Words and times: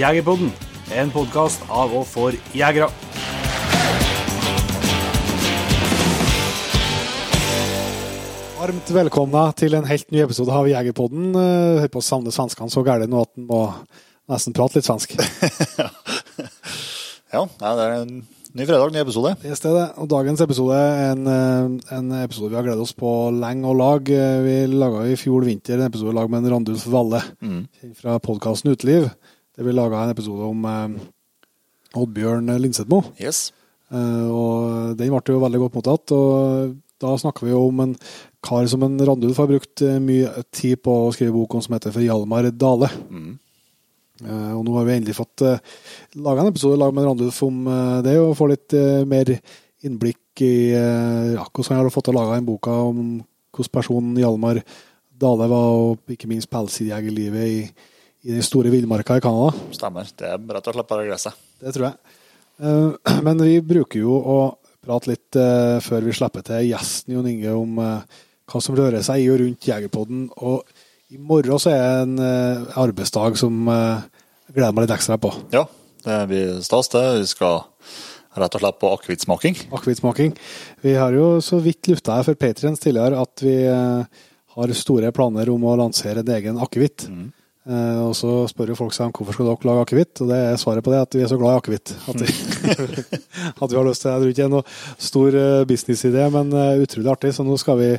Jegerpodden, 0.00 0.48
en 0.96 1.10
podkast 1.12 1.60
av 1.68 1.90
og 1.92 2.06
for 2.08 2.32
jegere. 2.56 2.86
Varmt 8.56 8.92
velkomna 8.96 9.42
til 9.60 9.76
en 9.76 9.84
helt 9.90 10.08
ny 10.08 10.22
episode 10.24 10.54
av 10.56 10.70
Jegerpodden. 10.70 11.34
Eh, 11.36 11.82
Hør 11.82 11.92
på 11.92 12.00
å 12.00 12.06
savne 12.06 12.32
svenskene 12.32 12.72
så 12.72 12.84
gærent 12.86 13.12
nå 13.12 13.26
at 13.26 13.32
en 13.36 13.44
må 13.50 13.60
nesten 14.30 14.56
prate 14.56 14.80
litt 14.80 14.88
svensk. 14.88 15.16
Ja, 17.30 17.44
det 17.46 17.82
er 17.84 17.92
en 17.94 18.14
ny 18.58 18.64
fredag, 18.66 18.90
ny 18.90 18.98
episode. 19.04 19.36
Det 19.38 19.52
er 19.52 19.60
det. 19.76 19.84
Og 20.02 20.08
dagens 20.10 20.40
episode 20.42 20.74
er 20.74 21.12
en, 21.12 21.28
eh, 21.30 21.92
en 21.94 22.08
episode 22.24 22.48
vi 22.50 22.56
har 22.58 22.64
gledet 22.66 22.82
oss 22.82 22.96
på 22.98 23.12
lenge 23.36 23.68
og 23.70 23.76
lag. 23.78 24.10
Eh, 24.10 24.40
Vi 24.42 24.56
laga 24.72 25.04
i 25.06 25.14
fjor 25.20 25.44
vinter 25.46 25.76
en 25.76 25.86
episode 25.86 26.10
i 26.10 26.18
lag 26.18 26.32
med 26.32 26.42
en 26.42 26.56
Randulf 26.56 26.88
Valle 26.90 27.20
mm. 27.38 27.60
fra 28.00 28.16
podkasten 28.18 28.72
Uteliv. 28.72 29.12
Der 29.60 29.66
blir 29.68 29.76
laga 29.76 29.98
en 30.00 30.14
episode 30.14 30.46
om 30.48 30.62
eh, 30.64 31.00
Oddbjørn 32.00 32.46
Lindsetmo. 32.62 33.02
Yes. 33.20 33.50
Eh, 33.92 34.28
og 34.32 34.94
den 34.96 35.12
ble 35.12 35.34
jo 35.34 35.42
veldig 35.42 35.60
godt 35.60 35.74
mottatt. 35.76 36.14
Og 36.16 36.78
da 37.04 37.10
snakker 37.20 37.44
vi 37.44 37.52
jo 37.52 37.66
om 37.66 37.82
en 37.84 37.92
kar 38.40 38.64
som 38.72 38.86
en 38.86 38.96
Randulf 39.04 39.36
har 39.36 39.50
brukt 39.50 39.84
eh, 39.84 39.98
mye 40.00 40.46
tid 40.48 40.80
på 40.80 40.94
å 41.02 41.12
skrive 41.12 41.34
bok 41.36 41.58
om, 41.58 41.64
som 41.66 41.76
heter 41.76 41.92
for 41.92 42.00
Hjalmar 42.00 42.48
Dale. 42.56 42.88
Eh, 44.24 44.48
og 44.56 44.64
nå 44.64 44.78
har 44.78 44.88
vi 44.88 44.96
endelig 44.96 45.18
fått 45.20 45.44
uh, 45.44 45.60
laga 46.16 46.46
en 46.46 46.54
episode 46.54 46.80
lag 46.80 46.96
med 46.96 47.10
Randulf 47.10 47.44
om 47.44 47.60
eh, 47.68 48.00
det, 48.08 48.16
og 48.16 48.32
få 48.40 48.48
litt 48.54 48.80
eh, 48.80 49.04
mer 49.12 49.34
innblikk 49.84 50.40
i 50.40 50.72
ja, 50.72 51.44
hvordan 51.44 51.76
han 51.76 51.84
har 51.84 51.92
fått 51.92 52.08
til 52.08 52.16
å 52.16 52.22
lage 52.22 52.40
den 52.40 52.48
boka 52.48 52.72
om 52.88 52.98
hvordan 53.52 53.76
personen 53.76 54.16
Hjalmar 54.24 54.64
Dale 55.20 55.52
var, 55.52 55.72
og 55.84 56.16
ikke 56.16 56.32
minst 56.32 56.48
pelsdyrjegerlivet 56.48 57.44
i, 57.44 57.89
i 58.22 58.34
den 58.34 58.44
store 58.44 58.72
villmarka 58.72 59.16
i 59.16 59.22
Canada. 59.24 59.52
Stemmer. 59.74 60.08
Det 60.16 60.28
er 60.28 60.40
rett 60.40 60.68
og 60.68 60.76
slett 60.76 60.90
bare 60.90 61.06
gresset. 61.08 61.38
Det 61.60 61.72
tror 61.76 61.90
jeg. 61.90 62.16
Eh, 62.60 63.16
Men 63.26 63.40
vi 63.44 63.60
bruker 63.64 64.02
jo 64.02 64.18
å 64.18 64.38
prate 64.84 65.12
litt 65.12 65.38
eh, 65.38 65.78
før 65.84 66.06
vi 66.06 66.16
slipper 66.16 66.44
til 66.46 66.68
gjesten 66.70 67.16
Jon 67.16 67.28
Inge 67.30 67.56
om 67.56 67.80
eh, 67.84 68.22
hva 68.50 68.62
som 68.64 68.76
rører 68.76 69.04
seg 69.06 69.24
i 69.24 69.28
og 69.32 69.40
rundt 69.42 69.68
Jegerpodden. 69.68 70.28
Og 70.44 71.14
i 71.14 71.18
morgen 71.18 71.60
så 71.60 71.72
er 71.72 71.82
det 71.82 72.00
en 72.04 72.72
arbeidsdag 72.78 73.36
som 73.38 73.66
jeg 73.66 74.54
gleder 74.54 74.74
meg 74.74 74.84
litt 74.84 74.94
ekstra 74.94 75.16
på. 75.22 75.30
Ja, 75.54 75.64
det 76.04 76.18
blir 76.30 76.60
stas, 76.62 76.90
det. 76.92 77.02
Vi 77.18 77.28
skal 77.30 77.64
rett 78.38 78.56
og 78.56 78.62
slett 78.62 78.78
på 78.82 78.90
akevittsmaking. 78.94 79.58
Akevittsmaking. 79.74 80.34
Vi 80.86 80.94
har 80.98 81.14
jo 81.14 81.40
så 81.42 81.58
vidt 81.62 81.90
lufta 81.90 82.18
her 82.18 82.26
for 82.26 82.38
Patriens 82.38 82.82
tidligere 82.82 83.22
at 83.22 83.42
vi 83.42 83.56
har 84.54 84.74
store 84.74 85.12
planer 85.14 85.50
om 85.52 85.66
å 85.66 85.76
lansere 85.78 86.24
en 86.24 86.32
egen 86.34 86.58
akevitt. 86.62 87.06
Eh, 87.08 87.28
og 87.68 88.14
så 88.16 88.30
spør 88.48 88.70
jo 88.72 88.76
folk 88.78 88.94
seg 88.96 89.10
om 89.10 89.12
hvorfor 89.12 89.36
skal 89.36 89.48
dere 89.50 89.68
lage 89.68 89.82
akevitt, 89.84 90.20
og 90.24 90.30
det 90.32 90.38
er 90.48 90.56
svaret 90.62 90.84
på 90.86 90.90
det 90.94 91.00
at 91.04 91.14
vi 91.18 91.20
er 91.26 91.28
så 91.30 91.36
glad 91.38 91.52
i 91.52 91.60
akevitt. 91.60 91.92
At, 92.08 92.22
vi- 92.22 93.04
at 93.62 93.70
vi 93.70 93.76
har 93.76 93.84
lyst 93.86 94.02
til 94.06 94.10
det. 94.10 94.30
Ikke 94.30 94.38
det 94.40 94.46
er 94.46 94.54
noe 94.54 94.64
stor 95.10 95.36
eh, 95.42 95.64
businessidé, 95.68 96.24
men 96.32 96.52
eh, 96.56 96.80
utrolig 96.86 97.12
artig. 97.12 97.34
Så 97.36 97.44
nå 97.44 97.58
skal 97.60 97.78
vi 97.82 97.90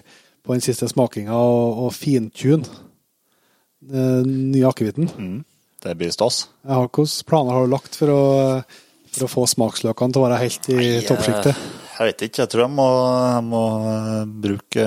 på 0.41 0.55
den 0.57 0.63
siste 0.65 0.89
smakinga 0.89 1.37
og, 1.37 1.83
og 1.85 1.93
fintune 1.93 2.65
den 3.81 4.51
nye 4.51 4.67
akevitten. 4.69 5.09
Det 5.81 5.95
blir 5.97 6.11
stas. 6.13 6.43
Hvilke 6.65 7.05
planer 7.29 7.55
har 7.57 7.65
du 7.65 7.71
lagt 7.73 7.95
for 7.97 8.11
å, 8.13 8.21
for 9.13 9.25
å 9.25 9.29
få 9.31 9.45
smaksløkene 9.49 10.13
til 10.13 10.21
å 10.21 10.25
være 10.27 10.41
helt 10.43 10.67
i 10.73 10.89
toppsjiktet? 11.07 11.57
Jeg 12.01 12.09
vet 12.09 12.21
ikke. 12.25 12.39
Jeg 12.41 12.49
tror 12.49 12.63
jeg 12.63 12.73
må, 12.73 12.85
jeg 13.29 13.41
må 13.45 13.59
eh, 13.91 14.21
bruke 14.45 14.85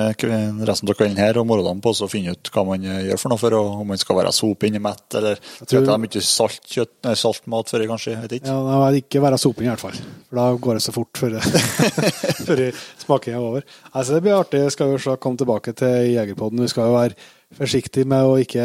resten 0.66 0.90
av 0.90 0.96
kvelden 0.98 1.20
her 1.22 1.38
og 1.38 1.46
morgenen 1.46 1.82
på 1.84 1.92
å 1.94 2.08
finne 2.10 2.34
ut 2.34 2.50
hva 2.50 2.64
man 2.66 2.86
eh, 2.90 3.04
gjør 3.06 3.20
for 3.22 3.30
noe, 3.30 3.38
for 3.38 3.54
om 3.60 3.84
man 3.92 4.00
skal 4.02 4.18
være 4.18 4.32
sope 4.34 4.66
inni 4.66 4.80
mett, 4.82 5.04
eller 5.14 5.38
tror- 5.38 5.68
tror... 5.70 5.84
det 5.86 5.94
er 5.94 6.02
mye 6.02 6.22
salt, 6.26 6.58
kjøtt, 6.72 6.94
nei, 7.06 7.12
salt 7.20 7.46
før, 7.46 7.84
kanskje. 7.92 8.16
Jeg 8.16 8.24
vet 8.24 8.34
ikke. 8.40 8.50
Ja, 8.50 8.80
må 8.82 8.88
ikke 8.98 9.22
være 9.22 9.38
soping 9.38 9.68
i 9.68 9.70
hvert 9.70 9.84
fall, 9.84 10.00
for 10.26 10.40
da 10.40 10.48
går 10.66 10.80
det 10.80 10.84
så 10.88 10.96
fort 10.96 11.22
før, 11.22 11.38
før 12.48 12.64
smakinga 13.04 13.38
er 13.38 13.46
over. 13.52 13.68
Altså, 13.92 14.16
det 14.16 14.24
blir 14.26 14.34
artig. 14.40 14.64
Jeg 14.64 14.74
skal 14.74 14.90
jo 14.96 14.98
så 15.06 15.14
komme 15.14 15.38
tilbake 15.38 15.76
til 15.78 16.10
Jegerpodden. 16.16 16.64
Vi 16.66 16.72
skal 16.74 16.90
jo 16.90 16.98
være 16.98 17.30
forsiktige 17.54 18.08
med 18.10 18.26
å 18.26 18.34
ikke 18.42 18.64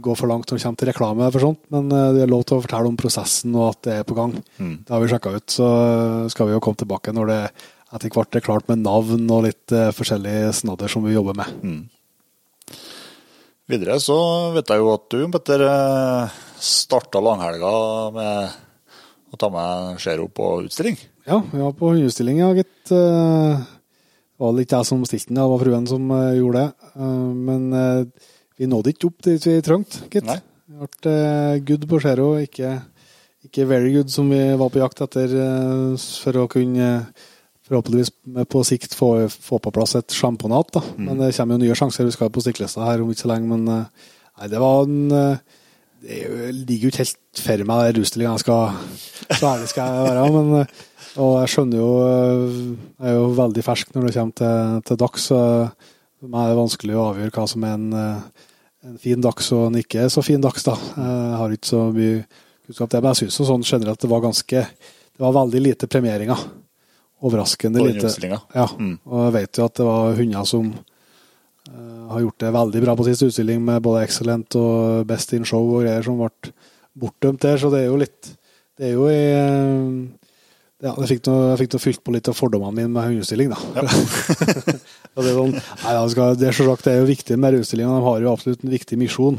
gå 0.00 0.14
for 0.16 0.30
langt 0.30 0.48
når 0.48 0.56
det 0.56 0.64
kommer 0.64 0.80
til 0.80 0.88
reklame, 0.88 1.28
for 1.34 1.44
sånt, 1.44 1.60
men 1.74 1.92
eh, 1.92 2.08
det 2.16 2.24
er 2.24 2.32
lov 2.32 2.46
til 2.48 2.56
å 2.56 2.64
fortelle 2.64 2.88
om 2.88 2.96
prosessen 2.96 3.52
og 3.58 3.68
at 3.74 3.84
det 3.84 3.98
er 4.00 4.08
på 4.08 4.16
gang. 4.16 4.32
Det 4.56 4.94
har 4.96 5.04
vi 5.04 5.12
sjekka 5.12 5.36
ut. 5.36 5.58
Så 5.60 5.68
skal 6.32 6.48
vi 6.48 6.56
jo 6.56 6.64
komme 6.64 6.80
tilbake 6.80 7.12
når 7.12 7.32
det 7.34 7.40
etter 7.92 8.12
hvert 8.14 8.36
er 8.38 8.44
klart 8.44 8.68
med 8.70 8.82
navn 8.86 9.26
og 9.30 9.44
litt 9.46 9.66
forskjellige 9.68 9.96
forskjellig 9.98 10.54
snadder 10.56 10.88
som 10.92 11.04
vi 11.04 11.12
jobber 11.16 11.36
med. 11.36 11.82
Videre 13.70 13.96
så 14.02 14.16
vet 14.56 14.68
jeg 14.72 14.82
jo 14.82 14.90
at 14.92 15.04
du, 15.12 15.20
Petter, 15.32 15.62
starta 16.62 17.20
langhelga 17.22 17.70
med 18.16 18.58
å 19.32 19.38
ta 19.40 19.48
med 19.52 20.00
Zero 20.02 20.26
på 20.28 20.48
utstilling. 20.66 20.98
Ja, 21.28 21.38
vi 21.52 21.60
var 21.62 21.72
på 21.78 21.92
hundeutstilling, 21.94 22.40
ja, 22.42 22.50
gitt. 22.58 22.90
Eh, 22.92 23.62
Det 24.32 24.42
var 24.42 24.56
litt 24.58 24.72
jeg 24.74 24.88
som 24.88 25.04
stilte 25.06 25.30
den, 25.30 25.38
det 25.38 25.50
var 25.52 25.60
fruen 25.62 25.86
som 25.86 26.08
eh, 26.10 26.32
gjorde 26.40 26.64
det. 26.64 26.88
Eh, 26.98 27.28
Men 27.48 27.68
eh, 27.72 28.30
vi 28.58 28.66
nådde 28.68 28.92
ikke 28.92 29.08
opp 29.12 29.22
dit 29.28 29.46
vi 29.46 29.60
trengte, 29.62 30.02
gitt. 30.10 30.26
Nei. 30.26 30.40
Vi 30.66 30.88
ble 30.98 31.12
eh, 31.14 31.60
good 31.68 31.86
på 31.88 32.00
Zero, 32.02 32.32
ikke, 32.42 32.74
ikke 33.46 33.68
very 33.70 33.92
good 33.94 34.10
som 34.12 34.28
vi 34.32 34.42
var 34.58 34.72
på 34.74 34.82
jakt 34.82 35.04
etter 35.06 35.32
eh, 35.46 36.08
for 36.24 36.42
å 36.42 36.48
kunne 36.50 36.88
eh, 36.90 37.30
forhåpentligvis 37.68 38.10
på 38.50 38.62
sikt 38.66 38.94
få, 38.98 39.12
få 39.30 39.58
på 39.62 39.72
plass 39.74 39.94
et 39.98 40.14
sjamponat. 40.14 40.72
da. 40.74 40.82
Men 40.98 41.20
det 41.20 41.32
kommer 41.36 41.56
jo 41.56 41.64
nye 41.64 41.78
sjanser. 41.78 42.06
Vi 42.08 42.14
skal 42.14 42.28
jo 42.28 42.36
på 42.36 42.44
stikklista 42.44 42.84
her 42.86 43.02
om 43.02 43.10
ikke 43.12 43.24
så 43.24 43.32
lenge, 43.32 43.50
men 43.54 43.68
eh, 43.70 44.06
nei, 44.40 44.48
det 44.52 44.62
var 44.62 44.86
en 44.86 45.18
eh, 45.18 45.58
det 46.02 46.16
er 46.18 46.48
ligger 46.50 46.88
jo 46.88 46.90
ikke 46.90 47.04
helt 47.04 47.42
for 47.44 47.62
meg, 47.68 47.84
den 47.86 48.00
russtillinga. 48.00 48.32
Jeg 48.34 48.42
skal 48.42 49.36
Så 49.38 49.46
ærlig 49.46 49.68
skal 49.70 49.92
jeg 49.92 50.06
være. 50.08 50.24
Men, 50.34 50.48
eh, 50.60 50.80
og 51.22 51.34
jeg 51.42 51.52
skjønner 51.52 51.78
jo 51.78 51.90
Jeg 52.02 53.10
er 53.10 53.18
jo 53.18 53.28
veldig 53.36 53.64
fersk 53.66 53.92
når 53.94 54.08
det 54.08 54.14
kommer 54.16 54.38
til, 54.40 54.80
til 54.88 54.98
dags. 55.04 55.28
så 55.30 55.38
For 56.18 56.32
meg 56.32 56.46
er 56.46 56.50
det 56.50 56.62
vanskelig 56.62 56.96
å 56.96 57.04
avgjøre 57.12 57.34
hva 57.36 57.44
som 57.52 57.68
er 57.68 57.76
en, 57.76 57.92
en 58.82 58.98
fin 58.98 59.22
dags 59.22 59.52
og 59.54 59.68
en 59.68 59.78
ikke 59.78 60.08
så 60.10 60.24
fin 60.26 60.42
dags. 60.42 60.66
da. 60.66 60.74
Jeg 60.96 61.38
har 61.38 61.54
ikke 61.54 61.70
så 61.70 61.84
mye 61.94 62.24
kunnskap 62.66 62.90
til 62.90 62.96
det, 62.96 63.04
men 63.04 63.14
jeg 63.14 63.22
syns 63.22 63.38
sånn 63.52 63.68
generelt 63.68 64.02
det 64.02 64.10
var 64.10 64.26
ganske 64.26 64.66
Det 64.66 65.22
var 65.22 65.38
veldig 65.38 65.62
lite 65.62 65.86
premieringer. 65.86 66.42
Overraskende 67.22 67.84
lite. 67.86 68.10
Ja, 68.54 68.66
Mm. 68.78 68.96
og 69.06 69.20
jeg 69.26 69.34
vet 69.36 69.58
jo 69.58 69.64
at 69.64 69.74
det 69.78 69.86
var 69.86 70.16
hunder 70.18 70.44
som 70.48 70.72
uh, 70.72 72.08
har 72.10 72.24
gjort 72.24 72.38
det 72.42 72.54
veldig 72.56 72.82
bra 72.82 72.96
på 72.98 73.06
siste 73.06 73.28
utstilling 73.30 73.62
med 73.64 73.82
både 73.82 74.02
Excellent 74.06 74.56
og 74.58 75.06
Best 75.06 75.32
in 75.32 75.46
Show 75.46 75.70
og 75.76 75.84
greier 75.84 76.02
som 76.02 76.18
ble 76.18 76.52
bortdømt 76.98 77.40
der, 77.40 77.56
så 77.56 77.70
det 77.72 77.84
er 77.84 77.88
jo 77.92 78.00
litt 78.02 78.34
Det 78.76 78.88
er 78.88 78.92
jo 78.96 79.06
i 79.06 80.08
ja, 80.82 80.96
jeg 80.98 81.12
fikk 81.12 81.28
noe, 81.28 81.42
jeg 81.52 81.58
fikk 81.60 81.74
noe 81.76 81.82
fylt 81.84 82.00
på 82.02 82.12
litt 82.16 82.26
av 82.26 82.34
fordommene 82.34 82.74
mine 82.74 82.90
med 82.90 83.04
hundeutstilling, 83.06 83.52
da. 83.52 83.58
Ja. 83.76 83.82
det, 85.14 85.28
er 85.30 85.36
sånn, 85.36 85.52
nei, 85.54 85.92
skal, 86.10 86.32
det 86.40 86.48
er 86.48 86.56
selvsagt 86.56 86.88
det 86.88 86.94
er 86.96 87.04
jo 87.04 87.10
viktig 87.12 87.36
med 87.38 87.58
utstillinga, 87.60 88.00
de 88.00 88.06
har 88.08 88.24
jo 88.24 88.32
absolutt 88.32 88.64
en 88.66 88.72
viktig 88.72 88.98
misjon. 88.98 89.38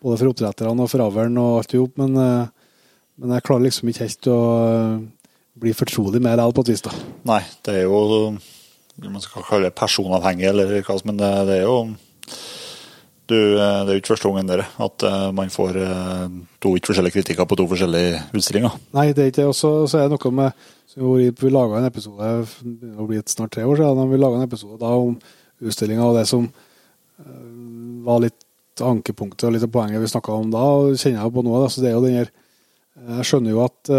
Både 0.00 0.16
for 0.16 0.30
oppdretterne 0.32 0.86
og 0.86 0.88
for 0.88 1.04
avlen 1.04 1.36
og 1.42 1.58
alt 1.58 1.74
i 1.76 1.82
hop, 1.82 1.92
men, 2.00 2.16
eh, 2.22 2.72
men 3.20 3.36
jeg 3.36 3.44
klarer 3.50 3.66
liksom 3.66 3.90
ikke 3.92 4.06
helt 4.06 4.30
å 4.32 4.38
bli 5.60 5.74
fortrolig 5.76 6.22
med 6.22 6.38
det 6.38 6.46
på 6.54 6.64
et 6.64 6.72
vis, 6.72 6.84
da. 6.86 6.94
Nei, 7.28 7.42
det 7.66 7.80
er 7.80 7.84
jo 7.86 8.32
man 9.06 9.22
skal 9.22 9.44
kalle 9.46 9.68
det 9.68 9.78
personavhengig, 9.78 10.48
eller 10.50 10.72
hva 10.82 10.96
som 10.98 11.12
men 11.12 11.20
det, 11.20 11.28
er 11.54 11.62
jo 11.62 11.76
du, 13.28 13.36
Det 13.36 13.60
er 13.62 13.92
jo 13.92 14.00
ikke 14.00 14.14
første 14.14 14.30
gangen 14.30 14.48
dere 14.48 14.66
at 14.82 15.04
eh, 15.06 15.28
man 15.36 15.52
får 15.52 15.78
eh, 15.84 16.24
to 16.62 16.74
ikke 16.76 16.90
forskjellige 16.90 17.18
kritikker 17.18 17.46
på 17.46 17.58
to 17.60 17.68
forskjellige 17.70 18.22
utstillinger. 18.32 18.74
Nei, 18.96 19.10
det 19.12 19.22
er 19.22 19.30
ikke 19.30 19.42
det. 19.42 19.50
Og 19.52 19.58
så 19.58 20.00
er 20.00 20.08
det 20.08 20.16
noe 20.16 20.34
med 20.34 20.66
Vi, 20.98 21.50
laga 21.52 21.78
en 21.78 21.86
episode 21.86 22.28
det 22.64 23.06
blir 23.06 23.22
snart 23.28 23.52
tre 23.54 23.62
år 23.68 23.76
siden, 23.78 24.10
vi 24.10 24.18
laga 24.18 24.40
en 24.40 24.48
episode 24.48 24.80
da 24.80 24.88
om 24.98 25.18
utstillinga 25.62 26.06
og 26.08 26.16
det 26.16 26.24
som 26.26 26.48
eh, 26.48 27.48
var 28.08 28.24
litt 28.24 28.82
ankepunktet 28.82 29.46
og 29.46 29.54
litt 29.54 29.66
av 29.66 29.72
poenget 29.74 30.02
vi 30.02 30.10
snakka 30.10 30.32
om 30.32 30.50
da, 30.54 30.64
og 30.80 30.96
kjenner 30.96 31.20
jeg 31.20 31.34
på 31.36 31.44
nå. 31.44 31.54
Da, 31.60 31.68
så 31.70 31.84
det 31.84 31.90
er 31.90 31.98
jo 31.98 32.04
den 32.06 32.18
her 32.22 32.32
Jeg 33.08 33.28
skjønner 33.28 33.54
jo 33.54 33.60
at 33.62 33.90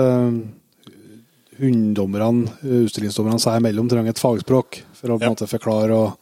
hunddommerne, 1.60 2.50
utstillingsdommerne 2.64 3.40
seg 3.44 3.60
imellom 3.62 3.90
trenger 3.92 4.10
et 4.14 4.22
fagspråk 4.22 4.82
for 4.94 5.10
å 5.14 5.18
på 5.20 5.24
en 5.24 5.28
Ja. 5.28 5.34
måte 5.36 5.48
forklare 5.50 5.96
og, 5.96 6.18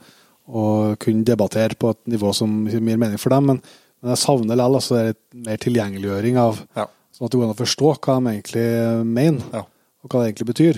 og 0.49 0.97
kunne 0.99 1.23
debattere 1.27 1.75
på 1.77 1.91
et 1.93 2.03
nivå 2.07 2.33
som 2.35 2.65
gir 2.67 2.81
mer 2.81 2.97
mening 2.97 3.17
for 3.21 3.29
dem. 3.29 3.45
Men, 3.45 3.61
men 4.01 4.13
jeg 4.15 4.21
savner 4.25 4.55
likevel 4.55 4.79
altså, 4.81 4.99
er 5.01 5.13
mer 5.33 5.57
tilgjengeliggjøring 5.57 6.37
av 6.41 6.61
Ja. 6.75 6.87
Sånn 7.17 7.25
at 7.25 7.31
det 7.31 7.39
går 7.39 7.47
an 7.47 7.55
å 7.55 7.57
forstå 7.57 7.87
hva 7.97 8.15
de 8.21 8.29
egentlig 8.35 9.05
mener, 9.05 9.41
Ja. 9.53 9.63
og 10.03 10.09
hva 10.11 10.19
det 10.21 10.27
egentlig 10.35 10.53
betyr. 10.53 10.77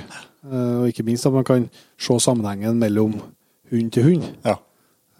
Eh, 0.50 0.75
Og 0.79 0.88
ikke 0.88 1.03
minst 1.03 1.25
at 1.27 1.33
man 1.33 1.44
kan 1.44 1.69
se 1.97 2.13
sammenhengen 2.19 2.79
mellom 2.79 3.21
hund 3.71 3.91
til 3.91 4.03
hund. 4.03 4.23
Ja. 4.45 4.55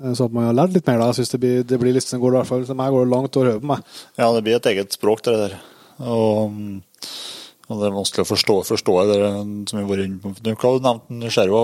Eh, 0.02 0.14
Så 0.14 0.26
at 0.26 0.32
man 0.32 0.46
har 0.46 0.54
lært 0.54 0.74
litt 0.74 0.88
mer 0.88 0.98
da. 0.98 1.08
Jeg 1.12 1.16
synes 1.20 1.32
det 1.32 1.40
blir, 1.42 1.64
det 1.68 1.80
blir 1.80 1.94
litt 1.94 2.04
sånn, 2.08 2.22
går 2.22 2.32
det 2.32 2.38
i 2.38 2.40
hvert 2.40 2.48
fall, 2.48 2.66
for 2.66 2.74
meg 2.76 2.92
går 2.92 3.04
det 3.06 3.12
langt 3.12 3.36
å 3.36 3.44
høre 3.44 3.60
på 3.60 3.68
meg. 3.68 3.84
ja, 4.18 4.32
det 4.34 4.44
blir 4.46 4.56
et 4.56 4.66
eget 4.72 4.92
språk, 4.96 5.22
det 5.24 5.36
der. 5.36 5.60
Og, 6.00 6.82
og 7.70 7.82
det 7.82 7.90
er 7.90 7.98
vanskelig 7.98 8.26
å 8.26 8.30
forstå, 8.32 8.54
forstå 8.66 8.94
det 9.12 9.18
som 9.70 9.78
vi 9.78 9.84
har 9.84 9.90
vært 9.90 10.08
inne 10.08 10.22
på. 10.24 10.32
Du, 10.42 10.50
nevnte 10.50 11.20
du? 11.22 11.28
Skjerva? 11.30 11.62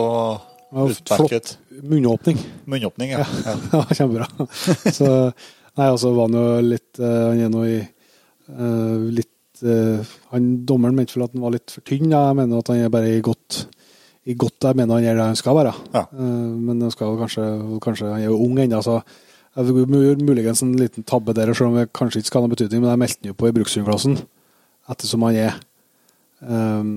Ja, 0.76 1.40
Munnåpning. 1.84 2.38
Munnåpning, 2.66 3.14
ja. 3.16 3.26
ja. 3.46 3.56
Ja, 3.72 3.82
kjempebra. 3.98 4.28
Så, 4.98 5.08
nei, 5.78 5.88
altså 5.88 6.12
var 6.16 6.30
han 6.30 6.38
jo 6.38 6.46
litt 6.66 7.00
eh, 7.02 7.22
Han 7.30 7.42
er 7.46 7.52
nå 7.54 7.64
i 7.68 7.78
eh, 7.82 9.06
litt 9.18 9.64
eh, 9.66 10.16
han, 10.34 10.50
Dommeren 10.68 10.98
mente 10.98 11.18
vel 11.18 11.28
at 11.28 11.36
han 11.36 11.46
var 11.46 11.56
litt 11.56 11.74
for 11.74 11.86
tynn. 11.86 12.10
Ja. 12.14 12.28
Jeg 12.30 12.40
mener 12.42 12.62
at 12.62 12.72
han 12.74 12.82
er 12.86 12.94
bare 12.94 13.14
i 13.14 13.22
godt, 13.26 13.66
i 14.26 14.38
godt 14.38 14.70
Jeg 14.70 14.80
mener 14.80 15.00
han 15.00 15.08
er 15.10 15.20
det 15.20 15.30
han 15.32 15.40
skal 15.40 15.58
være. 15.58 15.76
Ja. 15.96 16.08
Men 16.16 16.84
han 16.86 16.94
skal 16.94 17.18
kanskje, 17.22 17.46
kanskje 17.84 18.12
Han 18.12 18.24
er 18.24 18.30
jo 18.30 18.42
ung 18.46 18.60
ennå, 18.62 18.82
så 18.86 19.00
jeg 19.56 19.72
gjorde 19.72 20.26
muligens 20.28 20.62
en 20.66 20.74
liten 20.76 21.06
tabbe 21.08 21.32
der, 21.34 21.54
selv 21.56 21.72
om 21.72 21.78
det 21.80 21.94
kanskje 21.96 22.20
ikke 22.20 22.28
skal 22.28 22.42
ha 22.42 22.48
noen 22.48 22.56
betydning. 22.58 22.82
Men 22.84 22.92
jeg 22.92 23.02
meldte 23.06 23.22
han 23.22 23.32
jo 23.32 23.38
på 23.40 23.48
i 23.48 23.56
brukshundklassen, 23.56 24.18
ettersom 24.92 25.24
han 25.24 25.38
er 25.40 25.62
um, 26.42 26.94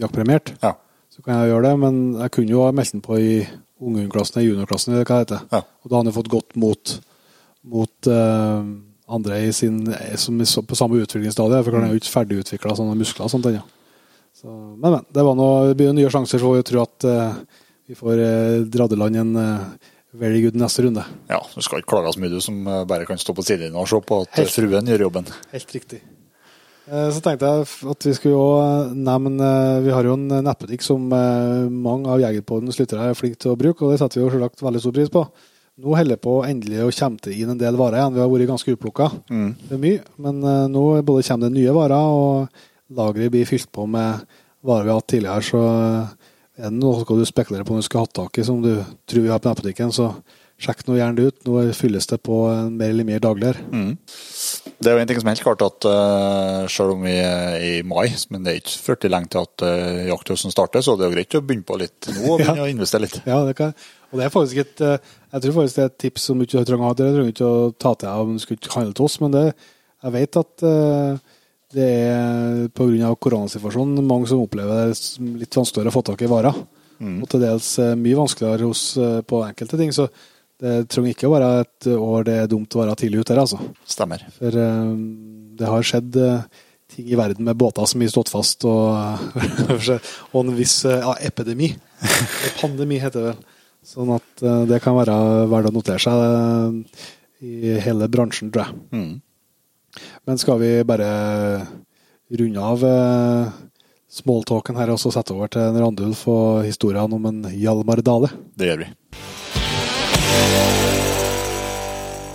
jaktpremiert. 0.00 0.54
Ja. 0.62 0.74
Så 1.12 1.24
kan 1.24 1.40
jeg 1.40 1.52
gjøre 1.52 1.70
det, 1.70 1.76
men 1.82 2.02
jeg 2.22 2.34
kunne 2.36 2.54
jo 2.54 2.64
ha 2.66 2.74
meldt 2.74 2.94
den 2.94 3.04
på 3.04 3.18
i 3.18 3.32
unghundklassen, 3.78 4.40
i 4.42 4.48
juniorklassen, 4.48 4.94
eller 4.94 5.06
hva 5.06 5.18
det 5.18 5.26
heter. 5.26 5.46
Ja. 5.54 5.62
Og 5.82 5.90
da 5.90 5.98
hadde 5.98 6.12
han 6.12 6.18
fått 6.18 6.30
godt 6.32 6.58
mot, 6.58 6.94
mot 7.74 8.10
eh, 8.12 8.68
andre 9.18 9.40
i 9.46 9.52
sin, 9.56 9.80
som 10.20 10.38
er 10.42 10.68
på 10.68 10.78
samme 10.78 11.00
utviklingsstadie, 11.02 11.62
for 11.64 11.78
han 11.78 11.88
er 11.88 11.94
jo 11.94 12.02
ikke 12.02 12.14
ferdigutvikla 12.14 12.76
sånne 12.78 12.98
muskler 12.98 13.26
og 13.26 13.34
sånt 13.34 13.48
ennå. 13.50 13.64
Så, 14.38 14.50
men, 14.52 14.92
men. 14.92 15.06
Det, 15.10 15.24
var 15.26 15.34
noe, 15.38 15.70
det 15.70 15.78
blir 15.78 15.90
jo 15.90 15.96
nye 15.96 16.10
sjanser, 16.12 16.42
så 16.42 16.52
jeg 16.58 16.66
tror 16.68 16.84
at 16.84 17.06
eh, 17.08 17.64
vi 17.88 17.96
får 17.96 18.20
uh, 18.20 18.66
dratt 18.68 18.92
i 18.92 18.98
land 19.00 19.16
en 19.16 19.36
eh, 19.40 19.88
very 20.18 20.42
good 20.42 20.56
neste 20.60 20.82
runde. 20.84 21.04
ja, 21.28 21.40
du 21.54 21.62
skal 21.64 21.80
ikke 21.80 21.94
klage 21.94 22.12
så 22.12 22.20
mye, 22.20 22.32
du 22.32 22.40
som 22.44 22.60
eh, 22.66 22.84
bare 22.88 23.06
kan 23.08 23.20
stå 23.20 23.32
på 23.32 23.44
sidelinjen 23.46 23.78
og 23.80 23.88
se 23.88 24.00
på 24.04 24.20
at 24.26 24.36
Helt. 24.36 24.52
fruen 24.52 24.90
gjør 24.92 25.06
jobben. 25.06 25.30
Helt 25.54 25.74
riktig. 25.74 26.02
Eh, 26.88 27.10
Så 27.12 27.20
tenkte 27.24 27.48
jeg 27.48 27.66
at 27.92 28.06
vi 28.06 28.14
skulle 28.16 28.34
jo 28.36 28.46
eh, 28.62 28.94
nevne 28.96 29.44
eh, 29.44 29.82
Vi 29.84 29.92
har 29.92 30.08
jo 30.08 30.16
en 30.16 30.26
nettbutikk 30.46 30.84
som 30.84 31.04
mange 31.08 32.08
av 32.08 32.22
Jegerpodens 32.22 32.78
lyttere 32.80 33.10
er 33.10 33.18
flinke 33.18 33.40
til 33.42 33.52
å 33.52 33.60
bruke, 33.60 33.84
og 33.84 33.92
det 33.92 34.00
setter 34.00 34.20
vi 34.20 34.26
jo 34.26 34.32
selvsagt 34.32 34.64
veldig 34.64 34.82
stor 34.82 34.96
pris 34.96 35.12
på. 35.12 35.24
Nå 35.78 35.94
holder 35.94 36.16
jeg 36.16 36.24
på 36.24 36.34
endelig 36.48 36.80
å 36.82 36.90
komme 36.90 37.22
til 37.22 37.36
inn 37.38 37.52
en 37.52 37.60
del 37.60 37.76
varer 37.78 38.00
igjen. 38.00 38.16
Vi 38.16 38.22
har 38.24 38.32
vært 38.32 38.50
ganske 38.50 38.72
utplukka. 38.74 39.10
Det 39.28 39.76
er 39.76 39.82
mye, 39.82 40.00
men 40.18 40.40
nå 40.72 40.82
både 41.06 41.22
kommer 41.28 41.46
det 41.46 41.54
nye 41.54 41.74
varer, 41.76 42.16
og 42.18 42.96
lageret 42.98 43.30
blir 43.30 43.46
fylt 43.46 43.70
på 43.70 43.86
med 43.86 44.24
varer 44.66 44.88
vi 44.88 44.90
har 44.90 44.98
hatt 44.98 45.10
tidligere. 45.12 45.46
Så 45.46 45.62
er 46.58 46.66
det 46.66 46.74
noe 46.80 47.06
du 47.06 47.24
spekulere 47.28 47.68
på 47.68 47.76
om 47.76 47.78
du 47.78 47.86
skal 47.86 48.08
ha 48.08 48.10
tak 48.10 48.40
i 48.42 48.46
som 48.48 48.58
du 48.64 48.72
tror 49.06 49.22
vi 49.22 49.30
har 49.30 49.38
på 49.38 49.52
nettbutikken, 49.52 49.94
så 49.94 50.10
sjekk 50.58 50.82
nå 50.88 50.96
gjerne 50.98 51.18
det 51.18 51.28
ut. 51.30 51.38
Nå 51.46 51.62
fylles 51.76 52.08
det 52.10 52.18
på 52.26 52.40
mer 52.74 52.90
eller 52.90 53.06
mer 53.06 53.22
daglig 53.22 53.52
her. 53.52 53.60
Det 54.78 54.90
er 54.90 54.94
jo 54.94 55.02
en 55.02 55.10
ting 55.10 55.18
som 55.18 55.28
er 55.30 55.36
helt 55.36 55.46
klart 55.46 55.62
at 55.66 55.86
uh, 55.90 56.64
selv 56.70 56.94
om 56.94 57.04
vi 57.06 57.14
er 57.18 57.56
i 57.62 57.72
mai, 57.86 58.06
men 58.30 58.44
det 58.44 58.52
er 58.52 58.60
ikke 58.60 58.76
40 58.84 59.10
lenge 59.14 59.32
til 59.34 59.42
at 59.42 59.64
uh, 59.66 60.02
jakthøsten 60.10 60.54
starter, 60.54 60.84
så 60.84 60.94
det 60.94 61.06
er 61.06 61.10
jo 61.10 61.16
greit 61.16 61.38
å 61.38 61.42
begynne 61.42 61.66
på 61.66 61.78
litt 61.80 62.10
nå 62.12 62.34
og 62.34 62.42
begynne 62.42 62.64
å 62.66 62.70
investere 62.70 63.06
litt. 63.06 63.18
Ja, 63.26 63.40
det 63.46 63.56
kan, 63.58 63.74
og 64.10 64.20
det 64.20 64.26
er 64.26 64.32
faktisk 64.32 64.62
et 64.62 64.80
eh, 64.80 65.08
Jeg 65.34 65.42
tror 65.44 65.56
faktisk 65.58 65.76
det 65.76 65.82
er 65.82 65.90
et 65.90 65.98
tips 66.00 66.22
som 66.30 66.38
du 66.38 66.46
ikke 66.46 66.62
trenger 66.64 66.86
å 66.86 66.88
ha. 66.88 66.94
Det 66.96 67.08
trenger 67.10 67.34
ikke 67.34 67.48
å 67.50 67.66
ta 67.74 67.90
til 67.92 68.08
deg 68.08 68.22
om 68.22 68.38
du 68.38 68.40
skulle 68.40 68.72
handle 68.72 68.96
til 68.96 69.04
oss, 69.04 69.18
men 69.20 69.34
det, 69.34 69.42
jeg 70.06 70.14
vet 70.14 70.38
at 70.40 70.64
uh, 70.64 71.34
det 71.76 71.90
er 72.06 72.70
pga. 72.72 73.10
koronasituasjonen 73.26 74.06
mange 74.08 74.30
som 74.30 74.40
opplever 74.40 74.88
det 74.88 75.34
litt 75.42 75.58
vanskeligere 75.58 75.92
å 75.92 75.96
få 75.98 76.06
tak 76.06 76.24
i 76.24 76.30
varer. 76.30 76.56
Og 76.98 77.28
til 77.30 77.42
dels 77.44 77.66
mye 77.94 78.16
vanskeligere 78.18 78.66
hos, 78.66 78.80
på 79.30 79.42
enkelte 79.46 79.78
ting. 79.78 79.92
Så 79.94 80.08
det 80.58 80.78
trenger 80.90 81.14
ikke 81.14 81.28
å 81.28 81.34
være 81.36 81.50
et 81.62 81.90
år 81.94 82.24
det 82.26 82.38
er 82.42 82.48
dumt 82.50 82.74
å 82.74 82.80
være 82.82 82.96
tidlig 82.98 83.22
ute 83.22 83.34
her, 83.34 83.44
altså. 83.44 83.60
Stemmer. 83.86 84.24
For 84.38 84.56
eh, 84.64 84.96
det 85.58 85.68
har 85.70 85.86
skjedd 85.86 86.18
eh, 86.22 86.64
ting 86.90 87.12
i 87.12 87.18
verden 87.18 87.46
med 87.46 87.58
båter 87.60 87.86
som 87.86 88.02
har 88.02 88.10
stått 88.10 88.32
fast, 88.32 88.66
og, 88.66 89.38
og 90.32 90.40
en 90.42 90.56
viss 90.58 90.80
eh, 90.88 90.98
ja, 91.04 91.14
epidemi. 91.30 91.70
Pandemi 92.60 92.98
heter 93.02 93.22
det 93.22 93.30
vel. 93.32 93.46
Sånn 93.88 94.10
at 94.16 94.42
eh, 94.44 94.64
det 94.68 94.82
kan 94.84 94.98
være 94.98 95.14
verdt 95.48 95.70
å 95.70 95.74
notere 95.78 96.02
seg 96.02 96.26
eh, 96.26 97.06
i 97.46 97.78
hele 97.84 98.10
bransjen, 98.10 98.50
tror 98.52 98.66
jeg. 98.66 98.82
Mm. 98.92 100.02
Men 100.28 100.40
skal 100.40 100.60
vi 100.60 100.72
bare 100.86 101.08
runde 102.38 102.68
av 102.74 102.84
eh, 102.84 103.56
smalltalken 104.18 104.78
her 104.80 104.92
og 104.92 105.00
så 105.00 105.12
sette 105.14 105.36
over 105.36 105.50
til 105.52 105.76
Randulf 105.78 106.26
og 106.28 106.64
historiene 106.66 107.16
om 107.16 107.28
en 107.30 107.44
Hjalmar 107.54 108.02
Dale? 108.04 108.32
Det 108.58 108.72
gjør 108.72 108.84
vi. 108.84 108.94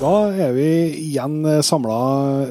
Da 0.03 0.09
er 0.35 0.49
vi 0.51 0.63
igjen 0.99 1.45
samla 1.63 1.95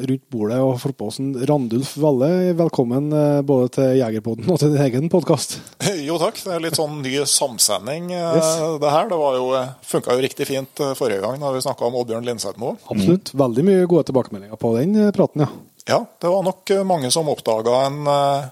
rundt 0.08 0.22
bordet 0.32 0.56
og 0.64 0.78
fått 0.80 0.94
på 0.96 1.08
oss 1.10 1.18
en 1.20 1.34
Randulf 1.48 1.90
Valle. 2.00 2.28
Velkommen 2.56 3.10
eh, 3.12 3.40
både 3.44 3.66
til 3.74 3.90
Jegerpodden 3.98 4.48
og 4.48 4.56
til 4.62 4.72
din 4.72 4.80
egen 4.86 5.10
podkast. 5.12 5.58
Jo 6.06 6.16
takk, 6.22 6.38
det 6.46 6.54
er 6.54 6.62
litt 6.64 6.78
sånn 6.78 7.02
ny 7.04 7.12
samsending 7.28 8.08
eh, 8.16 8.38
Yes. 8.38 8.52
det 8.80 8.92
her. 8.94 9.10
Det 9.10 9.18
var 9.20 9.36
jo, 9.36 9.50
funka 9.84 10.16
jo 10.16 10.24
riktig 10.24 10.46
fint 10.48 10.80
eh, 10.80 10.94
forrige 10.96 11.20
gang 11.26 11.36
da 11.42 11.50
vi 11.52 11.60
snakka 11.66 11.90
om 11.90 11.98
Oddbjørn 12.00 12.24
Lindsetmo. 12.30 12.72
Absolutt. 12.94 13.34
Veldig 13.36 13.66
mye 13.68 13.84
gode 13.90 14.06
tilbakemeldinger 14.08 14.62
på 14.62 14.72
den 14.78 14.96
eh, 15.02 15.12
praten, 15.12 15.44
ja. 15.44 15.50
Ja, 15.92 16.00
det 16.24 16.32
var 16.32 16.46
nok 16.48 16.72
eh, 16.72 16.80
mange 16.88 17.12
som 17.12 17.28
oppdaga 17.28 17.82
en, 17.90 18.00
eh, 18.08 18.48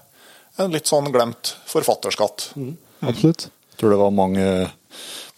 en 0.61 0.77
litt 0.77 0.91
sånn 0.91 1.09
glemt 1.15 1.55
forfatterskatt. 1.73 2.51
Absolutt. 3.01 3.47
Jeg 3.73 3.81
tror 3.81 3.95
det 3.95 4.01
var 4.03 4.13
mange, 4.13 4.45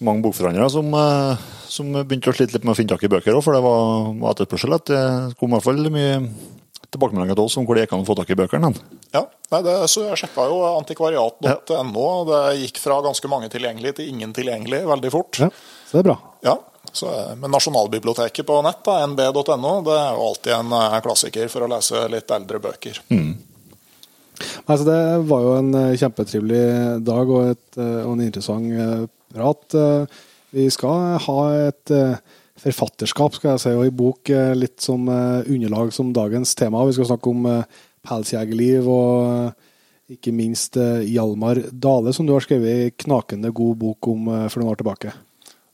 mange 0.05 0.23
bokforhandlere 0.25 0.69
som, 0.71 0.89
eh, 0.97 1.45
som 1.71 1.93
begynte 1.93 2.31
å 2.31 2.35
slite 2.35 2.57
litt 2.57 2.65
med 2.67 2.75
å 2.75 2.79
finne 2.79 2.93
tak 2.93 3.05
i 3.05 3.11
bøker 3.11 3.37
òg, 3.37 3.43
for 3.45 3.55
det 3.55 3.63
var, 3.65 4.11
var 4.19 4.35
etterspørsel. 4.35 4.75
At 4.77 4.91
det 4.91 5.03
kom 5.39 5.51
i 5.51 5.57
hvert 5.57 5.67
fall 5.67 5.93
mye 5.93 6.17
tilbakemeldinger 6.93 7.37
til 7.37 7.47
oss 7.47 7.57
om 7.57 7.67
hvor 7.67 7.77
det 7.77 7.85
gikk 7.85 7.95
an 7.97 8.03
å 8.03 8.07
få 8.07 8.15
tak 8.17 8.33
i 8.33 8.37
bøkene. 8.37 8.71
Ja, 9.13 9.23
nei, 9.53 9.61
det, 9.65 9.77
så 9.91 10.05
Jeg 10.07 10.19
sjekka 10.23 10.45
jo 10.49 10.59
antikvariat.no. 10.73 12.03
og 12.03 12.29
Det 12.29 12.43
gikk 12.63 12.81
fra 12.83 12.99
ganske 13.05 13.31
mange 13.31 13.49
tilgjengelig 13.53 13.95
til 13.97 14.11
ingen 14.13 14.35
tilgjengelig 14.35 14.83
veldig 14.89 15.13
fort. 15.13 15.41
Ja, 15.41 15.49
så 15.87 15.97
det 15.97 16.03
er 16.03 16.09
bra. 16.11 16.17
Ja, 16.45 16.57
så, 16.91 17.09
Men 17.39 17.55
Nasjonalbiblioteket 17.55 18.45
på 18.47 18.59
nett, 18.65 18.91
nb.no, 19.07 19.73
det 19.87 19.97
er 19.97 20.13
jo 20.19 20.27
alltid 20.27 20.53
en 20.59 20.77
eh, 20.79 20.99
klassiker 21.05 21.49
for 21.51 21.65
å 21.65 21.71
lese 21.71 22.05
litt 22.11 22.37
eldre 22.37 22.61
bøker. 22.63 23.01
Altså, 24.67 24.83
det 24.87 25.01
var 25.29 25.43
jo 25.45 25.57
en 25.57 25.73
eh, 25.79 25.97
kjempetrivelig 26.01 26.63
dag 27.05 27.33
og, 27.33 27.53
et, 27.55 27.67
og 27.79 28.15
en 28.15 28.25
interessant 28.27 29.09
eh, 29.33 29.39
prat. 29.39 29.73
Eh, 29.73 30.05
Vi 30.53 30.67
skal 30.69 31.17
ha 31.17 31.37
et 31.67 31.89
eh, 31.89 32.17
forfatterskap, 32.61 33.33
skal 33.33 33.55
jeg 33.55 33.61
si, 33.63 33.71
og 33.73 33.87
i 33.87 33.93
bok 33.97 34.29
eh, 34.29 34.51
litt 34.53 34.77
som 34.85 35.07
underlag 35.09 35.89
som 35.93 36.13
dagens 36.13 36.53
tema. 36.55 36.83
Vi 36.85 36.93
skal 36.93 37.09
snakke 37.09 37.31
om 37.33 37.47
pelsjegerliv 38.05 38.85
og 38.87 40.13
ikke 40.13 40.33
minst 40.35 40.77
Hjalmar 40.77 41.57
Dale, 41.71 42.13
som 42.13 42.27
du 42.27 42.33
har 42.35 42.43
skrevet 42.45 42.69
en 42.91 42.95
knakende 43.05 43.49
god 43.55 43.77
bok 43.81 44.07
om 44.11 44.29
for 44.51 44.61
noen 44.61 44.73
år 44.75 44.81
tilbake. 44.83 45.13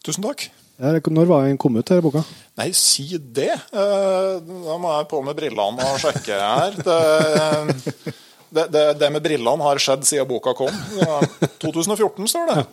Tusen 0.06 0.24
takk. 0.24 0.46
Når 0.80 1.28
var 1.28 1.44
den 1.50 1.58
kommet 1.60 1.84
ut, 1.84 1.90
denne 1.92 2.06
boka? 2.06 2.22
Nei, 2.62 2.70
si 2.72 3.10
det. 3.20 3.52
Da 3.74 4.78
må 4.80 4.94
jeg 4.96 5.10
på 5.12 5.20
med 5.26 5.36
brillene 5.36 5.90
og 5.92 6.00
sjekke 6.00 6.38
her. 6.40 6.78
Det, 6.80 8.14
det, 8.50 8.66
det, 8.74 8.84
det 9.00 9.12
med 9.14 9.24
brillene 9.26 9.66
har 9.66 9.80
skjedd 9.82 10.06
siden 10.08 10.28
boka 10.30 10.56
kom. 10.58 10.74
Ja, 11.00 11.20
2014 11.64 12.28
står 12.32 12.52
det. 12.52 12.66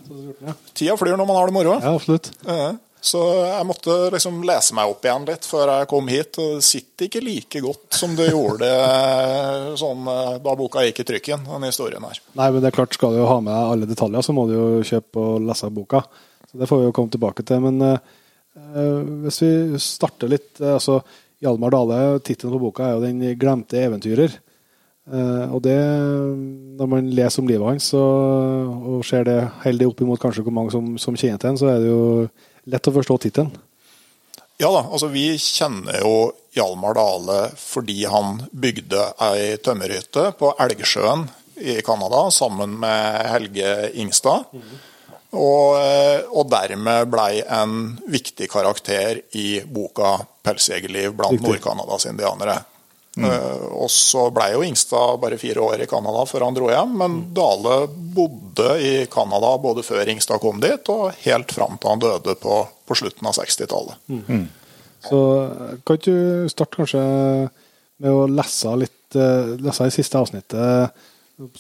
Tida 0.76 0.96
flyr 0.98 1.16
når 1.16 1.28
man 1.28 1.38
har 1.40 1.50
det 1.50 1.56
moro. 1.56 1.78
Ja, 1.80 1.94
absolutt. 1.94 2.32
Så 3.06 3.20
jeg 3.46 3.66
måtte 3.68 3.94
liksom 4.10 4.40
lese 4.48 4.74
meg 4.74 4.90
opp 4.90 5.04
igjen 5.06 5.26
litt 5.28 5.44
før 5.46 5.70
jeg 5.70 5.88
kom 5.90 6.08
hit. 6.10 6.38
Det 6.40 6.64
sitter 6.66 7.06
ikke 7.06 7.22
like 7.22 7.60
godt 7.62 7.98
som 8.00 8.16
det 8.18 8.30
gjorde 8.32 8.66
eh, 8.66 9.68
sånn, 9.78 10.08
eh, 10.10 10.32
da 10.42 10.54
boka 10.58 10.82
gikk 10.88 11.04
i 11.04 11.06
trykken, 11.12 11.44
den 11.46 11.68
historien 11.68 12.02
her. 12.02 12.18
Nei, 12.40 12.48
men 12.50 12.64
det 12.64 12.72
er 12.72 12.78
klart, 12.80 12.96
skal 12.96 13.14
du 13.14 13.20
jo 13.20 13.28
ha 13.30 13.36
med 13.38 13.52
deg 13.52 13.74
alle 13.76 13.90
detaljer, 13.92 14.26
så 14.26 14.34
må 14.34 14.48
du 14.50 14.56
jo 14.56 14.66
kjøpe 14.88 15.22
og 15.22 15.46
lese 15.46 15.70
boka. 15.76 16.02
Så 16.50 16.58
det 16.58 16.70
får 16.70 16.82
vi 16.82 16.88
jo 16.88 16.96
komme 16.96 17.14
tilbake 17.14 17.46
til. 17.46 17.62
Men 17.68 17.86
eh, 17.92 18.16
hvis 19.28 19.38
vi 19.44 19.52
starter 19.82 20.32
litt 20.32 20.58
altså 20.64 20.98
Hjalmar 21.44 21.76
Dale, 21.76 22.00
tittelen 22.24 22.56
på 22.56 22.64
boka 22.64 22.88
er 22.88 22.96
jo 22.96 23.04
'Den 23.04 23.22
glemte 23.38 23.78
eventyrer'. 23.86 24.38
Eh, 25.06 25.54
og 25.54 25.60
det, 25.62 25.76
når 26.78 26.88
man 26.90 27.12
leser 27.14 27.42
om 27.42 27.50
livet 27.50 27.68
hans 27.68 27.92
og, 27.94 29.04
ser 29.06 29.26
det 29.28 29.38
heldig 29.62 29.92
opp 29.92 30.02
imot 30.02 30.22
kanskje 30.22 30.42
hvor 30.42 30.54
mange 30.56 30.74
som, 30.74 30.96
som 30.98 31.14
kjenner 31.14 31.38
til 31.38 31.52
ham, 31.52 31.60
så 31.60 31.70
er 31.70 31.82
det 31.82 31.92
jo 31.92 32.02
lett 32.72 32.90
å 32.90 32.94
forstå 32.96 33.18
tittelen. 33.22 33.52
Ja 34.58 34.70
da, 34.72 34.86
altså 34.88 35.10
vi 35.12 35.28
kjenner 35.36 36.00
jo 36.00 36.14
Hjalmar 36.56 36.96
Dale 36.96 37.40
fordi 37.60 38.00
han 38.08 38.40
bygde 38.56 39.10
ei 39.28 39.58
tømmerhytte 39.62 40.30
på 40.40 40.54
Elgsjøen 40.64 41.26
i 41.60 41.78
Canada 41.84 42.26
sammen 42.32 42.78
med 42.80 43.26
Helge 43.30 43.72
Ingstad. 44.00 44.48
Og, 45.36 45.76
eh, 45.76 46.24
og 46.32 46.48
dermed 46.48 47.10
blei 47.12 47.42
en 47.42 47.98
viktig 48.08 48.48
karakter 48.48 49.20
i 49.36 49.60
boka 49.60 50.16
'Pelsjegerliv 50.42 51.12
blant 51.18 51.42
Nord-Canadas 51.42 52.08
indianere'. 52.08 52.62
Eh, 53.16 53.64
Og 53.76 53.88
så 53.92 54.26
blei 54.34 54.50
jo 54.52 54.60
Ingstad 54.66 55.16
bare 55.22 55.38
fire 55.40 55.62
år 55.64 55.82
i 55.84 55.88
Canada 55.88 56.24
før 56.28 56.44
han 56.44 56.56
dro 56.56 56.68
hjem, 56.68 56.92
men 57.00 57.16
Dale 57.36 57.86
bodde 57.88 58.74
i 58.82 58.92
Canada 59.12 59.54
både 59.62 59.84
før 59.86 60.08
Ingstad 60.12 60.40
kom 60.42 60.60
dit, 60.60 60.88
og 60.92 61.12
helt 61.24 61.52
fram 61.56 61.78
til 61.80 61.92
han 61.94 62.02
døde 62.02 62.34
på, 62.42 62.60
på 62.86 62.98
slutten 62.98 63.28
av 63.30 63.36
60-tallet. 63.38 63.96
Så 65.06 65.20
kan 65.86 65.96
ikke 66.00 66.12
du 66.12 66.48
starte 66.52 66.76
kanskje 66.80 67.04
med 68.02 68.10
å 68.12 68.26
lese 68.28 68.72
litt 68.80 69.16
eh, 69.16 69.54
lese 69.64 69.86
det 69.88 69.94
siste 69.96 70.18
avsnittet 70.20 71.04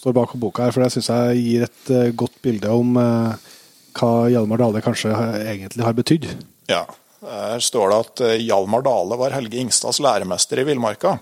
står 0.00 0.14
bak 0.16 0.32
på 0.32 0.40
boka 0.40 0.64
her, 0.64 0.72
for 0.72 0.82
det 0.84 0.92
syns 0.94 1.10
jeg 1.12 1.40
gir 1.44 1.64
et 1.66 1.90
eh, 1.92 2.12
godt 2.16 2.36
bilde 2.44 2.70
om 2.72 2.96
eh, 3.00 3.48
hva 3.96 4.12
Hjalmar 4.32 4.60
Dale 4.60 4.82
kanskje 4.84 5.12
egentlig 5.46 5.84
har 5.84 5.96
betydd. 5.96 6.28
Ja, 6.72 6.84
Her 7.26 7.62
står 7.64 7.92
det 7.92 7.98
at 8.04 8.22
eh, 8.28 8.36
Hjalmar 8.44 8.84
Dale 8.86 9.16
var 9.20 9.34
Helge 9.36 9.60
Ingstads 9.60 10.00
læremester 10.04 10.60
i 10.60 10.66
villmarka. 10.68 11.16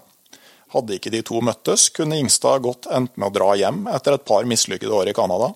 Hadde 0.75 0.97
ikke 0.97 1.12
de 1.14 1.23
to 1.23 1.38
møttes, 1.45 1.87
kunne 1.95 2.19
Ingstad 2.19 2.64
godt 2.64 2.88
endt 2.90 3.14
med 3.14 3.31
å 3.31 3.35
dra 3.35 3.52
hjem 3.59 3.85
etter 3.95 4.16
et 4.16 4.25
par 4.26 4.47
mislykkede 4.50 4.95
år 4.95 5.12
i 5.12 5.16
Canada. 5.16 5.52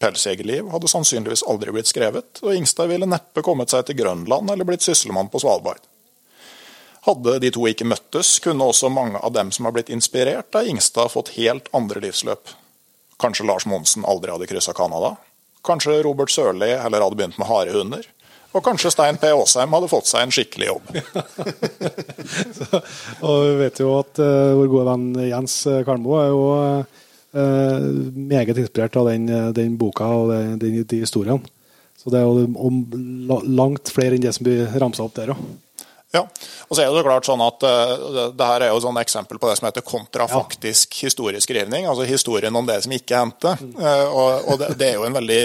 Pelsjegerliv 0.00 0.70
hadde 0.72 0.88
sannsynligvis 0.88 1.42
aldri 1.50 1.74
blitt 1.74 1.90
skrevet, 1.90 2.38
og 2.44 2.54
Ingstad 2.54 2.88
ville 2.88 3.08
neppe 3.08 3.42
kommet 3.44 3.72
seg 3.74 3.88
til 3.88 3.98
Grønland 3.98 4.52
eller 4.52 4.68
blitt 4.68 4.86
sysselmann 4.86 5.28
på 5.32 5.42
Svalbard. 5.42 5.82
Hadde 7.04 7.38
de 7.42 7.50
to 7.52 7.66
ikke 7.68 7.88
møttes, 7.88 8.34
kunne 8.44 8.70
også 8.70 8.90
mange 8.92 9.20
av 9.20 9.32
dem 9.32 9.50
som 9.52 9.66
har 9.66 9.74
blitt 9.76 9.92
inspirert 9.92 10.56
av 10.56 10.68
Ingstad, 10.68 11.10
fått 11.12 11.34
helt 11.36 11.68
andre 11.76 12.02
livsløp. 12.04 12.54
Kanskje 13.20 13.48
Lars 13.48 13.66
Monsen 13.68 14.06
aldri 14.08 14.32
hadde 14.32 14.48
kryssa 14.48 14.72
Canada? 14.76 15.16
Kanskje 15.66 15.98
Robert 16.04 16.32
Sørli 16.32 16.70
heller 16.80 17.04
hadde 17.04 17.18
begynt 17.18 17.40
med 17.40 17.48
harehunder? 17.50 18.06
Og 18.50 18.64
kanskje 18.66 18.90
Stein 18.90 19.18
P. 19.20 19.30
Aasheim 19.30 19.74
hadde 19.76 19.90
fått 19.90 20.08
seg 20.10 20.24
en 20.26 20.32
skikkelig 20.34 20.72
jobb. 20.72 20.88
Så, 22.56 22.80
og 23.22 23.36
vi 23.46 23.52
vet 23.60 23.78
jo 23.82 23.92
at 24.00 24.18
uh, 24.22 24.56
vår 24.58 24.72
gode 24.72 24.86
venn 24.88 25.06
Jens 25.28 25.54
eh, 25.70 25.84
Kalmo 25.86 26.16
er 26.18 26.28
jo 26.32 26.42
uh, 26.50 27.86
meget 28.16 28.58
inspirert 28.58 28.98
av 28.98 29.10
den, 29.12 29.30
den 29.54 29.78
boka 29.78 30.08
og 30.18 30.34
den, 30.34 30.58
de, 30.62 30.82
de 30.82 31.02
historiene. 31.04 31.46
Så 32.00 32.10
det 32.10 32.22
er 32.22 32.26
jo 32.26 33.40
langt 33.44 33.92
flere 33.92 34.16
enn 34.16 34.24
det 34.24 34.32
som 34.34 34.46
blir 34.46 34.70
ramsa 34.80 35.04
opp 35.04 35.14
der 35.18 35.34
òg. 35.34 35.42
Ja, 36.10 36.24
og 36.66 36.74
så 36.74 36.82
er 36.82 36.90
det 36.90 37.04
klart 37.06 37.26
sånn 37.28 37.42
at 37.44 37.62
uh, 37.62 38.30
det 38.34 38.46
her 38.46 38.64
er 38.66 38.72
jo 38.72 38.80
et 38.90 39.00
eksempel 39.04 39.38
på 39.38 39.46
det 39.46 39.60
som 39.60 39.68
heter 39.68 39.84
kontrafaktisk 39.86 40.96
ja. 40.96 41.06
historieskrivning. 41.06 41.86
Altså 41.86 42.06
historien 42.08 42.56
om 42.58 42.66
det 42.66 42.80
som 42.82 42.94
ikke 42.96 43.20
hendte. 43.20 43.52
Uh, 43.76 44.08
og, 44.08 44.48
og 44.50 44.58
det, 44.58 44.72
det, 44.80 44.88
er 44.88 44.98
jo 44.98 45.06
en 45.06 45.14
veldig, 45.20 45.42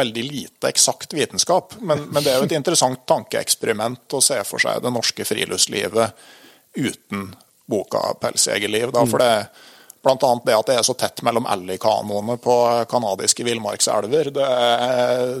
veldig 0.00 0.24
lite 0.24 0.70
eksakt 0.72 1.12
vitenskap. 1.18 1.76
Men, 1.80 2.06
men, 2.08 2.24
det 2.24 2.32
er 2.32 2.40
jo 2.40 2.48
et 2.48 2.56
interessant 2.56 3.04
tankeeksperiment 3.12 4.16
å 4.16 4.22
se 4.24 4.40
for 4.48 4.62
seg 4.62 4.80
det 4.80 4.94
norske 4.94 5.28
friluftslivet 5.28 6.24
uten 6.80 7.28
boka 7.70 8.00
'Pelsjegerliv'. 8.16 8.96
Da, 8.96 9.04
for 9.04 9.20
det 9.20 9.34
Bl.a. 10.00 10.16
det 10.46 10.56
at 10.56 10.68
det 10.70 10.74
er 10.80 10.84
så 10.86 10.94
tett 10.96 11.20
mellom 11.26 11.44
elgkanoene 11.44 12.38
på 12.40 12.54
kanadiske 12.88 13.44
villmarkselver. 13.44 14.30
Det, 14.32 14.46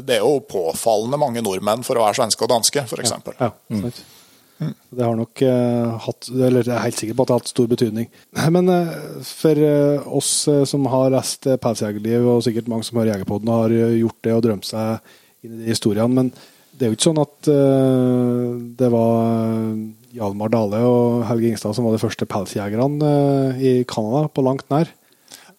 det, 0.04 0.18
er 0.18 0.20
jo 0.20 0.42
påfallende 0.44 1.16
mange 1.16 1.40
nordmenn 1.40 1.80
for 1.86 1.96
å 1.96 2.04
være 2.04 2.20
svenske 2.20 2.44
og 2.44 2.52
danske, 2.52 2.84
f.eks. 2.84 3.14
Ja, 3.14 3.36
ja, 3.46 3.54
mm. 3.72 3.86
Det 4.60 5.04
har 5.04 5.16
nok 5.16 5.40
uh, 5.46 5.96
hatt 6.04 6.28
Eller 6.34 6.66
jeg 6.66 6.74
er 6.74 6.84
helt 6.84 6.98
sikker 6.98 7.16
på 7.16 7.24
at 7.24 7.30
det 7.30 7.34
har 7.34 7.42
hatt 7.42 7.52
stor 7.52 7.68
betydning. 7.70 8.10
Men 8.56 8.68
uh, 8.68 8.92
for 9.24 9.56
uh, 9.64 10.12
oss 10.20 10.32
som 10.68 10.88
har 10.92 11.12
lest 11.14 11.48
uh, 11.48 11.56
Pelsjegerliv, 11.60 12.28
og 12.28 12.44
sikkert 12.46 12.68
mange 12.70 12.86
som 12.86 13.00
hører 13.00 13.14
Jegerpodden, 13.14 13.52
har 13.54 13.74
gjort 13.96 14.20
det 14.26 14.36
og 14.36 14.44
drømt 14.46 14.68
seg 14.68 15.46
inn 15.46 15.56
i 15.56 15.64
de 15.64 15.72
historiene, 15.72 16.12
men 16.12 16.34
det 16.76 16.84
er 16.84 16.90
jo 16.90 16.96
ikke 16.96 17.06
sånn 17.06 17.20
at 17.20 17.48
det 18.80 18.88
var 18.92 19.72
Hjalmar 20.16 20.52
Dale 20.52 20.78
og 20.88 21.22
Helge 21.28 21.50
Ingstad 21.50 21.76
som 21.76 21.84
var 21.84 21.96
de 21.96 22.00
første 22.00 22.28
pelsjegerne 22.28 23.10
i 23.60 23.72
Canada, 23.88 24.30
på 24.32 24.44
langt 24.44 24.64
nær. 24.72 24.88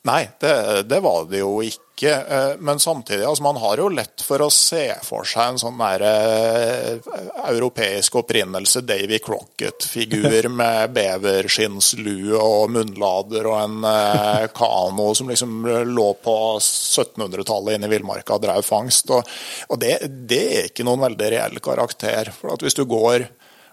Nei, 0.10 0.24
det, 0.41 0.53
det, 0.89 1.01
var 1.05 1.27
det 1.29 1.43
jo 1.43 1.60
ikke. 1.65 1.90
Eh, 2.03 2.51
men 2.60 2.79
samtidig, 2.79 3.25
altså 3.25 3.43
man 3.43 3.58
har 3.62 3.77
jo 3.77 3.89
lett 3.93 4.24
for 4.25 4.41
å 4.41 4.50
se 4.53 4.88
for 5.05 5.27
seg 5.27 5.51
en 5.51 5.60
sånn 5.62 5.81
der, 5.81 6.03
uh, 6.05 7.20
europeisk 7.51 8.15
opprinnelse, 8.22 8.81
Davy 8.88 9.20
Crocket-figur 9.22 10.50
med 10.62 10.96
beverskinnslue 10.96 12.39
og 12.39 12.74
munnlader 12.74 13.50
og 13.50 13.58
en 13.60 13.86
uh, 13.86 14.48
kano 14.55 15.12
som 15.17 15.29
liksom 15.29 15.67
lå 15.91 16.08
på 16.24 16.38
1700-tallet 16.58 17.77
inne 17.77 17.89
i 17.89 17.93
villmarka 17.93 18.38
og 18.38 18.46
drev 18.48 18.65
fangst. 18.65 19.13
Og, 19.13 19.38
og 19.70 19.81
det, 19.81 19.98
det, 20.29 20.43
er 20.58 20.72
ikke 20.72 20.88
noen 20.88 21.05
veldig 21.05 21.31
reell 21.36 21.62
karakter. 21.63 22.34
For 22.38 22.55
at 22.55 22.65
hvis 22.65 22.77
du 22.77 22.86
går 22.89 23.29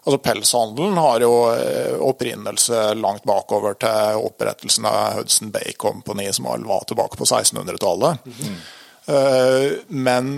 Altså 0.09 0.19
Pelshandelen 0.25 0.97
har 0.97 1.21
jo 1.21 1.33
eh, 1.53 1.95
opprinnelse 2.01 2.95
langt 2.97 3.27
bakover 3.29 3.77
til 3.77 4.23
opprettelsen 4.25 4.89
av 4.89 5.19
Hudson 5.19 5.51
Bay 5.53 5.75
Company, 5.77 6.31
som 6.33 6.49
var 6.49 6.87
tilbake 6.89 7.21
på 7.21 7.29
1600-tallet. 7.29 8.25
Mm. 8.25 8.57
Men 9.89 10.33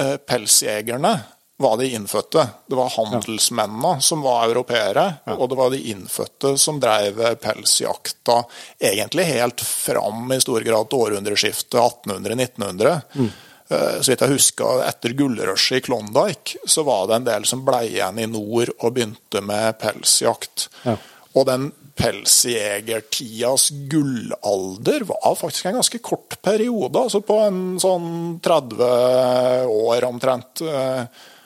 eh, 0.00 0.16
pelsjegerne 0.16 1.14
var 1.56 1.76
de 1.76 1.88
innfødte. 1.88 2.48
Det 2.66 2.76
var 2.76 2.90
handelsmennene 2.90 4.00
som 4.00 4.22
var 4.22 4.44
europeere, 4.48 5.04
ja. 5.24 5.36
og 5.36 5.48
det 5.48 5.58
var 5.58 5.70
de 5.70 5.80
innfødte 5.90 6.56
som 6.58 6.80
drev 6.82 7.20
pelsjakta 7.40 8.42
egentlig 8.78 9.24
helt 9.30 9.60
fram 9.64 10.32
i 10.34 10.40
stor 10.42 10.60
grad 10.66 10.90
til 10.90 11.06
århundreskiftet 11.06 11.78
1800-1900. 11.80 13.00
Mm. 13.14 13.30
Eh, 13.68 14.00
så 14.00 14.12
vidt 14.12 14.24
jeg 14.24 14.34
husker, 14.34 14.82
etter 14.84 15.14
gullrushet 15.16 15.80
i 15.80 15.86
Klondyke, 15.86 16.60
så 16.68 16.84
var 16.86 17.08
det 17.08 17.18
en 17.18 17.30
del 17.30 17.48
som 17.48 17.64
ble 17.64 17.84
igjen 17.88 18.20
i 18.20 18.28
nord 18.28 18.74
og 18.76 18.92
begynte 18.92 19.40
med 19.44 19.78
pelsjakt. 19.80 20.68
Ja. 20.84 20.98
Og 21.34 21.48
den 21.48 21.70
pelsjegertidas 21.94 23.68
gullalder 23.90 25.06
var 25.08 25.36
faktisk 25.38 25.68
en 25.70 25.78
ganske 25.78 26.00
kort 26.02 26.36
periode, 26.42 26.98
altså 26.98 27.22
på 27.24 27.38
en 27.44 27.60
sånn 27.82 28.40
30 28.42 29.70
år 29.70 30.06
omtrent. 30.08 30.64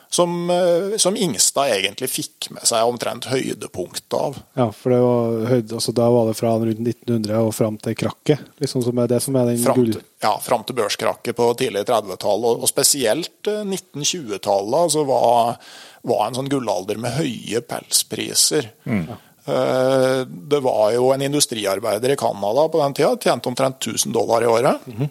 Eh, 0.09 0.15
som, 0.15 0.51
eh, 0.51 0.97
som, 0.97 1.17
Ingstad 1.17 1.69
egentlig 1.69 2.11
fikk 2.11 2.51
med 2.51 2.65
seg 2.67 2.85
omtrent 2.85 3.29
høydepunktet 3.29 4.15
av. 4.15 4.39
Ja, 4.55 4.71
for 4.73 4.91
var 4.91 5.47
høyde, 5.51 5.75
altså 5.75 5.93
da 5.93 6.09
var 6.11 6.27
det 6.29 6.37
fra 6.39 6.55
rundt 6.57 6.81
1900 6.81 7.39
og 7.45 7.55
fram 7.55 7.77
til 7.79 7.95
krakket? 7.95 8.41
liksom 8.59 8.83
som 8.83 8.99
er 8.99 9.09
det 9.09 9.21
som 9.23 9.37
er 9.37 9.47
den 9.47 9.63
fram 9.63 9.85
til, 9.85 10.03
Ja, 10.23 10.39
fram 10.39 10.65
til 10.65 10.77
børskrakket 10.77 11.37
på 11.37 11.55
tidlig 11.59 11.85
30-tall, 11.87 12.45
og, 12.45 12.63
og, 12.63 12.69
spesielt 12.69 13.45
1920-tallet 13.45 14.75
eh, 14.75 14.83
altså 14.89 15.05
var, 15.05 15.57
var, 16.03 16.27
en 16.27 16.41
sånn 16.41 16.51
gullalder 16.51 16.99
med 16.99 17.19
høye 17.19 17.61
pelspriser. 17.61 18.73
Mm. 18.85 19.09
Ja. 19.09 19.23
det 20.29 20.59
var 20.61 20.91
jo 20.93 21.07
en 21.15 21.23
industriarbeider 21.25 22.13
i 22.13 22.17
Canada 22.21 22.67
på 22.69 22.83
den 22.83 22.97
tida, 22.97 23.15
tjente 23.17 23.49
omtrent 23.49 23.81
1000 23.81 24.13
dollar 24.13 24.45
i 24.45 24.47
året. 24.47 24.87
Mm 24.87 24.97
-hmm. 24.99 25.11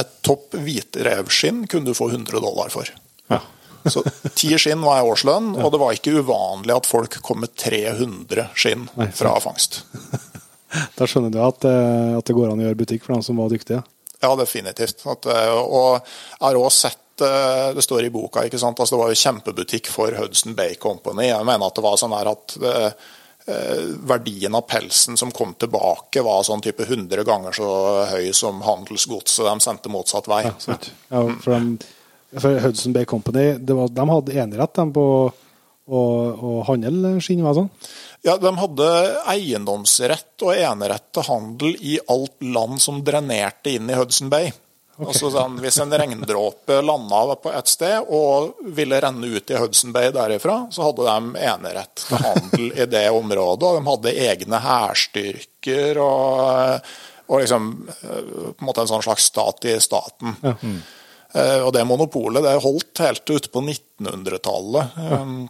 Et 0.00 0.22
topp 0.22 0.54
hvitrevskinn 0.54 1.66
kunne 1.66 1.84
du 1.84 1.94
få 1.94 2.08
100 2.08 2.40
dollar 2.40 2.68
for. 2.68 2.88
Ja. 3.28 3.40
Så 3.88 4.02
ti 4.36 4.50
skinn 4.60 4.82
var 4.84 5.06
årslønn, 5.08 5.54
og 5.56 5.72
det 5.72 5.80
var 5.80 5.96
ikke 5.96 6.18
uvanlig 6.20 6.74
at 6.76 6.88
folk 6.88 7.20
kom 7.24 7.40
med 7.44 7.54
300 7.56 8.50
skinn 8.58 8.88
fra 9.16 9.38
fangst. 9.40 9.82
Da 10.94 11.06
skjønner 11.08 11.32
du 11.34 11.40
at, 11.42 11.64
eh, 11.66 12.16
at, 12.18 12.26
det 12.26 12.36
går 12.36 12.50
an 12.52 12.62
å 12.62 12.68
gjøre 12.68 12.78
butikk 12.78 13.06
for 13.06 13.16
dem 13.16 13.24
som 13.26 13.40
var 13.40 13.52
dyktige? 13.52 13.82
Ja, 14.20 14.32
definitivt. 14.38 15.04
At, 15.08 15.26
eh, 15.26 15.54
og 15.58 16.00
jeg 16.00 16.44
har 16.44 16.58
også 16.58 16.88
sett 16.88 17.24
eh, 17.26 17.70
det 17.76 17.84
står 17.84 18.06
i 18.06 18.12
boka, 18.14 18.44
ikke 18.46 18.60
sant? 18.60 18.78
Altså, 18.78 18.96
det 18.96 19.02
var 19.02 19.14
jo 19.14 19.22
kjempebutikk 19.22 19.90
for 19.92 20.14
Hudson 20.18 20.54
Bay 20.58 20.76
Company. 20.80 21.30
Jeg 21.30 21.48
mener 21.48 21.66
at 21.66 21.78
det 21.78 21.86
var 21.86 21.98
sånn 22.00 22.16
her 22.16 22.34
at 22.34 22.60
verdien 24.06 24.54
av 24.54 24.62
pelsen 24.68 25.16
som 25.18 25.32
kom 25.34 25.56
tilbake, 25.58 26.20
var 26.22 26.44
sånn 26.46 26.60
type 26.62 26.84
100 26.84 27.24
ganger 27.26 27.56
så 27.56 27.70
høy 28.12 28.28
som 28.36 28.60
handelsgodset 28.62 29.48
de 29.48 29.64
sendte 29.64 29.90
motsatt 29.90 30.28
vei. 30.30 30.44
Ja, 30.46 30.76
ja 31.10 31.22
for 31.40 31.56
de 31.56 31.88
for 32.38 32.60
Hudson 32.62 32.94
Bay 32.94 33.04
Company 33.04 33.52
var, 33.58 33.88
de 33.88 34.08
hadde 34.10 34.38
enerett 34.38 34.74
de, 34.74 34.86
på 34.94 35.04
å, 35.90 36.00
å 36.00 36.62
handle 36.68 37.16
skinn? 37.24 37.42
Sånn. 37.56 37.70
Ja, 38.26 38.36
De 38.38 38.52
hadde 38.56 38.88
eiendomsrett 39.32 40.44
og 40.44 40.54
enerett 40.54 41.08
til 41.14 41.26
handel 41.26 41.76
i 41.80 41.98
alt 42.10 42.36
land 42.44 42.82
som 42.82 43.00
drenerte 43.04 43.74
inn 43.74 43.90
i 43.90 43.96
Hudson 43.98 44.30
Bay. 44.32 44.52
Okay. 45.00 45.14
Altså 45.14 45.30
sånn, 45.32 45.54
Hvis 45.64 45.78
en 45.80 45.94
regndråpe 45.96 46.76
landa 46.84 47.36
på 47.40 47.52
et 47.56 47.70
sted 47.72 48.10
og 48.12 48.58
ville 48.76 48.98
renne 49.00 49.30
ut 49.32 49.48
i 49.48 49.56
Hudson 49.56 49.94
Bay 49.96 50.10
derifra, 50.12 50.66
så 50.68 50.84
hadde 50.84 51.06
de 51.08 51.44
enerett 51.48 52.02
til 52.04 52.20
handel 52.20 52.66
i 52.76 52.86
det 52.90 53.06
området. 53.08 53.64
og 53.64 53.78
De 53.78 53.88
hadde 53.88 54.16
egne 54.28 54.60
hærstyrker 54.60 56.02
og, 56.04 56.90
og 57.32 57.40
liksom, 57.40 57.70
eh, 57.88 58.32
på 58.52 58.58
en 58.58 58.68
måte 58.68 58.84
en 58.84 58.92
sånn 58.92 59.06
slags 59.08 59.30
stat 59.32 59.70
i 59.72 59.78
staten. 59.80 60.36
Ja. 60.44 60.58
Mm. 60.60 60.80
Eh, 61.32 61.62
og 61.62 61.72
det 61.76 61.86
monopolet 61.86 62.42
det 62.44 62.58
holdt 62.64 62.98
helt 63.04 63.30
ut 63.30 63.52
på 63.52 63.60
1900-tallet. 63.62 64.86
Ja. 64.98 65.22
Um, 65.22 65.48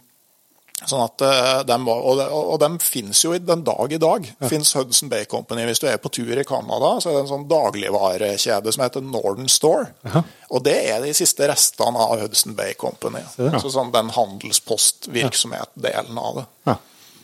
sånn 0.81 1.03
at 1.03 1.21
eh, 1.25 1.59
de 1.69 1.75
var, 1.85 1.99
og, 2.09 2.15
de, 2.17 2.25
og 2.33 2.57
de 2.61 2.69
finnes 2.81 3.19
jo 3.21 3.31
den 3.37 3.63
dag 3.65 3.91
i 3.93 3.99
dag. 4.01 4.21
Ja. 4.31 4.47
Fins 4.49 4.75
Hudson 4.77 5.09
Bay 5.11 5.23
Company. 5.29 5.65
Hvis 5.69 5.81
du 5.83 5.87
er 5.89 5.97
på 6.01 6.09
tur 6.13 6.37
i 6.37 6.47
Canada, 6.47 6.89
så 7.01 7.09
er 7.09 7.13
det 7.17 7.23
en 7.25 7.33
sånn 7.33 7.51
dagligvarekjede 7.51 8.69
som 8.73 8.83
heter 8.85 9.01
Northern 9.05 9.49
Store. 9.51 9.85
Ja. 10.07 10.19
Og 10.51 10.59
det 10.65 10.79
er 10.93 10.99
de 11.05 11.11
siste 11.17 11.41
restene 11.49 11.99
av 12.01 12.19
Hudson 12.23 12.53
Bay 12.57 12.71
Company. 12.79 13.23
Ja. 13.37 13.51
Så 13.61 13.67
sånn 13.73 13.93
den 13.93 14.09
handelspostvirksomhet-delen 14.17 16.15
av 16.17 16.31
det. 16.41 16.45
Ja. 16.69 16.75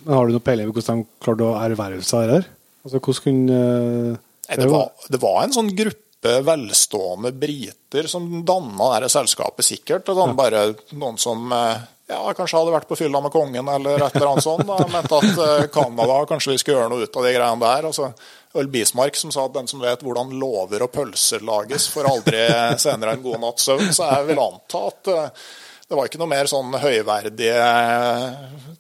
Men 0.05 0.13
har 0.13 0.23
du 0.25 0.31
noe 0.37 0.45
peiling 0.45 0.67
på 0.69 0.75
hvordan 0.77 0.97
de 1.01 1.05
klarte 1.25 1.45
å 1.45 1.59
erverve 1.59 2.03
seg 2.05 2.19
det 2.29 2.35
her? 2.37 2.45
Altså, 2.85 2.97
hvordan 3.01 3.23
kunne 3.25 3.55
uh, 3.57 4.13
det, 4.47 4.69
var, 4.71 4.85
det 5.11 5.19
var 5.19 5.43
en 5.43 5.55
sånn 5.55 5.71
gruppe 5.75 6.06
velstående 6.21 7.31
briter 7.31 8.07
som 8.07 8.45
danna 8.45 8.99
dette 8.99 9.09
selskapet, 9.13 9.65
sikkert. 9.65 10.09
Og 10.09 10.17
sånn, 10.17 10.35
bare 10.37 10.63
noen 10.97 11.19
som 11.21 11.51
eh, 11.53 11.85
ja, 12.07 12.21
kanskje 12.33 12.57
hadde 12.57 12.73
vært 12.73 12.87
på 12.89 12.97
fylla 12.99 13.21
med 13.23 13.33
kongen 13.33 13.67
eller 13.67 14.01
et 14.01 14.15
eller 14.15 14.31
annet 14.31 14.45
sånt. 14.45 14.65
Da. 14.67 14.79
Mente 14.91 15.19
at 15.19 15.43
eh, 15.45 15.69
Canada 15.73 16.17
kanskje 16.29 16.55
vi 16.55 16.59
skulle 16.61 16.79
gjøre 16.79 16.91
noe 16.93 17.05
ut 17.05 17.19
av 17.19 17.27
de 17.27 17.33
greiene 17.35 17.63
der. 17.63 17.87
Altså, 17.91 18.11
Øl 18.57 18.69
Bismarck 18.73 19.19
som 19.19 19.31
sa 19.33 19.45
at 19.45 19.55
den 19.57 19.69
som 19.69 19.83
vet 19.83 20.03
hvordan 20.03 20.33
lover 20.39 20.87
og 20.87 20.91
pølser 20.95 21.45
lages, 21.45 21.89
får 21.93 22.11
aldri 22.11 22.43
senere 22.85 23.17
en 23.17 23.25
god 23.25 23.41
natts 23.43 23.67
søvn. 23.69 23.91
Så 23.93 24.07
jeg 24.09 24.29
vil 24.31 24.43
anta 24.43 24.85
at 24.91 25.13
eh, 25.13 25.49
Det 25.87 25.95
var 25.95 26.09
ikke 26.09 26.19
noe 26.19 26.27
mer 26.27 26.49
sånn 26.51 26.73
høyverdige 26.83 27.67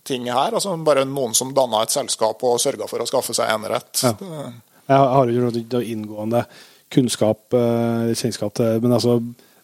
ting 0.03 0.25
her. 0.27 0.55
altså 0.57 0.73
Bare 0.83 1.05
noen 1.07 1.35
som 1.37 1.53
danna 1.55 1.83
et 1.85 1.93
selskap 1.93 2.41
og 2.43 2.59
sørga 2.59 2.87
for 2.89 2.99
å 2.99 3.07
skaffe 3.07 3.35
seg 3.37 3.53
enerett. 3.53 4.03
Ja. 4.03 4.49
Jeg 4.87 5.07
har 5.11 5.31
jo 5.31 5.49
noe 5.51 5.83
inngående 5.83 6.41
kunnskap, 6.93 7.53
eh, 7.53 8.13
kjennskap 8.15 8.53
til 8.57 8.81
men 8.83 8.95
altså 8.95 9.19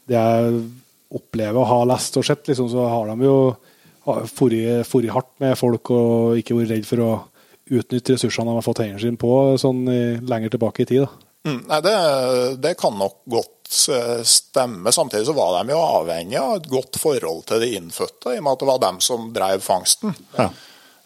det 0.09 0.17
jeg 0.17 0.63
opplever 1.13 1.61
å 1.61 1.69
ha 1.69 1.83
lest 1.87 2.17
og 2.19 2.25
sett, 2.27 2.47
liksom, 2.49 2.69
så 2.71 2.87
har 2.89 3.11
de 3.11 3.27
jo 3.27 3.37
dratt 4.03 5.11
hardt 5.13 5.29
med 5.39 5.55
folk 5.55 5.91
og 5.95 6.39
ikke 6.41 6.57
vært 6.57 6.73
redd 6.73 6.87
for 6.87 7.03
å 7.03 7.11
utnytte 7.71 8.17
ressursene 8.17 8.51
de 8.51 8.57
har 8.57 8.65
fått 8.65 8.81
hendene 8.83 8.99
sine 8.99 9.19
på 9.19 9.55
sånn 9.61 9.85
i, 9.87 10.01
lenger 10.27 10.51
tilbake 10.55 10.83
i 10.83 10.89
tid. 10.89 11.05
Mm, 11.47 11.61
nei, 11.69 11.79
det, 11.83 11.95
det, 12.63 12.73
kan 12.79 12.95
nok 12.99 13.21
godt 13.31 13.77
eh, 13.91 14.21
stemme. 14.27 14.91
Samtidig 14.95 15.27
så 15.27 15.35
var 15.35 15.57
de 15.59 15.73
jo 15.75 15.79
avhengig 15.79 16.39
av 16.39 16.57
et 16.57 16.69
godt 16.71 16.99
forhold 16.99 17.45
til 17.49 17.63
de 17.63 17.73
innfødte, 17.79 18.33
i 18.33 18.39
og 18.39 18.45
med 18.45 18.53
at 18.53 18.63
det 18.63 18.69
var 18.69 18.83
dem 18.83 19.01
som 19.03 19.31
drev 19.35 19.63
fangsten. 19.63 20.15
Ja. 20.37 20.49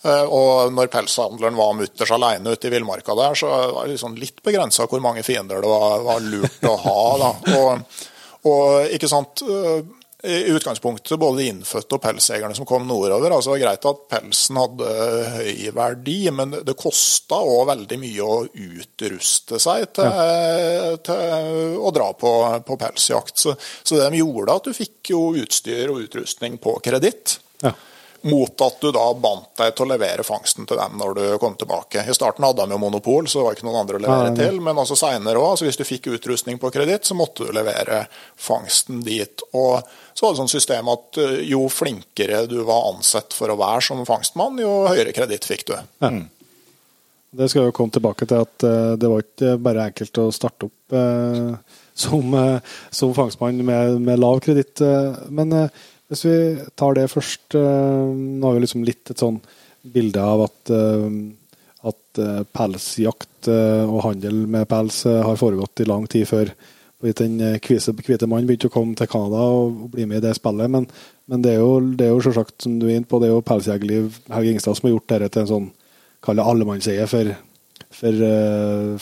Eh, 0.05 0.23
og 0.23 0.73
når 0.73 0.91
pelshandleren 0.93 1.57
var 1.57 1.77
mutters 1.77 2.13
alene 2.13 2.53
ute 2.53 2.69
i 2.69 2.73
villmarka 2.73 3.15
der, 3.17 3.37
så 3.37 3.49
var 3.49 3.85
det 3.85 3.95
liksom 3.95 4.17
litt 4.21 4.43
begrensa 4.45 4.85
hvor 4.89 5.01
mange 5.03 5.25
fiender 5.25 5.63
det 5.63 5.71
var, 5.71 6.03
var 6.05 6.25
lurt 6.25 6.67
å 6.69 6.75
ha. 6.83 7.31
Og, 7.57 8.01
og 8.51 8.93
ikke 8.93 9.09
sant 9.09 9.41
eh, 9.41 9.79
i 10.27 10.37
utgangspunktet 10.51 11.17
både 11.21 11.41
de 11.41 11.49
innfødte 11.51 11.97
og 11.97 12.01
pelsjegerne 12.03 12.55
som 12.57 12.65
kom 12.67 12.87
nordover. 12.89 13.31
altså 13.31 13.51
det 13.51 13.55
var 13.55 13.63
Greit 13.63 13.89
at 13.89 14.05
pelsen 14.11 14.57
hadde 14.59 14.93
høy 15.33 15.67
verdi, 15.77 16.17
men 16.33 16.55
det 16.65 16.77
kosta 16.77 17.37
òg 17.45 17.67
veldig 17.69 17.99
mye 18.01 18.25
å 18.25 18.39
utruste 18.45 19.61
seg 19.61 19.85
til, 19.97 20.09
ja. 20.09 20.95
til 21.05 21.77
å 21.77 21.93
dra 21.93 22.09
på, 22.17 22.33
på 22.65 22.79
pelsjakt. 22.81 23.37
Så, 23.37 23.53
så, 23.61 23.99
det 23.99 24.09
de 24.13 24.23
gjorde, 24.23 24.57
at 24.57 24.69
du 24.69 24.77
fikk 24.77 25.13
jo 25.13 25.21
utstyr 25.37 25.93
og 25.93 26.01
utrustning 26.05 26.57
på 26.61 26.79
kreditt. 26.85 27.39
Ja 27.65 27.73
mot 28.21 28.61
at 28.61 28.81
du 28.81 28.91
da 28.91 29.05
bandt 29.13 29.51
deg 29.59 29.73
til 29.75 29.85
å 29.85 29.89
levere 29.91 30.23
fangsten 30.25 30.67
til 30.67 30.79
dem 30.79 30.97
når 30.99 31.13
du 31.17 31.23
kom 31.41 31.55
tilbake. 31.59 32.03
I 32.03 32.15
starten 32.15 32.45
hadde 32.45 32.65
de 32.65 32.75
jo 32.75 32.79
monopol, 32.81 33.27
så 33.27 33.39
det 33.39 33.45
var 33.45 33.57
ikke 33.57 33.67
noen 33.67 33.79
andre 33.81 33.99
å 33.99 34.03
levere 34.03 34.31
Nei. 34.31 34.39
til. 34.39 34.59
Men 34.63 34.81
altså 34.81 34.97
seinere 34.99 35.41
òg, 35.41 35.53
altså 35.53 35.67
hvis 35.67 35.79
du 35.79 35.85
fikk 35.87 36.09
utrustning 36.15 36.59
på 36.61 36.71
kreditt, 36.73 37.07
så 37.07 37.17
måtte 37.17 37.47
du 37.47 37.53
levere 37.55 38.03
fangsten 38.35 39.03
dit. 39.05 39.43
Og 39.53 39.81
så 40.13 40.25
var 40.25 40.33
det 40.33 40.41
sånn 40.41 40.53
system 40.55 40.91
at 40.93 41.19
eh, 41.23 41.35
jo 41.51 41.65
flinkere 41.71 42.45
du 42.49 42.59
var 42.67 42.89
ansett 42.93 43.35
for 43.37 43.53
å 43.53 43.59
være 43.59 43.83
som 43.89 44.05
fangstmann, 44.07 44.61
jo 44.63 44.79
høyere 44.89 45.13
kreditt 45.15 45.47
fikk 45.47 45.67
du. 45.69 45.75
Ja. 46.03 46.13
Det 47.37 47.49
skal 47.51 47.67
jo 47.67 47.75
komme 47.75 47.93
tilbake 47.93 48.25
til 48.25 48.39
at 48.39 48.63
uh, 48.63 48.93
det 48.97 49.09
var 49.11 49.21
ikke 49.21 49.57
bare 49.61 49.89
enkelt 49.89 50.19
å 50.23 50.29
starte 50.33 50.69
opp 50.69 50.95
uh, 50.95 51.53
som, 52.03 52.33
som, 52.93 53.13
fangstmann 53.17 53.59
med, 53.65 53.99
med 54.05 54.19
lav 54.21 54.39
kreditt. 54.45 54.81
men 55.33 55.53
hvis 56.11 56.23
vi 56.23 56.37
tar 56.79 56.95
det 56.95 57.09
først 57.11 57.57
eh, 57.59 58.13
Nå 58.15 58.47
har 58.47 58.57
vi 58.57 58.63
liksom 58.63 58.85
litt 58.87 59.11
et 59.11 59.23
sånn 59.23 59.41
bilde 59.87 60.23
av 60.23 60.45
at, 60.47 60.71
eh, 60.73 61.19
at 61.87 62.21
eh, 62.23 62.41
pelsjakt 62.55 63.47
og 63.47 64.01
handel 64.03 64.41
med 64.49 64.65
pels 64.67 65.05
har 65.05 65.37
foregått 65.39 65.79
i 65.79 65.85
lang 65.87 66.03
tid 66.11 66.25
før 66.27 66.49
den 67.15 67.37
hvite 67.61 68.27
mannen 68.27 68.47
begynte 68.49 68.67
å 68.67 68.73
komme 68.73 68.97
til 68.97 69.07
Canada 69.07 69.43
og 69.53 69.85
bli 69.93 70.07
med 70.09 70.19
i 70.19 70.23
det 70.25 70.33
spillet. 70.35 70.67
Men, 70.73 70.87
men 71.31 71.45
det 71.45 71.53
er 71.53 71.61
jo, 71.61 71.77
det 71.95 72.07
er 72.07 72.11
jo 72.11 72.23
selvsagt, 72.25 72.57
som 72.65 72.75
du 72.81 72.87
er 72.89 72.97
inne 72.97 73.07
på, 73.07 73.21
det 73.21 73.29
er 73.29 73.35
jo 73.35 73.45
Pelsjegerliv 73.45 74.17
Helge 74.33 74.55
Ingstad 74.55 74.75
som 74.75 74.89
har 74.89 74.95
gjort 74.97 75.13
dette 75.13 75.29
til 75.31 75.45
en 75.45 75.51
sånn 75.53 75.69
kall 76.25 76.41
det 76.41 76.47
allemannseie 76.49 77.05
for, 77.07 77.29
for, 78.01 78.25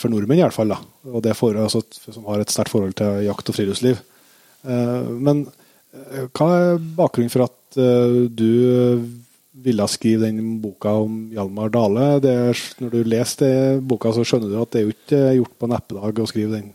for, 0.03 0.13
nordmenn, 0.13 0.43
i 0.43 0.45
hvert 0.45 0.59
fall. 0.59 0.75
Da. 0.75 0.81
Og 1.09 1.25
det 1.25 1.33
for, 1.39 1.57
altså, 1.63 1.81
som 2.03 2.27
har 2.27 2.43
et 2.43 2.53
sterkt 2.53 2.75
forhold 2.75 2.93
til 2.99 3.23
jakt 3.25 3.49
og 3.49 3.57
friluftsliv. 3.57 4.03
Men 4.67 5.47
hva 6.35 6.49
er 6.55 6.81
bakgrunnen 6.97 7.33
for 7.33 7.45
at 7.47 7.79
uh, 7.79 8.25
du 8.29 9.05
ville 9.65 9.87
skrive 9.87 10.27
den 10.27 10.59
boka 10.63 10.91
om 11.05 11.25
Hjalmar 11.33 11.71
Dale? 11.73 12.09
Er, 12.19 12.65
når 12.81 12.91
du 12.93 13.09
leser 13.09 13.79
boka, 13.81 14.11
så 14.13 14.25
skjønner 14.27 14.51
du 14.51 14.59
at 14.61 14.73
det 14.73 14.81
er 14.81 14.85
jo 14.85 14.95
ikke 14.95 15.23
gjort 15.39 15.57
på 15.61 15.71
neppedag 15.71 16.21
å 16.21 16.29
skrive 16.29 16.59
den, 16.59 16.69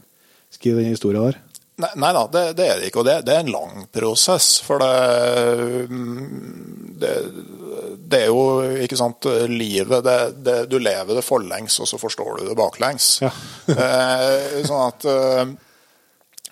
skrive 0.55 0.83
den 0.83 0.95
historien 0.95 1.29
der? 1.29 1.41
Nei, 1.81 1.91
nei 2.03 2.11
da, 2.13 2.25
det, 2.29 2.43
det, 2.59 2.67
er 2.67 2.81
det 2.81 2.91
ikke. 2.91 3.03
Og 3.03 3.09
det, 3.09 3.17
det, 3.27 3.37
er 3.37 3.45
en 3.45 3.55
lang 3.55 3.87
prosess. 3.95 4.49
For 4.65 4.83
det, 4.83 5.87
det, 7.01 7.15
det 8.11 8.21
er 8.25 8.29
jo 8.29 8.43
ikke 8.85 8.99
sant 8.99 9.29
Livet 9.51 10.11
Du 10.71 10.77
lever 10.83 11.17
det 11.17 11.25
forlengs, 11.25 11.79
og 11.81 11.89
så 11.89 12.01
forstår 12.01 12.41
du 12.41 12.51
det 12.51 12.59
baklengs. 12.59 13.13
Ja. 13.25 13.33
eh, 13.77 14.61
sånn 14.67 14.85
at 14.89 15.09
eh, 15.09 15.55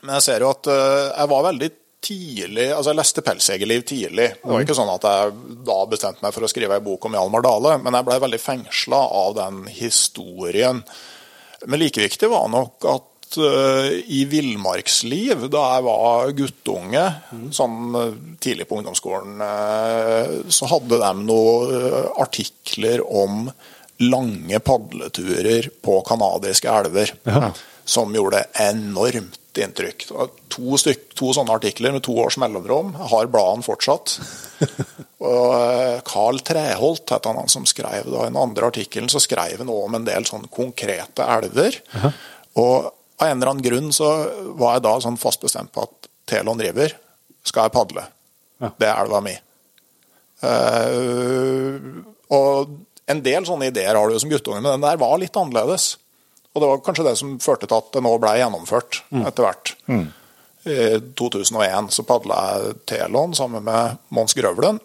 Men 0.00 0.16
jeg 0.18 0.26
ser 0.28 0.46
jo 0.46 0.52
at 0.54 0.70
eh, 0.72 1.04
jeg 1.10 1.32
var 1.34 1.46
veldig 1.50 1.70
tidlig 2.08 2.70
altså 2.72 2.92
Jeg 2.92 3.00
leste 3.00 3.24
'Pelsjegerliv' 3.24 3.84
tidlig. 3.88 4.28
Det 4.40 4.48
var 4.48 4.64
ikke 4.64 4.78
sånn 4.78 4.94
at 4.94 5.04
jeg 5.04 5.36
da 5.68 5.76
bestemte 5.90 6.24
meg 6.24 6.34
for 6.34 6.46
å 6.46 6.50
skrive 6.50 6.78
ei 6.78 6.84
bok 6.84 7.04
om 7.08 7.16
Hjalmar 7.18 7.44
Dale, 7.44 7.76
men 7.82 7.98
jeg 7.98 8.08
ble 8.08 8.18
veldig 8.24 8.40
fengsla 8.42 9.02
av 9.20 9.36
den 9.38 9.62
historien. 9.72 10.82
Men 11.66 11.82
like 11.82 12.00
viktig 12.00 12.30
var 12.30 12.48
nok 12.52 12.86
at 12.88 13.38
uh, 13.42 13.90
i 13.92 14.22
villmarksliv, 14.30 15.48
da 15.52 15.64
jeg 15.74 15.86
var 15.88 16.34
guttunge, 16.38 17.04
mm. 17.32 17.48
sånn 17.54 17.80
uh, 17.96 18.12
tidlig 18.40 18.68
på 18.68 18.78
ungdomsskolen, 18.78 19.42
uh, 19.42 20.38
så 20.48 20.70
hadde 20.70 21.00
de 21.02 21.12
noen 21.26 22.14
artikler 22.22 23.02
om 23.04 23.50
lange 23.98 24.60
padleturer 24.62 25.70
på 25.82 26.00
canadiske 26.06 26.70
elver. 26.70 27.12
Ja. 27.28 27.50
Som 27.88 28.14
gjorde 28.14 28.44
enormt 28.60 29.58
inntrykk. 29.58 30.04
To, 30.52 30.76
styk, 30.78 31.08
to, 31.18 31.32
sånne 31.34 31.54
artikler 31.56 31.94
med 31.94 32.04
to 32.06 32.14
års 32.20 32.36
mellomrom. 32.38 32.92
Har 33.10 33.30
bladene 33.32 33.64
fortsatt. 33.66 34.18
Og 35.28 35.54
eh, 35.56 35.96
Carl 36.06 36.38
Treholt 36.46 37.10
het 37.10 37.26
han 37.26 37.40
han 37.40 37.50
som 37.50 37.66
skrev 37.66 38.06
da. 38.06 38.26
I 38.26 38.30
den 38.30 38.38
andre 38.38 38.68
artikkelen 38.70 39.10
så 39.10 39.22
skrev 39.22 39.64
han 39.64 39.72
om 39.72 39.98
en 39.98 40.06
del 40.06 40.28
sånne 40.28 40.50
konkrete 40.52 41.26
elver. 41.26 41.80
-huh. 41.96 42.12
Og 42.60 42.92
av 43.18 43.28
en 43.28 43.36
eller 43.36 43.50
annen 43.50 43.62
grunn 43.62 43.92
så 43.92 44.08
var 44.58 44.76
jeg 44.76 44.86
da 44.86 44.94
sånn 45.00 45.18
fast 45.18 45.42
bestemt 45.42 45.72
på 45.74 45.82
at 45.82 46.08
Telon 46.28 46.60
River 46.60 46.94
skal 47.42 47.66
jeg 47.66 47.74
padle. 47.74 48.04
Ja. 48.60 48.70
Det 48.78 48.88
er 48.88 49.00
elva 49.02 49.20
mi. 49.24 49.34
Uh, 50.38 52.04
og 52.30 52.68
en 53.08 53.22
del 53.24 53.46
sånne 53.48 53.70
ideer 53.70 53.96
har 53.96 54.08
du 54.08 54.14
jo 54.14 54.20
som 54.22 54.30
guttunge, 54.32 54.60
men 54.60 54.74
den 54.76 54.84
der 54.84 55.00
var 55.00 55.16
litt 55.20 55.36
annerledes. 55.36 55.96
Og 56.52 56.62
det 56.62 56.70
var 56.70 56.82
kanskje 56.84 57.06
det 57.06 57.16
som 57.20 57.36
førte 57.42 57.68
til 57.68 57.78
at 57.78 57.92
det 57.94 58.02
nå 58.04 58.14
ble 58.20 58.34
gjennomført 58.40 59.02
mm. 59.10 59.24
etter 59.28 59.46
hvert. 59.46 59.74
Mm. 59.88 60.06
I 60.68 60.78
2001 61.16 61.92
så 61.94 62.04
padla 62.04 62.38
jeg 62.50 62.78
Telon 62.90 63.36
sammen 63.36 63.64
med 63.64 64.00
Mons 64.14 64.34
Grøvlen. 64.36 64.80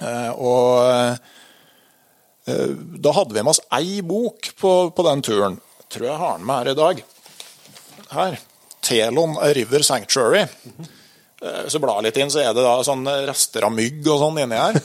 Eh, 0.00 0.30
og 0.32 0.70
eh, 2.48 2.72
da 3.04 3.12
hadde 3.14 3.36
vi 3.36 3.42
med 3.42 3.52
oss 3.52 3.62
ei 3.76 4.00
bok 4.06 4.48
på, 4.58 4.72
på 4.96 5.06
den 5.06 5.22
turen. 5.22 5.60
Jeg 5.84 5.90
tror 5.96 6.08
jeg 6.08 6.22
har 6.24 6.40
den 6.40 6.48
med 6.48 6.58
her 6.58 6.72
i 6.72 6.80
dag. 6.80 7.04
Her. 8.12 8.40
Telon 8.82 9.36
River 9.54 9.82
Sanctuary. 9.86 10.46
Mm 10.64 10.74
-hmm. 10.78 10.90
Eh, 11.42 11.68
så 11.68 11.78
blar 11.78 12.02
litt 12.02 12.16
inn, 12.16 12.30
så 12.30 12.38
er 12.38 12.52
det 12.54 12.62
da 12.62 12.76
sånn 12.86 13.02
rester 13.26 13.64
av 13.66 13.72
mygg 13.74 14.06
og 14.06 14.20
sånn 14.20 14.36
inni 14.44 14.58
her. 14.58 14.76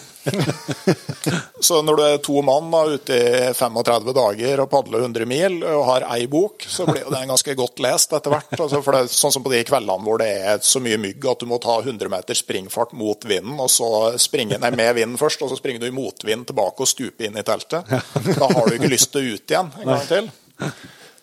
så 1.68 1.84
når 1.86 2.00
du 2.00 2.02
er 2.04 2.18
to 2.26 2.42
mann 2.46 2.72
da, 2.74 2.82
ute 2.98 3.14
i 3.18 3.52
35 3.54 4.10
dager 4.18 4.64
og 4.64 4.72
padler 4.72 5.06
100 5.06 5.30
mil 5.30 5.60
og 5.62 5.84
har 5.92 6.08
ei 6.16 6.26
bok, 6.32 6.66
så 6.66 6.88
blir 6.90 7.04
jo 7.06 7.14
den 7.14 7.30
ganske 7.30 7.56
godt 7.60 7.84
lest 7.86 8.18
etter 8.18 8.34
hvert. 8.34 8.58
Altså, 8.58 8.82
for 8.82 8.98
det 8.98 9.06
er 9.06 9.14
sånn 9.14 9.36
som 9.38 9.46
på 9.46 9.54
de 9.54 9.62
kveldene 9.70 10.08
hvor 10.08 10.24
det 10.24 10.32
er 10.50 10.66
så 10.66 10.82
mye 10.82 10.98
mygg 11.04 11.30
at 11.30 11.46
du 11.46 11.50
må 11.52 11.62
ta 11.62 11.78
100 11.84 12.10
meter 12.12 12.42
springfart 12.42 12.98
mot 12.98 13.30
vinden, 13.30 13.62
og 13.62 13.70
så 13.72 13.92
springe 14.22 14.58
nei, 14.64 14.74
med 14.74 14.98
vinden 14.98 15.22
først, 15.22 15.46
og 15.46 15.54
så 15.54 15.62
springer 15.62 15.86
du 15.86 15.92
i 15.92 15.96
motvind 15.96 16.50
tilbake 16.50 16.84
og 16.84 16.90
stuper 16.90 17.30
inn 17.30 17.38
i 17.38 17.46
teltet. 17.46 17.86
Da 18.34 18.50
har 18.50 18.66
du 18.66 18.80
ikke 18.80 18.96
lyst 18.98 19.14
til 19.14 19.22
å 19.22 19.38
ut 19.38 19.58
igjen 19.58 19.74
en 19.78 19.92
gang 19.94 20.08
til 20.10 20.32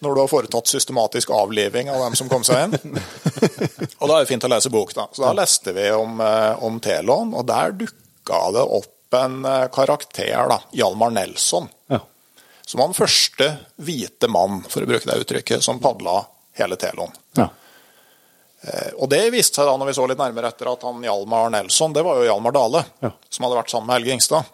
når 0.05 0.15
du 0.15 0.21
har 0.23 0.31
foretatt 0.31 0.71
systematisk 0.71 1.33
avliving 1.35 1.91
av 1.91 2.03
dem 2.05 2.17
som 2.19 2.29
kom 2.31 2.45
seg 2.47 2.67
inn. 2.67 2.99
og 3.99 4.09
da 4.09 4.17
er 4.17 4.25
det 4.25 4.31
fint 4.31 4.47
å 4.47 4.51
lese 4.53 4.73
bok, 4.73 4.95
da. 4.97 5.09
Så 5.13 5.25
da 5.25 5.33
leste 5.37 5.75
vi 5.77 5.89
om, 5.97 6.21
eh, 6.21 6.65
om 6.65 6.81
Telon, 6.85 7.35
og 7.35 7.47
der 7.49 7.75
dukka 7.81 8.41
det 8.55 8.65
opp 8.79 9.19
en 9.19 9.45
eh, 9.45 9.67
karakter, 9.73 10.49
da, 10.51 10.61
Hjalmar 10.77 11.13
Nelson. 11.15 11.69
Ja. 11.93 12.01
Som 12.67 12.81
var 12.81 12.89
den 12.91 12.97
første 12.97 13.51
hvite 13.77 14.31
mann, 14.33 14.63
for 14.69 14.85
å 14.85 14.89
bruke 14.89 15.11
det 15.11 15.21
uttrykket, 15.25 15.65
som 15.65 15.83
padla 15.83 16.23
hele 16.59 16.79
Telon. 16.81 17.13
Ja. 17.39 17.49
Eh, 18.65 18.91
og 18.97 19.09
det 19.13 19.27
viste 19.35 19.61
seg 19.61 19.69
da 19.69 19.77
når 19.77 19.91
vi 19.91 19.97
så 19.99 20.09
litt 20.09 20.21
nærmere 20.21 20.51
etter 20.53 20.71
at 20.73 20.85
han 20.87 21.03
Hjalmar 21.05 21.51
Nelson, 21.53 21.93
det 21.93 22.05
var 22.07 22.21
jo 22.21 22.29
Hjalmar 22.29 22.55
Dale, 22.57 22.85
ja. 23.05 23.13
som 23.29 23.47
hadde 23.47 23.61
vært 23.61 23.73
sammen 23.75 23.91
med 23.91 23.99
Helge 23.99 24.17
Ingstad. 24.17 24.53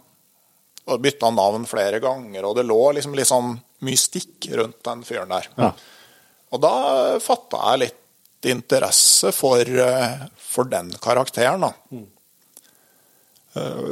Og 0.90 1.02
bytta 1.04 1.30
navn 1.30 1.66
flere 1.70 2.00
ganger, 2.02 2.46
og 2.48 2.56
det 2.58 2.66
lå 2.66 2.80
liksom 2.96 3.14
litt 3.14 3.30
sånn 3.30 3.54
mystikk 3.86 4.50
rundt 4.58 4.80
den 4.86 5.04
fyren 5.06 5.32
der. 5.32 5.48
Ja. 5.56 5.72
Og 6.50 6.62
da 6.62 6.74
fatta 7.22 7.60
jeg 7.72 7.82
litt 7.84 8.50
interesse 8.50 9.32
for, 9.36 9.60
eh, 9.60 10.26
for 10.36 10.68
den 10.70 10.90
karakteren, 11.02 11.66
da. 11.66 11.72
Mm. 11.92 12.08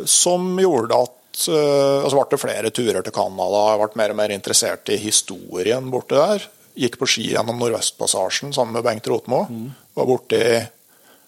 Som 0.06 0.52
gjorde 0.60 0.94
at 0.94 1.48
eh, 1.50 2.04
Og 2.04 2.12
så 2.12 2.14
ble 2.14 2.26
det 2.30 2.38
flere 2.38 2.70
turer 2.70 3.02
til 3.02 3.14
Canada. 3.14 3.64
Jeg 3.72 3.80
ble 3.80 3.98
mer 3.98 4.14
og 4.14 4.18
mer 4.20 4.34
interessert 4.34 4.90
i 4.94 4.98
historien 5.02 5.90
borte 5.90 6.14
der. 6.14 6.46
Gikk 6.78 6.98
på 7.00 7.08
ski 7.10 7.24
gjennom 7.32 7.58
Nordvestpassasjen 7.58 8.54
sammen 8.54 8.78
med 8.78 8.86
Bengt 8.86 9.06
Rotmo. 9.10 9.44
Mm. 9.50 9.72
Var 9.98 10.06
borte 10.06 10.38
i 10.38 10.60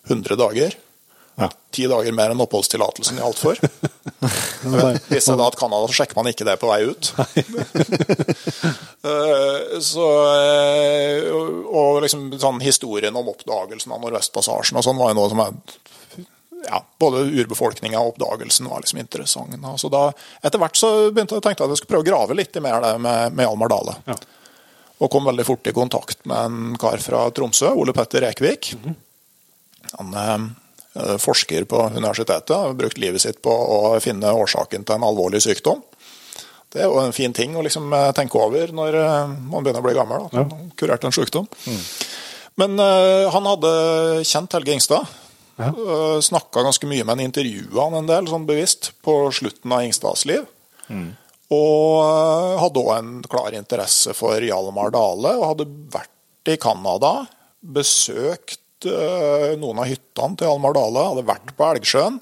100 0.07 0.39
dager. 0.39 0.77
Ti 1.71 1.87
dager 1.91 2.13
mer 2.17 2.33
enn 2.35 2.43
oppholdstillatelsen 2.45 3.21
gjaldt 3.21 3.39
for. 3.41 3.61
Hvis 5.11 5.29
jeg 5.31 5.39
da 5.39 5.47
at 5.47 5.57
Canada, 5.61 5.87
så 5.89 5.97
sjekker 6.01 6.19
man 6.19 6.29
ikke 6.33 6.47
det 6.49 6.57
på 6.61 6.71
vei 6.71 6.83
ut. 6.91 7.13
Eh, 9.01 9.79
så, 9.81 10.07
eh, 10.37 11.31
og- 11.33 12.03
liksom 12.05 12.27
sånn 12.39 12.59
historien 12.61 13.17
om 13.17 13.31
oppdagelsen 13.33 13.93
av 13.95 14.03
Nordvestpassasjen 14.03 14.77
og 14.77 14.85
sånn 14.85 14.99
var 15.01 15.09
jo 15.15 15.17
noe 15.17 15.31
som 15.33 15.41
er 15.41 15.55
ja, 16.67 16.83
både 17.01 17.23
urbefolkninga 17.41 17.97
og 17.99 18.13
oppdagelsen 18.13 18.69
var 18.69 18.83
liksom 18.85 19.01
interessant. 19.01 19.57
Så 19.81 19.89
da, 19.89 20.13
etter 20.45 20.61
hvert 20.61 20.77
så 20.77 20.91
begynte 21.09 21.39
jeg 21.39 21.41
å 21.41 21.47
tenke 21.49 21.65
at 21.65 21.73
jeg 21.73 21.81
skulle 21.81 21.95
prøve 21.95 22.05
å 22.05 22.11
grave 22.11 22.37
litt 22.37 22.57
i 22.57 22.61
mer 22.61 22.81
det 22.85 22.93
med, 23.01 23.33
med 23.33 23.47
Hjalmar 23.49 23.73
Dale. 23.73 23.97
Ja. 24.11 24.19
Og 25.01 25.11
kom 25.11 25.25
veldig 25.25 25.47
fort 25.49 25.67
i 25.67 25.73
kontakt 25.73 26.27
med 26.29 26.37
en 26.45 26.77
kar 26.77 27.01
fra 27.01 27.25
Tromsø, 27.33 27.73
Ole 27.73 27.95
Petter 27.97 28.21
Rekvik. 28.27 28.75
Han 29.97 30.13
eh, 30.13 30.37
forsker 31.23 31.65
på 31.71 31.85
universitetet, 31.95 32.51
har 32.51 32.73
brukt 32.75 32.99
livet 32.99 33.23
sitt 33.23 33.37
på 33.45 33.53
å 33.53 34.01
finne 34.03 34.33
årsaken 34.35 34.83
til 34.83 34.97
en 34.97 35.05
alvorlig 35.07 35.39
sykdom. 35.45 35.85
Det 36.71 36.85
er 36.85 36.87
jo 36.87 37.01
en 37.03 37.15
fin 37.15 37.33
ting 37.35 37.57
å 37.59 37.65
liksom 37.67 37.91
eh, 37.95 38.11
tenke 38.15 38.39
over 38.39 38.71
når 38.75 38.99
eh, 39.01 39.33
man 39.51 39.65
begynner 39.65 39.83
å 39.83 39.87
bli 39.87 39.97
gammel. 39.97 40.27
Da. 40.31 40.43
Ja. 40.43 40.69
Kurert 40.79 41.07
en 41.07 41.15
sykdom. 41.15 41.49
Men 42.61 42.77
uh, 42.77 43.31
han 43.33 43.47
hadde 43.49 43.71
kjent 44.29 44.53
Helge 44.53 44.75
Ingstad. 44.75 45.07
Ja. 45.57 45.71
Uh, 45.73 46.19
Snakka 46.23 46.65
ganske 46.67 46.87
mye 46.91 47.07
med 47.07 47.15
han, 47.15 47.23
intervjua 47.25 47.87
han 47.87 47.97
en 48.03 48.11
del, 48.11 48.29
sånn 48.29 48.45
bevisst, 48.49 48.91
på 49.07 49.15
slutten 49.33 49.73
av 49.73 49.87
Ingstads 49.87 50.27
liv. 50.29 50.45
Og 51.51 51.95
uh, 52.05 52.59
hadde 52.61 52.83
òg 52.83 52.91
en 52.99 53.13
klar 53.31 53.57
interesse 53.57 54.15
for 54.19 54.45
Hjalmar 54.45 54.93
Dale, 54.95 55.35
og 55.41 55.49
hadde 55.55 55.69
vært 55.95 56.53
i 56.53 56.59
Canada, 56.61 57.15
besøkt 57.61 58.60
eh, 58.60 58.60
noen 58.87 59.81
av 59.83 59.89
hyttene 59.89 60.39
til 60.41 60.51
Almar 60.51 60.75
Dale, 60.77 61.07
hadde 61.13 61.27
vært 61.29 61.53
på 61.57 61.67
Elgsjøen. 61.67 62.21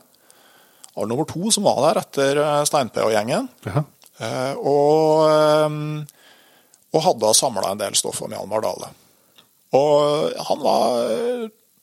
Var 0.99 1.07
nummer 1.07 1.29
to 1.31 1.51
som 1.55 1.66
var 1.68 1.79
der 1.85 2.01
etter 2.03 2.40
uh, 2.42 2.64
Stein-P-gjengen. 2.66 3.47
Eh, 4.18 4.55
og, 4.59 5.29
eh, 5.31 5.77
og 6.90 7.05
hadde 7.05 7.35
samla 7.38 7.71
en 7.71 7.83
del 7.83 7.94
stoff 7.99 8.18
om 8.27 8.35
Hjalmar 8.35 8.64
Dale. 8.64 8.90
Og 9.79 10.33
han 10.49 10.62
var 10.64 11.03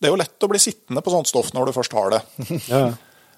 Det 0.01 0.09
er 0.09 0.11
jo 0.11 0.17
lett 0.19 0.43
å 0.43 0.49
bli 0.49 0.59
sittende 0.59 1.03
på 1.05 1.13
sånt 1.13 1.29
stoff 1.29 1.53
når 1.55 1.69
du 1.69 1.75
først 1.77 1.95
har 1.95 2.15
det. 2.17 2.23
Ja. 2.73 2.87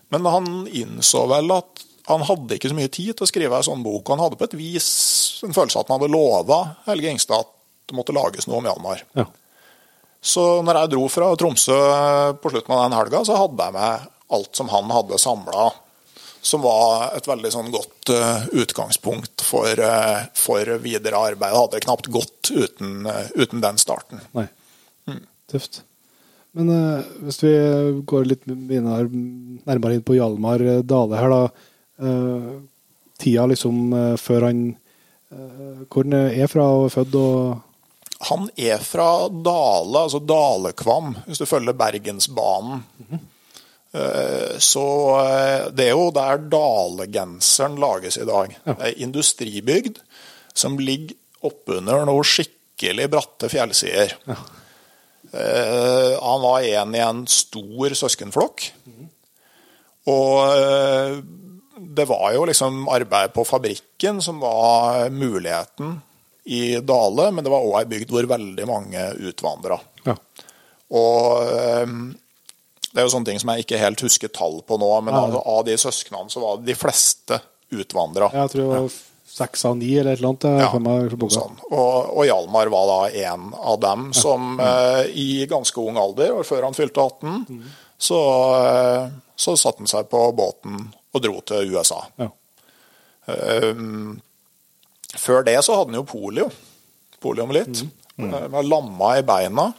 Men 0.08 0.23
han 0.32 0.45
innså 0.71 1.26
vel 1.28 1.52
at 1.52 1.82
han 2.08 2.23
hadde 2.23 2.56
ikke 2.56 2.69
så 2.71 2.76
mye 2.78 2.88
tid 2.88 3.12
til 3.12 3.26
å 3.26 3.28
skrive 3.28 3.58
en 3.60 3.65
sånn 3.67 3.82
bok. 3.84 4.08
Han 4.08 4.21
hadde 4.23 4.38
på 4.39 4.47
et 4.47 4.56
vis 4.56 4.88
en 5.43 5.52
følelse 5.52 5.76
av 5.76 5.84
at 5.84 5.89
han 5.91 6.00
hadde 6.00 6.13
lova 6.13 6.60
Helge 6.86 7.12
Ingstad 7.12 7.43
at 7.43 7.52
det 7.91 7.97
måtte 7.97 8.15
lages 8.15 8.47
noe 8.47 8.62
om 8.62 8.69
Hjalmar. 8.69 9.04
Ja. 9.19 9.26
Så 10.27 10.43
når 10.65 10.81
jeg 10.81 10.91
dro 10.91 11.07
fra 11.11 11.31
Tromsø 11.39 11.75
på 12.41 12.51
slutten 12.51 12.73
av 12.75 12.85
den 12.85 12.97
helga, 12.97 13.23
så 13.23 13.37
hadde 13.39 13.67
jeg 13.67 13.75
med 13.77 14.07
alt 14.37 14.59
som 14.59 14.71
han 14.73 14.91
hadde 14.91 15.19
samla. 15.21 15.69
Som 16.43 16.63
var 16.63 17.13
et 17.17 17.27
veldig 17.27 17.49
sånn 17.51 17.71
godt 17.73 18.11
eh, 18.13 18.47
utgangspunkt 18.61 19.43
for, 19.43 19.67
eh, 19.67 20.27
for 20.37 20.77
videre 20.83 21.19
arbeid. 21.31 21.51
Det 21.51 21.59
hadde 21.59 21.83
knapt 21.83 22.09
gått 22.13 22.51
uten, 22.51 23.05
eh, 23.07 23.31
uten 23.35 23.63
den 23.63 23.79
starten. 23.81 24.21
Nei. 24.37 24.47
Tøft. 25.47 25.81
Men 26.57 26.71
eh, 26.73 27.07
hvis 27.23 27.39
vi 27.43 27.53
går 28.07 28.27
litt 28.27 28.47
nærmere 28.47 29.95
inn 29.95 30.05
på 30.07 30.17
Hjalmar 30.17 30.63
Dale 30.87 31.19
her, 31.19 31.35
da. 31.35 31.69
eh, 32.03 32.49
tida 33.21 33.47
liksom 33.49 33.95
før 34.21 34.49
han 34.49 34.59
eh, 35.33 35.85
Hvor 35.87 36.03
han 36.05 36.17
er 36.19 36.51
fra 36.51 36.67
og 36.75 36.89
er 36.89 36.95
født 36.99 37.17
og 37.19 37.63
Han 38.19 38.47
er 38.58 38.82
fra 38.82 39.27
Dale, 39.30 39.99
altså 40.08 40.19
Dalekvam, 40.19 41.13
hvis 41.27 41.38
du 41.41 41.45
følger 41.45 41.77
Bergensbanen. 41.77 42.82
Eh, 43.93 44.58
Så 44.58 44.86
eh, 45.21 45.67
det 45.71 45.86
er 45.86 45.93
jo 45.93 46.10
der 46.15 46.41
dalegenseren 46.49 47.77
lages 47.82 48.17
i 48.17 48.25
dag. 48.25 48.58
Ja. 48.65 48.73
Det 48.73 48.89
er 48.89 49.03
industribygd 49.06 50.01
som 50.58 50.80
ligger 50.82 51.15
oppunder 51.45 52.06
noen 52.10 52.25
skikkelig 52.25 53.06
bratte 53.13 53.49
fjellsider. 53.53 54.17
Ja. 54.25 54.39
Han 55.27 56.41
var 56.41 56.63
en 56.63 56.95
i 56.95 57.01
en 57.03 57.25
stor 57.30 57.93
søskenflokk. 57.99 58.63
Og 60.08 60.56
eh, 60.56 61.17
det 61.77 62.06
var 62.10 62.32
jo 62.34 62.45
liksom 62.49 62.88
arbeid 62.89 63.34
på 63.36 63.45
fabrikken 63.45 64.21
som 64.23 64.39
var 64.41 65.12
muligheten 65.13 65.99
i 66.47 66.79
Dale, 66.79 67.29
men 67.36 67.43
det 67.43 67.51
var 67.51 67.65
òg 67.67 67.75
ei 67.81 67.89
bygd 67.91 68.13
hvor 68.15 68.27
veldig 68.31 68.67
mange 68.69 69.03
utvandra. 69.29 69.77
Ja. 70.07 70.15
Og 70.95 71.43
eh, 71.43 71.91
det 72.88 73.01
er 73.01 73.05
jo 73.05 73.12
sånne 73.12 73.27
ting 73.33 73.41
som 73.43 73.51
jeg 73.53 73.65
ikke 73.65 73.81
helt 73.81 74.01
husker 74.05 74.31
tall 74.33 74.62
på 74.65 74.77
nå, 74.79 74.88
men 75.03 75.13
Ja. 75.13 75.25
altså, 75.27 75.41
av 75.57 75.65
de 75.67 75.75
søsknene 75.77 76.31
så 76.31 76.41
var 76.41 76.57
det 76.62 76.71
de 76.71 76.77
fleste 76.79 77.41
utvandra. 77.75 78.29
Jeg 78.33 78.53
tror 78.53 78.63
det 78.63 78.79
var 78.79 78.95
seks 79.38 79.65
av 79.67 79.75
ni 79.77 79.89
eller 79.99 80.15
et 80.15 80.21
eller 80.21 80.29
annet. 80.31 80.47
Ja, 80.63 80.79
meg, 80.79 81.12
noe 81.19 81.29
sånn. 81.36 81.57
og, 81.67 82.13
og 82.15 82.23
Hjalmar 82.25 82.71
var 82.73 82.88
da 82.89 82.99
en 83.27 83.49
av 83.60 83.75
dem 83.83 84.07
som 84.15 84.55
eh, 84.63 85.03
i 85.19 85.27
ganske 85.51 85.83
ung 85.83 85.99
alder, 85.99 86.31
og 86.39 86.47
før 86.47 86.63
han 86.69 86.77
fylte 86.77 87.03
18, 87.03 87.43
Mm. 87.51 87.67
så, 87.99 88.21
eh, 88.63 89.10
så 89.36 89.57
satte 89.60 89.83
han 89.83 89.91
seg 89.91 90.07
på 90.10 90.23
båten 90.38 90.79
og 91.13 91.21
dro 91.27 91.41
til 91.45 91.75
USA. 91.75 91.99
Ja. 92.23 92.31
Um, 93.27 94.21
før 95.19 95.45
det 95.47 95.58
så 95.65 95.77
hadde 95.77 95.93
han 95.93 95.99
jo 96.01 96.08
polio. 96.08 96.49
Poliomyelitt. 97.23 97.84
Mm. 97.84 98.30
Mm. 98.30 98.36
Var 98.53 98.69
lamma 98.69 99.12
i 99.17 99.25
beina. 99.25 99.71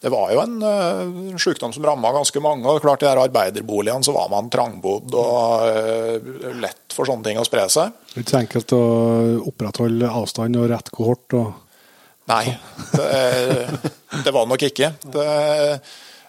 Det 0.00 0.12
var 0.14 0.30
jo 0.30 0.42
en 0.44 0.60
uh, 0.62 1.38
sykdom 1.42 1.72
som 1.74 1.86
ramma 1.86 2.12
ganske 2.14 2.40
mange. 2.42 2.66
og 2.70 2.82
klart 2.82 3.02
I 3.02 3.08
de 3.08 3.22
arbeiderboligene 3.24 4.06
så 4.06 4.14
var 4.14 4.28
man 4.30 4.50
trangbodd 4.50 5.14
og 5.18 5.64
uh, 5.66 6.52
lett 6.62 6.94
for 6.94 7.08
sånne 7.08 7.26
ting 7.26 7.40
å 7.40 7.46
spre 7.46 7.64
seg. 7.72 7.96
Det 8.12 8.20
er 8.20 8.26
ikke 8.26 8.34
så 8.34 8.42
enkelt 8.44 8.76
å 8.76 8.82
opprettholde 9.50 10.12
avstand 10.20 10.58
og 10.60 10.68
rett 10.70 10.92
kohort. 10.94 11.38
Og... 11.38 11.50
Nei, 12.30 12.44
det, 12.94 13.08
det 14.22 14.30
var 14.30 14.46
det 14.46 14.52
nok 14.52 14.68
ikke. 14.68 14.92
Det, 15.02 15.26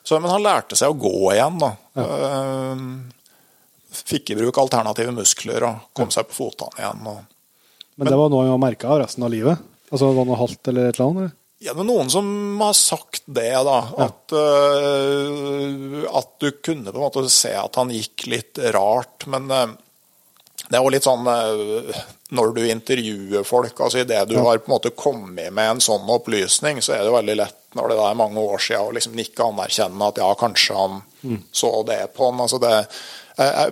så, 0.02 0.18
men 0.18 0.34
han 0.34 0.42
lærte 0.42 0.78
seg 0.80 0.90
å 0.90 0.98
gå 0.98 1.34
igjen, 1.36 1.62
da. 1.62 1.74
Eh, 2.02 2.84
Fikk 4.00 4.32
i 4.32 4.38
bruk 4.38 4.58
alternative 4.62 5.12
muskler 5.14 5.66
og 5.66 5.90
kom 5.98 6.10
seg 6.14 6.30
på 6.30 6.38
fotene 6.38 6.82
igjen. 6.82 7.06
Og, 7.12 7.39
Men, 8.00 8.08
det 8.08 8.16
var 8.16 8.32
noe 8.32 8.48
han 8.48 8.62
merka 8.64 8.96
resten 9.02 9.26
av 9.28 9.34
livet? 9.34 9.60
Altså 9.92 10.14
var 10.16 10.28
noe 10.30 10.40
halvt 10.40 10.72
eller 10.72 10.88
et 10.88 10.96
eller 10.96 11.10
annet? 11.10 11.24
eller? 11.26 11.36
Ja, 11.60 11.74
det 11.76 11.84
er 11.84 11.90
noen 11.90 12.12
som 12.12 12.28
har 12.64 12.76
sagt 12.78 13.26
det, 13.28 13.52
da. 13.68 13.80
At, 14.00 14.32
øh, 14.32 16.06
at 16.08 16.30
du 16.40 16.54
kunne 16.64 16.94
på 16.94 16.96
en 16.96 17.04
måte 17.04 17.26
se 17.34 17.52
at 17.60 17.76
han 17.76 17.92
gikk 17.92 18.30
litt 18.32 18.62
rart. 18.72 19.28
Men 19.28 19.52
uh, 19.52 19.74
det 20.70 20.80
er 20.80 20.86
jo 20.86 20.94
litt 20.96 21.08
sånn 21.10 21.28
uh, 21.28 22.00
når 22.40 22.56
du 22.56 22.62
intervjuer 22.70 23.44
folk 23.48 23.80
altså 23.82 24.04
Idet 24.06 24.30
du 24.30 24.38
har 24.38 24.62
på 24.62 24.70
en 24.70 24.76
måte 24.78 24.94
kommet 24.96 25.52
med 25.52 25.76
en 25.76 25.84
sånn 25.84 26.08
opplysning, 26.14 26.80
så 26.80 26.96
er 26.96 27.04
det 27.04 27.12
jo 27.12 27.18
veldig 27.18 27.38
lett 27.42 27.58
når 27.76 27.92
det 27.92 28.00
er 28.06 28.18
mange 28.18 28.42
år 28.42 28.62
siden, 28.64 28.88
å 28.88 28.96
liksom 28.96 29.18
nikke 29.18 29.46
anerkjennende 29.52 30.08
at 30.14 30.22
ja, 30.24 30.30
kanskje 30.40 30.78
han 30.78 31.02
så 31.52 31.74
det 31.86 32.00
på 32.16 32.30
han. 32.30 32.40
altså 32.42 32.58
det 32.62 32.72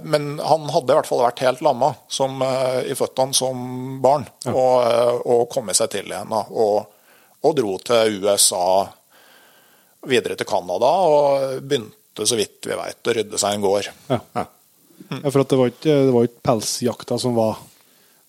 men 0.04 0.38
han 0.40 0.68
hadde 0.72 0.94
i 0.94 0.98
hvert 1.00 1.10
fall 1.10 1.24
vært 1.26 1.42
helt 1.44 1.64
lamma 1.66 1.94
som, 2.08 2.42
eh, 2.42 2.92
i 2.92 2.96
føttene 2.96 3.36
som 3.36 3.58
barn, 4.04 4.28
og, 4.48 4.76
eh, 4.88 5.18
og 5.26 5.50
kommet 5.52 5.80
seg 5.80 5.92
til 5.96 6.14
igjen. 6.14 6.32
og 6.34 6.94
og 7.46 7.56
dro 7.58 7.78
til 7.86 8.20
USA, 8.24 8.88
videre 10.10 10.38
til 10.38 10.48
Canada, 10.50 10.90
og 11.06 11.64
begynte, 11.64 12.26
så 12.26 12.38
vidt 12.38 12.66
vi 12.68 12.78
vet, 12.78 13.02
å 13.06 13.16
rydde 13.18 13.42
seg 13.42 13.56
en 13.56 13.66
gård. 13.66 13.90
Ja. 14.10 14.22
Ja, 15.08 15.30
for 15.30 15.44
at 15.44 15.52
det 15.52 15.60
var 15.60 15.70
ikke, 15.70 15.94
det 16.08 16.14
var 16.16 16.26
ikke 16.26 16.46
pelsjakta 16.50 17.20
som 17.22 17.36
var, 17.38 17.60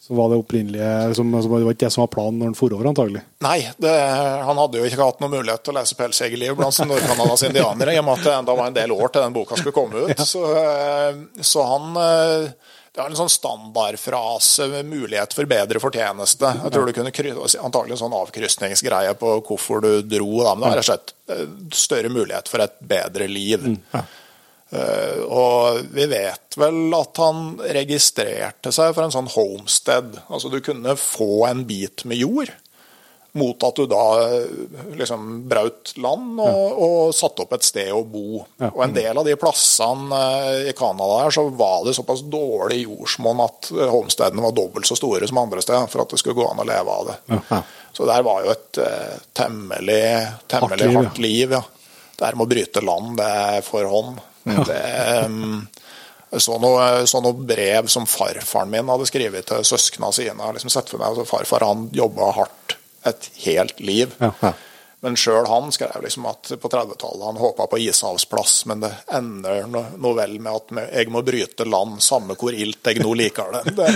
som 0.08 0.16
var 0.16 0.30
det 0.32 0.36
opprinnelige 0.40 1.14
som, 1.14 1.42
som, 1.42 1.52
Det 1.58 1.64
var 1.64 1.74
ikke 1.74 1.84
det 1.84 1.92
som 1.92 2.00
var 2.00 2.12
planen 2.12 2.38
når 2.40 2.48
han 2.48 2.54
for 2.56 2.72
over, 2.72 2.86
antagelig. 2.88 3.20
Nei, 3.44 3.58
det, 3.76 3.92
han 4.48 4.60
hadde 4.62 4.80
jo 4.80 4.86
ikke 4.88 5.02
hatt 5.02 5.20
noen 5.20 5.34
mulighet 5.34 5.66
til 5.66 5.74
å 5.74 5.76
lese 5.76 5.98
'Pelsjegerlivet' 5.98 6.56
blant 6.56 6.78
Nord-Canadas 6.88 7.44
indianere, 7.44 7.92
i 7.92 8.00
og 8.00 8.06
med 8.06 8.16
at 8.16 8.24
det 8.24 8.36
enda 8.38 8.54
var 8.56 8.70
en 8.70 8.78
del 8.78 8.94
år 8.96 9.12
til 9.12 9.26
den 9.26 9.36
boka 9.36 9.58
skulle 9.60 9.76
komme 9.76 10.06
ut. 10.08 10.22
Så, 10.24 10.46
eh, 10.56 11.20
så 11.44 11.66
han 11.68 12.00
eh, 12.00 12.48
Det 12.88 13.02
var 13.02 13.12
en 13.12 13.20
sånn 13.20 13.30
standardfrase 13.30 14.64
med 14.72 14.88
mulighet 14.88 15.36
for 15.36 15.46
bedre 15.46 15.78
fortjeneste. 15.78 16.48
Jeg 16.64 16.72
tror 16.72 16.88
du 16.88 16.94
kunne 16.96 17.12
antagelig 17.68 17.94
en 17.94 18.00
sånn 18.00 18.16
avkrysningsgreie 18.16 19.12
på 19.20 19.34
hvorfor 19.46 19.84
du 19.84 19.90
dro, 20.02 20.30
da, 20.40 20.56
men 20.56 20.64
det 20.64 20.72
var 20.72 20.80
rett 20.80 20.88
og 20.88 20.88
slett 20.88 21.12
eh, 21.36 21.44
større 21.76 22.10
mulighet 22.10 22.48
for 22.48 22.64
et 22.64 22.80
bedre 22.80 23.28
liv. 23.28 23.68
Eh, 23.92 24.16
og 24.68 25.78
vi 25.96 26.04
vet 26.10 26.56
vel 26.60 26.92
at 26.92 27.20
han 27.22 27.54
registrerte 27.78 28.72
seg 28.74 28.90
for 28.92 29.06
en 29.06 29.14
sånn 29.14 29.30
homestead. 29.32 30.18
Altså 30.28 30.50
du 30.52 30.58
kunne 30.64 30.92
få 31.00 31.46
en 31.48 31.62
bit 31.68 32.04
med 32.04 32.20
jord 32.20 32.52
mot 33.38 33.64
at 33.64 33.76
du 33.76 33.86
da 33.86 34.04
eh, 34.24 34.44
liksom 34.96 35.26
braut 35.48 35.92
land 36.00 36.40
og, 36.40 36.78
og 36.84 37.14
satte 37.16 37.44
opp 37.44 37.54
et 37.56 37.66
sted 37.66 37.90
å 37.92 38.02
bo. 38.08 38.42
Ja. 38.60 38.70
Og 38.70 38.82
en 38.86 38.94
del 38.96 39.20
av 39.20 39.26
de 39.26 39.36
plassene 39.40 40.20
eh, 40.42 40.68
i 40.70 40.76
Canada 40.76 41.22
her, 41.22 41.34
så 41.34 41.46
var 41.52 41.84
det 41.86 41.96
såpass 41.98 42.24
dårlig 42.30 42.82
jordsmonn 42.86 43.44
at 43.44 43.70
homestedene 43.78 44.44
var 44.44 44.56
dobbelt 44.56 44.88
så 44.88 44.96
store 44.98 45.28
som 45.28 45.42
andre 45.42 45.64
steder 45.64 45.90
for 45.92 46.04
at 46.04 46.14
det 46.14 46.22
skulle 46.22 46.38
gå 46.40 46.48
an 46.48 46.64
å 46.64 46.68
leve 46.68 46.96
av 47.00 47.10
det. 47.12 47.18
Ja. 47.50 47.62
Så 47.98 48.06
der 48.08 48.22
var 48.22 48.44
jo 48.44 48.52
et 48.52 48.78
uh, 48.78 49.14
temmelig, 49.34 50.02
temmelig 50.46 50.76
Hardt 50.76 50.84
liv, 50.84 50.98
hardt 50.98 51.22
liv. 51.24 51.54
ja. 51.58 51.62
Det 52.18 52.26
her 52.26 52.36
med 52.38 52.48
å 52.48 52.50
bryte 52.50 52.82
land, 52.82 53.16
det 53.18 53.26
er 53.26 53.64
for 53.66 53.86
hånd. 53.86 54.20
Um, 54.46 55.66
så 56.36 56.58
noe, 56.60 57.06
så 57.08 57.22
noe 57.24 57.46
brev 57.48 57.88
som 57.88 58.06
farfaren 58.08 58.70
min 58.72 58.90
hadde 58.92 59.08
skrevet 59.08 59.48
til 59.48 59.64
søsknene 59.66 60.12
sine. 60.14 60.52
Liksom 60.54 60.72
sett 60.72 60.90
for 60.92 61.00
meg 61.00 61.12
altså 61.12 61.26
Farfar 61.28 61.64
han 61.64 61.88
jobba 61.96 62.32
hardt 62.36 62.76
et 63.08 63.30
helt 63.46 63.80
liv. 63.80 64.12
Ja. 64.20 64.32
Ja. 64.42 64.52
Men 65.00 65.14
sjøl 65.14 65.46
han 65.46 65.70
skrev 65.70 66.02
liksom 66.02 66.24
at 66.26 66.48
på 66.58 66.68
30-tallet 66.68 67.22
han 67.22 67.36
håpa 67.38 67.68
på 67.70 67.78
Ishavsplass, 67.78 68.64
men 68.66 68.80
det 68.82 68.90
ender 69.14 69.68
nå 69.70 70.10
vel 70.18 70.34
med 70.42 70.50
at 70.50 70.72
jeg 70.90 71.12
må 71.14 71.22
bryte 71.22 71.66
land, 71.68 72.00
samme 72.02 72.34
hvor 72.38 72.56
ilt 72.56 72.90
jeg 72.90 72.98
nå 73.04 73.12
liker 73.20 73.54
det. 73.54 73.76
Det, 73.78 73.86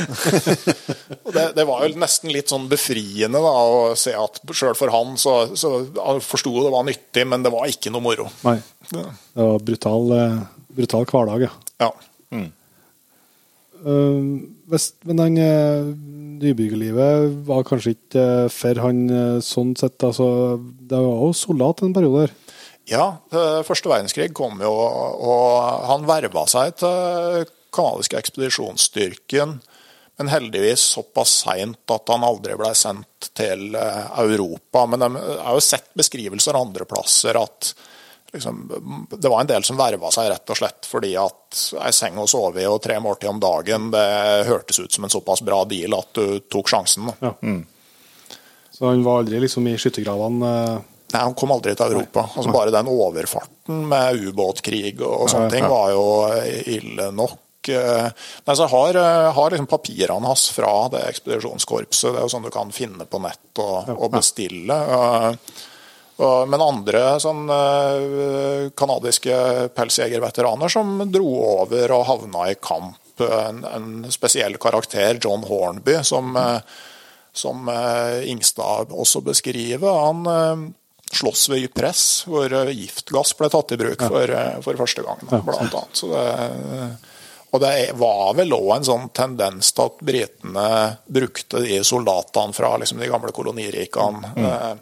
og 1.25 1.35
det, 1.35 1.47
det 1.59 1.67
var 1.67 1.83
jo 1.83 1.99
nesten 1.99 2.31
litt 2.31 2.55
sånn 2.55 2.69
befriende 2.71 3.43
da, 3.43 3.51
å 3.51 3.97
se 3.99 4.15
at 4.15 4.39
sjøl 4.55 4.79
for 4.79 4.95
han 4.95 5.19
så, 5.19 5.35
så 5.59 5.75
han 5.99 6.23
forsto 6.23 6.55
det 6.61 6.73
var 6.77 6.87
nyttig, 6.87 7.27
men 7.27 7.43
det 7.43 7.51
var 7.55 7.67
ikke 7.67 7.91
noe 7.91 8.07
moro. 8.07 8.31
Nei. 8.47 8.61
Det, 8.93 9.05
var 9.35 9.59
brutal, 9.67 10.11
eh, 10.21 10.41
brutal 10.79 11.11
hverdag, 11.11 11.49
ja. 11.49 11.53
ja. 11.83 11.93
Mm. 12.31 12.51
hvis, 13.83 14.23
men 15.09 15.21
han 15.21 15.39
eh, 15.39 15.91
nybyggerlivet 16.43 17.43
var 17.49 17.67
kanskje 17.69 17.95
ikke 17.97 18.23
eh, 18.23 18.53
for 18.53 18.81
han 18.85 19.03
eh, 19.13 19.41
sånn 19.45 19.75
sett. 19.79 19.99
Altså, 20.07 20.57
det 20.61 20.99
var 20.99 21.27
jo 21.27 21.35
soldat 21.37 21.85
en 21.85 21.95
periode 21.97 22.27
der. 22.27 22.37
Ja, 22.91 23.05
første 23.63 23.87
verdenskrig 23.87 24.33
kom 24.35 24.59
jo, 24.59 24.71
og 24.75 25.85
han 25.87 26.03
verva 26.09 26.43
seg 26.51 26.75
til 26.81 27.45
kanadiske 27.73 28.19
ekspedisjonsstyrken. 28.19 29.53
Men 30.19 30.31
heldigvis 30.33 30.83
såpass 30.97 31.37
seint 31.45 31.95
at 31.95 32.11
han 32.11 32.27
aldri 32.27 32.57
ble 32.59 32.73
sendt 32.77 33.31
til 33.39 33.71
Europa. 33.79 34.83
Men 34.91 35.07
jeg 35.07 35.39
har 35.47 35.55
jo 35.55 35.63
sett 35.63 35.95
beskrivelser 35.97 36.59
andre 36.59 36.89
plasser 36.91 37.39
at 37.39 37.71
liksom, 38.33 38.63
det 39.13 39.29
var 39.29 39.41
en 39.41 39.51
del 39.51 39.65
som 39.65 39.77
verva 39.81 40.11
seg 40.15 40.31
rett 40.33 40.51
og 40.55 40.57
slett 40.59 40.89
fordi 40.89 41.13
at 41.21 41.61
ei 41.85 41.93
seng 41.93 42.17
å 42.23 42.27
sove 42.31 42.63
i 42.63 42.69
og 42.71 42.81
tre 42.85 42.97
måltid 43.03 43.29
om 43.31 43.41
dagen, 43.43 43.91
det 43.93 44.07
hørtes 44.49 44.81
ut 44.81 44.93
som 44.93 45.05
en 45.05 45.13
såpass 45.13 45.43
bra 45.45 45.63
deal 45.69 45.95
at 45.99 46.13
du 46.17 46.41
tok 46.53 46.69
sjansen. 46.73 47.13
da. 47.21 47.35
Mm. 47.43 47.63
Så 48.73 48.89
han 48.89 49.05
var 49.05 49.21
aldri 49.23 49.41
liksom 49.45 49.67
i 49.69 49.77
skyttergravene. 49.79 50.53
eh, 50.73 50.81
Nei, 51.13 51.21
Han 51.21 51.35
kom 51.37 51.51
aldri 51.53 51.75
til 51.77 51.93
Europa. 51.93 52.23
Altså 52.35 52.53
Bare 52.55 52.73
den 52.73 52.89
overfarten 52.89 53.83
med 53.91 54.23
ubåtkrig 54.31 54.95
og 55.05 55.29
sånne 55.29 55.51
ting 55.53 55.67
var 55.69 55.91
jo 55.93 56.05
ille 56.73 57.11
nok. 57.13 57.69
Eh, 57.69 58.09
Nei, 58.47 58.55
så 58.57 58.67
har, 58.73 58.97
eh, 58.97 59.29
har 59.37 59.51
liksom 59.53 59.69
papirene 59.71 60.27
hans 60.27 60.49
fra 60.57 60.89
det 60.89 61.05
ekspedisjonskorpset. 61.11 62.09
Det 62.15 62.17
er 62.19 62.25
jo 62.25 62.33
sånn 62.33 62.49
du 62.49 62.51
kan 62.51 62.73
finne 62.73 63.05
på 63.07 63.21
nett 63.23 63.61
og, 63.61 63.93
og 63.93 64.09
bestille. 64.17 64.79
Eh, 66.19 66.43
Men 66.47 66.61
andre 66.65 67.05
sånn 67.23 67.47
eh, 67.51 68.71
kanadiske 68.79 69.69
pelsjegerveteraner 69.77 70.69
som 70.73 70.99
dro 71.13 71.31
over 71.63 71.95
og 71.97 72.07
havna 72.11 72.51
i 72.53 72.59
kamp. 72.61 72.99
En, 73.23 73.61
en 73.69 73.89
spesiell 74.11 74.57
karakter, 74.59 75.19
John 75.23 75.45
Hornby, 75.47 75.99
som, 76.05 76.33
eh, 76.37 76.61
som 77.33 77.69
eh, 77.69 78.25
Ingstad 78.33 78.91
også 78.91 79.21
beskriver. 79.23 79.93
Han 80.09 80.27
eh, 80.27 80.65
slåss 81.13 81.49
ved 81.53 81.67
Ypres, 81.69 82.05
hvor 82.27 82.51
eh, 82.57 82.73
giftgass 82.75 83.35
ble 83.39 83.51
tatt 83.53 83.75
i 83.77 83.81
bruk 83.81 84.01
for, 84.09 84.33
eh, 84.33 84.57
for 84.65 84.81
første 84.81 85.05
gang. 85.07 85.21
Blant 85.29 85.61
annet. 85.69 85.93
Så 86.01 86.09
det, 86.11 86.97
og 87.53 87.61
det 87.61 87.73
var 88.01 88.33
vel 88.39 88.55
òg 88.57 88.71
en 88.79 88.87
sånn 88.89 89.11
tendens 89.13 89.75
til 89.77 89.85
at 89.91 89.99
britene 90.09 90.67
brukte 91.13 91.61
de 91.67 91.83
soldatene 91.85 92.57
fra 92.57 92.75
liksom, 92.81 93.03
de 93.05 93.11
gamle 93.13 93.31
kolonirikene. 93.37 94.33
eh, 94.41 94.73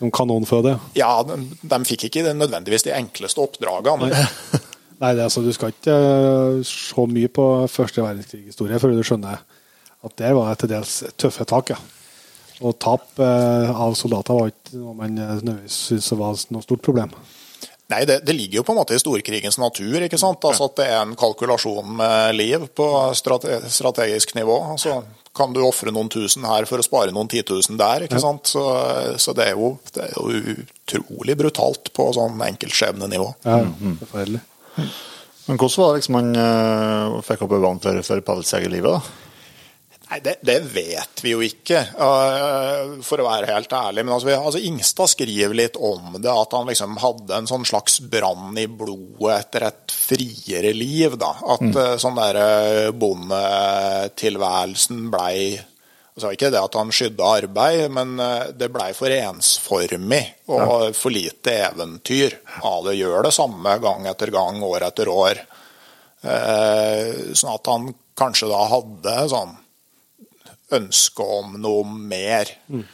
Som 0.00 0.10
kanonføde. 0.16 0.78
Ja, 0.96 1.12
de, 1.28 1.38
de 1.60 1.78
fikk 1.84 2.08
ikke 2.08 2.24
det 2.24 2.34
nødvendigvis 2.38 2.86
de 2.86 2.94
enkleste 2.96 3.42
oppdragene. 3.44 4.10
Nei, 5.00 5.14
det, 5.14 5.22
er 5.22 5.26
altså, 5.28 5.40
du 5.44 5.52
skal 5.56 5.72
ikke 5.72 5.94
eh, 5.96 6.60
se 6.68 7.06
mye 7.08 7.30
på 7.32 7.46
første 7.72 8.04
verdenskrig-historie 8.04 8.80
før 8.80 8.96
du 8.96 9.04
skjønner 9.06 9.40
at 10.00 10.14
det 10.16 10.32
var 10.36 10.56
til 10.60 10.72
dels 10.72 10.98
tøffe 11.20 11.46
tak. 11.48 11.72
Ja. 11.72 11.78
Og 12.60 12.76
tap 12.80 13.20
eh, 13.20 13.70
av 13.72 13.96
soldater 13.96 14.36
var 14.36 14.50
ikke 14.52 14.80
noe 14.80 14.96
man 14.98 15.16
eh, 15.16 15.34
nødvendigvis 15.38 15.78
syntes 15.88 16.10
var 16.20 16.36
noe 16.52 16.64
stort 16.64 16.84
problem. 16.84 17.14
Nei, 17.90 18.04
det, 18.06 18.20
det 18.28 18.36
ligger 18.36 18.60
jo 18.60 18.66
på 18.68 18.74
en 18.74 18.80
måte 18.82 18.94
i 18.94 19.00
storkrigens 19.02 19.56
natur. 19.58 19.96
ikke 20.04 20.20
sant? 20.20 20.44
Altså 20.46 20.68
At 20.68 20.76
det 20.78 20.90
er 20.92 21.00
en 21.00 21.16
kalkulasjon 21.18 21.96
med 21.98 22.36
liv 22.36 22.68
på 22.76 22.86
strate 23.18 23.62
strategisk 23.72 24.36
nivå. 24.36 24.60
altså 24.76 25.00
Kan 25.36 25.54
du 25.54 25.60
ofre 25.62 25.92
noen 25.94 26.10
tusen 26.10 26.44
her 26.48 26.66
for 26.66 26.82
å 26.82 26.84
spare 26.84 27.14
noen 27.14 27.30
titusen 27.30 27.78
der? 27.78 28.06
ikke 28.06 28.18
sant? 28.22 28.50
Så, 28.50 28.64
så 29.22 29.34
det, 29.36 29.52
er 29.52 29.58
jo, 29.58 29.76
det 29.94 30.08
er 30.08 30.16
jo 30.16 30.56
utrolig 30.56 31.36
brutalt 31.38 31.92
på 31.94 32.08
sånn 32.16 32.40
enkeltskjebnenivå. 32.48 33.28
Ja, 33.46 33.60
Forferdelig. 34.02 34.42
Men 35.46 35.58
hvordan 35.58 35.82
var 35.82 35.92
det 35.92 36.00
liksom 36.00 36.16
man 36.18 36.32
uh, 36.34 37.20
fikk 37.26 37.44
opp 37.46 37.54
øynene 37.56 37.82
for, 37.82 38.02
for 38.06 38.24
pelsjegerlivet? 38.26 38.98
da? 38.98 39.29
Nei, 40.10 40.18
det, 40.24 40.40
det 40.42 40.56
vet 40.72 41.20
vi 41.22 41.36
jo 41.36 41.42
ikke, 41.46 41.84
øh, 42.02 42.96
for 43.06 43.22
å 43.22 43.28
være 43.28 43.52
helt 43.52 43.70
ærlig. 43.78 44.02
Men 44.02 44.16
altså, 44.16 44.32
altså, 44.34 44.58
Ingstad 44.66 45.06
skriver 45.12 45.54
litt 45.54 45.76
om 45.78 46.16
det, 46.18 46.32
at 46.32 46.56
han 46.56 46.66
liksom 46.66 46.96
hadde 46.98 47.36
en 47.36 47.46
sånn 47.46 47.62
slags 47.68 48.00
brann 48.10 48.58
i 48.58 48.66
blodet 48.66 49.36
etter 49.36 49.68
et 49.68 49.94
friere 49.94 50.72
liv. 50.74 51.14
da. 51.20 51.30
At 51.54 51.62
mm. 51.62 51.78
sånn 52.02 52.18
der 52.18 52.40
øh, 52.42 52.90
bondetilværelsen 52.98 55.06
blei 55.14 55.60
altså 56.20 56.34
Ikke 56.34 56.50
det 56.52 56.58
at 56.58 56.74
han 56.76 56.90
skydde 56.92 57.24
arbeid, 57.24 57.86
men 57.96 58.18
det 58.58 58.66
blei 58.74 58.90
for 58.92 59.08
ensformig 59.14 60.24
og 60.52 60.90
for 60.98 61.14
lite 61.14 61.54
eventyr. 61.70 62.34
Ja, 62.58 62.72
det 62.84 62.98
gjør 62.98 63.24
det 63.24 63.32
samme 63.32 63.78
gang 63.80 64.04
etter 64.10 64.28
gang, 64.34 64.58
år 64.66 64.84
etter 64.90 65.08
år. 65.08 65.40
Eh, 66.20 67.32
sånn 67.32 67.54
at 67.54 67.64
han 67.72 67.88
kanskje 68.18 68.50
da 68.50 68.60
hadde 68.74 69.14
sånn 69.32 69.54
ønske 70.76 71.24
om 71.40 71.54
noe 71.60 71.84
mer. 71.86 72.50
Mm. 72.68 72.84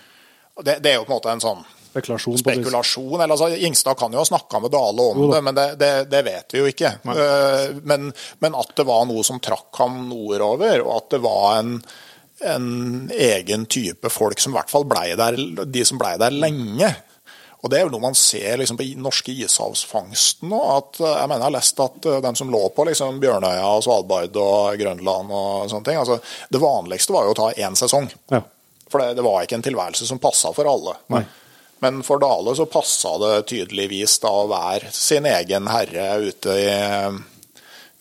Det, 0.64 0.78
det 0.84 0.92
er 0.92 1.00
jo 1.00 1.04
på 1.08 1.12
en 1.12 1.18
måte 1.18 1.34
en 1.36 1.42
sånn 1.44 1.64
Spekulasjon. 1.96 2.36
spekulasjon. 2.42 3.14
Eller, 3.22 3.32
altså, 3.32 3.48
Ingstad 3.56 3.96
kan 3.96 4.12
jo 4.12 4.20
ha 4.20 4.26
snakka 4.28 4.58
med 4.60 4.72
Dale 4.74 5.04
om 5.14 5.22
det, 5.32 5.38
men 5.46 5.56
det, 5.56 5.64
det, 5.80 5.90
det 6.12 6.20
vet 6.26 6.52
vi 6.52 6.60
jo 6.60 6.66
ikke. 6.68 6.90
Eh, 7.08 7.70
Men, 7.88 8.10
men 8.44 8.58
at 8.58 8.74
det 8.76 8.84
var 8.88 9.06
noe 9.08 9.24
som 9.24 9.40
trakk 9.40 9.72
ham 9.80 10.02
nordover, 10.10 10.82
og 10.84 10.92
at 10.98 11.14
det 11.16 11.20
var 11.24 11.46
en, 11.62 11.78
en 12.52 12.68
egen 13.16 13.64
type 13.72 14.12
folk 14.12 14.40
som 14.44 14.52
i 14.52 14.58
hvert 14.58 14.72
fall 14.74 14.84
blei 14.88 15.06
der, 15.16 15.40
de 15.64 15.84
som 15.88 15.96
blei 16.00 16.14
der 16.20 16.36
lenge. 16.36 16.92
Og 17.66 17.70
Det 17.72 17.80
er 17.80 17.88
jo 17.88 17.90
noe 17.96 18.04
man 18.04 18.14
ser 18.14 18.60
liksom, 18.60 18.78
på 18.78 18.84
norske 19.02 19.32
ishavsfangsten 19.34 20.52
nå. 20.52 20.60
at 20.76 21.00
eh, 21.02 21.16
Jeg 21.16 21.30
mener 21.30 21.40
jeg 21.42 21.48
har 21.48 21.56
lest 21.56 21.80
at 21.82 22.06
eh, 22.06 22.20
de 22.22 22.32
som 22.38 22.52
lå 22.52 22.60
på 22.76 22.84
liksom, 22.86 23.18
Bjørnøya, 23.22 23.64
og 23.66 23.82
Svalbard 23.82 24.38
og 24.38 24.78
Grønland 24.78 25.32
og 25.34 25.72
sånne 25.72 25.88
ting 25.88 25.98
altså, 25.98 26.20
Det 26.52 26.62
vanligste 26.62 27.16
var 27.16 27.26
jo 27.26 27.34
å 27.34 27.40
ta 27.40 27.48
én 27.58 27.74
sesong. 27.78 28.06
Ja. 28.30 28.44
For 28.86 29.02
det, 29.02 29.16
det 29.18 29.26
var 29.26 29.42
ikke 29.42 29.58
en 29.58 29.66
tilværelse 29.66 30.06
som 30.06 30.22
passa 30.22 30.52
for 30.54 30.70
alle. 30.70 30.94
Nei. 31.10 31.24
Men 31.82 31.98
for 32.06 32.22
Dale 32.22 32.54
så 32.56 32.68
passa 32.70 33.16
det 33.20 33.32
tydeligvis 33.50 34.14
da 34.22 34.30
å 34.32 34.46
være 34.48 34.92
sin 34.94 35.26
egen 35.28 35.66
herre 35.68 36.06
ute 36.22 36.54
i, 36.56 36.70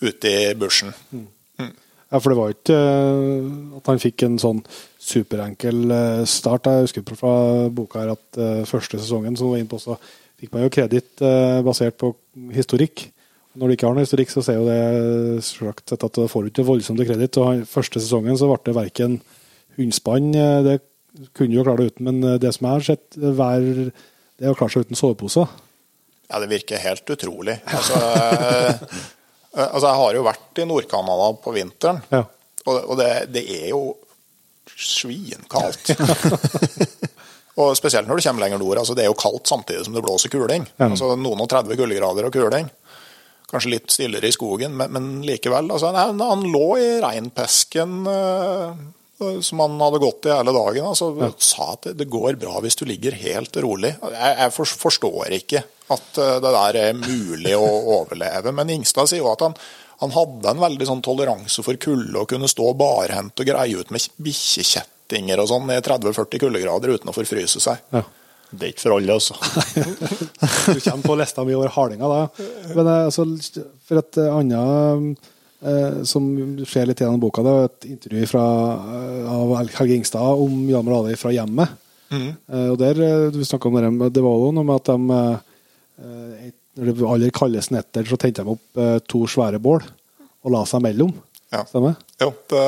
ute 0.05 0.31
i 0.31 0.53
bushen. 0.55 0.93
Ja, 2.15 2.21
for 2.23 2.31
det 2.31 2.37
var 2.39 2.47
jo 2.47 2.55
ikke 2.55 2.75
eh, 2.79 3.47
at 3.75 3.89
han 3.91 3.99
fikk 3.99 4.23
en 4.23 4.37
sånn 4.39 4.61
superenkel 5.03 5.91
eh, 5.91 6.21
start. 6.31 6.69
Jeg 6.71 6.85
husker 6.85 7.17
fra 7.19 7.31
boka 7.75 7.99
her 7.99 8.13
at 8.13 8.39
eh, 8.39 8.61
første 8.69 9.01
sesongen 9.01 9.35
som 9.35 9.51
var 9.51 9.59
inne 9.59 9.67
på, 9.67 9.81
så 9.83 9.97
fikk 10.39 10.53
man 10.53 10.63
jo 10.63 10.71
kreditt 10.71 11.23
basert 11.65 11.97
på 11.99 12.13
historikk. 12.55 13.09
Når 13.55 13.67
du 13.67 13.75
ikke 13.75 13.87
har 13.87 13.97
noe 13.97 14.05
historikk, 14.05 14.31
så 14.31 14.43
ser 14.43 14.61
jo 14.61 14.67
det 14.67 15.43
sett 15.47 16.07
at 16.07 16.15
du 16.15 16.25
får 16.31 16.49
ikke 16.49 16.65
voldsomt 16.67 17.03
kreditt. 17.07 17.39
Og 17.39 17.67
første 17.71 17.99
sesongen 17.99 18.39
så 18.39 18.47
ble 18.51 18.59
det 18.63 18.75
verken 18.75 19.19
hundspann, 19.75 20.31
det 20.67 20.77
kunne 21.35 21.55
jo 21.55 21.63
klare 21.67 21.83
det 21.83 21.95
uten, 21.95 22.07
men 22.07 22.39
det 22.39 22.51
som 22.55 22.67
jeg 22.67 22.75
har 22.75 22.87
sett 22.89 23.15
hver, 23.15 23.69
det 23.91 24.47
er 24.47 24.51
å 24.51 24.59
klare 24.59 24.75
seg 24.75 24.87
uten 24.87 24.99
soveposer. 24.99 25.51
Ja, 26.27 26.39
det 26.43 26.51
virker 26.51 26.83
helt 26.83 27.15
utrolig. 27.15 27.57
Altså, 27.71 27.99
altså 29.55 29.87
jeg 29.87 29.99
har 30.01 30.17
jo 30.19 30.23
vært 30.27 30.61
i 30.61 30.65
Nord-Canada 30.69 31.29
på 31.43 31.53
vinteren, 31.55 32.01
Ja. 32.11 32.23
og, 32.67 32.95
det, 32.99 33.09
det 33.33 33.43
er 33.61 33.69
jo 33.71 33.81
svinkaldt. 34.75 35.93
og 37.61 37.75
spesielt 37.77 38.09
når 38.09 38.19
du 38.19 38.25
kommer 38.25 38.45
lenger 38.45 38.59
nord. 38.61 38.81
Altså, 38.81 38.95
det 38.97 39.05
er 39.05 39.11
jo 39.11 39.17
kaldt 39.19 39.47
samtidig 39.47 39.85
som 39.87 39.95
det 39.95 40.03
blåser 40.03 40.33
kuling. 40.33 40.65
Ja. 40.79 40.89
Altså, 40.89 41.13
noen 41.19 41.43
og 41.45 41.49
30 41.51 41.77
kuldegrader 41.79 42.27
og 42.27 42.35
kuling. 42.35 42.67
Kanskje 43.51 43.75
litt 43.75 43.93
stillere 43.93 44.27
i 44.27 44.33
skogen, 44.35 44.73
men, 44.75 44.91
men 44.91 45.09
likevel. 45.27 45.69
Altså, 45.71 45.91
nei, 45.95 46.07
han 46.09 46.45
lå 46.51 46.65
i 46.81 46.87
reinpesken 47.03 47.99
eh, 48.09 48.79
som 49.41 49.59
han 49.63 49.77
hadde 49.79 50.01
gått 50.03 50.27
i 50.27 50.33
hele 50.33 50.51
dagen. 50.55 50.85
Altså, 50.89 51.11
Sa 51.37 51.71
at 51.73 51.87
det, 51.87 51.93
det 52.01 52.09
går 52.11 52.35
bra 52.41 52.59
hvis 52.63 52.75
du 52.79 52.85
ligger 52.89 53.15
helt 53.15 53.57
rolig. 53.63 53.93
Jeg, 54.01 54.33
jeg 54.41 54.53
for, 54.55 54.75
forstår 54.85 55.37
ikke 55.39 55.63
at 55.93 56.19
eh, 56.19 56.35
det 56.43 56.51
der 56.57 56.79
er 56.81 56.99
mulig 56.99 57.55
å 57.57 57.65
overleve. 57.99 58.53
Men 58.55 58.73
Ingstad 58.75 59.11
sier 59.11 59.23
jo 59.23 59.31
at 59.31 59.45
han, 59.45 59.55
han 60.01 60.15
hadde 60.15 60.51
en 60.51 60.65
veldig 60.65 60.89
sånn 60.89 61.05
toleranse 61.05 61.63
for 61.65 61.79
kulde 61.81 62.19
og 62.21 62.29
kunne 62.31 62.51
stå 62.51 62.73
barhendt 62.79 63.39
og 63.39 63.49
greie 63.49 63.79
ut 63.79 63.93
med 63.95 64.09
bikkjekjettinger 64.25 65.41
og 65.43 65.49
sånn 65.53 65.71
i 65.71 65.79
30-40 65.85 66.45
kuldegrader 66.47 66.95
uten 66.97 67.11
å 67.11 67.15
forfryse 67.15 67.63
seg. 67.63 67.81
Ja. 67.95 68.03
Det 68.55 68.67
er 68.67 68.71
ikke 68.71 68.83
for 68.85 68.95
alle, 68.95 69.15
altså. 69.15 69.35
Du 70.75 70.79
kommer 70.79 71.03
på 71.03 71.15
lista 71.17 71.43
mi 71.43 71.55
over 71.57 71.71
hardinga 71.73 72.09
da. 72.11 72.19
Men 72.75 72.83
eh, 72.83 73.05
altså, 73.09 73.25
for 73.87 74.01
et 74.03 74.19
eh, 74.21 74.35
annet 74.35 75.31
eh, 75.65 76.03
som 76.07 76.27
skjer 76.63 76.89
litt 76.89 77.01
gjennom 77.01 77.21
boka, 77.21 77.43
det 77.45 77.55
er 77.55 77.67
et 77.69 77.87
intervju 77.95 78.29
fra, 78.29 78.45
eh, 78.75 79.33
av 79.33 79.55
Helge 79.79 79.97
Ingstad 79.97 80.45
om 80.45 80.63
Hjalmar 80.69 80.99
Ali 80.99 81.17
fra 81.19 81.33
hjemmet. 81.35 81.81
Eh, 82.15 82.69
og 82.69 82.77
der, 82.79 83.01
du 83.33 83.41
snakket 83.43 83.89
om 83.89 83.99
det, 84.07 84.23
var 84.23 84.39
jo 84.39 84.51
noe 84.55 84.67
med 84.67 84.75
at 84.79 84.91
de 84.93 85.19
eh, 86.05 86.49
når 86.75 86.91
det 86.91 87.07
aller 87.07 87.35
kaldeste 87.35 87.75
netter, 87.75 88.03
så 88.07 88.17
tente 88.19 88.43
de 88.43 88.51
opp 88.51 88.79
to 89.07 89.21
svære 89.31 89.61
bål 89.63 89.79
og 90.45 90.51
la 90.51 90.65
seg 90.67 90.83
mellom. 90.83 91.13
Ja. 91.53 91.61
Stemmer? 91.69 91.95
Jo, 92.19 92.31
det, 92.51 92.63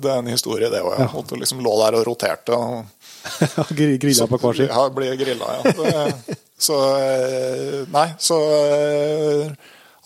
det 0.00 0.08
er 0.08 0.22
en 0.22 0.30
historie, 0.30 0.70
det 0.72 0.80
òg. 0.80 0.94
Ja. 0.96 1.08
At 1.20 1.28
du 1.28 1.36
liksom 1.36 1.60
lå 1.64 1.72
der 1.82 1.98
og 1.98 2.06
roterte. 2.08 2.56
og 2.56 2.86
Grilla 3.76 4.28
på 4.30 4.38
hver 4.40 4.56
side. 4.56 4.70
Ja, 4.70 4.86
blir 4.94 5.18
grilla, 5.20 5.58
ja. 5.58 5.74
Det, 5.76 6.36
så 6.66 6.78
Nei, 7.92 8.08
så 8.22 8.38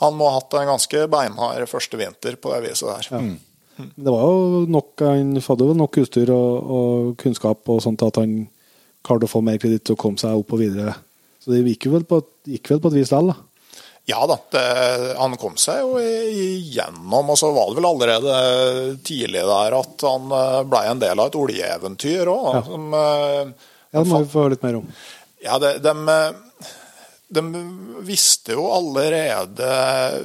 han 0.02 0.16
må 0.16 0.28
ha 0.28 0.38
hatt 0.38 0.54
en 0.58 0.70
ganske 0.74 1.06
beinhard 1.12 1.68
første 1.70 2.00
vinter 2.00 2.36
på 2.40 2.52
det 2.52 2.62
viset 2.68 2.90
der. 2.90 3.08
Men 3.16 3.92
Det 3.96 4.12
var 4.12 4.22
jo 4.24 4.60
nok, 4.72 4.92
han 5.04 5.34
hadde 5.36 5.68
jo 5.68 5.76
nok 5.76 5.98
utstyr 6.02 6.32
og, 6.32 6.70
og 6.76 7.10
kunnskap 7.20 7.68
og 7.72 7.82
sånt 7.84 8.04
at 8.04 8.20
han 8.20 8.46
klarte 9.06 9.28
å 9.28 9.30
få 9.30 9.42
mer 9.44 9.60
kreditt 9.62 9.92
og 9.92 10.00
komme 10.00 10.20
seg 10.20 10.36
opp 10.36 10.54
og 10.56 10.62
videre. 10.62 10.96
Så 11.40 11.52
det 11.52 11.62
gikk 11.64 11.90
vel 11.92 12.06
på, 12.08 12.22
gikk 12.48 12.72
vel 12.72 12.82
på 12.82 12.90
et 12.92 12.98
vis 12.98 13.12
likevel, 13.12 13.34
da. 13.34 13.42
Ja 14.06 14.22
da, 14.30 14.36
det, 14.54 14.66
han 15.18 15.32
kom 15.40 15.56
seg 15.58 15.80
jo 15.82 15.96
igjennom, 15.98 17.32
og 17.32 17.38
så 17.40 17.48
var 17.50 17.72
det 17.72 17.80
vel 17.80 17.88
allerede 17.88 18.34
tidlig 19.06 19.42
der 19.48 19.74
at 19.80 20.04
han 20.06 20.28
blei 20.30 20.66
ble 20.70 20.82
en 20.92 21.00
del 21.02 21.22
av 21.22 21.30
et 21.32 21.38
oljeeventyr 21.40 22.30
òg. 22.30 22.50
Ja. 22.54 22.60
Som, 22.68 22.84
eh, 22.94 23.72
Ja, 23.90 24.02
det 24.02 24.10
må 24.12 24.20
vi 24.22 24.30
få 24.30 24.44
høre 24.44 24.54
litt 24.54 24.66
mer 24.66 24.78
om. 24.78 24.86
Ja, 25.42 25.58
det, 25.62 25.72
de, 25.82 25.94
de 27.28 27.42
visste 28.06 28.54
jo 28.54 28.68
allerede 28.70 29.70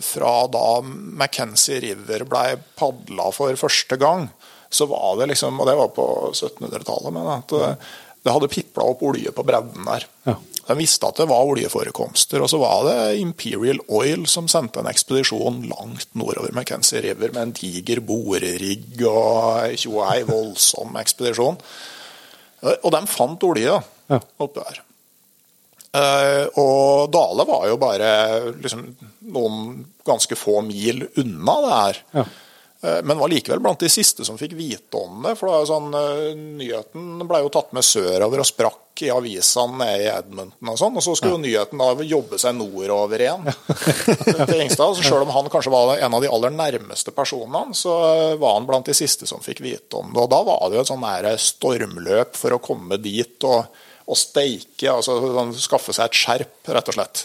fra 0.06 0.36
da 0.54 0.66
McKenzie 0.86 1.80
River 1.82 2.28
ble 2.30 2.44
padla 2.78 3.32
for 3.34 3.58
første 3.58 3.98
gang, 4.02 4.28
så 4.72 4.86
var 4.88 5.18
det 5.20 5.32
liksom, 5.34 5.58
og 5.60 5.68
det 5.68 5.76
var 5.80 5.90
på 5.96 6.06
1700-tallet, 6.32 7.12
men 7.16 7.28
at 7.34 7.52
det, 7.52 7.72
det 8.22 8.36
hadde 8.36 8.52
pipla 8.54 8.86
opp 8.94 9.02
olje 9.04 9.34
på 9.36 9.44
bredden 9.48 9.88
der. 9.90 10.06
Ja. 10.30 10.36
De 10.68 10.76
visste 10.78 11.10
at 11.10 11.18
det 11.18 11.26
var 11.28 11.50
oljeforekomster, 11.50 12.44
og 12.46 12.52
så 12.52 12.60
var 12.62 12.86
det 12.86 13.18
Imperial 13.20 13.82
Oil 13.92 14.28
som 14.30 14.46
sendte 14.52 14.80
en 14.80 14.92
ekspedisjon 14.92 15.64
langt 15.72 16.14
nordover 16.16 16.54
McKenzie 16.54 17.02
River 17.04 17.34
med 17.34 17.42
en 17.48 17.56
diger 17.58 18.00
borerigg 18.06 19.02
og 19.10 19.74
tjo 19.82 20.04
ei 20.06 20.22
voldsom 20.30 20.96
ekspedisjon. 21.02 21.58
Og 22.78 22.90
de 22.94 23.02
fant 23.10 23.44
olje 23.50 23.82
Ja. 24.12 24.20
oppe 24.44 24.62
der. 24.62 24.82
Eh, 25.92 26.46
og 26.62 27.12
Dale 27.12 27.44
var 27.48 27.66
jo 27.68 27.80
bare 27.82 28.12
liksom, 28.62 28.86
noen 29.34 29.82
ganske 30.08 30.38
få 30.40 30.62
mil 30.64 31.04
unna 31.20 31.58
det 31.66 31.74
her. 31.76 32.00
Ja. 32.16 32.26
Eh, 32.82 33.02
Men 33.04 33.20
var 33.20 33.30
likevel 33.30 33.60
blant 33.60 33.80
de 33.84 33.90
siste 33.92 34.26
som 34.26 34.40
fikk 34.40 34.56
vite 34.58 34.98
om 34.98 35.20
det. 35.28 35.36
For 35.40 35.52
det 35.52 35.68
sånn, 35.70 35.92
eh, 35.94 36.32
Nyheten 36.38 37.28
ble 37.28 37.44
jo 37.44 37.52
tatt 37.54 37.76
med 37.76 37.86
sørover 37.86 38.42
og 38.42 38.48
sprakk 38.48 39.04
i 39.04 39.10
avisene 39.12 39.78
nede 39.82 40.06
i 40.06 40.10
Edmonton. 40.12 40.72
Og 40.72 40.80
sånn, 40.80 40.96
og 40.96 41.04
så 41.04 41.14
skulle 41.18 41.36
jo 41.36 41.44
nyheten 41.44 41.80
da 41.80 41.92
jobbe 42.06 42.40
seg 42.40 42.56
nordover 42.56 43.24
igjen. 43.28 43.52
til 44.50 44.64
Ingstad. 44.64 44.96
Så 44.96 45.04
selv 45.04 45.28
om 45.28 45.36
han 45.36 45.52
kanskje 45.52 45.76
var 45.76 45.96
en 45.98 46.18
av 46.18 46.24
de 46.24 46.32
aller 46.32 46.56
nærmeste 46.56 47.14
personene, 47.16 47.76
så 47.76 47.94
var 48.40 48.58
han 48.58 48.68
blant 48.70 48.88
de 48.88 48.96
siste 48.96 49.28
som 49.30 49.44
fikk 49.44 49.60
vite 49.66 50.00
om 50.00 50.12
det. 50.14 50.24
Og 50.24 50.32
da 50.32 50.42
var 50.48 50.68
det 50.70 50.80
jo 50.80 50.88
et 50.88 50.92
sånn 50.96 51.04
nære 51.04 51.36
stormløp 51.42 52.38
for 52.40 52.56
å 52.56 52.64
komme 52.64 53.00
dit 53.02 53.50
og, 53.50 53.66
og 54.12 54.20
steike, 54.20 54.90
altså 54.92 55.16
sånn, 55.24 55.54
skaffe 55.56 55.94
seg 55.96 56.10
et 56.10 56.18
skjerp, 56.20 56.58
rett 56.76 56.90
og 56.92 56.98
slett. 56.98 57.22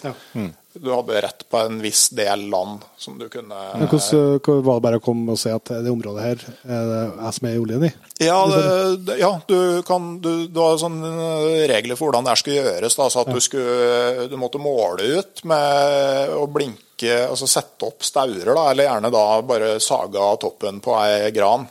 Du 0.77 0.91
hadde 0.93 1.21
rett 1.25 1.41
på 1.49 1.57
en 1.65 1.79
viss 1.81 2.03
del 2.13 2.43
land 2.53 2.83
som 3.01 3.15
du 3.17 3.23
kunne 3.33 3.57
Men 3.79 3.87
hvordan 3.89 4.35
hvordan 4.45 4.61
var 4.67 4.75
det 4.77 4.83
bare 4.85 4.99
å 4.99 5.03
komme 5.07 5.33
og 5.33 5.39
si 5.41 5.49
at 5.49 5.71
det 5.81 5.89
området 5.89 6.21
her 6.21 6.43
er 6.69 6.83
det 6.91 6.99
jeg 7.23 7.33
som 7.39 7.47
er 7.49 7.55
i 7.55 7.61
oljen 7.63 7.85
i? 7.87 7.91
Ja, 8.21 8.35
det, 8.51 8.59
det- 9.07 9.15
ja 9.23 9.31
du, 9.49 9.55
kan, 9.87 10.05
du, 10.21 10.29
du 10.53 10.59
har 10.61 10.77
sånne 10.77 11.09
regler 11.73 11.97
for 11.97 12.11
hvordan 12.11 12.27
det 12.27 12.35
her 12.35 12.41
skulle 12.43 12.59
gjøres. 12.61 12.97
Da, 12.99 13.07
så 13.09 13.23
at 13.25 13.33
du, 13.33 13.39
skulle, 13.41 14.27
du 14.29 14.37
måtte 14.37 14.61
måle 14.61 15.09
ut 15.17 15.41
med 15.49 16.35
å 16.37 16.45
blinke, 16.45 17.15
altså 17.25 17.49
sette 17.49 17.89
opp 17.89 18.05
staurer, 18.05 18.53
da, 18.53 18.67
eller 18.69 18.87
gjerne 18.91 19.11
da 19.17 19.25
bare 19.49 19.73
saga 19.83 20.29
toppen 20.45 20.77
på 20.85 20.93
ei 21.01 21.31
gran. 21.33 21.65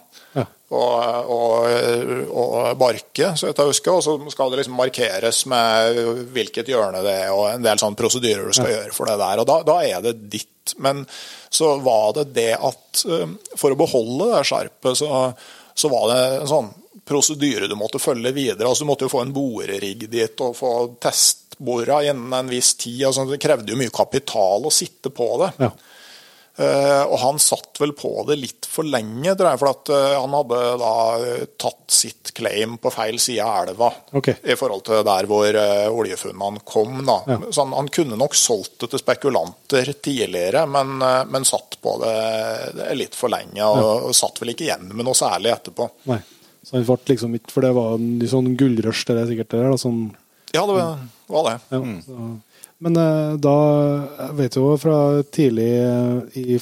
Ja. 0.67 0.77
Og, 0.77 1.29
og, 1.31 2.33
og 2.43 2.79
barke, 2.81 3.31
så 3.39 3.47
vidt 3.47 3.61
jeg 3.63 3.71
husker. 3.71 3.93
Og 3.95 4.03
så 4.05 4.17
skal 4.33 4.51
det 4.51 4.63
liksom 4.63 4.79
markeres 4.79 5.45
med 5.51 6.01
hvilket 6.35 6.71
hjørne 6.73 7.05
det 7.07 7.15
er, 7.27 7.31
og 7.35 7.53
en 7.53 7.67
del 7.67 7.83
sånne 7.83 7.99
prosedyrer 7.99 8.49
du 8.49 8.57
skal 8.57 8.73
gjøre 8.73 8.97
for 8.97 9.11
det 9.11 9.19
der. 9.23 9.43
Og 9.43 9.51
da, 9.51 9.61
da 9.67 9.79
er 9.87 10.03
det 10.09 10.17
ditt. 10.33 10.75
Men 10.83 11.05
så 11.53 11.77
var 11.79 12.17
det 12.17 12.33
det 12.35 12.53
at 12.59 13.05
eh, 13.07 13.37
for 13.55 13.71
å 13.71 13.79
beholde 13.79 14.33
det 14.33 14.43
skjerpet, 14.49 14.99
så, 14.99 15.23
så 15.79 15.93
var 15.93 16.11
det 16.11 16.21
en 16.41 16.51
sånn 16.51 16.73
prosedyre 17.07 17.69
du 17.71 17.77
måtte 17.79 18.03
følge 18.03 18.33
videre. 18.35 18.67
altså 18.69 18.85
Du 18.85 18.91
måtte 18.91 19.07
jo 19.07 19.13
få 19.13 19.23
en 19.23 19.35
borerigg 19.35 20.09
dit 20.11 20.43
og 20.43 20.57
få 20.59 20.73
testbora 21.03 22.01
innen 22.09 22.35
en 22.35 22.51
viss 22.51 22.75
tid. 22.75 23.05
altså 23.07 23.29
Det 23.31 23.39
krevde 23.43 23.73
jo 23.73 23.79
mye 23.79 23.95
kapital 23.95 24.67
å 24.67 24.75
sitte 24.75 25.15
på 25.15 25.29
det. 25.45 25.53
Ja. 25.63 25.71
Eh, 26.57 27.03
og 27.05 27.19
han 27.21 27.39
satt 27.43 27.77
vel 27.83 27.93
på 27.93 28.11
det 28.29 28.39
litt 28.41 28.67
for 28.71 28.89
lenge, 28.89 29.35
tror 29.37 29.51
jeg, 29.51 29.61
for 29.61 29.71
at 29.75 29.91
eh, 29.93 30.15
han 30.17 30.37
hadde 30.39 30.61
da 30.81 30.93
eh, 31.21 31.43
tatt 31.61 31.93
sitt 31.93 32.33
claim 32.37 32.79
på 32.81 32.93
feil 32.95 33.19
side 33.21 33.45
av 33.45 33.69
elva. 33.69 33.91
okay. 34.17 34.39
I 34.41 34.57
forhold 34.57 34.87
til 34.87 35.03
der 35.05 35.29
hvor 35.29 35.59
oljefunnene 36.01 36.65
kom. 36.65 37.03
da. 37.05 37.19
Ja. 37.29 37.39
Så 37.51 37.67
han, 37.67 37.75
han 37.77 37.91
kunne 37.93 38.17
nok 38.17 38.37
solgt 38.39 38.79
det 38.81 38.91
til 38.95 39.05
spekulanter 39.05 39.93
tidligere, 39.93 40.65
men, 40.71 40.97
men 41.29 41.49
satt 41.49 41.77
på 41.83 41.99
det, 42.01 42.17
litt 42.97 43.17
for 43.19 43.33
lenge. 43.33 43.61
Og, 43.61 44.09
og 44.09 44.17
satt 44.17 44.41
vel 44.41 44.55
ikke 44.55 44.71
igjen 44.71 44.89
med 44.95 45.05
noe 45.05 45.17
særlig 45.17 45.53
etterpå. 45.53 45.91
Nei. 46.09 46.23
Så 46.67 46.75
han 46.75 46.87
ble 46.89 46.97
liksom 47.13 47.35
ikke 47.39 47.53
For 47.55 47.63
det 47.63 47.77
var 47.77 47.93
en 47.95 48.23
sånn 48.27 48.57
gullrush, 48.59 49.05
det 49.07 49.21
er 49.21 49.29
sikkert 49.29 49.53
det 49.53 49.61
der, 49.61 49.69
da, 49.71 49.79
sånn 49.79 50.01
Ja, 50.57 50.65
det 50.67 50.75
var 50.75 51.45
det. 51.47 51.59
Ja, 51.71 51.83
så. 52.03 52.31
Men 52.85 52.99
eh, 53.01 53.37
da 53.41 53.57
jeg 54.19 54.37
vet 54.41 54.59
jo 54.59 54.75
fra 54.81 54.99
tidlig 55.33 55.71
eh, 55.81 56.43
i, 56.43 56.59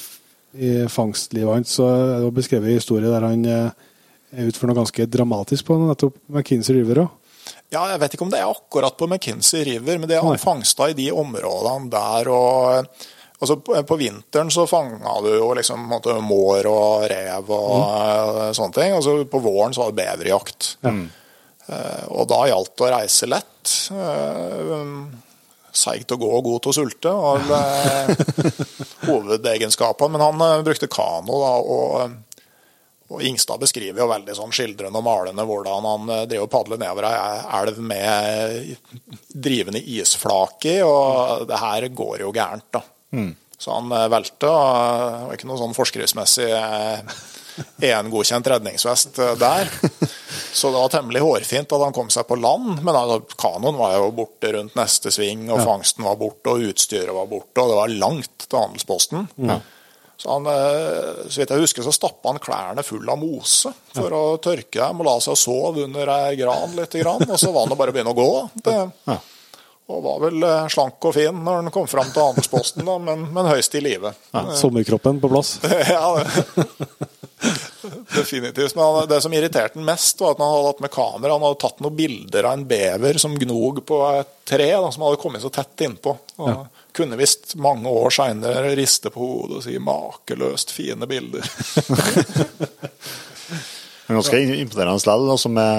i 0.55 0.71
fangstlivet 0.91 1.57
hans, 1.57 1.75
så 1.79 1.89
er 1.91 2.23
det 2.23 2.35
beskrevet 2.37 2.71
en 2.71 2.79
historie 2.79 3.11
der 3.11 3.27
han 3.27 3.43
eh, 3.49 3.89
er 4.35 4.49
ute 4.49 4.59
for 4.59 4.71
noe 4.71 4.79
ganske 4.79 5.07
dramatisk 5.11 5.67
på 5.67 5.79
nettopp 5.81 6.17
McKinsey 6.31 6.77
River 6.79 7.05
òg. 7.05 7.21
Ja, 7.73 7.83
jeg 7.91 7.99
vet 8.01 8.15
ikke 8.15 8.25
om 8.25 8.31
det 8.31 8.39
er 8.39 8.49
akkurat 8.49 8.95
på 8.97 9.07
McKinsey 9.09 9.65
River, 9.67 9.99
men 9.99 10.09
det 10.09 10.17
er 10.17 10.23
han 10.25 10.39
fangsta 10.39 10.87
i 10.91 10.97
de 10.97 11.11
områdene 11.13 11.91
der 11.93 12.31
og 12.33 12.95
Altså, 13.35 13.57
på, 13.59 13.75
på 13.83 13.97
vinteren 13.99 14.47
så 14.49 14.63
fanga 14.63 15.17
du 15.21 15.27
jo 15.35 15.49
liksom 15.57 15.81
måte, 15.91 16.13
mår 16.23 16.69
og 16.71 17.01
rev 17.11 17.49
og 17.51 17.73
mm. 17.75 18.53
sånne 18.55 18.75
ting. 18.77 18.93
Altså, 18.95 19.15
på 19.27 19.41
våren 19.43 19.75
så 19.75 19.83
var 19.83 19.91
det 19.91 19.97
beverjakt. 19.99 20.69
Eh, 20.85 22.05
og 22.15 22.29
da 22.31 22.39
gjaldt 22.47 22.71
det 22.79 22.85
å 22.87 22.91
reise 22.93 23.29
lett. 23.29 23.73
Uh, 23.91 25.03
Seig 25.75 26.05
til 26.07 26.17
å 26.17 26.21
gå 26.21 26.29
og 26.37 26.45
god 26.45 26.63
til 26.63 26.71
å 26.71 26.77
sulte, 26.77 27.11
av 27.11 27.55
eh, 27.59 28.13
hovedegenskapene. 29.09 30.15
Men 30.15 30.23
han 30.23 30.45
eh, 30.45 30.63
brukte 30.67 30.91
kano, 30.91 31.41
da, 31.41 31.51
og 31.59 32.21
og 33.13 33.21
Ingstad 33.21 33.61
beskriver 33.61 34.01
jo 34.01 34.09
veldig 34.09 34.33
sånn 34.33 34.53
skildrende 34.55 34.97
og 34.97 35.05
malende 35.05 35.45
hvordan 35.45 35.85
han 35.85 36.11
eh, 36.13 36.23
driver 36.29 36.47
og 36.47 36.53
padler 36.55 36.81
nedover 36.81 37.05
ei 37.11 37.41
elv 37.59 37.81
med 37.91 38.71
drivende 39.29 39.81
isflake 39.81 40.79
i, 40.79 40.83
og 40.85 41.45
det 41.49 41.59
her 41.61 41.85
går 41.93 42.23
jo 42.25 42.33
gærent, 42.33 42.65
da. 42.73 42.81
Så 43.61 43.75
han 43.77 43.93
eh, 43.93 44.07
velte, 44.11 44.49
og 44.49 45.19
det 45.19 45.27
var 45.27 45.37
ikke 45.37 45.51
noe 45.51 45.61
sånn 45.61 45.77
forskriftsmessig 45.77 46.49
EN-godkjent 47.81 48.47
redningsvest 48.51 49.19
eh, 49.19 49.35
der. 49.39 49.69
Så 50.55 50.71
det 50.71 50.79
var 50.79 50.91
temmelig 50.93 51.21
hårfint 51.23 51.71
at 51.75 51.85
han 51.85 51.95
kom 51.95 52.09
seg 52.13 52.27
på 52.29 52.37
land, 52.39 52.81
men 52.81 52.95
altså, 52.95 53.21
kanoen 53.39 53.79
var 53.79 53.95
jo 53.97 54.11
borte 54.15 54.53
rundt 54.55 54.75
neste 54.79 55.11
sving, 55.13 55.47
og 55.51 55.63
fangsten 55.65 56.07
var 56.07 56.19
borte, 56.19 56.53
og 56.53 56.69
utstyret 56.71 57.15
var 57.15 57.29
borte, 57.31 57.63
og 57.63 57.71
det 57.71 57.79
var 57.79 57.95
langt 58.05 58.47
til 58.47 58.61
handelsposten. 58.61 59.27
Så 60.17 60.31
han, 60.31 60.45
eh, 60.47 61.25
så 61.27 61.41
vidt 61.41 61.51
jeg 61.51 61.63
husker, 61.65 61.83
så 61.83 61.91
stappa 61.91 62.31
han 62.31 62.39
klærne 62.39 62.83
full 62.87 63.03
av 63.11 63.19
mose 63.19 63.73
for 63.93 64.15
å 64.15 64.23
tørke 64.43 64.79
dem 64.79 65.03
og 65.03 65.09
la 65.09 65.15
seg 65.23 65.35
sove 65.39 65.83
under 65.83 66.11
ei 66.13 66.37
gran 66.39 66.71
litt, 66.77 66.95
grann, 67.03 67.25
og 67.27 67.39
så 67.39 67.51
var 67.51 67.67
han 67.67 67.75
å 67.75 67.79
bare 67.79 67.95
begynne 67.95 68.13
å 68.15 68.17
gå. 68.17 68.29
Det, 68.63 68.77
og 69.85 69.99
var 70.01 70.21
vel 70.23 70.41
eh, 70.47 70.67
slank 70.73 71.03
og 71.05 71.13
fin 71.13 71.43
når 71.45 71.59
han 71.59 71.73
kom 71.73 71.85
fram 71.89 72.07
til 72.09 72.23
handelsposten, 72.23 72.87
da, 72.87 72.95
men, 72.97 73.27
men 73.35 73.51
høyst 73.51 73.75
i 73.77 73.83
live. 73.85 74.15
Sommerkroppen 74.57 75.19
på 75.21 75.29
plass. 75.29 75.59
ja. 75.93 76.07
Definitivt. 78.15 78.75
Men 78.75 79.07
det 79.09 79.21
som 79.21 79.33
irriterte 79.33 79.79
han 79.79 79.87
mest, 79.87 80.21
var 80.21 80.35
at 80.35 80.41
han 80.43 80.53
hadde 80.53 80.71
hatt 80.71 80.83
med 80.85 80.93
kamera. 80.93 81.35
Han 81.35 81.45
hadde 81.45 81.61
tatt 81.63 81.83
noen 81.83 81.97
bilder 81.97 82.47
av 82.47 82.57
en 82.57 82.65
bever 82.69 83.19
som 83.21 83.35
gnog 83.39 83.83
på 83.87 83.99
et 84.11 84.31
tre, 84.45 84.69
da, 84.71 84.91
som 84.93 85.05
hadde 85.05 85.21
kommet 85.21 85.43
så 85.43 85.51
tett 85.53 85.85
innpå. 85.87 86.15
Og 86.45 86.81
Kunne 86.95 87.19
visst 87.19 87.57
mange 87.59 87.91
år 87.91 88.13
seinere 88.15 88.75
riste 88.77 89.11
på 89.11 89.19
hodet 89.19 89.57
og 89.59 89.63
si 89.65 89.77
'makeløst 89.79 90.71
fine 90.71 91.09
bilder'. 91.09 91.49
Men 94.07 94.19
ganske 94.19 94.39
imponerende 94.39 95.01
likevel. 95.01 95.29
Altså 95.33 95.49
med, 95.49 95.75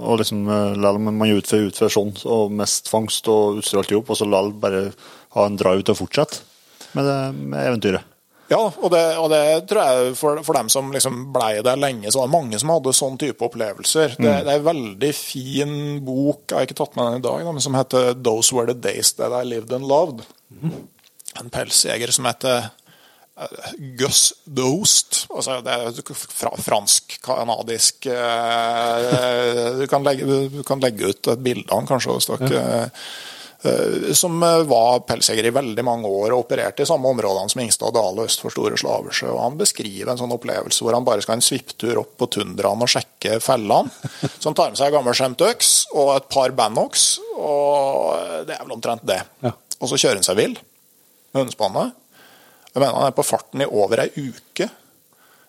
og 0.00 0.18
liksom, 0.18 0.48
om 0.48 1.10
man 1.12 1.34
utfører, 1.36 1.68
utfører 1.68 1.92
sånn, 1.92 2.14
og 2.24 2.54
mest 2.56 2.88
fangst 2.88 3.28
og 3.28 3.60
utstyr 3.60 3.82
alt 3.82 3.92
i 3.92 3.98
hop, 3.98 4.10
og 4.10 4.16
så 4.18 4.24
likevel 4.24 4.52
bare 4.62 4.82
ha 5.36 5.46
en 5.46 5.58
drive 5.60 5.84
til 5.84 5.92
å 5.92 6.00
fortsette 6.00 6.40
med, 6.96 7.04
det, 7.04 7.18
med 7.36 7.60
eventyret. 7.66 8.15
Ja, 8.48 8.60
og 8.62 8.90
det, 8.94 9.02
og 9.18 9.26
det 9.32 9.42
tror 9.66 9.82
jeg 9.82 10.14
for, 10.18 10.38
for 10.46 10.54
dem 10.58 10.68
som 10.70 10.92
liksom 10.94 11.18
blei 11.34 11.58
der 11.66 11.78
lenge, 11.80 12.10
så 12.12 12.20
var 12.20 12.28
det 12.28 12.36
mange 12.36 12.60
som 12.62 12.70
hadde 12.70 12.94
sånn 12.94 13.18
type 13.18 13.42
opplevelser. 13.42 14.14
Det, 14.20 14.32
det 14.46 14.52
er 14.52 14.60
en 14.60 14.68
veldig 14.68 15.12
fin 15.18 15.74
bok, 16.06 16.44
jeg 16.46 16.54
har 16.54 16.68
ikke 16.68 16.78
tatt 16.78 16.96
med 16.98 17.08
den 17.08 17.20
i 17.20 17.26
dag, 17.26 17.44
men 17.48 17.64
som 17.64 17.78
heter 17.78 18.14
'Those 18.14 18.54
Were 18.54 18.70
The 18.70 18.78
Days 18.78 19.14
That 19.18 19.34
I 19.34 19.42
Lived 19.48 19.74
and 19.74 19.90
Loved'. 19.90 20.22
En 21.40 21.50
pelsjeger 21.50 22.14
som 22.14 22.24
heter 22.30 22.70
eh, 23.36 23.70
Gus 23.98 24.32
Dost. 24.44 25.26
Altså, 25.28 25.58
det 25.66 25.72
er 25.74 26.14
fra, 26.14 26.54
fransk-canadisk 26.56 28.06
eh, 28.06 29.00
du, 29.82 29.84
du 30.54 30.62
kan 30.62 30.80
legge 30.80 31.10
ut 31.10 31.34
et 31.34 31.42
bilde 31.42 31.66
av 31.66 31.82
han, 31.82 31.90
kanskje, 31.90 32.14
hvis 32.14 32.30
dere 32.30 32.62
eh, 32.62 33.08
som 34.14 34.42
eh, 34.42 34.62
var 34.68 35.00
pelsjeger 35.08 35.48
i 35.48 35.52
veldig 35.54 35.84
mange 35.86 36.08
år 36.08 36.34
og 36.34 36.44
opererte 36.44 36.84
i 36.84 36.88
samme 36.88 37.08
områdene 37.08 37.50
som 37.52 37.62
Ingstad 37.62 37.94
Dale 37.96 38.26
øst 38.28 38.42
for 38.44 38.54
Store 38.54 38.78
Slaversjø. 38.78 39.30
Og 39.32 39.42
han 39.42 39.58
beskriver 39.60 40.12
en 40.12 40.20
sånn 40.20 40.34
opplevelse 40.36 40.84
hvor 40.84 40.96
han 40.96 41.06
bare 41.06 41.24
skal 41.24 41.38
en 41.38 41.44
svipptur 41.44 42.02
opp 42.02 42.16
på 42.20 42.28
tundraen 42.38 42.84
og 42.84 42.92
sjekke 42.92 43.40
fellene. 43.44 43.92
Så 44.38 44.50
han 44.50 44.58
tar 44.58 44.72
med 44.72 44.80
seg 44.80 44.90
en 44.90 44.98
gammel 44.98 45.16
skjemt 45.18 45.44
øks 45.48 45.74
og 45.94 46.14
et 46.16 46.30
par 46.32 46.54
bandox, 46.56 47.06
og 47.36 48.46
det 48.48 48.56
er 48.56 48.64
vel 48.64 48.76
omtrent 48.76 49.06
det. 49.08 49.20
Ja. 49.44 49.54
Og 49.76 49.90
så 49.90 49.98
kjører 50.00 50.20
han 50.20 50.24
seg 50.24 50.38
vill 50.38 50.56
med 50.56 51.42
hundespannet. 51.42 51.96
Jeg 52.72 52.80
mener 52.80 52.96
han 52.96 53.08
er 53.10 53.16
på 53.16 53.24
farten 53.24 53.64
i 53.64 53.68
over 53.68 54.04
ei 54.04 54.10
uke 54.16 54.68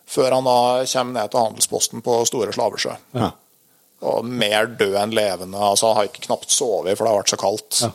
før 0.08 0.38
han 0.38 0.48
da 0.48 0.60
kommer 0.88 1.16
ned 1.18 1.32
til 1.32 1.44
handelsposten 1.44 2.04
på 2.04 2.22
Store 2.28 2.54
Slaversjø. 2.56 2.94
Ja. 3.20 3.32
Og 4.06 4.26
mer 4.26 4.68
død 4.78 4.98
enn 5.02 5.16
levende. 5.18 5.58
altså 5.58 5.90
Han 5.90 6.02
har 6.02 6.12
ikke 6.12 6.28
knapt 6.28 6.54
sovet, 6.54 6.98
for 6.98 7.06
det 7.06 7.14
har 7.14 7.22
vært 7.24 7.34
så 7.34 7.42
kaldt. 7.42 7.80
Ja. 7.86 7.94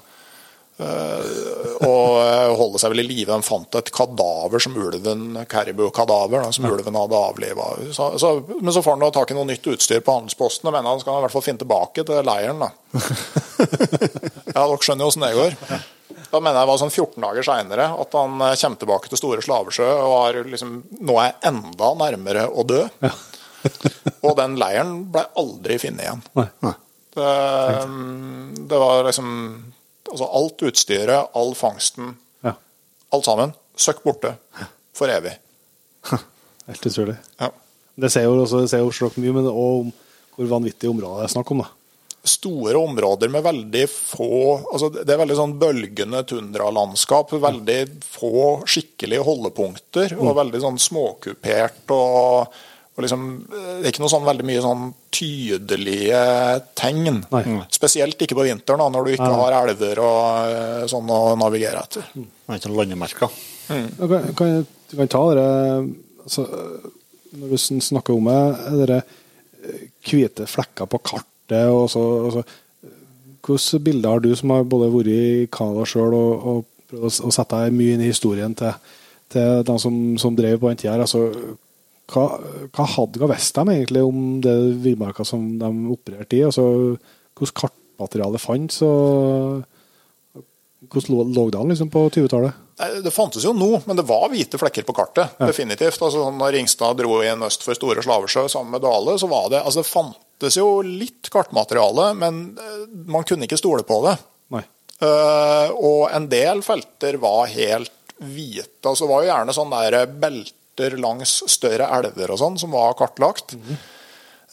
Uh, 0.83 1.77
og 1.85 2.17
eh, 2.17 2.53
holde 2.57 2.79
seg 2.81 2.91
vel 2.95 3.03
i 3.03 3.07
live. 3.07 3.31
De 3.31 3.47
fant 3.47 3.77
et 3.79 3.91
kadaver 3.95 4.63
som 4.63 4.75
ulven, 4.75 5.35
da, 5.37 5.45
som 5.47 6.67
ulven 6.67 6.99
hadde 6.99 7.19
avliva. 7.19 7.69
Så, 7.95 8.09
så, 8.19 8.33
men 8.59 8.73
så 8.75 8.83
får 8.83 8.97
han 8.97 9.05
da 9.05 9.11
tak 9.15 9.31
i 9.31 9.37
noe 9.37 9.47
nytt 9.49 9.67
utstyr 9.75 10.03
på 10.03 10.17
handelsposten. 10.17 10.69
og 10.69 10.75
mener 10.75 10.91
han 10.91 11.03
skal 11.03 11.21
i 11.21 11.25
hvert 11.27 11.35
fall 11.35 11.45
finne 11.45 11.63
tilbake 11.63 12.07
til 12.09 12.27
leiren. 12.27 12.63
da. 12.63 12.71
ja, 14.55 14.63
dere 14.63 14.79
skjønner 14.83 15.05
jo 15.05 15.11
åssen 15.13 15.27
det 15.27 15.35
går. 15.39 15.59
Da 16.33 16.41
mener 16.41 16.57
jeg 16.57 16.65
det 16.65 16.71
var 16.71 16.81
sånn 16.81 16.95
14 16.95 17.27
dager 17.27 17.47
seinere 17.47 17.91
at 18.05 18.17
han 18.17 18.47
eh, 18.47 18.57
kommer 18.63 18.81
tilbake 18.81 19.13
til 19.13 19.21
Store 19.21 19.45
Slavesjø 19.45 19.91
og 19.91 20.15
har 20.17 20.41
liksom, 20.49 20.79
nå 21.05 21.19
er 21.21 21.37
enda 21.51 21.93
nærmere 22.01 22.47
å 22.49 22.65
dø. 22.67 22.87
og 24.27 24.37
den 24.39 24.57
leiren 24.61 24.95
ble 25.13 25.25
aldri 25.39 25.79
funnet 25.83 26.07
igjen. 26.07 26.23
Nei. 26.39 26.75
Det, 27.13 27.33
det 28.71 28.79
var 28.81 29.03
liksom 29.05 29.29
altså 30.13 30.29
Alt 30.39 30.63
utstyret, 30.69 31.31
all 31.39 31.55
fangsten, 31.57 32.15
Ja. 32.45 32.55
alt 33.17 33.25
sammen, 33.29 33.53
søkk 33.81 34.03
borte. 34.05 34.35
For 34.97 35.09
evig. 35.13 35.33
Helt 36.69 36.87
utrolig. 36.89 37.15
Ja. 37.41 37.49
Det 37.95 38.11
ser 38.13 38.27
jo 38.27 38.35
også 38.43 38.63
det 38.65 38.71
ser 38.73 38.83
jo 38.85 38.93
slått 38.93 39.17
mye, 39.21 39.33
men 39.37 39.49
òg 39.49 39.93
hvor 40.33 40.49
vanvittige 40.49 40.89
områder 40.93 41.23
det 41.23 41.29
er 41.31 41.33
snakk 41.35 41.51
om. 41.53 41.63
da. 41.65 41.71
Store 42.29 42.79
områder 42.79 43.29
med 43.33 43.43
veldig 43.45 43.83
få 43.91 44.29
altså 44.73 44.89
Det 44.95 45.11
er 45.11 45.19
veldig 45.21 45.37
sånn 45.37 45.57
bølgende 45.61 46.21
tundralandskap. 46.31 47.33
Veldig 47.43 47.79
få 48.07 48.45
skikkelige 48.65 49.25
holdepunkter. 49.27 50.15
Og 50.21 50.37
veldig 50.39 50.61
sånn 50.63 50.79
småkupert 50.81 51.91
og, 51.97 52.61
og 52.93 53.05
liksom 53.07 53.23
Det 53.49 53.87
er 53.87 53.89
ikke 53.89 54.03
noe 54.05 54.13
sånn 54.13 54.27
veldig 54.27 54.45
mye 54.49 54.63
sånn 54.65 54.83
tydelige 55.17 56.23
tegn. 56.77 57.23
Nei. 57.33 57.43
Spesielt 57.73 58.21
ikke 58.21 58.37
på 58.37 58.45
vinteren, 58.45 58.83
da, 58.83 58.89
når 58.93 59.07
du 59.07 59.13
ikke 59.15 59.29
Nei. 59.31 59.39
har 59.41 59.57
elver 59.63 60.01
og 60.05 60.53
eh, 60.53 60.83
sånn 60.93 61.13
å 61.13 61.21
navigere 61.41 61.81
etter. 61.81 62.11
Det 62.13 62.27
er 62.53 62.61
ikke 62.61 62.73
noen 62.73 62.81
landemerker. 62.83 63.37
Du 63.73 64.05
kan, 64.11 64.27
kan, 64.37 64.57
du 64.91 64.97
kan 64.99 65.09
ta 65.09 65.21
dere 65.31 65.45
altså, 66.27 66.43
Når 67.39 67.53
du 67.55 67.81
snakker 67.87 68.19
om 68.19 68.29
det, 68.29 68.41
dere 68.83 68.99
eh, 69.01 69.87
hvite 70.05 70.49
flekker 70.51 70.91
på 70.91 71.01
kartet 71.01 71.71
og 71.73 71.87
så, 71.93 72.03
og 72.03 72.37
så 72.37 72.45
Hvilke 73.43 73.81
bilder 73.83 74.13
har 74.13 74.21
du 74.23 74.29
som 74.39 74.53
har 74.55 74.69
både 74.71 74.91
vært 74.93 75.09
i 75.11 75.47
Canada 75.51 75.87
sjøl 75.89 76.13
og, 76.15 76.45
og 76.47 76.59
prøvd 76.93 77.25
å 77.27 77.33
sette 77.35 77.63
deg 77.65 77.75
mye 77.75 77.97
inn 77.97 78.05
i 78.05 78.11
historien 78.13 78.53
til, 78.55 78.77
til 79.33 79.65
de 79.67 79.79
som, 79.83 79.97
som 80.21 80.37
drev 80.39 80.61
på 80.61 80.71
den 80.71 80.79
tida? 80.79 80.93
her? 80.95 81.03
Altså, 81.03 81.57
hva, 82.13 82.25
hva 82.73 82.89
hadde 82.97 83.21
hva 83.23 83.35
egentlig 83.35 84.03
om 84.05 84.41
det 84.45 84.57
villmarka 84.85 85.25
som 85.27 85.59
de 85.61 85.71
opererte 85.93 86.39
i? 86.39 86.45
Altså, 86.49 86.97
Hvordan 87.33 87.57
kartmateriale 87.59 88.41
fantes? 88.43 88.83
Hvordan 90.93 91.33
lå, 91.33 91.47
det 91.51 91.59
an 91.59 91.73
liksom, 91.73 91.91
på 91.93 92.05
20-tallet? 92.11 92.59
Det 93.05 93.13
fantes 93.15 93.45
jo 93.47 93.53
nå, 93.55 93.71
men 93.87 93.97
det 93.97 94.05
var 94.09 94.27
hvite 94.33 94.59
flekker 94.59 94.85
på 94.85 94.95
kartet. 94.97 95.39
Definitivt. 95.39 96.01
Altså, 96.03 96.27
når 96.35 96.57
Ringstad 96.57 96.99
dro 96.99 97.21
inn 97.23 97.47
øst 97.47 97.65
for 97.65 97.79
Store 97.79 98.03
Slaversjø 98.05 98.49
sammen 98.51 98.75
med 98.75 98.83
Dale, 98.85 99.17
så 99.21 99.31
var 99.31 99.49
det 99.53 99.63
altså, 99.63 99.85
Det 99.85 99.93
fantes 99.93 100.59
jo 100.59 100.69
litt 100.83 101.31
kartmateriale, 101.33 102.11
men 102.19 102.45
eh, 102.59 102.85
man 103.13 103.25
kunne 103.29 103.47
ikke 103.47 103.61
stole 103.61 103.87
på 103.87 104.03
det. 104.09 104.17
Eh, 105.03 105.69
og 105.75 106.11
en 106.15 106.29
del 106.31 106.63
felter 106.63 107.19
var 107.23 107.51
helt 107.51 107.93
hvite. 108.23 108.85
altså 108.85 109.05
Det 109.05 109.11
var 109.11 109.23
jo 109.23 109.31
gjerne 109.33 109.57
sånn 109.57 109.73
der 109.75 109.97
belter 110.73 110.99
langs 111.01 111.43
større 111.51 111.89
elver 111.99 112.33
og 112.33 112.41
sånn 112.41 112.59
som 112.61 112.73
var 112.73 112.95
kartlagt. 112.99 113.55
Mm. 113.55 113.77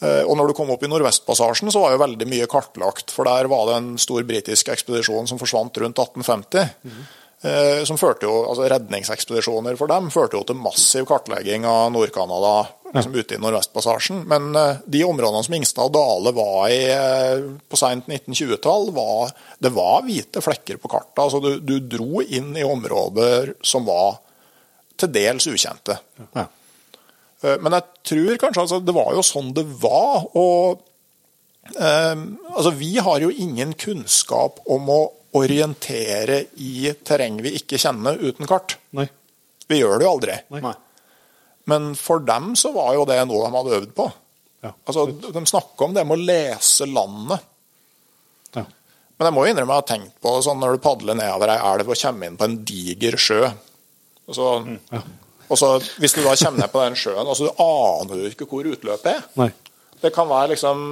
Og 0.00 0.32
når 0.32 0.48
du 0.48 0.54
kom 0.56 0.70
opp 0.72 0.80
i 0.80 0.88
Nordvestpassasjen, 0.88 1.68
så 1.68 1.82
var 1.82 1.92
jo 1.92 2.00
veldig 2.00 2.24
mye 2.24 2.46
kartlagt. 2.48 3.12
For 3.12 3.28
der 3.28 3.50
var 3.52 3.66
det 3.68 3.74
en 3.76 3.90
stor 4.00 4.24
britisk 4.24 4.70
ekspedisjon 4.72 5.28
som 5.28 5.40
forsvant 5.40 5.76
rundt 5.82 6.00
1850. 6.00 6.70
Mm. 6.88 7.02
Som 7.84 8.00
førte 8.00 8.24
jo, 8.24 8.38
altså 8.48 8.64
Redningsekspedisjoner 8.72 9.76
for 9.76 9.92
dem 9.92 10.08
førte 10.12 10.40
jo 10.40 10.46
til 10.48 10.56
massiv 10.56 11.04
kartlegging 11.08 11.68
av 11.68 11.92
Nord-Canada 11.92 12.54
liksom 12.94 13.14
ute 13.14 13.34
i 13.34 13.38
Nordvestpassasjen. 13.38 14.22
Men 14.26 14.56
eh, 14.56 14.76
de 14.86 15.04
områdene 15.04 15.44
som 15.44 15.54
Ingstad 15.54 15.90
og 15.90 15.94
Dale 15.94 16.32
var 16.36 16.70
i 16.72 16.80
eh, 16.94 17.44
på 17.68 17.78
seint 17.78 18.08
1920-tall, 18.10 18.90
var, 18.96 19.34
det 19.58 19.72
var 19.74 20.02
hvite 20.06 20.42
flekker 20.44 20.80
på 20.80 20.90
kartet. 20.90 21.18
Altså 21.22 21.40
du, 21.44 21.52
du 21.60 21.78
dro 21.80 22.22
inn 22.22 22.52
i 22.56 22.66
områder 22.66 23.54
som 23.62 23.86
var 23.88 24.20
til 25.00 25.12
dels 25.14 25.48
ukjente. 25.50 25.96
Ja. 26.36 26.46
Eh, 27.42 27.56
Men 27.62 27.76
jeg 27.78 28.04
tror 28.12 28.40
kanskje 28.44 28.66
altså, 28.66 28.80
det 28.84 28.94
var 28.96 29.14
jo 29.16 29.24
sånn 29.26 29.54
det 29.56 29.64
var. 29.82 30.26
Og 30.38 30.82
eh, 31.76 32.26
altså, 32.54 32.74
vi 32.76 32.92
har 32.98 33.24
jo 33.24 33.32
ingen 33.32 33.74
kunnskap 33.78 34.60
om 34.70 34.92
å 34.92 35.00
orientere 35.38 36.44
i 36.58 36.90
terreng 37.06 37.38
vi 37.44 37.54
ikke 37.60 37.78
kjenner 37.78 38.18
uten 38.18 38.48
kart. 38.50 38.76
Nei. 38.98 39.06
Vi 39.70 39.78
gjør 39.78 40.00
det 40.00 40.08
jo 40.08 40.14
aldri. 40.16 40.38
Nei. 40.56 40.74
Men 41.70 41.92
for 41.94 42.24
dem 42.26 42.56
så 42.58 42.72
var 42.74 42.96
jo 42.96 43.06
det 43.06 43.20
noe 43.30 43.46
de 43.46 43.54
hadde 43.54 43.76
øvd 43.78 43.94
på. 43.94 44.08
Ja. 44.64 44.72
Altså, 44.84 45.06
de 45.06 45.42
snakker 45.46 45.86
om 45.86 45.94
det 45.96 46.02
med 46.04 46.18
å 46.18 46.24
lese 46.26 46.88
landet. 46.90 47.46
Ja. 48.56 48.64
Men 49.16 49.28
jeg 49.28 49.36
må 49.36 49.44
jo 49.44 49.52
innrømme 49.52 49.76
jeg 49.76 49.84
har 49.84 49.88
tenkt 49.92 50.16
på 50.20 50.34
det 50.34 50.44
sånn 50.48 50.60
når 50.60 50.74
du 50.74 50.82
padler 50.84 51.16
nedover 51.20 51.52
ei 51.54 51.60
elv 51.70 51.92
og 51.92 52.00
kommer 52.02 52.26
inn 52.26 52.40
på 52.40 52.48
en 52.48 52.58
diger 52.66 53.16
sjø. 53.20 53.44
Og 54.30 54.36
så, 54.38 54.48
Ja. 54.94 55.00
og 55.50 55.58
så 55.58 55.70
Hvis 55.98 56.14
du 56.14 56.22
da 56.22 56.34
kommer 56.38 56.62
ned 56.62 56.70
på 56.72 56.82
den 56.84 56.94
sjøen, 56.98 57.26
altså 57.26 57.48
Du 57.50 57.62
aner 57.62 58.14
du 58.22 58.28
ikke 58.30 58.46
hvor 58.48 58.64
utløpet 58.70 59.10
er. 59.16 59.24
Nei. 59.40 59.50
Det 60.00 60.12
kan 60.14 60.28
være 60.30 60.52
liksom 60.54 60.84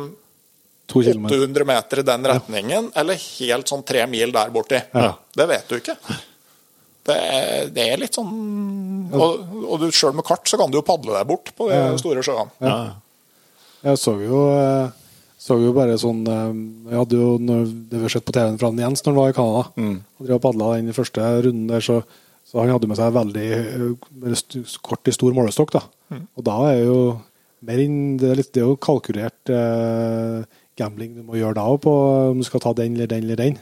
800 0.89 1.65
meter 1.69 2.01
i 2.01 2.07
den 2.09 2.25
retningen, 2.25 2.91
eller 2.97 3.15
helt 3.21 3.69
sånn 3.69 3.85
tre 3.85 4.07
mil 4.09 4.33
der 4.33 4.51
borti. 4.55 4.81
Ja. 4.95 5.13
Det 5.37 5.47
vet 5.51 5.69
du 5.69 5.77
ikke. 5.77 5.97
Det 7.09 7.17
er, 7.17 7.69
det 7.73 7.85
er 7.93 8.01
litt 8.03 8.17
sånn 8.19 8.33
Og, 9.17 9.45
og 9.65 9.79
du 9.81 9.87
sjøl 9.97 10.13
med 10.17 10.27
kart 10.29 10.45
så 10.51 10.59
kan 10.61 10.69
du 10.69 10.77
jo 10.77 10.85
padle 10.85 11.15
deg 11.17 11.27
bort 11.31 11.53
på 11.57 11.69
de 11.71 11.77
Ja. 11.79 11.97
store 11.97 12.21
sjøene. 12.27 12.51
Ja. 12.61 12.75
Jeg 13.87 13.97
så 14.03 14.13
jo, 14.21 14.41
eh, 14.59 14.91
så 15.41 15.57
jo 15.63 15.71
bare 15.73 15.95
sånn 15.97 16.21
eh, 16.29 16.91
Jeg 16.91 16.99
hadde 16.99 17.17
jo 17.21 17.29
det 17.39 17.97
vi 17.97 18.03
har 18.03 18.13
sett 18.13 18.27
på 18.29 18.33
TV-en 18.37 18.59
fra 18.61 18.73
Jens 18.77 19.01
når 19.07 19.13
han 19.15 19.21
var 19.23 19.31
i 19.33 19.37
Canada. 19.39 19.63
Han 19.79 20.27
drev 20.27 20.37
og 20.37 20.43
padla 20.43 20.73
den 20.77 20.93
første 20.93 21.21
runden 21.47 21.69
der, 21.71 21.81
så, 21.81 22.03
så 22.49 22.63
han 22.63 22.73
hadde 22.73 22.89
med 22.89 22.97
seg 22.97 23.13
veldig 23.13 23.49
eh, 23.55 23.89
veldig 24.25 24.63
kort 24.87 25.11
i 25.11 25.15
stor 25.15 25.35
målestokk. 25.37 25.75
da. 25.77 25.83
Og 26.39 26.47
da 26.47 26.57
er 26.71 26.81
jo 26.87 26.99
mer 27.69 27.83
enn 27.83 28.17
det, 28.21 28.31
er 28.31 28.41
litt, 28.41 28.53
det 28.55 28.63
er 28.63 28.71
jo 28.71 28.79
kalkulert 28.81 29.53
eh, 29.53 30.47
gambling 30.79 31.17
du 31.19 31.25
må 31.27 31.37
gjøre 31.37 31.59
da 31.59 31.67
på 31.83 31.93
om 32.33 32.41
du 32.41 32.47
skal 32.47 32.63
ta 32.63 32.73
den 32.79 32.97
eller 32.97 33.11
den 33.11 33.27
eller 33.27 33.41
den. 33.41 33.59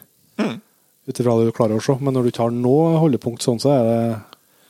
Ut 1.07 1.21
ifra 1.21 1.37
det 1.39 1.49
du 1.49 1.55
klarer 1.57 1.79
å 1.79 1.83
se. 1.85 1.95
Men 2.03 2.17
når 2.19 2.29
du 2.29 2.35
tar 2.37 2.55
nå 2.55 2.75
holdepunkt 3.03 3.45
sånn, 3.45 3.61
så 3.63 3.73
er 3.77 3.87
det, 3.87 4.01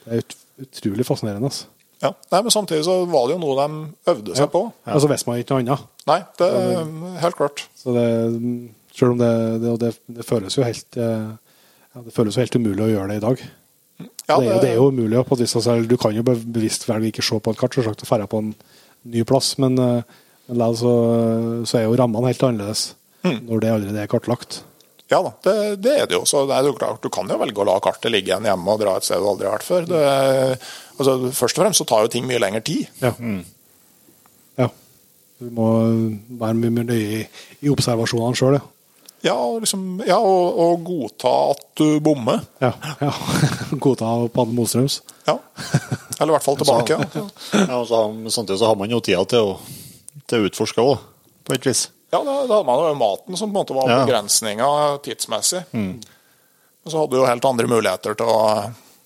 det 0.04 0.12
er 0.12 0.22
ut, 0.22 0.36
utrolig 0.66 1.06
fascinerende. 1.08 1.50
Altså. 1.50 1.68
Ja. 2.04 2.10
Nei, 2.32 2.40
Men 2.44 2.52
samtidig 2.52 2.84
så 2.84 2.98
var 3.08 3.28
det 3.28 3.36
jo 3.36 3.42
noe 3.42 3.56
de 3.56 4.12
øvde 4.12 4.36
seg 4.36 4.50
på. 4.52 4.62
Altså 4.84 5.08
visste 5.10 5.30
man 5.30 5.40
ikke 5.40 5.56
noe 5.56 5.64
annet. 5.64 5.86
Nei, 6.06 6.18
det 6.38 6.50
er 6.60 6.90
helt 7.24 7.38
klart. 7.38 7.64
Så 7.76 7.94
det, 7.96 8.06
selv 8.96 9.14
om 9.14 9.22
det, 9.22 9.32
det, 9.64 9.76
det, 9.80 9.92
det 10.18 10.26
føles 10.28 10.56
jo 10.58 10.66
helt 10.66 10.98
eh, 11.00 11.30
ja, 11.96 12.02
Det 12.04 12.12
føles 12.14 12.36
jo 12.36 12.44
helt 12.44 12.58
umulig 12.60 12.84
å 12.84 12.90
gjøre 12.92 13.08
det 13.14 13.18
i 13.20 13.24
dag. 13.24 13.46
Ja, 14.29 14.37
det, 14.41 14.47
er, 14.49 14.53
jo- 14.55 14.61
det 14.62 14.70
er 14.70 14.79
jo 14.81 14.87
umulig. 14.91 15.18
på 15.29 15.37
et 15.37 15.41
vis, 15.45 15.55
altså, 15.57 15.77
Du 15.87 15.97
kan 15.97 16.14
jo 16.16 16.22
bevisst 16.27 16.87
velge 16.89 17.12
ikke 17.12 17.22
se 17.22 17.39
på 17.41 17.51
et 17.55 17.59
kart, 17.61 17.74
selvsagt, 17.79 18.03
og 18.03 18.09
dra 18.11 18.27
på 18.27 18.39
en 18.43 18.55
ny 19.07 19.22
plass, 19.24 19.53
men, 19.62 19.79
eh, 19.79 20.03
men 20.49 20.59
likevel 20.59 20.74
så, 20.79 20.95
så 21.66 21.79
er 21.79 21.85
jo 21.87 21.97
rammene 21.99 22.27
helt 22.33 22.43
annerledes 22.43 22.95
når 23.27 23.61
det 23.62 23.70
allerede 23.74 23.99
er 24.03 24.07
kartlagt. 24.11 24.61
Ja 25.11 25.18
da, 25.22 25.31
det, 25.47 25.55
det 25.83 25.93
er 26.03 26.07
det 26.11 26.14
jo. 26.18 26.24
Så 26.27 26.45
det 26.47 26.55
er 26.57 26.66
jo 26.66 26.74
klart, 26.79 27.01
Du 27.03 27.09
kan 27.14 27.27
jo 27.31 27.39
velge 27.39 27.59
å 27.62 27.66
la 27.66 27.77
kartet 27.83 28.11
ligge 28.11 28.31
igjen 28.33 28.47
hjemme 28.47 28.70
og 28.74 28.81
dra 28.83 28.97
et 28.99 29.07
sted 29.07 29.18
du 29.22 29.27
aldri 29.31 29.47
har 29.47 29.57
vært 29.59 29.66
før. 29.66 29.87
Det, 29.87 30.01
altså, 30.99 31.14
først 31.35 31.59
og 31.59 31.62
fremst 31.64 31.79
så 31.83 31.87
tar 31.87 32.03
jo 32.07 32.11
ting 32.14 32.27
mye 32.27 32.39
lengre 32.43 32.62
tid. 32.66 32.87
Ja. 33.03 33.12
ja. 34.59 34.68
Du 35.39 35.51
må 35.55 35.66
være 36.41 36.57
mye 36.59 36.72
mer 36.79 36.87
nøye 36.89 37.20
i, 37.20 37.22
i 37.66 37.70
observasjonene 37.72 38.39
sjøl, 38.39 38.59
ja. 38.59 38.64
Ja, 39.27 39.37
liksom, 39.59 39.83
ja 40.07 40.16
og, 40.22 40.59
og 40.62 40.85
godta 40.87 41.33
at 41.53 41.64
du 41.81 41.99
bommer. 42.05 42.45
Ja. 42.62 42.70
ja. 43.03 43.11
Godta 43.83 44.07
å 44.22 44.47
Mostrøms. 44.55 45.01
Ja. 45.27 45.35
Eller 46.20 46.31
i 46.31 46.35
hvert 46.37 46.47
fall 46.47 46.59
tilbake. 46.62 46.99
Ja. 47.03 47.24
Ja, 47.72 47.81
så, 47.89 48.01
samtidig 48.31 48.61
så 48.62 48.70
har 48.70 48.79
man 48.79 48.93
jo 48.93 49.01
tida 49.03 49.24
til 49.29 49.51
å, 49.53 49.57
til 50.31 50.45
å 50.45 50.49
utforske 50.51 50.85
òg, 50.85 51.01
på 51.47 51.57
et 51.57 51.66
vis. 51.66 51.87
Ja, 52.14 52.20
da, 52.22 52.37
da 52.47 52.61
hadde 52.61 52.66
man 52.68 52.85
jo 52.87 52.93
maten 53.01 53.37
som 53.39 53.51
på 53.51 53.57
en 53.57 53.59
måte 53.64 53.74
var 53.77 53.91
Ja. 53.91 53.97
begrensninga 54.07 54.68
tidsmessig. 55.05 55.64
Men 55.74 55.99
så 56.87 57.01
hadde 57.01 57.16
du 57.16 57.18
jo 57.18 57.27
helt 57.27 57.49
andre 57.51 57.66
muligheter 57.70 58.14
til 58.20 58.31
å, 58.31 58.39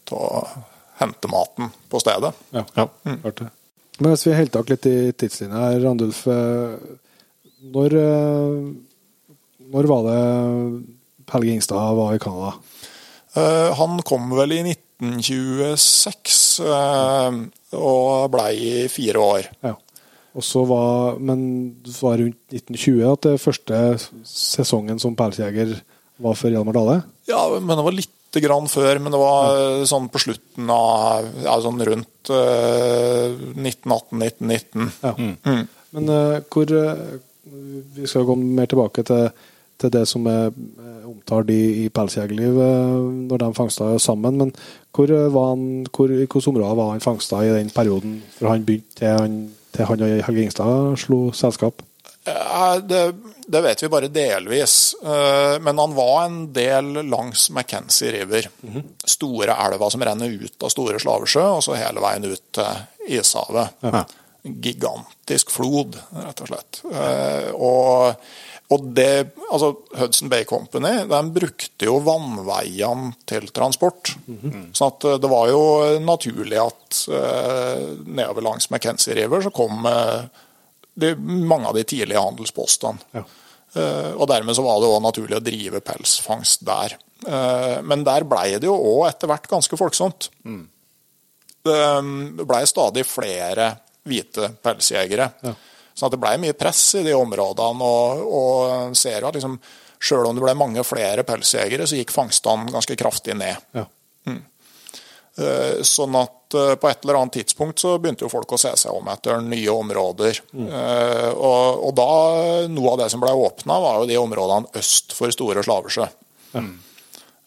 til 0.08 0.20
å 0.20 0.42
hente 1.00 1.30
maten 1.32 1.70
på 1.88 2.00
stedet. 2.02 2.34
Ja, 2.52 2.66
Ja. 2.76 2.84
klart 3.22 3.40
det. 3.40 3.48
Men 4.00 4.12
hvis 4.14 4.26
vi 4.28 4.34
holder 4.36 4.52
tak 4.58 4.70
litt 4.74 4.86
i 4.88 4.96
tidslinja 5.16 5.62
her, 5.64 5.80
Randulf. 5.84 6.20
eh, 6.28 6.76
Når, 7.72 7.96
eh, 8.00 8.68
når 9.72 9.88
var 9.90 10.06
det 10.08 10.20
Helge 11.30 11.54
Ingstad 11.56 11.94
var 11.98 12.14
i 12.14 12.22
Canada? 12.22 12.54
Uh, 13.36 13.70
han 13.78 14.00
kom 14.06 14.32
vel 14.34 14.56
i 14.56 14.62
1926 14.72 16.40
uh, 16.66 17.30
og 17.78 18.32
blei 18.34 18.50
i 18.58 18.88
fire 18.90 19.22
år. 19.22 19.46
Ja. 19.62 19.76
Og 20.38 20.46
så 20.46 20.62
var, 20.66 21.18
men 21.18 21.40
det 21.82 21.94
var 21.98 22.18
rundt 22.20 22.54
1920 22.54 23.06
at 23.10 23.26
det 23.26 23.42
første 23.42 23.78
sesongen 24.26 25.00
som 25.02 25.16
pelsjeger 25.18 25.74
var 26.22 26.36
for 26.38 26.52
Hjalmar 26.52 26.76
Dale? 26.76 27.00
Ja, 27.30 27.42
men 27.58 27.74
det 27.74 27.86
var 27.86 27.96
lite 27.96 28.42
grann 28.44 28.68
før. 28.70 29.00
Men 29.02 29.14
det 29.14 29.20
var 29.22 29.56
ja. 29.56 29.88
sånn 29.90 30.06
på 30.12 30.22
slutten 30.22 30.70
av 30.70 31.26
ja, 31.42 31.56
sånn 31.64 31.82
rundt 31.86 32.30
uh, 32.30 33.34
1918-1919. 33.56 34.90
Ja. 35.02 35.14
Men 35.90 36.10
eh, 36.14 36.42
hvor 36.46 36.70
eh, 36.70 37.00
Vi 37.96 38.06
skal 38.06 38.26
gå 38.28 38.36
mer 38.38 38.68
tilbake 38.70 39.02
til, 39.06 39.30
til 39.80 39.92
det 39.94 40.06
som 40.08 40.26
er 40.30 40.50
eh, 40.50 41.04
omtalt 41.08 41.50
i, 41.52 41.60
i 41.84 41.88
Pelsjegerliv 41.94 42.60
eh, 42.64 42.96
når 43.30 43.42
de 43.42 43.50
fangsta 43.56 43.92
sammen. 44.02 44.40
Men 44.40 44.52
hvor 44.96 45.12
eh, 45.12 45.28
var 45.32 45.52
han, 45.54 45.86
hvor, 45.88 46.10
i 46.10 46.20
hvilke 46.20 46.42
områder 46.52 46.78
var 46.78 46.92
han 46.94 47.04
fangsta 47.04 47.42
i 47.44 47.54
den 47.54 47.72
perioden 47.74 48.20
fra 48.38 48.54
han 48.54 48.66
begynte 48.66 49.00
til 49.00 49.16
han, 49.16 49.38
til 49.74 49.88
han 49.88 50.04
og 50.06 50.18
Helge 50.28 50.46
Ingstad 50.46 51.00
slo 51.04 51.22
selskap? 51.36 51.84
Det, 52.20 52.98
det 53.48 53.60
vet 53.64 53.82
vi 53.82 53.88
bare 53.90 54.10
delvis. 54.12 54.74
Men 55.64 55.78
han 55.80 55.94
var 55.96 56.18
en 56.26 56.36
del 56.52 57.00
langs 57.08 57.46
Mackenzie 57.56 58.12
River. 58.12 58.46
Store 59.08 59.56
elva 59.64 59.88
som 59.90 60.04
renner 60.04 60.36
ut 60.36 60.66
av 60.66 60.70
Store 60.70 61.00
Slavesjø, 61.00 61.46
og 61.56 61.64
så 61.64 61.78
hele 61.80 62.04
veien 62.04 62.28
ut 62.28 62.44
til 62.54 63.16
Ishavet. 63.16 63.80
Gigantisk 64.44 65.50
flod, 65.56 65.96
rett 66.20 66.44
og 66.44 66.52
slett. 66.52 66.82
Og, 67.56 68.28
og 68.70 68.84
det, 68.94 69.32
altså 69.50 69.72
Hudson 69.98 70.30
Bay 70.30 70.44
Company 70.46 70.92
den 71.10 71.32
brukte 71.34 71.88
jo 71.88 71.96
vannveiene 72.06 73.10
til 73.26 73.48
transport. 73.54 74.12
Så 74.76 74.86
at 74.92 75.06
eh, 75.10 75.18
det 75.18 75.30
var 75.32 75.50
jo 75.50 75.62
naturlig 76.04 76.60
at 76.62 77.00
eh, 77.10 77.82
nedover 78.06 78.46
langs 78.46 78.70
McKenzie 78.70 79.16
River 79.18 79.42
så 79.42 79.50
kom 79.54 79.86
eh, 79.90 80.22
de, 80.94 81.14
mange 81.18 81.66
av 81.66 81.74
de 81.74 81.82
tidlige 81.82 82.22
handelspostene. 82.22 83.02
Ja. 83.18 83.24
Eh, 83.74 84.12
og 84.14 84.28
dermed 84.30 84.54
så 84.54 84.62
var 84.66 84.78
det 84.78 84.90
òg 84.90 85.02
naturlig 85.02 85.40
å 85.40 85.44
drive 85.50 85.82
pelsfangst 85.90 86.62
der. 86.66 86.94
Eh, 87.26 87.78
men 87.82 88.06
der 88.06 88.26
blei 88.28 88.52
det 88.54 88.70
jo 88.70 88.76
òg 88.78 89.08
etter 89.08 89.30
hvert 89.32 89.50
ganske 89.50 89.78
folksomt. 89.80 90.30
Det 91.60 91.80
blei 92.46 92.62
stadig 92.70 93.02
flere 93.04 93.72
hvite 94.08 94.54
pelsjegere. 94.62 95.26
Ja. 95.44 95.58
Så 96.00 96.08
det 96.08 96.20
ble 96.20 96.32
mye 96.40 96.56
press 96.56 96.80
i 96.96 97.04
de 97.04 97.12
områdene. 97.12 97.84
Og, 97.84 98.20
og 98.40 98.96
ser 98.96 99.20
jo 99.20 99.28
at 99.28 99.36
liksom, 99.36 99.58
sjøl 100.00 100.30
om 100.30 100.38
det 100.38 100.44
ble 100.46 100.56
mange 100.56 100.84
flere 100.86 101.26
pelsjegere, 101.28 101.84
så 101.84 101.98
gikk 101.98 102.14
fangstene 102.14 102.72
ganske 102.72 102.96
kraftig 102.96 103.36
ned. 103.36 103.60
Ja. 103.76 103.84
Mm. 104.30 104.40
Sånn 105.86 106.16
at 106.18 106.56
eh, 106.58 106.74
på 106.80 106.88
et 106.90 107.04
eller 107.04 107.20
annet 107.20 107.36
tidspunkt 107.38 107.80
så 107.80 107.94
begynte 108.00 108.26
jo 108.26 108.32
folk 108.32 108.50
å 108.52 108.58
se 108.60 108.72
seg 108.76 108.96
om 108.96 109.06
etter 109.12 109.40
nye 109.44 109.72
områder. 109.72 110.40
Mm. 110.52 110.68
Og, 111.36 111.84
og 111.88 111.92
da, 111.96 112.08
noe 112.72 112.94
av 112.94 113.02
det 113.04 113.10
som 113.12 113.22
ble 113.22 113.32
åpna, 113.44 113.78
var 113.84 114.00
jo 114.00 114.08
de 114.10 114.18
områdene 114.20 114.72
øst 114.80 115.14
for 115.16 115.32
Store 115.36 115.64
Slavesjø. 115.64 116.08
Mm. 116.56 116.72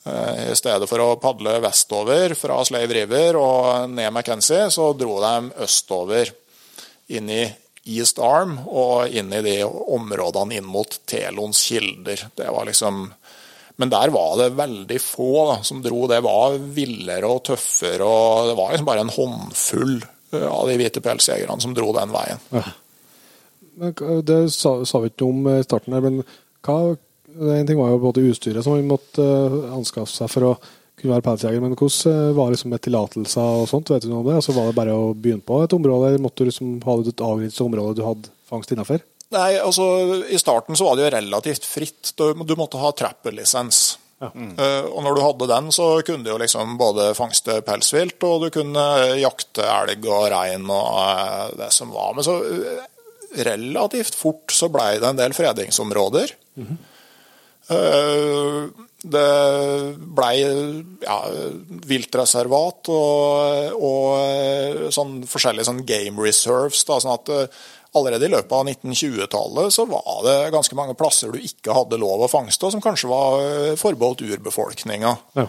I 0.03 0.55
stedet 0.57 0.87
for 0.89 0.99
å 0.99 1.11
padle 1.21 1.57
vestover 1.63 2.33
fra 2.35 2.57
Slave 2.67 2.91
River 2.97 3.37
og 3.39 3.91
ned 3.91 4.09
McKenzie, 4.09 4.65
så 4.73 4.89
dro 4.99 5.19
de 5.23 5.53
østover 5.63 6.33
inn 7.13 7.29
i 7.31 7.43
East 7.83 8.19
Arm 8.23 8.57
og 8.63 9.11
inn 9.11 9.33
i 9.35 9.41
de 9.43 9.57
områdene 9.67 10.59
inn 10.59 10.67
mot 10.67 10.99
Telons 11.09 11.59
kilder. 11.67 12.29
Det 12.37 12.51
liksom 12.69 13.09
men 13.81 13.89
der 13.89 14.11
var 14.13 14.37
det 14.37 14.53
veldig 14.53 14.99
få 15.01 15.31
da, 15.49 15.55
som 15.65 15.81
dro. 15.81 16.05
Det 16.07 16.19
var 16.21 16.59
villere 16.75 17.29
og 17.29 17.41
tøffere. 17.49 18.05
og 18.05 18.51
Det 18.51 18.57
var 18.59 18.71
liksom 18.71 18.89
bare 18.89 19.05
en 19.05 19.13
håndfull 19.15 19.95
eh, 20.31 20.45
av 20.45 20.69
de 20.69 20.77
hvite 20.77 21.01
pelsjegerne 21.01 21.57
som 21.61 21.73
dro 21.73 21.89
den 21.95 22.13
veien. 22.13 22.43
Men 23.81 23.95
det 24.29 24.37
sa, 24.53 24.75
sa 24.85 25.01
vi 25.01 25.09
ikke 25.09 25.25
om 25.25 25.49
i 25.49 25.57
starten, 25.65 25.95
her, 25.97 26.05
men 26.05 26.21
hva, 26.63 26.93
en 27.33 27.67
ting 27.67 27.79
var 27.79 27.95
jo 27.95 28.03
både 28.03 28.27
utstyret 28.29 28.65
som 28.65 28.77
vi 28.77 28.85
måtte 28.85 29.25
eh, 29.25 29.59
anskaffe 29.73 30.13
seg 30.13 30.29
for 30.29 30.51
å 30.51 30.55
kunne 31.03 31.17
være 31.17 31.25
pelsjeger, 31.27 31.63
men 31.63 31.75
hvordan 31.75 32.13
eh, 32.13 32.35
var 32.37 32.49
det 32.49 32.57
liksom 32.57 32.73
med 32.73 32.83
tillatelser 32.83 33.63
og 33.63 33.65
sånt? 33.71 33.91
Vet 33.93 34.05
du 34.05 34.11
noe 34.11 34.21
om 34.23 34.29
det? 34.29 34.37
Altså, 34.41 34.55
var 34.57 34.69
det 34.69 34.77
bare 34.77 34.95
å 34.97 35.09
begynne 35.13 35.45
på 35.45 35.59
et 35.63 35.75
område, 35.75 36.11
eller 36.11 36.23
måtte 36.23 36.43
du 36.43 36.49
liksom 36.49 36.77
ha 36.85 36.99
et 37.01 37.25
avgrenset 37.29 37.65
område 37.65 37.99
du 37.99 38.05
hadde 38.07 38.31
fangst 38.49 38.73
innafor? 38.73 39.03
Nei, 39.33 39.49
altså 39.57 39.85
I 40.29 40.37
starten 40.37 40.77
så 40.77 40.87
var 40.87 40.97
det 40.97 41.07
jo 41.07 41.13
relativt 41.15 41.65
fritt. 41.65 42.13
Du, 42.19 42.27
du 42.45 42.55
måtte 42.59 42.81
ha 42.81 42.93
trapper-lisens. 42.95 43.83
Eh, 44.23 44.85
og 44.87 45.01
når 45.03 45.17
du 45.17 45.21
hadde 45.23 45.49
den, 45.51 45.69
så 45.75 45.87
kunne 46.05 46.23
du 46.23 46.31
jo 46.31 46.39
liksom 46.39 46.77
både 46.79 47.09
fangste 47.17 47.59
pelsvilt, 47.65 48.23
og 48.23 48.45
du 48.45 48.49
kunne 48.55 48.85
jakte 49.19 49.65
elg 49.67 50.07
og 50.07 50.29
rein 50.31 50.69
og 50.69 50.87
eh, 51.01 51.51
det 51.59 51.69
som 51.75 51.91
var. 51.93 52.13
Men 52.15 52.27
så 52.27 52.37
eh, 52.47 52.87
relativt 53.43 54.15
fort 54.15 54.53
så 54.53 54.69
blei 54.71 54.95
det 55.01 55.09
en 55.09 55.19
del 55.19 55.35
fredingsområder. 55.35 56.35
Eh, 57.73 58.63
Det 59.03 59.29
blei 60.15 60.37
ja, 61.03 61.17
viltreservat 61.91 62.87
og, 62.93 63.73
og 63.75 64.91
sånn 64.95 65.17
forskjellige 65.27 65.67
sånn 65.67 65.81
game 65.87 66.23
reserves. 66.23 66.85
Da, 66.87 67.01
sånn 67.03 67.17
at 67.17 67.31
eh, 67.35 67.57
allerede 67.99 68.29
i 68.29 68.31
løpet 68.31 68.55
av 68.55 68.69
1920-tallet 68.71 69.75
så 69.75 69.85
var 69.89 70.23
det 70.25 70.37
ganske 70.55 70.77
mange 70.79 70.95
plasser 70.97 71.33
du 71.33 71.41
ikke 71.41 71.75
hadde 71.75 71.99
lov 72.01 72.23
å 72.23 72.31
fangste, 72.31 72.71
som 72.71 72.83
kanskje 72.83 73.11
var 73.11 73.43
eh, 73.43 73.73
forbeholdt 73.79 74.23
urbefolkninga. 74.23 75.13
Ja. 75.35 75.47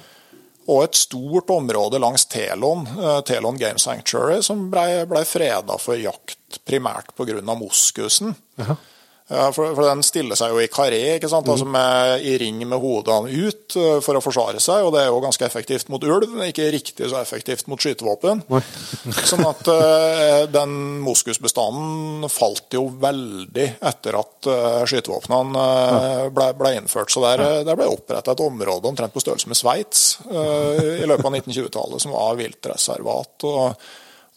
Og 0.64 0.80
et 0.86 0.96
stort 0.96 1.50
område 1.52 2.00
langs 2.00 2.26
Telon, 2.32 2.88
eh, 2.96 3.20
Telon 3.28 3.61
Game 3.61 3.78
Sanctuary, 3.78 4.40
som 4.42 4.66
blei 4.72 5.05
ble 5.09 5.22
freda 5.28 5.78
for 5.78 6.00
jakt 6.00 6.59
primært 6.66 7.14
pga. 7.14 7.38
moskusen. 7.55 8.34
Jaha. 8.59 8.76
Ja, 8.76 8.93
for, 9.25 9.70
for 9.72 9.87
den 9.89 10.03
stiller 10.05 10.37
seg 10.37 10.53
jo 10.53 10.59
i 10.61 10.68
karé, 10.68 10.99
ikke 11.16 11.31
sant? 11.33 11.49
Altså 11.49 11.64
med, 11.64 12.20
i 12.29 12.35
ring 12.43 12.59
med 12.68 12.77
hodene 12.77 13.33
ut 13.33 13.72
eh, 13.81 13.97
for 14.05 14.18
å 14.18 14.20
forsvare 14.20 14.61
seg, 14.61 14.85
og 14.85 14.93
det 14.93 15.01
er 15.01 15.09
jo 15.09 15.22
ganske 15.25 15.47
effektivt 15.47 15.89
mot 15.93 16.05
ulv, 16.05 16.27
men 16.35 16.51
ikke 16.51 16.66
riktig 16.75 17.09
så 17.09 17.22
effektivt 17.22 17.70
mot 17.72 17.81
skytevåpen. 17.81 18.43
Sånn 19.31 19.47
at 19.49 19.70
uh, 19.72 20.45
den 20.53 20.77
moskusbestanden 21.07 22.29
falt 22.29 22.77
jo 22.77 22.85
veldig 23.01 23.66
etter 23.81 24.20
at 24.20 24.51
uh, 24.51 24.85
skytevåpnene 24.93 25.64
uh, 25.64 26.29
ble, 26.35 26.51
ble 26.61 26.77
innført. 26.83 27.09
Så 27.14 27.25
der, 27.25 27.47
der 27.64 27.81
ble 27.81 27.89
oppretta 27.95 28.37
et 28.37 28.45
område 28.45 28.93
omtrent 28.93 29.16
på 29.16 29.25
størrelse 29.25 29.49
med 29.49 29.57
Sveits 29.57 30.07
i 30.29 31.07
løpet 31.09 31.25
av 31.25 31.33
1920-tallet, 31.41 32.05
som 32.05 32.12
var 32.12 32.37
viltreservat. 32.37 33.49
Og, 33.49 33.91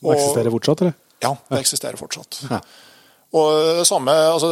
Og 0.05 0.13
eksisterer 0.15 0.53
fortsatt, 0.53 0.85
eller? 0.85 0.99
ja, 1.27 1.35
det 1.49 1.65
eksisterer 1.65 1.99
fortsatt. 1.99 2.45
Og 3.35 3.79
det 3.81 3.87
samme 3.89 4.13
altså, 4.31 4.49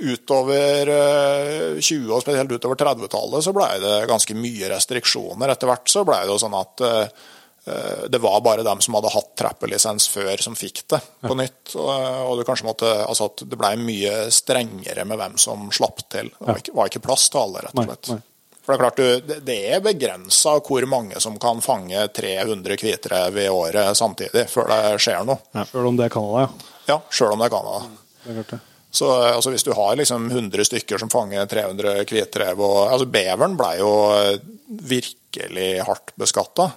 utover 0.00 0.90
eh, 0.92 1.78
20- 1.80 2.12
og 2.14 2.22
spesielt 2.22 2.52
utover 2.54 2.78
30-tallet 2.78 3.44
så 3.44 3.54
blei 3.56 3.72
det 3.82 3.96
ganske 4.10 4.36
mye 4.38 4.68
restriksjoner. 4.70 5.50
Etter 5.54 5.70
hvert 5.70 5.90
så 5.90 6.04
blei 6.06 6.20
det 6.24 6.30
jo 6.34 6.38
sånn 6.42 6.54
at 6.58 6.84
eh, 6.86 7.24
det 8.06 8.20
var 8.22 8.38
bare 8.46 8.62
dem 8.62 8.78
som 8.84 8.94
hadde 8.94 9.10
hatt 9.10 9.32
trappelisens 9.40 10.04
før, 10.12 10.36
som 10.38 10.54
fikk 10.54 10.84
det 10.92 11.00
på 11.26 11.34
nytt. 11.34 11.72
Og, 11.74 12.36
det 12.38 12.44
kanskje 12.46 12.68
måtte, 12.68 12.92
altså 13.08 13.26
at 13.26 13.42
det 13.50 13.58
blei 13.58 13.72
mye 13.80 14.28
strengere 14.30 15.02
med 15.02 15.18
hvem 15.18 15.34
som 15.42 15.66
slapp 15.74 16.04
til. 16.12 16.30
Det 16.36 16.46
var 16.46 16.60
ikke, 16.62 16.76
var 16.78 16.92
ikke 16.92 17.02
plass 17.08 17.26
til 17.34 17.42
alle, 17.42 17.64
rett 17.66 17.74
og 17.74 17.88
slett. 17.90 18.12
nei. 18.14 18.22
For 18.66 18.70
det 18.72 18.76
er 18.76 18.82
klart, 18.84 18.96
du, 19.02 19.26
det- 19.32 19.40
det 19.46 19.56
er 19.74 19.82
begrensa 19.82 20.56
hvor 20.66 20.86
mange 20.90 21.18
som 21.22 21.36
kan 21.42 21.58
fange 21.62 22.06
300 22.14 22.78
hvitrev 22.82 23.36
i 23.42 23.48
året 23.50 23.98
samtidig, 23.98 24.46
før 24.50 24.70
det 24.70 24.80
skjer 25.02 25.26
noe. 25.26 25.38
Selv 25.70 25.90
om 25.90 25.98
det 25.98 26.06
er 26.08 26.14
Canada, 26.14 26.46
ja. 26.46 26.72
Ja, 26.88 27.00
sjøl 27.10 27.34
om 27.34 27.42
det 27.42 27.48
er 27.50 27.54
Canada. 27.56 27.92
Det 28.26 28.46
er. 28.56 28.64
Så 28.96 29.10
altså, 29.12 29.52
hvis 29.52 29.66
du 29.66 29.72
har 29.76 29.96
liksom 29.98 30.30
100 30.30 30.64
stykker 30.70 31.00
som 31.02 31.10
fanger 31.12 31.44
300 31.50 32.06
hvitrev 32.08 32.62
altså, 32.64 33.08
Beveren 33.12 33.56
ble 33.58 33.72
jo 33.80 33.90
virkelig 34.66 35.66
hardt 35.84 36.14
beskatta. 36.16 36.70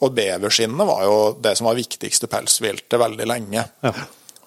Og 0.00 0.14
beverskinnene 0.16 0.86
var 0.88 1.02
jo 1.04 1.18
det 1.44 1.56
som 1.58 1.68
var 1.68 1.76
viktigste 1.76 2.30
pelsviltet 2.30 2.96
veldig 3.02 3.26
lenge. 3.28 3.66
Ja. 3.84 3.92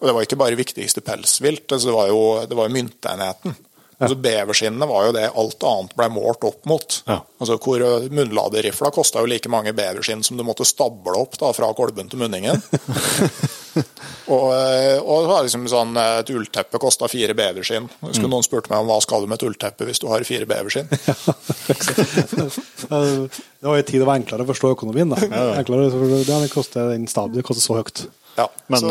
Og 0.02 0.10
det 0.10 0.16
var 0.18 0.26
ikke 0.26 0.40
bare 0.42 0.58
viktigste 0.58 1.04
pelsvilt, 1.06 1.68
altså, 1.70 1.92
det 1.92 1.94
var 1.94 2.08
jo, 2.10 2.22
det 2.50 2.58
var 2.58 2.74
myntenheten. 2.74 3.54
Altså, 4.02 4.18
beverskinnene 4.18 4.88
var 4.90 5.08
jo 5.08 5.14
det 5.16 5.28
alt 5.30 5.64
annet 5.70 5.96
ble 5.98 6.08
målt 6.14 6.44
opp 6.48 6.66
mot. 6.70 6.98
Ja. 7.06 7.20
Altså, 7.42 7.58
hvor 7.62 7.84
Munnladerifla 8.10 8.92
kosta 8.96 9.22
jo 9.22 9.30
like 9.30 9.52
mange 9.52 9.74
beverskinn 9.78 10.24
som 10.26 10.40
du 10.40 10.46
måtte 10.48 10.66
stable 10.68 11.14
opp 11.20 11.38
da, 11.42 11.52
fra 11.54 11.70
kolben 11.78 12.10
til 12.10 12.22
munningen. 12.22 12.62
og, 14.34 14.48
eh, 14.58 14.98
og 14.98 15.22
det 15.22 15.30
var 15.30 15.46
liksom 15.46 15.68
sånn, 15.72 15.94
et 16.02 16.34
ullteppe 16.34 16.82
kosta 16.82 17.10
fire 17.12 17.36
beverskinn. 17.38 17.90
Skulle 18.10 18.32
noen 18.34 18.48
spurt 18.48 18.72
meg 18.72 18.82
om 18.82 18.90
hva 18.90 18.98
skal 19.06 19.24
du 19.24 19.30
med 19.32 19.38
et 19.40 19.48
ullteppe 19.52 19.88
hvis 19.88 20.02
du 20.02 20.10
har 20.12 20.26
fire 20.28 20.50
beverskinn? 20.50 20.90
Det 23.62 23.70
var 23.70 23.78
jo 23.78 23.86
tid 23.86 24.02
det 24.02 24.06
var 24.08 24.18
enklere 24.18 24.42
å 24.42 24.50
forstå 24.50 24.72
økonomien. 24.74 25.12
da. 25.14 25.20
Enklere, 25.60 25.92
det 26.26 26.50
koster 26.50 26.90
den 26.90 27.06
staben 27.10 27.38
det 27.38 27.46
koster 27.46 27.62
så 27.62 27.78
høyt. 27.78 28.08
Ja, 28.40 28.48
Men 28.72 28.80
så 28.82 28.90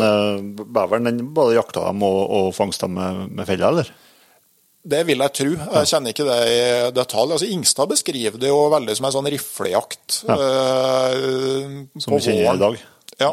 beveren, 0.63 1.09
den 1.09 1.33
både 1.35 1.57
jakta 1.57 1.83
dem 1.89 2.03
og, 2.07 2.19
og 2.31 2.53
fangsta 2.55 2.87
dem 2.87 2.95
med, 2.95 3.35
med 3.35 3.49
fella, 3.49 3.71
eller? 3.73 3.91
Det 4.83 5.03
vil 5.05 5.21
jeg 5.21 5.33
tro. 5.37 5.51
Jeg 5.77 5.89
kjenner 5.91 6.09
ikke 6.15 6.25
det 6.25 6.37
i 6.49 6.61
detalj. 6.95 7.35
Altså, 7.35 7.49
Ingstad 7.53 7.89
beskriver 7.91 8.39
det 8.41 8.49
jo 8.49 8.63
veldig 8.73 8.95
som 8.97 9.05
en 9.05 9.13
sånn 9.13 9.29
riflejakt. 9.29 10.21
eh, 10.25 11.17
Som 12.01 12.15
vi 12.15 12.21
kjenner 12.25 12.55
i 12.55 12.61
dag. 12.63 12.79
Ja. 13.21 13.31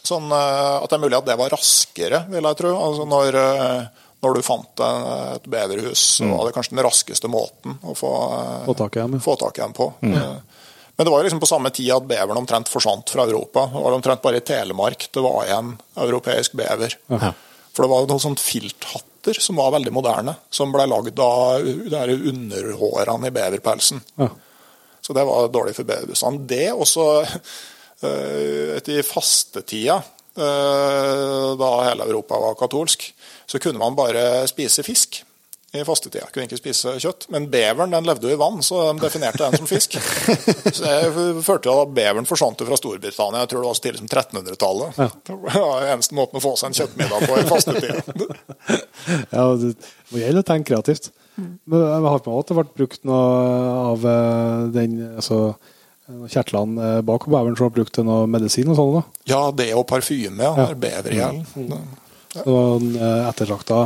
Sånn 0.00 0.30
uh, 0.32 0.80
at 0.80 0.88
det 0.88 0.96
er 0.96 1.02
mulig 1.02 1.18
at 1.18 1.26
det 1.28 1.36
var 1.38 1.52
raskere, 1.52 2.22
vil 2.32 2.46
jeg 2.48 2.56
tro. 2.56 2.70
Altså 2.72 3.04
når, 3.06 3.36
uh, 3.36 4.06
når 4.24 4.34
du 4.38 4.42
fant 4.42 4.80
en- 4.86 5.34
et 5.36 5.44
beverhus, 5.52 6.00
så 6.18 6.30
var 6.30 6.46
det 6.48 6.54
kanskje 6.56 6.74
den 6.74 6.84
raskeste 6.86 7.28
måten 7.30 7.76
å 7.84 7.92
få, 7.94 8.10
Få 9.20 9.36
tak 9.38 9.58
i 9.60 9.60
dem, 9.62 9.74
ja. 9.76 9.76
på. 9.76 9.92
Eh, 10.02 10.40
Men 10.96 11.06
det 11.06 11.12
var 11.12 11.22
jo 11.22 11.28
liksom 11.28 11.40
på 11.40 11.48
samme 11.48 11.70
tid 11.72 11.92
at 11.94 12.08
beveren 12.08 12.36
omtrent 12.36 12.68
forsvant 12.68 13.08
fra 13.08 13.22
Europa. 13.24 13.66
Det 13.72 13.82
var 13.84 13.92
omtrent 13.92 14.20
bare 14.22 14.36
i 14.36 14.40
Telemark 14.44 15.06
det 15.12 15.22
var 15.22 15.44
igjen 15.46 15.78
europeisk 15.96 16.52
bever. 16.52 16.96
Ja. 17.08 17.32
For 17.72 17.82
det 17.84 17.90
var 17.90 18.02
jo 18.04 18.18
sånt 18.18 18.40
sånne 18.40 18.44
filthatter 19.20 19.40
som 19.40 19.56
var 19.56 19.72
veldig 19.72 19.92
moderne, 19.92 20.34
som 20.50 20.72
ble 20.72 20.86
lagd 20.86 21.18
av 21.20 21.62
de 21.64 22.28
underhårene 22.30 23.28
i 23.28 23.30
beverpelsen. 23.30 24.00
Ja. 24.16 24.28
Så 25.00 25.12
det 25.12 25.24
var 25.24 25.48
dårlig 25.48 25.74
for 25.76 25.84
beverbestanden. 25.84 26.46
Det 26.46 26.72
også 26.72 27.22
eh, 28.02 28.76
etter 28.76 29.02
fastetida, 29.02 30.02
eh, 30.36 31.56
da 31.56 31.70
hele 31.88 32.04
Europa 32.06 32.38
var 32.38 32.54
katolsk, 32.54 33.14
så 33.46 33.58
kunne 33.58 33.78
man 33.78 33.96
bare 33.96 34.46
spise 34.48 34.82
fisk 34.82 35.24
i 35.72 35.84
fastetida. 35.86 36.26
Kunne 36.34 36.48
ikke 36.48 36.58
spise 36.58 36.96
kjøtt. 36.98 37.28
Men 37.30 37.46
beveren 37.52 37.92
den 37.94 38.08
levde 38.08 38.26
jo 38.26 38.34
i 38.34 38.38
vann, 38.40 38.58
så 38.66 38.80
de 38.88 39.04
definerte 39.04 39.44
den 39.44 39.60
som 39.60 39.68
fisk. 39.70 39.94
Så 40.74 40.82
det 40.82 41.44
førte 41.46 41.68
til 41.68 41.72
at 41.84 41.92
beveren 41.94 42.26
forsvant 42.28 42.62
fra 42.66 42.78
Storbritannia, 42.78 43.44
jeg 43.44 43.52
tror 43.52 43.62
det 43.62 43.68
var 43.70 43.78
så 43.78 43.84
tidlig 43.84 44.00
som 44.00 44.10
1300-tallet. 44.10 45.00
Det 45.26 45.36
var 45.54 45.86
eneste 45.92 46.16
måten 46.18 46.40
å 46.40 46.42
få 46.42 46.52
seg 46.58 46.70
en 46.70 46.78
kjøttmiddag 46.80 47.26
på 47.26 47.38
i 47.38 47.46
fastetida. 47.48 48.02
Ja, 49.30 49.44
det 49.58 49.72
må 50.12 50.20
gjelde 50.20 50.42
å 50.42 50.46
tenke 50.46 50.72
kreativt. 50.72 51.10
Men 51.40 51.82
jeg 51.82 52.08
har 52.12 52.22
på 52.24 52.32
meg 52.32 52.42
at 52.42 52.50
det 52.50 52.56
ble 52.58 52.64
brukt 52.82 53.06
noe 53.08 53.20
av 53.80 54.04
eh, 54.10 54.64
den 54.74 54.96
altså, 55.08 55.38
kjertlene 56.30 56.88
eh, 56.98 57.00
bak 57.06 57.26
beveren 57.30 57.56
som 57.56 57.68
har 57.68 57.74
brukt 57.78 57.94
til 57.96 58.06
noe 58.08 58.26
medisin 58.30 58.70
og 58.72 58.78
sånn. 58.78 58.98
da. 58.98 59.02
Ja, 59.30 59.40
det 59.56 59.70
og 59.78 59.86
parfyme, 59.90 60.36
ja. 60.42 60.52
Ja. 60.66 60.68
Bevergjeld. 60.84 61.56
Det 62.34 62.44
var 62.46 62.74
en 62.76 62.90
eh, 62.98 63.28
ettertrakta, 63.30 63.80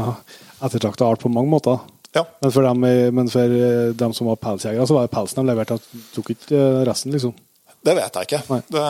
ettertrakta 0.64 1.06
art 1.06 1.22
på 1.22 1.32
mange 1.32 1.52
måter. 1.52 1.82
Ja. 2.14 2.22
Men 2.40 2.52
for 2.54 2.62
dem, 2.62 2.84
men 3.14 3.30
for 3.30 3.56
eh, 3.58 3.90
dem 3.98 4.12
som 4.14 4.28
var 4.30 4.38
pelsjegere, 4.38 4.86
så 4.86 4.94
var 4.94 5.06
det 5.06 5.14
pelsen 5.16 5.40
de 5.40 5.50
leverte. 5.50 5.80
De 5.90 6.02
tok 6.14 6.30
ikke 6.36 6.54
eh, 6.54 6.82
resten, 6.86 7.14
liksom. 7.14 7.34
Det 7.84 7.92
vet 7.98 8.16
jeg 8.16 8.28
ikke. 8.28 8.60
Det, 8.72 8.84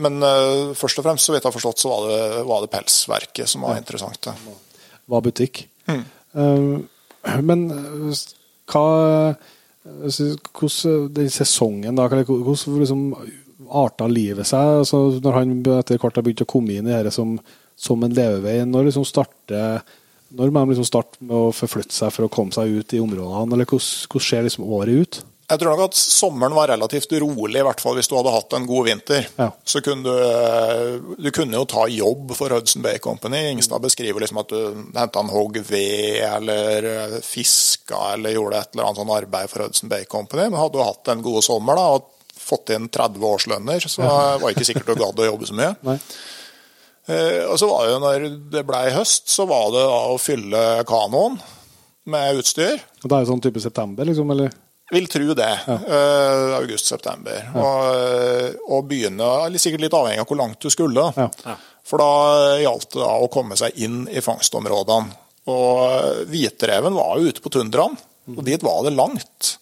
men 0.00 0.16
eh, 0.26 0.70
først 0.78 1.02
og 1.02 1.06
fremst, 1.06 1.28
så 1.28 1.34
vidt 1.34 1.44
jeg 1.44 1.50
har 1.50 1.58
forstått, 1.58 1.82
så 1.84 1.92
var 1.92 2.08
det, 2.08 2.22
var 2.48 2.64
det 2.64 2.72
pelsverket 2.72 3.52
som 3.52 3.68
var 3.68 3.76
interessant. 3.78 4.30
det. 4.30 4.56
Var 5.12 5.24
butikk. 5.28 5.66
Mm. 5.88 6.02
Men 7.44 7.62
hva 8.68 8.88
Hvordan 9.88 11.06
den 11.16 11.30
sesongen, 11.32 11.96
da? 11.96 12.08
Hvordan 12.10 12.82
liksom, 12.82 13.04
arta 13.68 14.08
livet 14.10 14.48
seg 14.48 14.82
altså, 14.82 14.98
når 15.24 15.36
han 15.38 15.54
etter 15.78 16.00
hvert 16.00 16.18
har 16.18 16.26
begynt 16.26 16.44
å 16.44 16.48
komme 16.48 16.76
inn 16.76 16.88
i 16.88 16.92
dette 16.92 17.12
som, 17.14 17.38
som 17.76 18.04
en 18.04 18.16
levevei? 18.16 18.58
Når 18.68 18.90
liksom 18.90 19.06
starter 19.08 19.80
når 20.36 20.52
må 20.52 20.62
de 20.64 20.74
liksom 20.74 20.88
starte 20.88 21.20
med 21.24 21.34
å 21.36 21.54
forflytte 21.56 21.94
seg 21.94 22.12
for 22.14 22.26
å 22.26 22.32
komme 22.32 22.54
seg 22.54 22.80
ut 22.80 22.94
i 22.94 23.02
områdene? 23.02 23.54
eller 23.54 23.68
Hvordan, 23.68 24.24
ser 24.24 24.46
liksom 24.46 24.68
året 24.68 25.02
ut? 25.02 25.20
Jeg 25.48 25.62
tror 25.62 25.72
nok 25.72 25.86
at 25.86 25.96
sommeren 25.96 26.52
var 26.52 26.68
relativt 26.68 27.12
rolig, 27.22 27.56
i 27.56 27.64
hvert 27.64 27.80
fall 27.80 27.94
hvis 27.96 28.10
du 28.10 28.18
hadde 28.18 28.34
hatt 28.34 28.52
en 28.52 28.66
god 28.68 28.84
vinter. 28.90 29.30
Ja. 29.38 29.46
Så 29.64 29.80
kunne 29.84 30.04
du, 30.04 31.14
du 31.16 31.30
kunne 31.32 31.56
jo 31.56 31.64
ta 31.64 31.86
jobb 31.88 32.34
for 32.36 32.52
Hudson 32.52 32.84
Bay 32.84 33.00
Company. 33.00 33.46
Ingstad 33.54 33.80
beskriver 33.80 34.20
liksom 34.20 34.42
at 34.42 34.52
du 34.52 34.82
henta 34.98 35.24
en 35.24 35.32
hogg 35.32 35.56
ved, 35.70 36.20
eller 36.28 37.16
fiska, 37.24 38.12
eller 38.18 38.36
gjorde 38.36 38.60
et 38.60 38.76
eller 38.76 38.90
annet 38.90 39.00
sånn 39.00 39.16
arbeid 39.16 39.48
for 39.54 39.64
Hudson 39.64 39.88
Bay 39.88 40.04
Company. 40.04 40.50
Men 40.50 40.60
hadde 40.60 40.76
du 40.76 40.84
hatt 40.84 41.14
en 41.14 41.24
god 41.24 41.40
sommer 41.48 41.80
da, 41.80 41.86
og 41.96 42.12
fått 42.48 42.74
inn 42.76 42.90
30 42.92 43.24
årslønner, 43.30 43.88
så 43.88 44.04
var 44.04 44.44
det 44.44 44.52
ikke 44.58 44.68
sikkert 44.68 44.92
du 44.92 45.00
gadd 45.00 45.24
å 45.24 45.30
jobbe 45.30 45.48
så 45.48 45.56
mye. 45.56 45.72
Nei. 45.88 45.96
Eh, 47.08 47.44
Og 47.48 47.56
så 47.60 47.68
var 47.70 47.86
det 47.86 47.92
jo 47.94 48.00
når 48.04 48.26
det 48.52 48.64
blei 48.68 48.86
høst, 48.94 49.28
så 49.32 49.46
var 49.48 49.70
det 49.74 49.84
da 49.84 50.00
å 50.12 50.18
fylle 50.20 50.64
kanoen 50.88 51.38
med 52.08 52.40
utstyr. 52.40 52.78
Og 53.02 53.08
Det 53.08 53.14
er 53.16 53.24
jo 53.24 53.30
sånn 53.32 53.44
type 53.44 53.60
september, 53.64 54.04
liksom? 54.08 54.30
eller? 54.34 54.52
Vil 54.92 55.06
tro 55.12 55.34
det. 55.36 55.48
Eh, 55.68 56.52
August-september. 56.56 57.50
Og, 57.60 58.54
og 58.72 58.86
begynne, 58.88 59.26
sikkert 59.60 59.82
litt 59.84 59.96
avhengig 59.96 60.22
av 60.24 60.28
hvor 60.30 60.40
langt 60.40 60.60
du 60.64 60.70
skulle. 60.72 61.10
Ja. 61.16 61.56
For 61.88 62.00
da 62.00 62.08
gjaldt 62.62 62.94
det 62.94 63.02
da 63.02 63.10
å 63.20 63.28
komme 63.32 63.56
seg 63.60 63.76
inn 63.84 64.02
i 64.08 64.22
fangstområdene. 64.24 65.12
Og 65.48 66.24
hvitreven 66.28 66.96
var 66.96 67.16
jo 67.20 67.28
ute 67.32 67.40
på 67.44 67.52
tundraen, 67.52 67.94
og 68.34 68.42
dit 68.44 68.64
var 68.64 68.82
det 68.84 68.92
langt. 68.96 69.54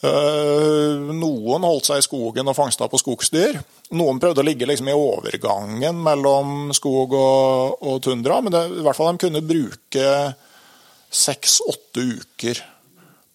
Eh, 0.00 1.12
noen 1.12 1.64
holdt 1.66 1.90
seg 1.90 2.00
i 2.00 2.04
skogen 2.06 2.48
og 2.48 2.56
fangsta 2.56 2.88
på 2.88 3.00
skogsdyr. 3.00 3.58
Noen 4.00 4.20
prøvde 4.22 4.40
å 4.40 4.46
ligge 4.46 4.68
liksom 4.68 4.88
i 4.88 4.96
overgangen 4.96 5.98
mellom 6.00 6.70
skog 6.76 7.12
og, 7.18 7.82
og 7.84 8.00
tundra, 8.06 8.38
men 8.40 8.54
det, 8.54 8.62
i 8.80 8.84
hvert 8.86 8.96
fall 8.96 9.12
de 9.12 9.26
kunne 9.26 9.44
bruke 9.44 10.06
seks-åtte 11.10 12.06
uker 12.16 12.62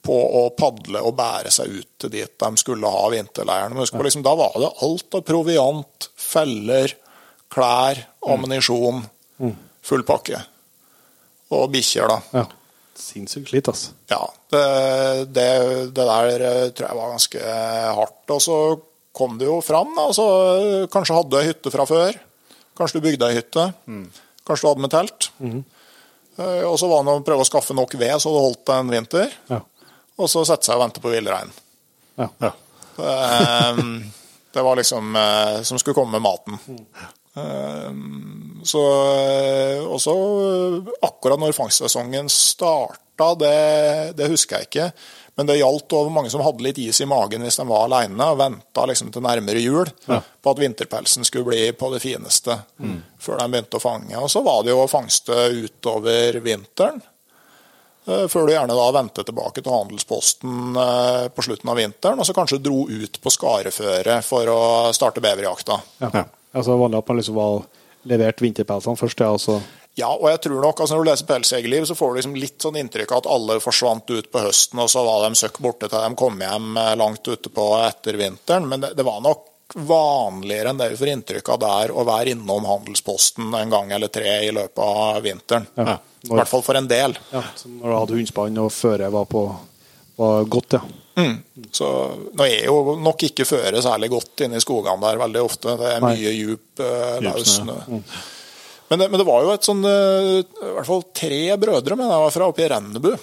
på 0.05 0.17
å 0.39 0.41
padle 0.57 1.01
og 1.05 1.15
bære 1.17 1.51
seg 1.53 1.69
ut 1.81 1.91
til 2.01 2.13
dit 2.13 2.33
de 2.41 2.61
skulle 2.61 2.89
ha 2.89 3.05
vinterleiren. 3.13 3.77
På, 3.77 4.01
liksom, 4.05 4.25
da 4.25 4.35
var 4.37 4.57
det 4.61 4.73
alt 4.85 5.17
av 5.17 5.25
proviant, 5.25 6.09
feller, 6.17 6.93
klær, 7.53 8.01
ammunisjon, 8.25 9.03
full 9.85 10.05
pakke. 10.05 10.41
Og 11.53 11.69
bikkjer, 11.73 12.09
da. 12.09 12.19
Ja. 12.41 12.45
Sinnssykt 12.95 13.49
slit, 13.51 13.67
altså. 13.67 13.91
Ja, 14.11 14.21
det, 14.53 14.61
det, 15.35 15.45
det 15.95 16.05
der 16.07 16.43
eh, 16.47 16.69
tror 16.75 16.87
jeg 16.89 16.97
var 16.99 17.11
ganske 17.15 17.55
hardt. 17.99 18.21
Og 18.35 18.41
så 18.43 18.57
kom 19.15 19.37
det 19.39 19.47
jo 19.49 19.57
fram. 19.63 19.91
Da, 19.97 20.05
Altså, 20.09 20.25
kanskje 20.93 21.17
hadde 21.17 21.31
du 21.33 21.39
ei 21.41 21.49
hytte 21.49 21.73
fra 21.73 21.85
før. 21.89 22.15
Kanskje 22.75 22.99
du 23.01 23.05
bygde 23.07 23.29
ei 23.31 23.37
hytte. 23.39 23.65
Kanskje 24.47 24.63
du 24.65 24.69
hadde 24.71 24.85
med 24.85 24.93
telt. 24.95 25.29
Eh, 25.43 26.63
Og 26.67 26.75
så 26.79 26.87
var 26.91 27.03
det 27.07 27.13
å 27.19 27.23
prøve 27.27 27.43
å 27.45 27.47
skaffe 27.47 27.75
nok 27.77 27.93
ved 27.99 28.15
så 28.23 28.31
det 28.35 28.43
holdt 28.47 28.73
en 28.75 28.91
vinter. 28.95 29.35
Ja. 29.51 29.61
Og 30.19 30.31
så 30.31 30.45
sette 30.47 30.67
seg 30.69 30.77
og 30.79 30.85
vente 30.85 31.03
på 31.03 31.11
villrein. 31.11 31.51
Ja. 32.19 32.29
Ja. 32.43 32.51
det, 32.95 34.11
Det 34.55 34.63
var 34.63 34.75
liksom 34.79 35.15
eh, 35.19 35.61
som 35.67 35.79
skulle 35.79 35.97
komme 35.97 36.15
med 36.15 36.23
maten. 36.23 36.55
Eh, 36.95 37.09
Så, 38.65 38.81
også 38.81 39.91
og 39.91 39.99
så 40.01 40.13
eh, 40.45 40.93
akkurat 41.05 41.41
når 41.41 41.55
fangstsesongen 41.57 42.29
starta, 42.31 43.27
det, 43.39 43.55
det 44.17 44.29
husker 44.31 44.57
jeg 44.61 44.69
ikke. 44.69 44.87
Men 45.35 45.49
det 45.49 45.57
gjaldt 45.59 45.91
over 45.97 46.13
mange 46.15 46.31
som 46.31 46.39
hadde 46.45 46.63
litt 46.63 46.77
is 46.79 47.01
i 47.03 47.07
magen 47.11 47.43
hvis 47.43 47.57
de 47.59 47.65
var 47.67 47.89
alene 47.89 48.27
og 48.31 48.37
venta 48.39 48.85
liksom 48.87 49.09
til 49.11 49.23
nærmere 49.25 49.59
jul 49.59 49.89
på 50.07 50.53
at 50.53 50.61
vinterpelsen 50.63 51.27
skulle 51.27 51.49
bli 51.49 51.65
på 51.75 51.89
det 51.91 51.99
fineste 51.99 52.55
før 53.19 53.41
de 53.41 53.49
begynte 53.51 53.75
å 53.75 53.83
fange. 53.83 54.15
Og 54.15 54.31
så 54.31 54.39
var 54.45 54.63
det 54.63 54.71
jo 54.71 54.79
å 54.85 54.87
fangste 54.91 55.35
utover 55.51 56.39
vinteren. 56.45 57.03
Eh, 58.07 58.25
Før 58.31 58.47
du 58.47 58.53
gjerne 58.53 58.77
da 58.79 58.87
vendte 58.95 59.25
tilbake 59.27 59.59
til 59.65 59.73
handelsposten 59.75 60.75
eh, 60.77 61.27
på 61.35 61.45
slutten 61.49 61.71
av 61.73 61.79
vinteren, 61.83 62.19
og 62.21 62.27
så 62.29 62.35
kanskje 62.37 62.61
dro 62.63 62.85
ut 62.87 63.19
på 63.21 63.33
skareføret 63.33 64.23
for 64.25 64.51
å 64.55 64.59
starte 64.95 65.23
beverjakta. 65.25 65.81
Ja. 66.05 66.25
Altså 66.55 66.77
vanlig 66.79 67.01
at 67.01 67.09
man 67.11 67.19
liksom 67.19 67.39
var 67.39 67.65
levert 68.09 68.43
vinterpelsene 68.43 68.99
først, 68.99 69.25
ja, 69.25 69.33
og 69.33 69.41
så 69.41 69.59
Ja, 69.95 70.09
og 70.11 70.27
jeg 70.27 70.41
tror 70.43 70.59
nok, 70.59 70.79
altså 70.83 70.95
Når 70.95 71.03
du 71.03 71.09
leser 71.09 71.27
Pelsjegerliv, 71.29 71.85
så 71.87 71.95
får 71.95 72.09
du 72.09 72.17
liksom 72.19 72.37
litt 72.39 72.61
sånn 72.61 72.77
inntrykk 72.81 73.13
av 73.13 73.23
at 73.23 73.29
alle 73.31 73.59
forsvant 73.63 74.11
ut 74.11 74.31
på 74.31 74.43
høsten, 74.43 74.81
og 74.83 74.89
så 74.91 75.03
var 75.07 75.23
de 75.23 75.39
søkk 75.39 75.61
borte 75.63 75.89
til 75.89 75.99
de 76.03 76.19
kom 76.19 76.41
hjem 76.43 76.79
eh, 76.81 76.95
langt 76.99 77.27
ute 77.27 77.51
på 77.51 77.67
etter 77.79 78.19
vinteren. 78.19 78.67
Men 78.67 78.83
det, 78.83 78.93
det 78.99 79.05
var 79.07 79.23
nok 79.23 79.47
vanligere 79.73 80.69
enn 80.69 80.81
det 80.81 80.91
vi 80.91 80.99
får 80.99 81.11
inntrykk 81.13 81.53
av 81.55 81.61
der, 81.63 81.93
å 81.95 82.03
være 82.07 82.35
innom 82.35 82.67
Handelsposten 82.69 83.55
en 83.57 83.71
gang 83.71 83.95
eller 83.95 84.11
tre 84.13 84.35
i 84.45 84.51
løpet 84.53 84.83
av 84.83 85.23
vinteren. 85.25 85.65
Ja. 85.79 85.97
I 86.25 86.33
hvert 86.33 86.49
fall 86.49 86.63
for 86.65 86.77
en 86.77 86.89
del. 86.89 87.15
Ja, 87.31 87.41
så 87.55 87.71
når 87.71 87.87
du 87.87 87.95
hadde 87.95 88.19
hundspann 88.19 88.61
og 88.61 88.71
føret 88.73 89.13
var, 89.13 89.25
på, 89.29 89.47
var 90.19 90.47
godt, 90.49 90.77
ja. 90.77 90.83
Så 91.71 91.89
nå 92.35 92.45
er 92.47 92.65
jo 92.67 92.95
nok 92.99 93.23
ikke 93.29 93.45
føret 93.47 93.83
særlig 93.85 94.09
godt 94.11 94.45
inne 94.45 94.59
i 94.59 94.63
skogene 94.63 94.99
der 95.05 95.21
veldig 95.21 95.43
ofte. 95.45 95.75
Det 95.79 95.91
er 95.93 96.01
Nei. 96.03 96.15
mye 96.17 96.33
djup 96.35 96.81
uh, 96.83 97.21
Djup 97.23 97.39
snø. 97.47 97.77
snø. 97.85 98.01
Men 98.89 99.01
det, 99.01 99.07
men 99.09 99.21
det 99.21 99.25
var 99.25 99.41
jo 99.41 99.53
et 99.55 99.65
sånn 99.65 99.79
eh, 99.89 100.43
I 100.45 100.73
hvert 100.75 100.85
fall 100.85 100.99
tre 101.17 101.39
brødre 101.57 101.95
men 101.97 102.11
jeg 102.11 102.21
var 102.21 102.33
fra 102.35 102.49
oppe 102.51 102.61
i 102.61 102.67
Rennebu. 102.69 103.15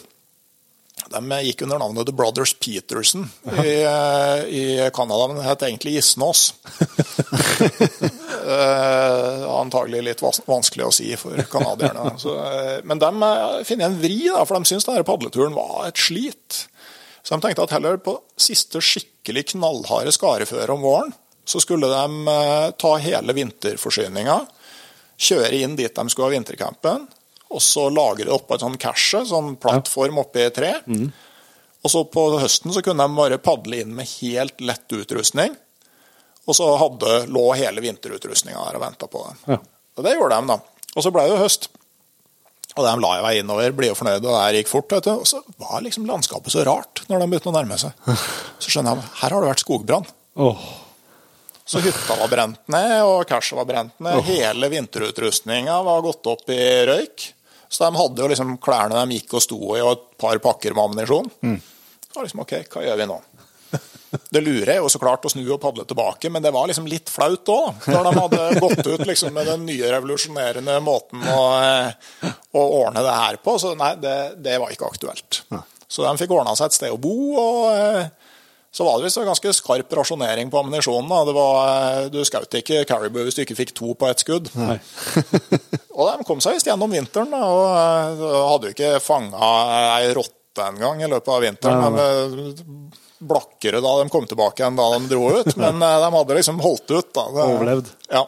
De 1.12 1.38
gikk 1.46 1.62
under 1.66 1.78
navnet 1.82 2.08
The 2.08 2.14
Brothers 2.16 2.52
Peterson 2.58 3.28
i, 3.62 3.74
eh, 3.84 4.42
i 4.48 4.64
Canada, 4.94 5.28
men 5.28 5.38
det 5.38 5.46
het 5.46 5.64
egentlig 5.68 5.98
Gisnås. 5.98 6.52
Eh, 8.42 9.42
antagelig 9.46 10.00
litt 10.02 10.22
vanskelig 10.24 10.82
å 10.82 10.90
si 10.90 11.12
for 11.14 11.38
canadierne. 11.46 12.10
Eh, 12.18 12.80
men 12.90 12.98
de 12.98 13.10
eh, 13.28 13.60
finner 13.68 13.86
en 13.86 13.98
vri, 14.02 14.16
da, 14.26 14.42
for 14.42 14.58
de 14.58 14.66
syns 14.66 14.88
denne 14.88 15.04
padleturen 15.06 15.54
var 15.54 15.86
et 15.86 16.00
slit. 16.02 16.64
Så 17.22 17.34
de 17.34 17.44
tenkte 17.44 17.64
at 17.64 17.74
heller 17.76 18.00
på 18.02 18.16
siste 18.40 18.82
skikkelig 18.82 19.52
knallharde 19.54 20.12
skareføre 20.14 20.74
om 20.74 20.84
våren, 20.84 21.12
så 21.44 21.60
skulle 21.62 21.90
de 21.90 22.28
eh, 22.30 22.68
ta 22.78 22.92
hele 23.02 23.34
vinterforsyninga, 23.36 24.38
kjøre 25.22 25.58
inn 25.62 25.76
dit 25.78 25.94
de 25.94 26.04
skulle 26.10 26.30
ha 26.30 26.34
vintercampen, 26.34 27.06
og 27.52 27.62
så 27.62 27.88
lagre 27.92 28.26
det 28.26 28.34
oppå 28.34 28.56
et 28.56 28.64
sånn 28.64 28.78
cache, 28.80 29.22
sånn 29.28 29.56
plattform 29.60 30.22
oppi 30.22 30.46
et 30.46 30.56
tre. 30.56 30.72
Og 31.82 31.90
så 31.90 32.04
på 32.08 32.24
høsten 32.40 32.72
så 32.72 32.82
kunne 32.84 33.04
de 33.04 33.18
bare 33.18 33.40
padle 33.42 33.82
inn 33.82 33.92
med 33.96 34.08
helt 34.20 34.62
lett 34.62 34.94
utrustning. 34.94 35.54
Og 36.46 36.56
så 36.56 36.66
hadde, 36.80 37.26
lå 37.30 37.44
hele 37.58 37.82
vinterutrustninga 37.84 38.62
der 38.64 38.78
og 38.78 38.84
venta 38.86 39.08
på 39.10 39.22
dem. 39.28 39.42
Ja. 39.52 39.58
Og 39.98 40.06
det 40.06 40.14
gjorde 40.16 40.38
de, 40.38 40.54
da. 40.54 40.86
Og 40.96 41.04
så 41.04 41.12
ble 41.14 41.26
det 41.30 41.38
høst. 41.42 41.68
Og 42.72 42.86
de 42.86 42.92
la 43.02 43.10
jo 43.18 43.24
vei 43.26 43.32
innover, 43.42 43.74
blide 43.76 43.92
og 43.92 43.98
fornøyde, 43.98 44.24
og 44.24 44.38
det 44.38 44.62
gikk 44.62 44.70
fort. 44.70 44.92
vet 44.94 45.04
du. 45.08 45.10
Og 45.12 45.26
så 45.28 45.42
var 45.60 45.82
liksom 45.84 46.06
landskapet 46.08 46.54
så 46.54 46.64
rart 46.64 47.02
når 47.10 47.20
de 47.20 47.26
begynte 47.32 47.50
å 47.50 47.56
nærme 47.56 47.76
seg. 47.80 47.92
Så 48.62 48.72
skjønner 48.72 48.96
jeg 48.96 49.10
her 49.20 49.34
har 49.36 49.44
det 49.44 49.50
vært 49.52 49.64
skogbrann. 49.64 50.08
Oh. 50.40 50.62
Så 51.68 51.82
hytta 51.84 52.16
var 52.18 52.30
brent 52.32 52.62
ned, 52.72 52.94
og 53.06 53.26
cashet 53.28 53.58
var 53.60 53.68
brent 53.68 54.00
ned. 54.02 54.22
Hele 54.26 54.70
vinterutrustninga 54.72 55.76
var 55.86 56.00
gått 56.04 56.26
opp 56.32 56.48
i 56.50 56.62
røyk. 56.88 57.28
Så 57.72 57.84
de 57.86 57.96
hadde 58.00 58.20
jo 58.24 58.28
liksom 58.32 58.56
klærne 58.60 59.04
de 59.06 59.16
gikk 59.20 59.36
og 59.38 59.44
sto 59.44 59.60
i, 59.76 59.80
og 59.84 59.92
et 59.94 60.08
par 60.20 60.40
pakker 60.44 60.74
med 60.76 60.82
ammunisjon. 60.88 61.30
Det 61.42 62.16
var 62.16 62.26
liksom 62.26 62.42
OK, 62.44 62.56
hva 62.72 62.82
gjør 62.84 62.98
vi 63.00 63.06
nå? 63.08 63.14
Det 64.12 64.40
lurer 64.44 64.74
jeg 64.74 64.82
jo 64.82 64.88
så 64.92 65.00
klart 65.00 65.24
å 65.24 65.30
snu 65.32 65.42
og 65.46 65.60
padle 65.62 65.84
tilbake, 65.88 66.28
men 66.32 66.44
det 66.44 66.52
var 66.52 66.68
liksom 66.68 66.88
litt 66.88 67.08
flaut 67.12 67.48
òg, 67.52 67.86
når 67.88 68.08
de 68.08 68.12
hadde 68.18 68.40
gått 68.64 68.88
ut 68.88 69.04
liksom 69.08 69.32
med 69.36 69.48
den 69.48 69.64
nye 69.68 69.92
revolusjonerende 69.94 70.78
måten 70.84 71.24
å, 71.32 71.44
eh, 71.60 72.34
å 72.52 72.64
ordne 72.82 73.04
det 73.04 73.14
her 73.16 73.38
på. 73.44 73.56
Så 73.62 73.72
nei, 73.78 73.94
det, 74.02 74.16
det 74.44 74.58
var 74.60 74.74
ikke 74.74 74.90
aktuelt. 74.92 75.44
Så 75.88 76.04
de 76.04 76.12
fikk 76.20 76.34
ordna 76.36 76.52
seg 76.58 76.68
et 76.68 76.76
sted 76.76 76.92
å 76.92 77.00
bo, 77.00 77.16
og 77.40 77.72
eh, 77.72 78.10
så 78.72 78.84
var 78.88 78.96
det 78.96 79.04
visst 79.08 79.20
ganske 79.20 79.52
skarp 79.52 79.92
rasjonering 79.98 80.48
på 80.52 80.60
ammunisjonen. 80.60 81.12
Det 81.28 81.34
var, 81.36 81.56
eh, 81.68 82.06
Du 82.12 82.20
skjøt 82.24 82.56
ikke 82.60 82.84
caribou 82.88 83.24
hvis 83.26 83.36
du 83.36 83.42
ikke 83.44 83.58
fikk 83.58 83.74
to 83.76 83.92
på 83.96 84.08
ett 84.08 84.24
skudd. 84.24 84.48
Og 85.92 86.08
de 86.08 86.24
kom 86.24 86.40
seg 86.40 86.56
visst 86.56 86.68
gjennom 86.68 86.92
vinteren, 86.92 87.32
da, 87.32 87.44
og 87.44 88.22
hadde 88.48 88.70
jo 88.70 88.72
ikke 88.72 88.94
fanga 89.04 89.50
ei 89.98 90.08
rotte 90.16 90.64
engang 90.64 91.02
i 91.04 91.08
løpet 91.12 91.32
av 91.34 91.44
vinteren. 91.44 91.96
Nei, 92.00 92.06
nei, 92.40 93.01
blakkere 93.28 93.80
da 93.84 93.92
de 94.02 94.08
kom 94.12 94.26
tilbake 94.28 94.64
enn 94.66 94.76
da 94.78 94.86
de 94.96 95.08
dro 95.10 95.24
ut, 95.38 95.50
men 95.62 95.82
eh, 95.82 95.98
de 96.04 96.08
hadde 96.16 96.38
liksom 96.38 96.60
holdt 96.64 96.90
ut. 96.96 97.10
da. 97.14 97.24
Det- 97.36 97.48
Overlevd. 97.56 97.88
Ja, 98.12 98.24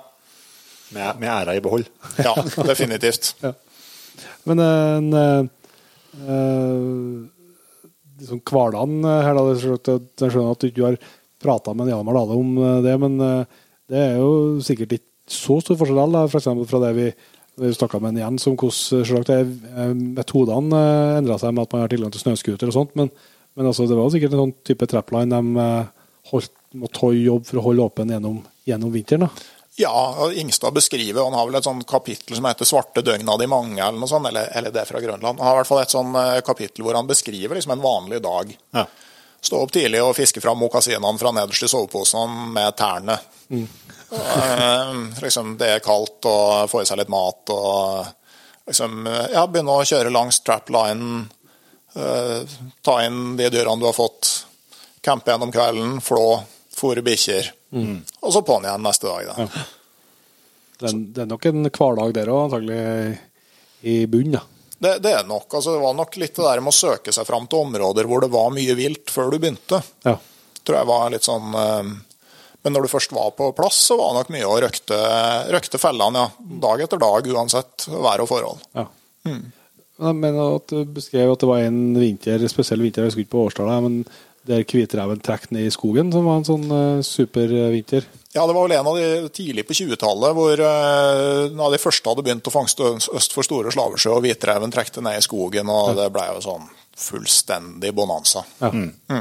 Med, 0.94 1.16
med 1.18 1.28
æra 1.32 1.54
i 1.56 1.60
behold. 1.64 1.86
ja 2.22 2.34
definitivt. 2.68 3.32
Men 4.46 4.60
en 4.60 5.14
en, 5.14 5.48
liksom 8.20 8.40
hverdagen 8.46 9.00
her, 9.02 9.34
da, 9.34 9.42
jeg 9.50 10.30
skjønner 10.30 10.52
at 10.52 10.60
du 10.62 10.68
ikke 10.68 10.84
har 10.86 10.98
prata 11.42 11.72
med 11.76 11.88
Hjalmar 11.90 12.14
Dale 12.20 12.36
om 12.38 12.52
eh, 12.60 12.76
det, 12.84 12.94
men 13.02 13.16
eh, 13.20 13.64
det 13.90 13.98
er 14.00 14.14
jo 14.20 14.60
sikkert 14.64 14.94
ikke 14.98 15.10
så 15.34 15.56
stor 15.64 15.78
forskjell 15.80 16.14
da, 16.14 16.22
for 16.30 16.66
fra 16.68 16.82
det 16.86 16.92
vi 17.00 17.08
vi 17.54 17.68
snakka 17.70 18.00
med 18.02 18.14
en 18.14 18.18
igjen, 18.18 18.38
om 18.50 18.56
hvordan 18.58 19.28
eh, 19.30 19.92
metodene 20.16 20.80
endra 21.20 21.36
seg 21.38 21.52
med 21.54 21.68
at 21.68 21.74
man 21.76 21.84
har 21.84 21.92
tilgang 21.92 22.10
til 22.14 22.24
snøscooter 22.24 22.70
og 22.72 22.74
sånt, 22.74 22.94
men, 22.98 23.12
men 23.54 23.70
altså, 23.70 23.86
det 23.86 23.98
var 23.98 24.10
sikkert 24.12 24.34
en 24.34 24.44
sånn 24.44 24.56
type 24.66 24.88
trapline 24.90 25.30
de 25.30 25.64
eh, 25.64 26.06
holdt, 26.32 26.54
måtte 26.74 27.12
jobb 27.14 27.44
for 27.46 27.60
å 27.60 27.66
holde 27.68 27.84
åpen 27.86 28.10
gjennom, 28.10 28.40
gjennom 28.66 28.94
vinteren. 28.94 29.28
da. 29.28 29.50
Ja, 29.76 30.30
Ingstad 30.34 30.74
beskriver, 30.74 31.24
han 31.24 31.34
har 31.34 31.46
vel 31.46 31.58
et 31.58 31.66
sånt 31.66 31.86
kapittel 31.86 32.36
som 32.36 32.44
heter 32.46 32.64
'Svarte 32.64 33.02
døgn 33.02 33.28
av 33.28 33.38
de 33.38 33.46
mange', 33.46 33.80
eller 33.82 33.98
noe 33.98 34.08
sånt, 34.08 34.26
eller, 34.28 34.48
eller 34.54 34.70
det 34.70 34.86
fra 34.86 35.00
Grønland. 35.00 35.38
Han 35.38 35.46
har 35.46 35.56
i 35.56 35.58
hvert 35.62 35.70
fall 35.70 35.82
et 35.82 35.94
sånt 35.94 36.16
eh, 36.16 36.40
kapittel 36.46 36.84
hvor 36.84 36.94
han 36.94 37.06
beskriver 37.10 37.58
liksom 37.58 37.72
en 37.72 37.82
vanlig 37.82 38.22
dag. 38.22 38.56
Ja. 38.70 38.86
Stå 39.40 39.60
opp 39.60 39.72
tidlig 39.74 40.02
og 40.02 40.14
fiske 40.16 40.40
fram 40.40 40.58
mokasinene 40.62 41.18
fra 41.18 41.32
nederst 41.34 41.66
i 41.66 41.68
soveposen 41.68 42.52
med 42.54 42.76
tærne. 42.78 43.18
Og, 43.50 44.28
eh, 44.38 44.94
liksom, 45.22 45.56
det 45.58 45.68
er 45.68 45.84
kaldt 45.84 46.26
og 46.30 46.70
få 46.70 46.82
i 46.82 46.86
seg 46.86 47.02
litt 47.02 47.10
mat 47.12 47.50
og 47.50 48.06
liksom, 48.66 49.06
ja, 49.34 49.46
begynne 49.46 49.74
å 49.74 49.84
kjøre 49.84 50.14
langs 50.14 50.38
traplinen. 50.40 51.26
Eh, 51.96 52.56
ta 52.84 52.96
inn 53.06 53.36
de 53.38 53.50
dyrene 53.54 53.80
du 53.82 53.86
har 53.88 53.96
fått. 53.96 54.32
Campe 55.04 55.30
gjennom 55.34 55.52
kvelden, 55.52 55.98
flå, 56.04 56.26
fôre 56.74 57.02
bikkjer. 57.04 57.50
Og 57.74 58.30
så 58.32 58.40
på'n 58.46 58.64
igjen 58.68 58.84
neste 58.86 59.08
dag. 59.10 59.26
Da. 59.34 59.48
Det, 60.78 60.88
er- 60.90 61.04
det 61.14 61.22
er 61.24 61.30
nok 61.30 61.46
en 61.50 61.64
hverdag 61.70 62.14
der 62.16 62.30
òg, 62.32 62.44
antagelig 62.46 63.18
i 63.84 63.96
bunnen. 64.10 64.38
da. 64.38 64.42
Det, 64.84 64.92
det 65.04 65.12
er 65.16 65.26
nok, 65.28 65.46
altså, 65.54 65.72
det 65.76 65.80
var 65.84 65.94
nok 65.96 66.16
litt 66.20 66.34
det 66.36 66.44
der 66.44 66.60
med 66.60 66.72
å 66.72 66.76
søke 66.76 67.12
seg 67.14 67.26
fram 67.28 67.46
til 67.48 67.62
områder 67.64 68.08
hvor 68.10 68.20
det 68.24 68.30
var 68.32 68.50
mye 68.52 68.74
vilt 68.76 69.10
før 69.12 69.30
du 69.32 69.38
begynte. 69.38 69.78
Ja. 70.04 70.16
tror 70.64 70.78
jeg 70.80 70.88
var 70.90 71.10
litt 71.14 71.24
sånn 71.28 71.54
eh, 71.56 71.92
Men 72.64 72.72
når 72.74 72.86
du 72.86 72.90
først 72.92 73.12
var 73.12 73.30
på 73.36 73.50
plass, 73.56 73.78
så 73.90 73.96
var 74.00 74.12
det 74.12 74.18
nok 74.22 74.32
mye 74.34 74.48
å 74.50 74.58
røkte, 74.64 74.98
røkte 75.52 75.80
fellene, 75.80 76.24
ja. 76.26 76.56
Dag 76.64 76.80
etter 76.84 77.00
dag, 77.00 77.26
uansett 77.32 77.86
vær 77.92 78.22
og 78.24 78.28
forhold. 78.30 78.64
Ja. 78.76 78.86
Jeg 79.28 79.42
mener 79.98 80.56
at 80.56 80.72
du 80.72 80.94
beskrev 80.96 81.32
at 81.32 81.42
det 81.42 81.48
var 81.48 81.64
en 81.64 81.82
vinter, 81.98 82.46
spesiell 82.50 82.82
vinter, 82.82 83.04
jeg 83.04 83.12
husker 83.12 83.24
ikke 83.24 83.34
på 83.36 83.44
årstallet, 83.48 83.84
men 83.84 84.00
der 84.44 84.64
hvitreven 84.68 85.22
trekk 85.24 85.48
ned 85.54 85.68
i 85.68 85.72
skogen, 85.72 86.10
som 86.12 86.26
var 86.28 86.40
en 86.40 86.46
sånn 86.46 86.64
uh, 86.68 87.04
supervinter. 87.06 88.04
Ja, 88.34 88.44
det 88.44 88.56
var 88.56 88.66
vel 88.66 88.74
en 88.76 88.90
av 88.90 88.98
de 88.98 89.30
tidlig 89.32 89.62
på 89.68 89.76
20-tallet 89.78 90.34
hvor 90.34 90.58
eh, 90.58 91.44
en 91.46 91.60
av 91.62 91.70
de 91.70 91.78
første 91.78 92.10
hadde 92.10 92.24
begynt 92.26 92.48
å 92.50 92.52
fangste 92.52 92.88
øst 93.14 93.36
for 93.36 93.46
Store 93.46 93.70
Slavesjø, 93.70 94.16
og 94.16 94.24
hvitreven 94.24 94.74
trekte 94.74 95.04
ned 95.06 95.20
i 95.20 95.22
skogen, 95.22 95.70
og 95.70 95.92
det 95.94 96.08
ble 96.10 96.26
jo 96.32 96.42
sånn 96.42 96.66
fullstendig 96.98 97.92
bonanza. 97.94 98.42
Ja. 98.58 99.20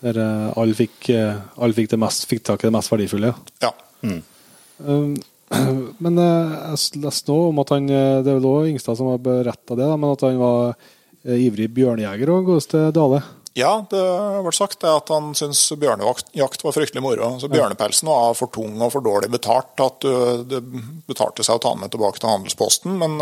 Der 0.00 0.22
eh, 0.24 0.48
alle 0.56 0.78
fikk, 0.78 0.96
uh, 1.12 1.44
alle 1.60 1.76
fikk, 1.76 1.92
det 1.92 2.00
mest, 2.00 2.24
fikk 2.32 2.46
tak 2.48 2.64
i 2.64 2.70
det 2.70 2.74
mest 2.78 2.94
verdifulle. 2.94 3.34
Ja. 3.60 3.74
Um, 4.00 5.14
men 6.02 6.18
eh, 6.18 6.54
jeg 6.72 7.02
leste 7.04 7.34
òg 7.34 7.52
om 7.52 7.62
at 7.62 7.70
han 7.76 7.86
eh, 7.86 8.18
Det 8.24 8.32
er 8.32 8.38
vel 8.40 8.50
også 8.50 8.70
Ingstad 8.72 8.98
som 8.98 9.12
har 9.12 9.22
beretta 9.22 9.78
det, 9.78 9.88
men 9.94 10.12
at 10.12 10.24
han 10.26 10.38
var 10.40 10.62
eh, 10.74 11.42
ivrig 11.46 11.68
bjørnejeger 11.76 12.32
og 12.34 12.48
godeste 12.50 12.88
Dale. 12.96 13.22
Ja, 13.56 13.70
det 13.88 14.00
har 14.02 14.42
vært 14.44 14.58
sagt 14.58 14.82
det 14.82 14.90
at 14.92 15.08
han 15.08 15.30
syntes 15.38 15.62
bjørnejakt 15.80 16.64
var 16.66 16.74
fryktelig 16.76 17.00
moro. 17.00 17.30
Så 17.40 17.48
Bjørnepelsen 17.48 18.10
var 18.10 18.34
for 18.36 18.52
tung 18.52 18.74
og 18.84 18.90
for 18.92 19.00
dårlig 19.00 19.30
betalt 19.32 19.80
at 19.80 20.04
det 20.50 20.60
betalte 21.08 21.40
seg 21.46 21.56
å 21.56 21.62
ta 21.64 21.72
den 21.72 21.86
med 21.86 21.94
tilbake 21.94 22.20
til 22.20 22.34
handelsposten. 22.34 22.98
Men, 23.00 23.16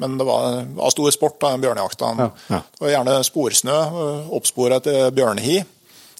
men 0.00 0.16
det 0.16 0.24
var, 0.24 0.62
var 0.78 0.94
stor 0.96 1.12
sport, 1.12 1.36
da, 1.44 1.52
den 1.52 1.66
bjørnejakta. 1.66 2.14
Ja, 2.16 2.30
ja. 2.48 2.62
Det 2.64 2.86
var 2.86 2.94
gjerne 2.94 3.18
sporsnø, 3.28 3.76
oppspore 4.40 4.80
etter 4.80 5.12
bjørnehi. 5.12 5.60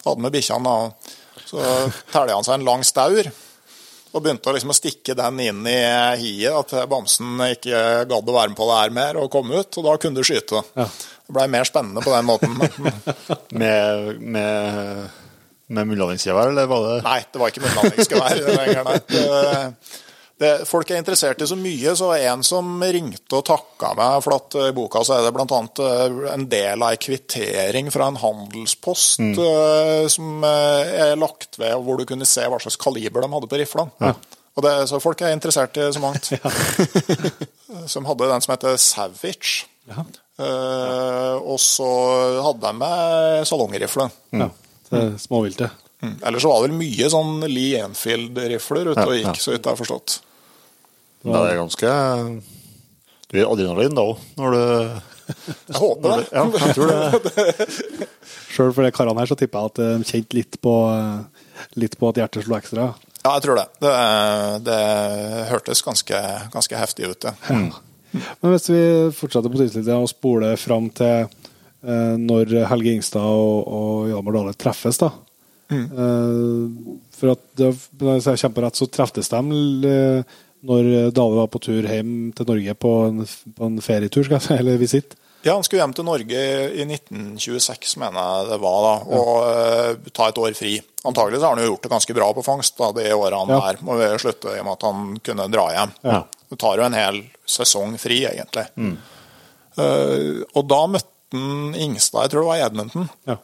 Hadde 0.05 0.27
med 0.27 0.37
bikkjene. 0.37 0.69
da. 0.69 1.17
Så 1.49 1.65
telja 2.13 2.37
han 2.37 2.45
seg 2.45 2.59
en 2.59 2.69
lang 2.69 2.85
staur. 2.85 3.33
Og 4.09 4.25
begynte 4.25 4.53
liksom 4.55 4.73
å 4.73 4.77
stikke 4.77 5.17
den 5.19 5.41
inn 5.45 5.67
i 5.69 5.77
hiet, 6.21 6.55
at 6.55 6.89
bamsen 6.89 7.39
ikke 7.51 7.83
gadd 8.09 8.31
å 8.31 8.37
være 8.39 8.53
med 8.55 8.59
på 8.59 8.69
det 8.71 8.81
her 8.81 8.95
mer, 8.97 9.21
og 9.21 9.31
kom 9.33 9.53
ut. 9.53 9.69
Og 9.69 9.85
da 9.85 9.97
kunne 10.01 10.19
du 10.19 10.27
skyte. 10.27 10.63
Ja. 10.79 10.89
Det 11.29 11.37
blei 11.37 11.45
mer 11.53 11.69
spennende 11.69 12.01
på 12.05 12.15
den 12.15 12.29
måten. 12.29 12.55
Med, 13.61 14.21
med, 14.21 15.09
med 15.69 15.89
munnlandingsgevær, 15.91 16.53
eller 16.53 16.69
var 16.69 16.85
det 16.87 16.99
Nei, 17.05 17.19
det 17.33 17.41
var 17.41 17.53
ikke 17.53 17.65
munnlandingsgevær 17.65 18.43
lenger, 18.49 18.89
nei. 18.89 19.73
Det, 20.39 20.51
folk 20.71 20.91
er 20.91 21.01
interessert 21.01 21.41
i 21.43 21.47
så 21.51 21.57
mye, 21.59 21.93
så 21.99 22.13
en 22.15 22.45
som 22.47 22.67
ringte 22.79 23.41
og 23.41 23.47
takka 23.49 23.91
meg 23.99 24.21
for 24.23 24.37
at 24.37 24.55
i 24.69 24.75
boka 24.77 25.03
så 25.03 25.17
er 25.17 25.25
det 25.27 25.33
bl.a. 25.35 25.59
en 26.31 26.45
del 26.51 26.85
av 26.85 26.93
ei 26.93 27.01
kvittering 27.03 27.91
fra 27.91 28.07
en 28.07 28.21
handelspost 28.23 29.25
eh, 29.27 30.05
som 30.15 30.45
eh, 30.47 30.93
er 31.09 31.19
lagt 31.19 31.59
ved, 31.59 31.75
hvor 31.83 31.99
du 31.99 32.07
kunne 32.07 32.29
se 32.29 32.47
hva 32.47 32.61
slags 32.63 32.79
kaliber 32.79 33.27
de 33.27 33.33
hadde 33.35 33.51
på 33.51 33.59
riflene. 33.59 34.15
Og 34.59 34.63
det, 34.63 34.77
så 34.91 35.03
folk 35.03 35.21
er 35.23 35.35
interessert 35.35 35.77
i 35.79 35.89
så 35.95 36.03
mangt. 36.03 36.31
som 37.93 38.07
hadde 38.07 38.31
den 38.31 38.47
som 38.47 38.55
heter 38.55 38.79
Savage. 38.79 39.67
Eh, 40.39 41.35
og 41.43 41.59
så 41.63 41.91
hadde 42.47 42.63
de 42.63 42.73
med 42.79 43.51
salongrifle. 43.51 44.07
Ja. 44.39 44.51
Småviltet. 45.19 45.85
Mm. 45.99 46.15
Ellers 46.23 46.43
så 46.47 46.51
var 46.53 46.63
det 46.63 46.69
vel 46.69 46.79
mye 46.79 47.11
sånn 47.11 47.43
Lee 47.51 47.83
Enfield-rifler 47.83 48.93
ute 48.93 49.03
og 49.03 49.15
Ja, 49.17 49.19
gikk, 49.19 49.35
ja. 49.35 49.43
så 49.43 49.55
vidt 49.55 49.65
jeg 49.65 49.73
har 49.73 49.81
forstått. 49.83 50.19
Det 51.25 51.35
er 51.35 51.59
ganske 51.59 51.93
Du 53.29 53.37
gir 53.37 53.49
adrenalin 53.51 53.97
da 53.97 54.05
òg, 54.13 54.21
når 54.39 54.55
du 54.55 54.63
Jeg 55.29 55.77
håper 55.77 56.09
det. 56.09 56.29
Ja, 56.33 56.45
jeg 56.55 56.77
tror 56.79 56.93
det. 56.93 57.67
Sjøl 58.55 58.71
for 58.73 58.87
de 58.87 58.93
karene 58.97 59.21
her 59.21 59.29
så 59.29 59.37
tipper 59.37 59.61
jeg 59.61 59.73
at 59.73 59.81
de 59.83 60.09
kjente 60.09 60.39
litt 60.39 60.57
på, 60.65 60.73
eh, 60.89 61.51
litt 61.77 61.99
på 62.01 62.09
at 62.09 62.21
hjertet 62.23 62.47
slo 62.47 62.57
ekstra. 62.57 62.87
Ja, 63.19 63.35
jeg 63.35 63.45
tror 63.45 63.59
det. 63.61 63.67
Det, 63.85 63.93
det 64.71 64.79
hørtes 65.51 65.85
ganske, 65.85 66.23
ganske 66.55 66.81
heftig 66.81 67.11
ut, 67.11 67.27
det. 67.27 67.35
Men 68.41 68.55
hvis 68.55 68.71
vi 68.73 68.83
fortsetter 69.19 69.53
på 69.53 69.61
tidslinja 69.61 69.99
og 70.01 70.09
spoler 70.09 70.57
fram 70.57 70.89
til 70.97 71.27
eh, 71.29 72.15
når 72.17 72.57
Helge 72.73 72.97
Ingstad 72.97 73.29
og, 73.29 73.69
og 73.69 74.09
Hjalmar 74.09 74.39
Dale 74.39 74.57
treffes, 74.57 75.03
da. 75.05 75.13
Mm. 75.69 76.97
for 77.13 77.35
at 77.35 77.43
det, 77.61 77.67
hvis 78.01 78.25
jeg 78.25 78.41
kommer 78.41 78.55
på 78.57 78.63
rett, 78.65 78.79
så 78.79 78.87
treftes 78.89 79.29
de 79.29 79.59
eh, 79.85 80.39
når 80.67 81.11
Dale 81.15 81.37
var 81.39 81.49
på 81.53 81.61
tur 81.63 81.87
hjem 81.87 82.33
til 82.35 82.47
Norge 82.49 82.75
på 82.75 82.93
en, 83.07 83.25
på 83.55 83.69
en 83.69 83.81
ferietur, 83.85 84.25
skal 84.27 84.39
jeg 84.41 84.47
si, 84.49 84.55
eller 84.61 84.79
visitt. 84.81 85.15
Ja, 85.47 85.53
han 85.55 85.63
skulle 85.63 85.85
hjem 85.85 85.93
til 85.95 86.05
Norge 86.09 86.41
i 86.75 86.83
1926, 86.83 87.93
mener 88.03 88.19
jeg 88.19 88.49
det 88.51 88.57
var, 88.65 88.79
da, 88.83 88.95
og 89.21 89.29
eh, 89.47 90.09
ta 90.17 90.27
et 90.33 90.41
år 90.43 90.57
fri. 90.59 90.73
Antagelig 91.07 91.39
så 91.39 91.47
har 91.47 91.55
han 91.55 91.63
jo 91.63 91.71
gjort 91.71 91.85
det 91.87 91.93
ganske 91.93 92.17
bra 92.19 92.31
på 92.35 92.43
fangst 92.43 92.75
da, 92.81 92.89
de 92.97 93.05
årene 93.15 93.55
Ja. 93.55 93.61
der 93.69 93.79
må 93.87 93.99
slutte 94.19 94.57
i 94.57 94.59
og 94.59 94.67
med 94.67 94.75
at 94.75 94.87
han 94.89 95.05
kunne 95.29 95.47
dra 95.55 95.69
hjem. 95.77 95.93
Ja. 96.11 96.19
Det 96.51 96.59
tar 96.59 96.81
jo 96.83 96.89
en 96.89 96.97
hel 96.99 97.21
sesong 97.49 97.95
fri, 98.03 98.25
egentlig. 98.27 98.67
Eh, 99.79 100.43
og 100.59 100.67
da 100.71 100.81
møtte 100.91 101.15
han 101.39 101.75
Ingstad, 101.77 102.25
jeg 102.27 102.33
tror 102.33 102.43
det 102.43 102.49
var 102.49 102.59
i 102.59 102.67
Edmonton, 102.67 103.09
Ja. 103.29 103.35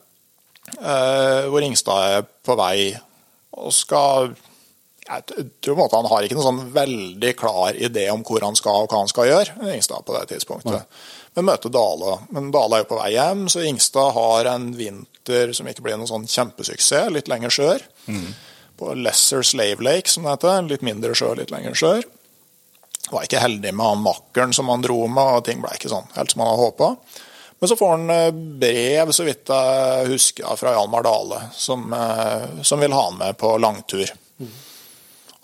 uh, 0.81 1.43
hvor 1.53 1.61
Ingstad 1.67 2.15
er 2.17 2.23
på 2.49 2.55
vei 2.57 2.95
og 3.61 3.71
skal 3.77 4.31
jeg 5.05 5.25
tror 5.61 5.75
på 5.75 5.75
en 5.75 5.83
måte 5.83 5.99
han 5.99 6.09
har 6.09 6.25
ikke 6.25 6.37
noen 6.39 6.47
sånn 6.47 6.73
veldig 6.73 7.33
klar 7.37 7.77
idé 7.77 8.07
om 8.13 8.23
hvor 8.25 8.45
han 8.47 8.57
skal 8.57 8.87
og 8.87 8.93
hva 8.93 9.03
han 9.03 9.11
skal 9.11 9.29
gjøre, 9.29 9.57
Ingstad 9.75 10.07
på 10.07 10.17
det 10.17 10.25
tidspunktet. 10.33 11.03
Men 11.35 11.49
møter 11.51 11.73
Dale. 11.75 12.17
Men 12.33 12.49
Dale 12.55 12.79
er 12.79 12.85
jo 12.85 12.91
på 12.95 13.01
vei 13.03 13.11
hjem, 13.17 13.45
så 13.53 13.65
Ingstad 13.67 14.15
har 14.17 14.49
en 14.55 14.71
vinter 14.79 15.53
som 15.57 15.69
ikke 15.69 15.85
blir 15.85 15.99
noen 16.01 16.09
sånn 16.09 16.29
kjempesuksess, 16.31 17.13
litt 17.13 17.29
lenger 17.29 17.53
sør. 17.53 17.85
På 18.81 18.95
Lesser 18.99 19.45
Slave 19.47 19.85
Lake, 19.85 20.11
som 20.11 20.25
det 20.25 20.39
heter. 20.39 20.65
Litt 20.71 20.87
mindre 20.87 21.13
sjø, 21.19 21.35
litt 21.39 21.53
lenger 21.53 21.77
sør. 21.79 22.09
Var 23.11 23.27
ikke 23.27 23.43
heldig 23.45 23.75
med 23.77 23.85
han 23.85 24.03
makkeren 24.03 24.57
som 24.57 24.73
han 24.73 24.83
dro 24.83 25.03
med, 25.07 25.37
og 25.37 25.45
ting 25.47 25.61
ble 25.63 25.75
ikke 25.77 25.93
sånn 25.93 26.09
helt 26.17 26.33
som 26.33 26.43
han 26.43 26.55
hadde 26.55 26.65
håpa. 26.65 26.93
Men 27.61 27.71
så 27.71 27.77
får 27.77 27.91
han 27.93 28.11
eh, 28.11 28.43
brev, 28.65 29.13
så 29.15 29.27
vidt 29.29 29.53
jeg 29.53 30.09
husker, 30.11 30.57
fra 30.59 30.73
Hjalmar 30.75 31.05
Dale, 31.07 31.43
som, 31.53 31.85
eh, 31.93 32.63
som 32.63 32.81
vil 32.81 32.97
ha 32.97 33.05
han 33.11 33.21
med 33.21 33.37
på 33.41 33.53
langtur. 33.61 34.09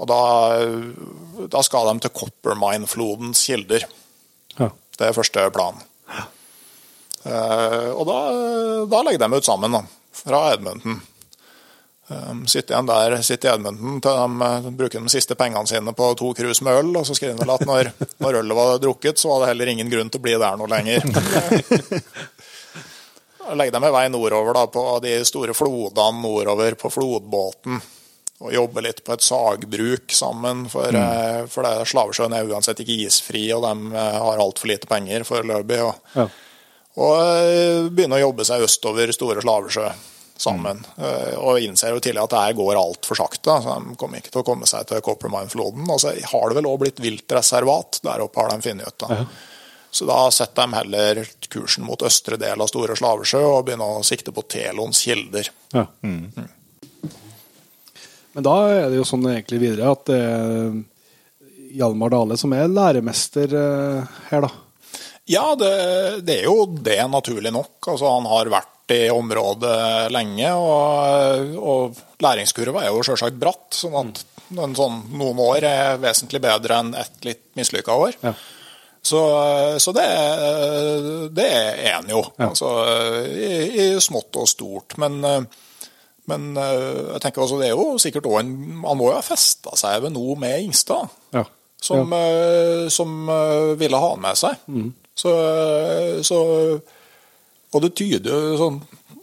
Og 0.01 0.09
da, 0.09 0.21
da 1.53 1.63
skal 1.67 1.91
de 1.91 2.07
til 2.07 2.15
Coppermine-flodens 2.17 3.43
kilder. 3.45 3.85
Ja. 4.57 4.71
Det 4.97 5.09
er 5.09 5.17
første 5.17 5.45
planen. 5.55 5.87
Uh, 7.21 7.93
og 8.01 8.07
da, 8.09 8.19
da 8.89 9.03
legger 9.05 9.21
de 9.21 9.37
ut 9.37 9.45
sammen, 9.45 9.75
da, 9.77 9.83
fra 10.17 10.55
Edmundton. 10.55 11.03
Um, 12.11 12.47
sitter 12.49 12.75
igjen 12.75 12.89
der, 12.89 13.15
sitter 13.23 13.51
i 13.51 13.53
Edmonton 13.53 14.01
til 14.03 14.17
de, 14.19 14.47
eh, 14.47 14.71
bruker 14.81 15.05
de 15.05 15.13
siste 15.13 15.37
pengene 15.39 15.69
sine 15.71 15.93
på 15.95 16.09
to 16.19 16.33
krus 16.35 16.59
med 16.67 16.81
øl, 16.81 16.89
og 16.99 17.05
så 17.07 17.15
skriver 17.15 17.37
de 17.37 17.45
vel 17.45 17.53
at 17.55 17.63
når, 17.69 17.93
når 18.25 18.39
ølet 18.41 18.59
var 18.59 18.81
drukket, 18.83 19.21
så 19.21 19.31
var 19.31 19.45
det 19.45 19.53
heller 19.53 19.71
ingen 19.71 19.93
grunn 19.93 20.11
til 20.11 20.19
å 20.19 20.25
bli 20.25 20.35
der 20.41 20.59
noe 20.59 20.73
lenger. 20.73 21.07
Legger 23.61 23.77
de 23.77 23.87
i 23.87 23.95
vei 23.95 24.05
nordover 24.11 24.59
da, 24.59 24.65
på 24.75 24.85
de 25.05 25.15
store 25.29 25.55
flodene 25.55 26.25
nordover 26.25 26.75
på 26.81 26.91
flodbåten. 26.91 27.79
Og 28.41 28.55
jobber 28.55 28.87
litt 28.87 29.03
på 29.05 29.13
et 29.13 29.25
sagbruk 29.25 30.15
sammen, 30.17 30.63
for, 30.73 30.89
mm. 30.97 31.49
for 31.53 31.67
det, 31.67 31.89
Slavesjøen 31.91 32.33
er 32.33 32.49
uansett 32.49 32.81
ikke 32.81 33.03
isfri, 33.05 33.43
og 33.53 33.67
de 33.67 33.91
eh, 33.93 34.15
har 34.25 34.41
altfor 34.41 34.71
lite 34.71 34.89
penger 34.89 35.27
foreløpig. 35.29 35.83
Og, 35.85 36.15
Ja. 36.17 36.25
og 37.05 37.19
eh, 37.21 37.91
begynner 37.93 38.17
å 38.17 38.31
jobbe 38.31 38.47
seg 38.49 38.65
østover 38.65 39.13
Store 39.13 39.45
Slavesjø 39.45 39.91
sammen. 40.41 40.81
Mm. 40.97 41.37
Og 41.45 41.61
innser 41.61 41.93
jo 41.93 42.01
tidlig 42.01 42.23
at 42.23 42.33
det 42.33 42.43
her 42.47 42.57
går 42.57 42.79
altfor 42.81 43.19
sakte. 43.19 43.59
Så 43.61 43.75
de 43.77 43.97
kommer 44.01 44.23
ikke 44.23 44.33
til 44.33 44.41
å 44.41 44.47
komme 44.49 44.69
seg 44.69 44.87
til 44.89 45.03
Coppermine-floden. 45.05 45.85
Og 45.93 46.01
så 46.01 46.15
har 46.17 46.47
det 46.49 46.57
vel 46.57 46.69
òg 46.71 46.79
blitt 46.81 47.03
viltreservat. 47.05 48.01
Der 48.07 48.25
oppe 48.25 48.41
har 48.41 48.55
de 48.55 48.65
funnet 48.65 48.89
ut. 48.89 49.05
da. 49.05 49.19
Så 49.91 50.07
da 50.09 50.31
setter 50.33 50.65
de 50.65 50.79
heller 50.79 51.21
kursen 51.51 51.85
mot 51.85 52.01
østre 52.07 52.39
del 52.41 52.63
av 52.63 52.71
Store 52.71 52.97
Slavesjø 52.97 53.43
og 53.51 53.67
begynner 53.69 54.01
å 54.01 54.07
sikte 54.07 54.33
på 54.33 54.47
Telons 54.49 55.03
kilder. 55.05 55.51
Ja. 55.75 55.85
Men 58.41 58.47
da 58.49 58.57
er 58.73 58.87
det 58.89 58.97
jo 58.97 59.05
sånn 59.05 59.27
egentlig 59.29 59.59
videre 59.61 59.91
at 59.93 60.07
det 60.09 60.17
er 60.17 60.79
Hjalmar 61.77 62.09
Dale 62.15 62.39
som 62.41 62.55
er 62.57 62.71
læremester 62.73 63.53
eh, 63.53 64.15
her, 64.31 64.47
da. 64.47 64.49
Ja, 65.29 65.43
det, 65.61 65.69
det 66.25 66.39
er 66.41 66.49
jo 66.49 66.65
det, 66.73 66.97
naturlig 67.13 67.53
nok. 67.53 67.77
Altså, 67.85 68.09
han 68.09 68.25
har 68.27 68.49
vært 68.51 68.95
i 68.97 69.03
området 69.13 70.09
lenge, 70.11 70.55
og, 70.57 71.53
og 71.61 72.01
læringskurva 72.25 72.87
er 72.87 72.91
jo 72.91 73.05
selvsagt 73.07 73.37
bratt. 73.39 73.69
sånn 73.77 74.01
at 74.01 74.25
sånn, 74.57 74.99
noen 75.21 75.45
år 75.45 75.69
er 75.69 76.01
vesentlig 76.03 76.41
bedre 76.43 76.81
enn 76.81 76.97
ett 76.99 77.21
litt 77.29 77.45
mislykka 77.61 78.01
år. 78.09 78.17
Ja. 78.25 78.33
Så, 79.05 79.21
så 79.85 79.93
det, 80.01 80.09
det 81.37 81.51
er 81.53 81.85
en 81.93 82.09
jo, 82.17 82.25
Ja. 82.41 82.49
altså, 82.49 82.73
i, 83.29 83.53
i 83.85 83.91
smått 84.01 84.41
og 84.41 84.49
stort. 84.49 84.97
Men, 84.99 85.21
men 86.31 86.47
jeg 86.57 87.21
tenker 87.25 87.43
også, 87.45 87.59
det 87.61 87.69
er 87.71 87.75
jo 87.77 87.99
sikkert 88.01 88.27
også 88.31 88.41
en 88.45 88.53
Han 88.87 88.99
må 89.01 89.11
jo 89.11 89.17
ha 89.19 89.25
festa 89.27 89.75
seg 89.81 90.03
ved 90.07 90.15
noe 90.15 90.37
med 90.41 90.63
Ingstad 90.69 91.11
Ja. 91.37 91.45
som, 91.81 92.13
eh, 92.17 92.87
som 92.93 93.29
eh, 93.29 93.75
ville 93.81 93.99
ha 94.01 94.11
han 94.15 94.23
med 94.25 94.39
seg. 94.41 94.57
Så, 95.21 95.33
så 96.25 96.39
Og 97.75 97.83
det 97.85 97.91
tyder 97.99 98.31
jo 98.31 98.55
sånn 98.61 98.79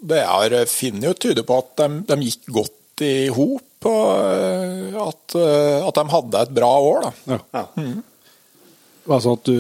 Det 0.08 0.20
jeg 0.22 0.68
finner 0.70 1.10
jo 1.10 1.18
tyder 1.26 1.46
på 1.48 1.58
at 1.64 1.72
de, 1.82 1.88
de 2.12 2.18
gikk 2.28 2.46
godt 2.60 3.04
i 3.06 3.28
hop, 3.30 3.86
og 3.86 4.06
eh, 4.26 4.94
at, 4.98 5.36
eh, 5.38 5.84
at 5.86 5.98
de 6.00 6.06
hadde 6.14 6.40
et 6.48 6.54
bra 6.58 6.70
år, 6.82 7.04
da. 7.08 7.38
Ja. 7.54 7.66
Altså 9.08 9.36
at 9.38 9.44
du 9.48 9.58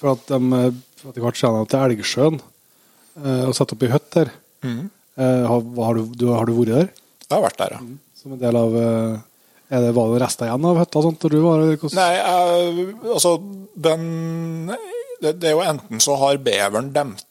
For 0.00 0.12
at 0.14 0.26
de 0.28 0.40
eh, 0.58 0.74
etter 1.04 1.20
hvert 1.24 1.40
kommer 1.40 1.66
til 1.68 1.84
Elgsjøen 1.84 2.36
eh, 2.40 3.42
og 3.48 3.54
setter 3.56 3.76
opp 3.76 3.82
i 3.86 3.90
hytte 3.92 4.22
der. 4.24 4.30
Eh, 4.64 4.84
har, 5.22 5.68
har, 5.86 6.00
du, 6.00 6.16
du, 6.18 6.26
har 6.34 6.48
du 6.48 6.56
vært 6.56 6.74
der? 6.74 6.90
Jeg 7.24 7.36
har 7.36 7.44
vært 7.44 7.60
der, 7.60 7.76
ja. 7.76 7.84
Som 8.18 8.34
en 8.34 8.40
del 8.40 8.56
av 8.58 8.74
eh, 8.80 9.20
er 9.74 9.84
det, 9.84 9.92
Var 9.96 10.10
det 10.12 10.24
rester 10.24 10.48
igjen 10.48 10.66
av 10.70 10.80
hytta? 10.80 11.04
Sånt, 11.04 11.28
du 11.30 11.38
var, 11.44 11.62
Nei, 11.98 12.10
jeg, 12.18 12.88
altså 13.14 13.36
den 13.74 14.08
det, 15.24 15.38
det 15.40 15.50
er 15.50 15.56
jo 15.56 15.64
enten 15.64 16.02
så 16.02 16.16
har 16.20 16.40
beveren 16.44 16.90
demt, 16.94 17.24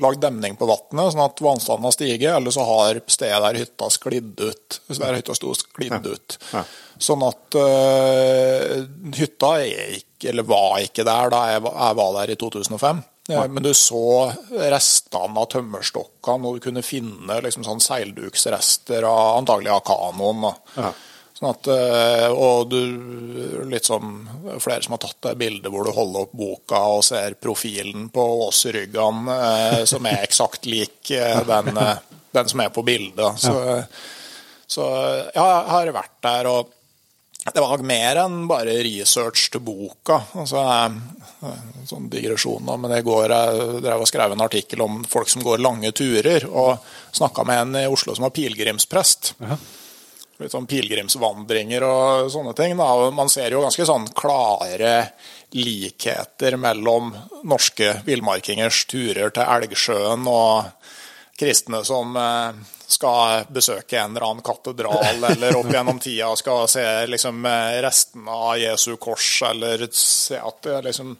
lagd 0.00 0.22
demning 0.22 0.56
på 0.56 0.68
vannet, 0.68 1.12
sånn 1.12 1.24
at 1.26 1.42
vannstanden 1.44 1.88
har 1.88 1.94
stiget, 1.94 2.30
eller 2.32 2.54
så 2.54 2.64
har 2.64 3.00
stedet 3.10 3.40
der 3.44 3.60
hytta 3.60 3.90
sklidd 3.92 4.40
ut. 4.40 4.78
Så 4.86 5.00
der 5.02 5.18
hytta 5.18 5.36
sto 5.36 5.52
sklidd 5.58 6.06
ut. 6.06 6.38
Ja. 6.54 6.62
Sånn 7.08 7.24
at 7.26 7.58
uh, 7.58 8.78
hytta 9.18 9.52
er 9.60 9.98
ikke, 9.98 10.30
eller 10.32 10.48
var 10.48 10.78
ikke 10.86 11.04
der 11.06 11.34
da 11.34 11.42
jeg, 11.52 11.64
jeg 11.68 11.98
var 12.00 12.16
der 12.16 12.32
i 12.32 12.38
2005. 12.40 13.04
Ja, 13.28 13.42
men 13.48 13.62
du 13.62 13.74
så 13.76 14.30
restene 14.48 15.42
av 15.42 15.50
tømmerstokkene, 15.52 16.48
og 16.48 16.56
du 16.56 16.62
kunne 16.64 16.84
finne 16.86 17.34
liksom 17.44 17.66
sånn 17.66 17.82
seilduksrester 17.84 19.04
av 19.04 19.34
antagelig 19.42 19.74
av 19.74 19.82
kanoen. 19.84 20.46
Ja. 20.78 20.92
Sånn 21.36 21.50
at, 21.52 21.68
eh, 21.70 22.32
og 22.32 22.70
du, 22.72 22.80
litt 23.68 23.86
som 23.86 24.24
flere 24.58 24.80
som 24.82 24.96
har 24.96 25.02
tatt 25.04 25.20
det 25.28 25.34
bildet 25.38 25.70
hvor 25.70 25.84
du 25.86 25.92
holder 25.94 26.24
opp 26.24 26.32
boka 26.34 26.80
og 26.96 27.04
ser 27.06 27.36
profilen 27.38 28.08
på 28.14 28.24
åsryggene, 28.48 29.36
eh, 29.36 29.84
som 29.86 30.08
er 30.08 30.24
eksakt 30.24 30.66
lik 30.66 31.12
eh, 31.14 31.44
den, 31.46 31.76
eh, 31.78 32.00
den 32.34 32.50
som 32.50 32.64
er 32.64 32.72
på 32.74 32.82
bildet. 32.88 33.44
Så, 33.44 33.54
så 34.66 34.88
ja, 35.36 35.44
jeg 35.44 35.70
har 35.76 35.92
vært 36.00 36.16
der, 36.26 36.50
og 36.50 36.74
det 37.54 37.64
var 37.64 37.82
mer 37.86 38.20
enn 38.24 38.42
bare 38.50 38.76
research 38.84 39.48
til 39.54 39.62
boka. 39.64 40.20
Altså, 40.38 40.62
eh, 41.48 41.64
sånn 41.88 42.10
digresjon, 42.12 42.66
da, 42.66 42.76
men 42.76 42.94
i 42.96 43.02
går 43.06 43.34
jeg 43.34 43.82
drev 43.84 44.04
og 44.04 44.10
skrev 44.10 44.34
en 44.34 44.46
artikkel 44.46 44.84
om 44.84 45.02
folk 45.08 45.30
som 45.32 45.44
går 45.46 45.62
lange 45.64 45.92
turer, 45.96 46.48
og 46.50 46.78
snakka 47.16 47.46
med 47.48 47.64
en 47.64 47.82
i 47.84 47.90
Oslo 47.90 48.16
som 48.16 48.28
var 48.28 48.36
pilegrimsprest 48.36 49.34
litt 50.38 50.54
sånn 50.54 50.68
pilegrimsvandringer 50.70 51.84
og 51.86 52.30
sånne 52.32 52.54
ting. 52.58 52.76
Da. 52.78 52.86
Og 52.94 53.14
Man 53.14 53.30
ser 53.32 53.54
jo 53.54 53.62
ganske 53.64 53.86
sånn 53.88 54.06
klare 54.16 55.10
likheter 55.56 56.58
mellom 56.60 57.10
norske 57.48 57.96
villmarkingers 58.06 58.84
turer 58.90 59.32
til 59.34 59.48
Elgsjøen 59.48 60.28
og 60.30 60.77
kristne 61.38 61.84
som 61.86 62.16
eh, 62.18 62.56
skal 62.88 63.44
besøke 63.52 63.98
en 64.00 64.14
eller 64.16 64.26
annen 64.26 64.42
katedral, 64.46 65.20
eller 65.30 65.58
opp 65.60 65.68
gjennom 65.72 65.98
tida 66.02 66.30
skal 66.40 66.64
se 66.72 66.84
liksom, 67.12 67.44
eh, 67.46 67.76
restene 67.84 68.32
av 68.34 68.56
Jesu 68.58 68.96
kors, 68.96 69.28
eller 69.50 69.86
se 69.92 70.40
at 70.40 70.62
det 70.66 70.80
liksom 70.88 71.14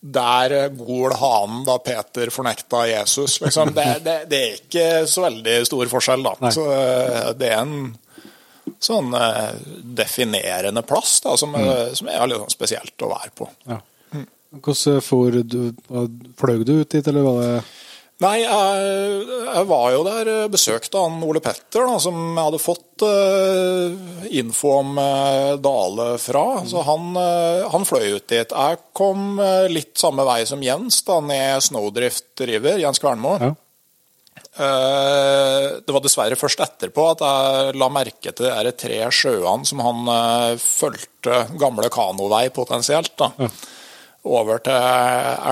Der 0.00 0.68
gol 0.78 1.10
hanen 1.18 1.64
da 1.66 1.74
Peter 1.82 2.30
fornekta 2.30 2.84
Jesus. 2.86 3.40
Liksom. 3.42 3.72
Det, 3.74 3.86
det, 4.04 4.18
det, 4.30 4.38
er 4.38 4.60
ikke 4.60 5.06
så 5.10 5.24
veldig 5.24 5.56
stor 5.66 5.90
forskjell, 5.90 6.22
da. 6.22 6.52
Så 6.54 6.66
eh, 6.70 7.32
det 7.34 7.48
er 7.50 7.64
en 7.64 7.96
sånn 8.78 9.10
definerende 9.98 10.84
plass 10.86 11.16
da, 11.24 11.34
som, 11.40 11.54
er- 11.58 11.94
som 11.98 12.06
er 12.12 12.26
litt 12.30 12.38
sånn 12.44 12.52
spesielt 12.54 13.02
å 13.02 13.10
være 13.10 13.32
på. 13.34 13.48
Ja. 13.66 13.80
Hvordan 14.62 15.02
for 15.04 15.34
du, 15.42 15.58
fløy 16.38 16.62
du 16.64 16.72
ut 16.84 16.90
dit, 16.94 17.08
eller 17.10 17.26
var 17.26 17.42
det 17.42 17.56
Nei, 18.18 18.40
jeg, 18.42 19.26
jeg 19.46 19.66
var 19.70 19.92
jo 19.94 20.00
der, 20.02 20.28
eh, 20.32 20.48
besøkte 20.50 20.98
han 20.98 21.20
Ole 21.22 21.38
Petter, 21.42 21.84
da, 21.86 22.00
som 22.02 22.16
jeg 22.24 22.48
hadde 22.48 22.58
fått 22.58 23.04
uh, 23.06 24.24
info 24.40 24.72
om 24.80 24.98
uh, 24.98 25.54
Dale 25.62 26.08
fra. 26.18 26.42
Så 26.66 26.82
han, 26.88 27.12
uh, 27.14 27.68
han 27.70 27.86
fløy 27.86 28.16
ut 28.16 28.26
dit. 28.26 28.50
Jeg 28.50 28.82
kom 28.98 29.38
litt 29.70 29.94
samme 30.02 30.26
vei 30.26 30.40
som 30.50 30.64
Jens, 30.66 30.98
da, 31.06 31.20
ned 31.22 31.62
Snowdrift 31.62 32.42
River, 32.42 32.82
Jens 32.82 32.98
Kvernmo. 33.02 33.38
Ja. 33.38 33.54
Det 34.58 35.92
var 35.94 36.02
dessverre 36.02 36.34
først 36.38 36.58
etterpå 36.64 37.04
at 37.12 37.20
jeg 37.22 37.74
la 37.78 37.86
merke 37.94 38.32
til 38.34 38.48
de 38.66 38.72
tre 38.74 38.96
sjøene 39.14 39.68
som 39.68 39.82
han 39.84 40.08
fulgte 40.58 41.44
gamle 41.60 41.86
kanovei 41.94 42.48
potensielt. 42.54 43.12
da. 43.20 43.28
Over 44.26 44.58
til 44.66 44.74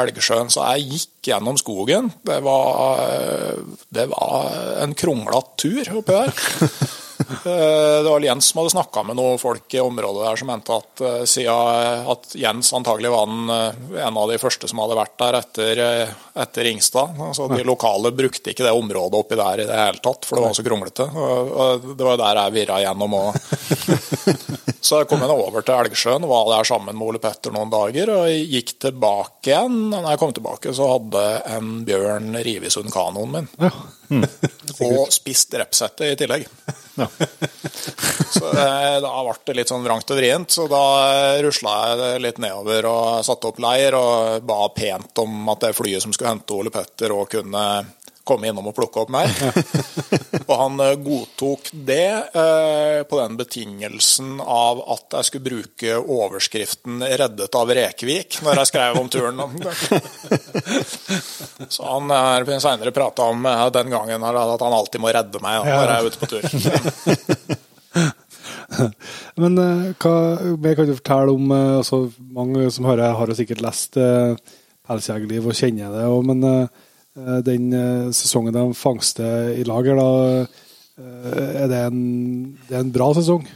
Elgsjøen. 0.00 0.50
Så 0.50 0.64
jeg 0.74 0.90
gikk 0.90 1.30
gjennom 1.30 1.58
skogen. 1.60 2.10
Det 2.26 2.40
var, 2.44 3.02
eh, 3.06 3.62
det 3.94 4.08
var 4.10 4.82
en 4.82 4.94
kronglete 4.98 5.56
tur 5.62 5.98
oppi 6.02 6.18
der. 6.18 6.32
Eh, 7.18 8.02
Det 8.02 8.10
var 8.10 8.20
Jens 8.20 8.50
som 8.50 8.60
hadde 8.60 8.74
snakka 8.74 9.02
med 9.06 9.16
noen 9.18 9.38
folk 9.40 9.74
i 9.74 9.80
området 9.80 10.24
der 10.26 10.40
som 10.40 10.50
mente 10.50 10.76
at 10.76 11.02
eh, 11.06 12.10
at 12.12 12.36
Jens 12.36 12.72
antagelig 12.76 13.10
var 13.12 13.26
den, 13.26 13.50
eh, 13.50 14.02
en 14.06 14.18
av 14.20 14.30
de 14.30 14.38
første 14.40 14.68
som 14.68 14.82
hadde 14.82 14.98
vært 14.98 15.16
der 15.22 15.38
etter, 15.40 15.82
etter 16.36 16.68
Ringstad. 16.68 17.16
Altså, 17.28 17.48
de 17.52 17.64
lokale 17.66 18.12
brukte 18.12 18.52
ikke 18.52 18.66
det 18.66 18.74
området 18.76 19.20
oppi 19.20 19.38
der 19.38 19.64
i 19.64 19.68
det 19.68 19.80
hele 19.80 20.02
tatt, 20.04 20.26
for 20.28 20.36
det 20.38 20.46
var 20.46 20.56
så 20.58 20.66
kronglete. 20.66 21.08
Det 21.96 22.08
var 22.10 22.20
der 22.20 22.42
jeg 22.42 22.56
virra 22.60 22.80
gjennom 22.84 23.18
òg. 23.20 23.40
Så 24.86 25.00
jeg 25.00 25.08
kom 25.10 25.22
jeg 25.24 25.34
over 25.34 25.64
til 25.66 25.74
Elgsjøen 25.74 26.22
og 26.26 26.30
var 26.30 26.50
der 26.52 26.66
sammen 26.68 26.94
med 26.94 27.08
Ole 27.08 27.18
Petter 27.22 27.50
noen 27.54 27.72
dager. 27.72 28.12
Og 28.14 28.28
gikk 28.30 28.76
tilbake 28.84 29.50
igjen. 29.50 29.88
Da 29.90 30.12
jeg 30.12 30.20
kom 30.20 30.34
tilbake, 30.36 30.74
så 30.76 30.86
hadde 30.92 31.24
en 31.56 31.72
bjørn 31.88 32.36
revet 32.46 32.74
sund 32.74 32.92
kanoen 32.94 33.32
min. 33.34 33.48
Ja. 33.58 33.72
Og 34.86 35.12
spist 35.14 35.54
repsette 35.58 36.12
i 36.12 36.16
tillegg. 36.18 36.46
Ja. 36.96 37.08
Så 38.36 38.48
eh, 38.50 38.96
da 39.04 39.12
ble 39.22 39.34
det 39.46 39.56
litt 39.58 39.70
sånn 39.70 39.84
vrangt 39.84 40.10
og 40.10 40.18
vrient, 40.18 40.50
så 40.52 40.66
da 40.68 40.82
rusla 41.44 41.74
jeg 41.92 42.22
litt 42.24 42.40
nedover 42.42 42.88
og 42.90 43.24
satte 43.24 43.50
opp 43.50 43.60
leir 43.62 43.96
og 43.96 44.44
ba 44.48 44.58
pent 44.74 45.22
om 45.22 45.48
at 45.52 45.66
det 45.66 45.76
flyet 45.76 46.04
som 46.04 46.12
skulle 46.12 46.32
hente 46.34 46.56
Ole 46.56 46.72
Petter 46.74 47.14
og 47.14 47.28
kunne 47.32 47.62
komme 48.26 48.48
innom 48.50 48.66
og 48.70 48.74
plukke 48.76 49.04
opp 49.04 49.10
meg. 49.14 49.30
og 50.48 50.54
han 50.58 50.80
eh, 50.82 50.96
godtok 51.00 51.70
det 51.86 52.10
eh, 52.34 53.00
på 53.06 53.20
den 53.20 53.36
betingelsen 53.38 54.40
av 54.42 54.82
at 54.96 55.18
jeg 55.18 55.28
skulle 55.28 55.46
bruke 55.46 55.98
overskriften 56.00 57.04
'Reddet 57.06 57.58
av 57.60 57.70
Rekvik' 57.78 58.40
når 58.46 58.62
jeg 58.62 58.70
skrev 58.72 58.98
om 59.00 59.08
turen. 59.12 59.38
Så 61.76 61.86
han 61.86 62.10
har 62.10 62.44
seinere 62.58 62.94
prata 62.94 63.30
om 63.30 63.46
eh, 63.46 63.66
den 63.78 63.94
gangen 63.94 64.26
at 64.26 64.60
han 64.66 64.78
alltid 64.80 65.00
må 65.02 65.14
redde 65.14 65.42
meg 65.44 65.62
da, 65.62 65.64
når 65.70 65.86
jeg 65.86 65.96
er 65.96 66.06
ute 66.10 66.20
på 66.22 66.30
tur. 66.34 66.44
Men 69.40 69.52
hva 70.02 70.14
mer 70.58 70.74
kan 70.76 70.88
du 70.88 70.96
fortelle 70.96 71.32
om 71.32 71.52
altså, 71.54 72.10
Mange 72.34 72.66
som 72.74 72.88
hører, 72.88 73.14
har 73.14 73.30
jo 73.30 73.36
sikkert 73.38 73.62
lest 73.64 73.96
eh, 74.00 74.34
Pelsjegerliv 74.86 75.48
og 75.50 75.56
kjenner 75.56 75.94
det, 75.94 76.04
og, 76.06 76.22
men 76.26 76.44
eh, 76.46 76.84
den 77.16 77.72
eh, 77.72 78.12
sesongen 78.12 78.52
de 78.52 78.64
fangster 78.76 79.54
i 79.56 79.64
lager, 79.64 79.96
da 79.96 80.42
eh, 81.00 81.62
er 81.62 81.70
det 81.70 81.82
en, 81.88 82.02
det 82.68 82.76
er 82.76 82.84
en 82.84 82.92
bra 82.92 83.08
sesong? 83.16 83.46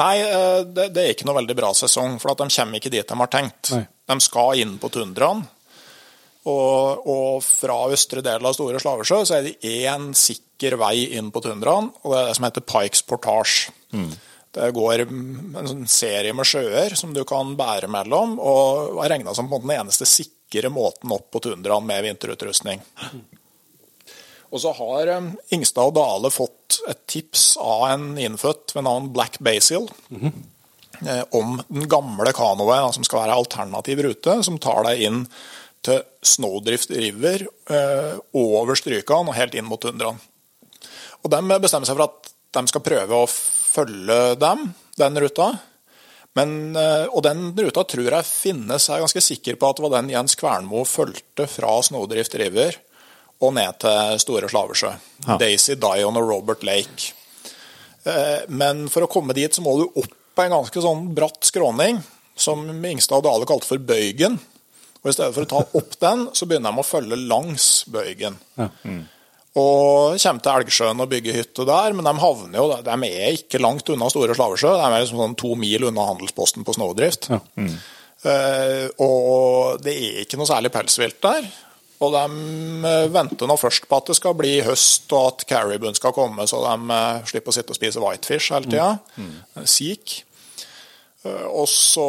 Nei, 0.00 0.14
eh, 0.24 0.60
det, 0.66 0.88
det 0.96 1.04
er 1.04 1.14
ikke 1.14 1.28
noe 1.28 1.38
veldig 1.38 1.56
bra 1.58 1.72
sesong, 1.76 2.18
for 2.22 2.32
at 2.32 2.42
de 2.42 2.48
kommer 2.50 2.80
ikke 2.80 2.92
dit 2.92 3.08
de 3.08 3.18
har 3.22 3.32
tenkt. 3.32 3.74
Nei. 3.76 3.84
De 4.12 4.18
skal 4.24 4.64
inn 4.64 4.74
på 4.82 4.90
tundraen, 4.92 5.44
og, 6.50 7.06
og 7.06 7.38
fra 7.46 7.78
østre 7.94 8.24
del 8.24 8.42
av 8.42 8.56
Store 8.56 8.82
Slavesjø 8.82 9.20
så 9.28 9.38
er 9.38 9.46
det 9.46 9.56
én 9.62 10.10
sikker 10.18 10.74
vei 10.80 11.06
inn 11.14 11.30
på 11.30 11.42
tundraen, 11.44 11.92
og 12.02 12.10
det 12.10 12.18
er 12.18 12.28
det 12.32 12.36
som 12.40 12.48
heter 12.48 12.66
Pikes 12.66 13.06
Portage. 13.06 13.70
Det 14.52 14.72
går 14.74 15.06
en 15.06 15.68
sånn 15.70 15.86
serie 15.88 16.34
med 16.36 16.48
sjøer 16.50 16.98
som 16.98 17.14
du 17.14 17.22
kan 17.28 17.54
bære 17.56 17.86
mellom, 17.88 18.34
og 18.42 18.98
er 19.04 19.14
regna 19.14 19.36
som 19.38 19.46
på 19.48 19.62
den 19.62 19.76
eneste 19.78 20.08
sikre 20.08 20.41
måten 20.72 21.12
opp 21.12 21.30
på 21.32 21.40
tundraen 21.40 21.86
med 21.86 22.04
vinterutrustning. 22.04 22.82
Og 24.52 24.60
så 24.60 24.72
har 24.76 25.08
eh, 25.08 25.30
Ingstad 25.56 25.90
og 25.90 25.96
Dale 25.96 26.30
fått 26.32 26.82
et 26.90 27.06
tips 27.10 27.54
av 27.60 27.86
en 27.88 28.12
innfødt 28.20 28.74
ved 28.76 28.86
navn 28.86 29.08
Black 29.14 29.38
Basil 29.40 29.88
eh, 31.06 31.24
om 31.32 31.56
den 31.68 31.88
gamle 31.88 32.34
kanoen 32.36 32.92
som 32.92 33.06
skal 33.08 33.24
være 33.24 33.38
alternativ 33.40 34.04
rute, 34.04 34.38
som 34.44 34.60
tar 34.60 34.84
deg 34.90 35.06
inn 35.08 35.24
til 35.82 36.04
Snowdrift 36.22 36.92
River 36.94 37.46
eh, 37.72 38.14
over 38.38 38.78
Strykan 38.78 39.32
og 39.32 39.38
helt 39.38 39.56
inn 39.58 39.66
mot 39.66 39.80
tundraen. 39.82 40.20
Og 41.22 41.32
de 41.32 41.58
bestemmer 41.62 41.88
seg 41.88 41.96
for 41.96 42.06
at 42.10 42.32
de 42.52 42.68
skal 42.68 42.84
prøve 42.84 43.18
å 43.24 43.28
følge 43.30 44.18
dem, 44.40 44.68
den 45.00 45.20
ruta. 45.22 45.52
Men, 46.38 46.76
eh, 46.76 47.04
og 47.12 47.22
den 47.26 47.50
ruta 47.52 47.84
tror 47.84 48.06
jeg 48.08 48.24
finnes, 48.28 48.86
jeg 48.88 48.96
er 48.96 49.04
ganske 49.04 49.24
sikker 49.24 49.58
på 49.60 49.68
at 49.68 49.76
det 49.76 49.84
var 49.84 49.94
den 49.98 50.12
Jens 50.14 50.36
Kvernmo 50.40 50.84
fulgte 50.88 51.48
fra 51.50 51.74
Snodrift 51.84 52.36
River 52.40 52.78
og 53.42 53.52
ned 53.58 53.78
til 53.82 54.22
Store 54.22 54.48
Slavesjø. 54.48 54.92
Ja. 55.26 55.36
Daisy 55.40 55.76
Dion 55.76 56.16
og 56.16 56.28
Robert 56.30 56.64
Lake. 56.64 57.12
Eh, 58.04 58.48
Men 58.48 58.86
for 58.88 59.04
å 59.04 59.10
komme 59.12 59.36
dit 59.36 59.52
så 59.52 59.64
må 59.64 59.76
du 59.78 60.00
opp 60.00 60.40
en 60.40 60.54
ganske 60.56 60.80
sånn 60.80 61.10
bratt 61.14 61.44
skråning, 61.44 62.00
som 62.34 62.64
Ingstad 62.64 63.20
og 63.20 63.26
Dale 63.26 63.46
kalte 63.46 63.68
for 63.68 63.82
Bøygen. 63.84 64.38
Og 65.02 65.10
I 65.10 65.12
stedet 65.12 65.34
for 65.34 65.44
å 65.44 65.50
ta 65.50 65.60
opp 65.76 65.98
den, 66.00 66.28
så 66.32 66.46
begynner 66.48 66.72
de 66.72 66.80
å 66.80 66.86
følge 66.86 67.18
langs 67.28 67.84
Bøygen. 67.92 68.38
Ja. 68.56 68.70
Og 69.52 70.14
kommer 70.16 70.40
til 70.40 70.52
Elgsjøen 70.54 71.02
og 71.04 71.10
bygger 71.10 71.36
hytte 71.36 71.66
der, 71.68 71.96
men 71.96 72.06
de 72.08 72.12
havner 72.22 72.56
jo, 72.56 72.68
de 72.86 73.10
er 73.10 73.34
ikke 73.36 73.60
langt 73.60 73.90
unna 73.92 74.08
Store 74.08 74.36
Slavesjø. 74.36 74.70
De 74.80 74.86
er 74.86 75.02
liksom 75.02 75.20
sånn 75.20 75.36
to 75.42 75.52
mil 75.60 75.90
unna 75.90 76.06
handelsposten 76.08 76.64
på 76.64 76.76
Snowdrift. 76.78 77.28
Ja. 77.34 77.42
Eh, 78.22 78.86
og 79.02 79.82
det 79.82 79.92
er 79.92 80.22
ikke 80.22 80.40
noe 80.40 80.48
særlig 80.48 80.72
pelsvilt 80.72 81.20
der. 81.24 81.50
Og 82.02 82.16
de 82.16 82.24
eh, 82.88 83.06
venter 83.12 83.50
nå 83.50 83.58
først 83.60 83.86
på 83.90 84.00
at 84.00 84.08
det 84.10 84.16
skal 84.18 84.36
bli 84.38 84.56
høst, 84.66 85.12
og 85.12 85.34
at 85.34 85.46
caribuen 85.52 85.98
skal 85.98 86.14
komme, 86.16 86.48
så 86.48 86.62
de 86.64 86.96
eh, 86.96 87.22
slipper 87.28 87.52
å 87.52 87.56
sitte 87.58 87.74
og 87.74 87.78
spise 87.78 88.02
whitefish 88.02 88.54
hele 88.54 88.72
tida. 88.72 89.66
Sik. 89.68 90.22
Eh, 91.24 91.46
Og 91.46 91.68
så 91.70 92.04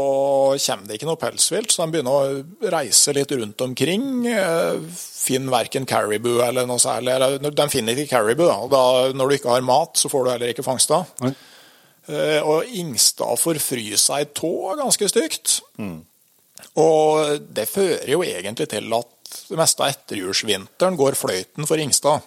kommer 0.66 0.88
det 0.89 0.97
ikke 0.97 1.09
noe 1.09 1.20
pelsvilt, 1.22 1.70
så 1.72 1.86
de 1.86 1.91
begynner 1.93 2.11
å 2.18 2.70
reise 2.74 3.14
litt 3.14 3.32
rundt 3.32 3.61
omkring. 3.61 4.26
eh, 4.28 4.80
Finner 5.24 5.51
verken 5.53 5.86
caribou 5.88 6.41
eller 6.43 6.66
noe 6.68 6.82
særlig. 6.82 7.16
De 7.55 7.68
finner 7.70 7.95
ikke 7.95 8.09
caribou, 8.18 8.47
da. 8.70 9.11
Når 9.14 9.30
du 9.30 9.36
ikke 9.38 9.53
har 9.53 9.61
mat, 9.61 9.93
så 9.95 10.09
får 10.11 10.24
du 10.26 10.32
heller 10.34 10.53
ikke 10.53 10.66
fangsta. 10.66 11.05
Nei. 11.22 11.34
Eh, 12.09 12.41
Og 12.43 12.66
Ingstad 12.76 13.38
får 13.39 13.61
fry 13.64 13.86
seg 13.95 14.22
i 14.26 14.32
tå 14.36 14.76
ganske 14.82 15.07
stygt. 15.07 15.61
Og 16.76 17.39
det 17.53 17.68
fører 17.70 18.09
jo 18.09 18.22
egentlig 18.26 18.68
til 18.72 18.91
at 18.97 19.07
det 19.49 19.57
meste 19.57 19.82
av 19.84 19.93
etterjulsvinteren 19.93 20.97
går 20.97 21.16
fløyten 21.18 21.68
for 21.70 21.78
Ingstad. 21.82 22.22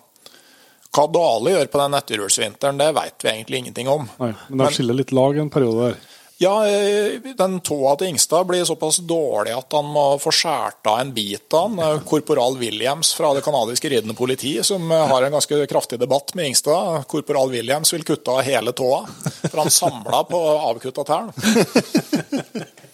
Hva 0.96 1.04
Dale 1.12 1.52
gjør 1.52 1.68
på 1.72 1.80
den 1.82 1.96
etterjulsvinteren, 1.98 2.78
det 2.80 2.94
vet 2.96 3.22
vi 3.26 3.28
egentlig 3.32 3.58
ingenting 3.60 3.88
om. 3.92 4.08
Nei, 4.18 4.32
men 4.48 4.62
de 4.66 4.72
skiller 4.78 4.96
litt 4.96 5.12
lag 5.12 5.36
en 5.42 5.50
periode 5.52 5.90
der. 5.90 5.98
Ja, 6.38 6.68
eh, 6.68 7.20
den 7.36 7.60
tåa 7.60 7.94
til 7.96 8.10
Ingstad 8.12 8.44
blir 8.44 8.64
såpass 8.68 8.98
dårlig 9.08 9.54
at 9.56 9.72
han 9.72 9.86
må 9.88 10.04
få 10.20 10.32
skåret 10.36 10.84
av 10.84 10.98
en 11.00 11.14
bit 11.16 11.54
av 11.54 11.70
den. 11.70 11.78
Eh, 11.80 12.02
Korporal 12.04 12.58
Williams 12.60 13.14
fra 13.16 13.32
det 13.34 13.40
canadiske 13.40 13.88
ridende 13.88 14.14
politi, 14.14 14.58
som 14.62 14.92
eh, 14.92 15.06
har 15.08 15.22
en 15.22 15.32
ganske 15.32 15.66
kraftig 15.66 15.98
debatt 16.00 16.34
med 16.34 16.50
Ingstad. 16.52 17.06
Korporal 17.08 17.50
Williams 17.50 17.94
vil 17.94 18.04
kutte 18.04 18.30
av 18.36 18.44
hele 18.44 18.76
tåa, 18.76 19.06
for 19.46 19.62
han 19.62 19.72
samla 19.72 20.24
på 20.28 20.42
avkutta 20.72 21.08
tær. 21.08 21.32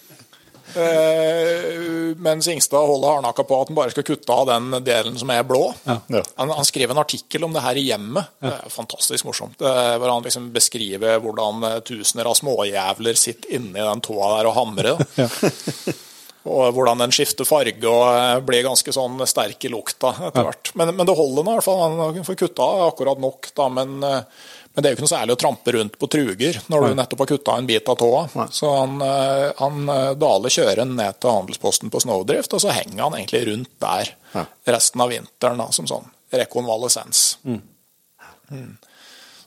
Eh, 0.77 2.17
mens 2.23 2.49
Ingstad 2.49 2.87
holder 2.87 3.17
hardnakka 3.17 3.45
på 3.49 3.61
at 3.61 3.71
han 3.71 3.79
bare 3.79 3.95
skal 3.95 4.07
kutte 4.07 4.37
av 4.37 4.47
den 4.51 4.79
delen 4.85 5.19
som 5.21 5.33
er 5.35 5.45
blå. 5.47 5.65
Ja. 5.85 5.99
Han, 6.37 6.53
han 6.53 6.69
skrev 6.69 6.95
en 6.95 7.03
artikkel 7.03 7.45
om 7.47 7.57
det 7.57 7.65
her 7.65 7.81
i 7.81 7.87
hjemmet. 7.89 8.37
Det 8.43 8.53
er 8.53 8.73
fantastisk 8.73 9.29
morsomt. 9.29 9.61
Er 9.63 9.99
hvor 10.01 10.13
han 10.13 10.25
liksom 10.27 10.53
beskriver 10.55 11.21
hvordan 11.23 11.67
eh, 11.69 11.81
tusener 11.87 12.31
av 12.31 12.39
småjævler 12.39 13.19
sitter 13.19 13.59
inni 13.59 13.83
den 13.83 14.05
tåa 14.05 14.37
der 14.37 14.51
og 14.51 14.59
hamrer. 14.61 15.05
Og 16.43 16.73
hvordan 16.75 16.99
den 17.05 17.13
skifter 17.15 17.47
farge 17.47 17.87
og 17.87 18.07
eh, 18.11 18.41
blir 18.43 18.65
ganske 18.67 18.95
sånn 18.95 19.21
sterk 19.31 19.63
i 19.63 19.71
lukta 19.71 20.11
etter 20.27 20.49
hvert. 20.49 20.73
Men, 20.79 20.91
men 20.99 21.07
det 21.07 21.15
holder 21.15 21.47
nå 21.47 21.53
i 21.53 21.59
hvert 21.61 21.69
fall. 21.69 22.01
Han 22.01 22.27
får 22.27 22.39
kutta 22.41 22.67
akkurat 22.89 23.23
nok, 23.23 23.53
da. 23.55 23.69
Men, 23.71 23.95
eh, 24.03 24.49
Men 24.75 24.83
det 24.83 24.89
er 24.89 24.93
jo 24.95 24.97
ikke 24.97 25.05
noe 25.05 25.13
særlig 25.13 25.35
å 25.35 25.41
trampe 25.43 25.73
rundt 25.77 25.97
på 26.01 26.09
truger 26.09 26.59
når 26.73 26.87
du 26.87 26.95
nettopp 26.97 27.23
har 27.25 27.29
kutta 27.35 27.57
en 27.61 27.67
bit 27.69 27.89
av 27.93 27.99
tåa. 28.01 28.23
Så 28.57 28.71
han, 28.73 28.95
eh, 29.05 29.51
han 29.59 29.83
eh, 29.93 30.13
Dale 30.17 30.53
kjører 30.55 30.89
ned 30.89 31.19
til 31.21 31.35
handelsposten 31.35 31.93
på 31.93 32.01
Snowdrift, 32.01 32.55
og 32.57 32.63
så 32.65 32.73
henger 32.73 33.03
han 33.05 33.19
egentlig 33.19 33.43
rundt 33.51 33.75
der 33.85 34.15
Ja. 34.33 34.47
resten 34.73 35.05
av 35.05 35.11
vinteren 35.13 35.61
da, 35.61 35.69
som 35.77 35.87
sånn 35.91 36.09
rekonvalesens. 36.33 37.37
Mm. 37.45 37.61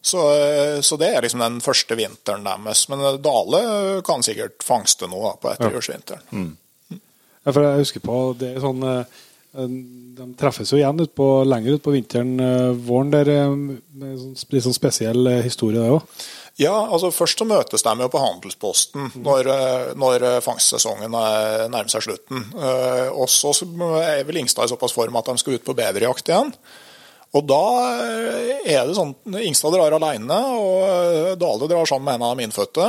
Så, 0.05 0.21
eh, 0.37 0.81
så 0.81 0.97
det 1.01 1.15
er 1.15 1.21
liksom 1.25 1.41
den 1.41 1.57
første 1.65 1.97
vinteren 1.97 2.45
deres. 2.45 2.85
Men 2.89 3.21
Dale 3.25 3.63
kan 4.05 4.21
sikkert 4.25 4.61
fangste 4.63 5.09
noe 5.09 5.31
da, 5.31 5.35
på 5.41 5.53
etterjulsvinteren. 5.55 6.53
Ja, 7.45 7.51
for 7.53 7.61
jeg 7.65 7.81
husker 7.81 8.01
på 8.05 8.19
det 8.37 8.55
er 8.55 8.61
sånn 8.61 8.85
eh, 8.85 9.23
De 9.55 10.25
treffes 10.39 10.71
jo 10.71 10.77
igjen 10.79 10.99
ut 10.99 11.11
på, 11.15 11.25
lenger 11.47 11.77
utpå 11.77 11.91
vinteren, 11.95 12.33
eh, 12.39 12.71
våren, 12.87 13.09
der 13.11 13.29
eh, 13.33 13.51
med 13.55 14.17
sånn, 14.19 14.33
litt 14.55 14.63
sånn 14.65 14.75
spesiell 14.75 15.27
eh, 15.31 15.41
historie, 15.45 15.79
det 15.79 15.91
òg. 15.95 16.01
Ja, 16.59 16.71
altså 16.87 17.09
Først 17.11 17.39
så 17.41 17.47
møtes 17.47 17.83
de 17.83 17.93
jo 17.99 18.07
på 18.13 18.21
Handelsposten 18.23 19.09
når, 19.25 19.49
eh, 19.51 19.89
når 19.99 20.23
eh, 20.23 20.37
fangstsesongen 20.45 21.11
er- 21.19 21.65
nærmer 21.67 21.91
seg 21.91 22.05
slutten. 22.07 22.45
Eh, 22.55 23.09
Og 23.11 23.27
så 23.31 23.51
er 23.99 24.23
vel 24.27 24.37
Ingstad 24.39 24.65
i 24.69 24.71
såpass 24.71 24.95
form 24.95 25.15
at 25.19 25.25
de 25.27 25.37
skal 25.37 25.57
ut 25.59 25.65
på 25.67 25.75
beverjakt 25.75 26.31
igjen. 26.31 26.53
Og 27.35 27.43
da 27.51 27.61
eh, 28.05 28.71
er 28.77 28.87
det 28.87 28.95
sånn 28.95 29.11
Ingstad 29.43 29.75
drar 29.75 29.91
alene, 29.99 30.37
og 30.55 30.79
eh, 30.87 31.35
Dale 31.35 31.67
drar 31.67 31.85
sammen 31.91 32.05
med 32.07 32.15
en 32.21 32.27
av 32.29 32.37
de 32.39 32.47
innfødte. 32.47 32.87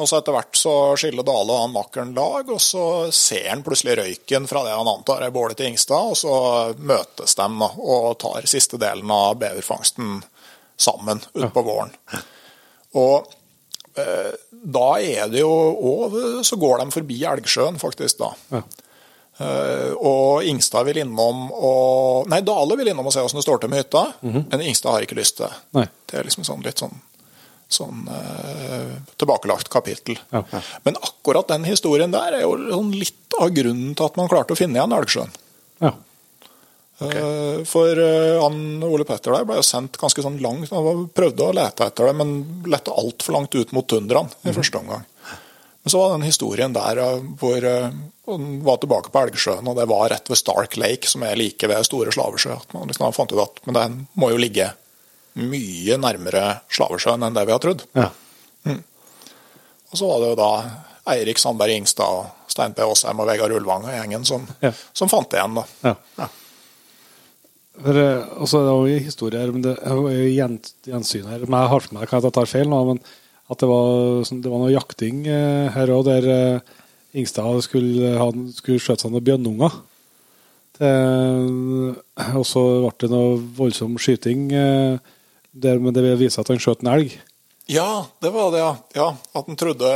Og 0.00 0.08
så 0.08 0.18
etter 0.18 0.32
hvert 0.32 0.56
så 0.56 0.72
skiller 0.96 1.26
Dale 1.26 1.52
og 1.52 1.66
han 1.66 1.74
makkeren 1.74 2.14
lag, 2.16 2.48
og 2.48 2.60
så 2.64 2.84
ser 3.12 3.50
han 3.50 3.64
plutselig 3.64 3.98
røyken 3.98 4.48
fra 4.48 4.62
det 4.64 4.72
han 4.72 4.88
antar 4.88 5.24
er 5.26 5.34
bålet 5.34 5.58
til 5.60 5.68
Ingstad, 5.68 6.14
og 6.14 6.16
så 6.16 6.36
møtes 6.80 7.36
de 7.36 7.48
og 7.68 8.14
tar 8.22 8.48
siste 8.48 8.80
delen 8.80 9.12
av 9.12 9.36
beverfangsten 9.42 10.22
sammen 10.80 11.20
utpå 11.36 11.64
våren. 11.66 11.92
Og 12.96 13.28
eh, 14.00 14.32
da 14.62 14.88
er 15.00 15.28
det 15.32 15.40
jo 15.40 15.52
òg 15.88 16.16
Så 16.44 16.58
går 16.60 16.82
de 16.82 16.92
forbi 16.92 17.22
Elgsjøen, 17.24 17.78
faktisk, 17.80 18.20
da. 18.20 18.32
Ja. 18.52 18.62
Uh, 19.40 19.92
og 19.96 20.44
Ingstad 20.44 20.84
vil 20.84 20.98
innom 21.00 21.46
og 21.56 22.28
Nei, 22.28 22.42
Dale 22.44 22.76
vil 22.76 22.90
innom 22.92 23.06
og 23.08 23.14
se 23.14 23.22
åssen 23.24 23.38
det 23.40 23.46
står 23.46 23.62
til 23.62 23.70
med 23.72 23.80
hytta, 23.80 24.02
men 24.52 24.60
Ingstad 24.60 24.92
har 24.92 25.06
ikke 25.06 25.16
lyst 25.16 25.38
til 25.38 25.48
det. 25.48 25.86
Det 26.10 26.18
er 26.20 26.28
liksom 26.28 26.44
sånn 26.44 26.60
litt 26.62 26.82
sånn, 26.82 26.92
sånn 27.74 28.06
eh, 28.12 28.94
tilbakelagt 29.20 29.70
kapittel. 29.72 30.18
Ja. 30.34 30.44
Men 30.86 30.98
akkurat 31.00 31.50
den 31.52 31.66
historien 31.68 32.14
der 32.14 32.38
er 32.38 32.46
jo 32.46 32.54
sånn 32.70 32.94
litt 32.96 33.36
av 33.40 33.52
grunnen 33.56 33.94
til 33.96 34.08
at 34.08 34.18
man 34.20 34.30
klarte 34.32 34.56
å 34.56 34.58
finne 34.58 34.78
igjen 34.80 34.96
Elgsjøen. 34.96 35.36
Ja. 35.82 35.94
Eh, 37.02 37.62
For 37.68 37.98
eh, 37.98 38.40
han 38.42 38.82
Ole 38.86 39.06
Petter 39.08 39.34
der 39.34 39.46
ble 39.48 39.58
jo 39.60 39.66
sendt 39.66 39.98
ganske 40.00 40.24
sånn 40.24 40.40
langt. 40.44 40.70
Han 40.74 41.06
prøvde 41.14 41.48
å 41.48 41.56
lete 41.56 41.88
etter 41.88 42.10
det, 42.10 42.16
men 42.20 42.36
lette 42.70 42.94
altfor 42.94 43.38
langt 43.38 43.56
ut 43.56 43.72
mot 43.76 43.88
tundraen 43.88 44.30
i 44.44 44.54
første 44.54 44.82
omgang. 44.82 45.06
Men 45.82 45.90
så 45.90 45.98
var 45.98 46.12
den 46.14 46.28
historien 46.28 46.74
der 46.76 47.00
eh, 47.02 47.24
hvor 47.40 47.64
eh, 47.66 47.88
han 48.30 48.52
var 48.62 48.78
tilbake 48.78 49.10
på 49.10 49.24
Elgsjøen, 49.24 49.66
og 49.66 49.78
det 49.80 49.88
var 49.90 50.12
rett 50.12 50.30
ved 50.30 50.38
Stark 50.38 50.76
Lake, 50.78 51.10
som 51.10 51.24
er 51.26 51.38
like 51.40 51.66
ved 51.70 51.88
Store 51.88 52.12
Slavesjø. 52.14 52.54
At 52.54 52.76
man 52.76 52.86
liksom 52.90 53.16
fant 53.16 53.34
ut 53.34 53.42
at 53.42 53.58
men 53.66 53.78
den 53.78 53.98
må 54.14 54.30
jo 54.30 54.38
ligge 54.38 54.70
mye 55.40 55.96
nærmere 56.00 56.60
Slavesjøen 56.72 57.22
enn 57.26 57.34
det 57.36 57.46
vi 57.48 57.54
har 57.54 57.62
trodd. 57.62 57.84
Ja. 57.96 58.10
Og 59.92 59.98
så 60.00 60.08
var 60.08 60.20
det 60.22 60.28
jo 60.32 60.36
da 60.40 60.50
Eirik 61.12 61.38
Sandberg 61.40 61.74
Ingstad, 61.76 62.30
Stein 62.48 62.72
P. 62.76 62.80
Aasheim 62.84 63.18
og 63.20 63.26
Vegard 63.28 63.52
Ulvang 63.56 63.84
og 63.88 63.92
gjengen 63.96 64.24
som, 64.28 64.46
Ja. 64.62 64.70
som 64.94 65.08
fant 65.08 65.28
det 65.32 65.40
igjen. 65.40 65.54
da. 65.58 65.64
Ja. 66.16 66.28
For, 67.82 67.96
eh, 67.96 68.24
altså, 68.40 68.60
det 68.62 68.72
var 68.76 68.86
jo 68.88 68.98
historier 69.00 69.04
historie 69.08 69.52
men 69.52 69.62
det 69.64 69.78
er 69.80 69.96
jo 69.96 70.08
gjensyn 70.86 71.26
her. 71.28 71.44
Men 71.48 71.60
jeg 71.60 71.68
har 71.72 71.80
for 71.80 71.94
meg 71.96 72.08
kan 72.08 72.22
jeg 72.22 72.32
tar 72.36 72.46
feil 72.46 72.68
nå, 72.68 72.82
men 72.92 73.00
at 73.50 73.58
det 73.58 73.68
var, 73.68 74.22
sånn- 74.28 74.42
det 74.44 74.50
var 74.52 74.58
noe 74.62 74.72
jakting 74.72 75.26
eh, 75.26 75.70
her 75.72 75.86
òg, 75.88 76.04
der 76.04 76.28
eh, 76.28 76.60
Ingstad 77.14 77.60
skulle, 77.64 78.14
han 78.16 78.52
skulle 78.56 78.80
skjøte 78.80 79.02
seg 79.04 79.12
noen 79.12 79.24
bjønnunger. 79.24 79.72
Og 80.82 82.46
så 82.48 82.62
ble 82.86 82.92
det 83.02 83.10
noe 83.12 83.36
voldsom 83.58 83.98
skyting, 84.00 84.46
eh, 84.56 84.98
der, 85.52 85.78
men 85.82 85.92
det 85.94 86.02
viser 86.20 86.40
at 86.44 86.48
han 86.52 86.60
skjøt 86.62 86.82
en 86.84 86.92
elg. 86.94 87.12
Ja, 87.70 88.04
det 88.20 88.32
var 88.34 88.48
det, 88.52 88.58
ja. 88.58 88.70
ja. 88.98 89.04
At 89.38 89.46
han 89.46 89.56
trodde 89.56 89.88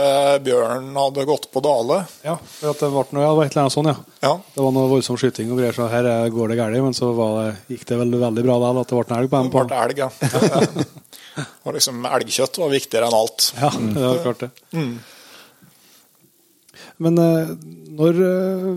bjørnen 0.47 0.95
hadde 0.97 1.25
gått 1.27 1.49
på 1.53 1.61
Dale. 1.65 2.05
Ja, 2.25 2.37
for 2.39 2.71
at 2.71 2.81
det 2.85 2.91
ble 2.95 3.03
noe, 3.17 3.25
ja, 3.25 3.31
det 3.33 3.39
var 3.41 3.49
et 3.49 3.57
eller 3.57 3.65
annet 3.65 3.75
sånn, 3.75 3.89
ja. 3.91 3.97
Ja. 4.23 4.31
Det 4.55 4.63
var 4.63 4.75
noe 4.77 4.91
voldsom 4.93 5.19
skyting 5.21 5.51
og 5.51 5.59
greier, 5.59 5.75
så 5.77 5.89
her 5.91 6.07
er- 6.13 6.31
går 6.33 6.53
det 6.55 6.59
galt, 6.61 6.79
men 6.87 6.95
så 6.97 7.11
var 7.19 7.33
det, 7.41 7.51
gikk 7.75 7.85
det 7.91 7.99
veldig, 8.05 8.21
veldig 8.23 8.45
bra 8.47 8.59
da, 8.63 8.71
at 8.81 8.93
det 8.93 9.01
ble 9.01 9.05
en 9.11 9.19
elg 9.19 9.33
på 9.35 9.43
dem. 9.43 9.51
Det 9.51 9.67
ble 9.67 9.83
elg, 9.83 9.99
ja. 10.05 10.11
Det- 10.23 11.05
Og 11.67 11.75
liksom 11.77 12.07
Elgkjøtt 12.09 12.57
var 12.63 12.71
viktigere 12.73 13.11
enn 13.11 13.19
alt. 13.19 13.51
Ja, 13.61 13.69
det 13.77 14.07
var 14.07 14.23
klart 14.25 14.45
det. 14.47 14.51
Men 17.03 17.19
eh, 17.21 17.51
når 17.99 18.21
eh, 18.25 18.71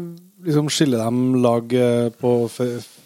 liksom 0.49 0.67
skiller 0.73 1.05
de 1.05 1.39
lag 1.45 1.73
eh, 1.77 2.09
på 2.19 2.33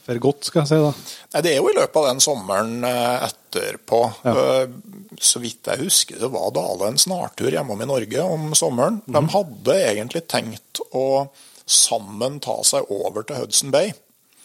for 0.06 0.20
godt, 0.24 0.48
skal 0.50 0.62
jeg 0.64 0.70
si 0.72 0.80
da? 0.84 0.92
Nei, 1.34 1.42
Det 1.46 1.52
er 1.52 1.58
jo 1.62 1.70
i 1.72 1.76
løpet 1.78 2.00
av 2.02 2.08
den 2.10 2.22
sommeren 2.24 2.88
eh, 2.88 3.28
etterpå. 3.30 4.00
Ja. 4.26 4.34
Eh, 4.34 4.74
Så 5.22 5.40
vidt 5.44 5.70
jeg 5.70 5.84
husker, 5.86 6.18
så 6.20 6.30
var 6.34 6.52
Dale 6.56 6.90
en 6.90 6.98
snartur 7.00 7.52
hjemom 7.54 7.82
i 7.86 7.88
Norge 7.88 8.24
om 8.26 8.50
sommeren. 8.58 9.02
De 9.06 9.22
hadde 9.36 9.76
egentlig 9.92 10.24
tenkt 10.28 10.82
å 10.92 11.30
sammen 11.70 12.40
ta 12.44 12.58
seg 12.68 12.90
over 12.92 13.24
til 13.24 13.40
Hudson 13.44 13.72
Bay. 13.72 13.94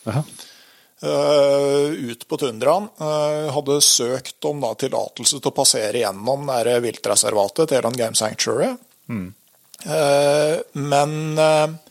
Aha. 0.06 0.22
Uh, 0.98 1.94
ut 2.10 2.24
på 2.26 2.36
tundraen. 2.42 2.88
Uh, 2.98 3.48
hadde 3.54 3.76
søkt 3.86 4.44
om 4.50 4.60
da 4.62 4.72
tillatelse 4.78 5.38
til 5.38 5.50
å 5.50 5.54
passere 5.54 6.00
gjennom 6.02 6.48
det 6.66 6.74
viltreservatet 6.82 7.70
til 7.70 7.78
Eland 7.78 7.98
Game 8.00 8.18
Sanctuary. 8.18 8.72
Eh, 9.86 10.56
men 10.72 11.38
eh, 11.38 11.66
på 11.68 11.70
en 11.70 11.87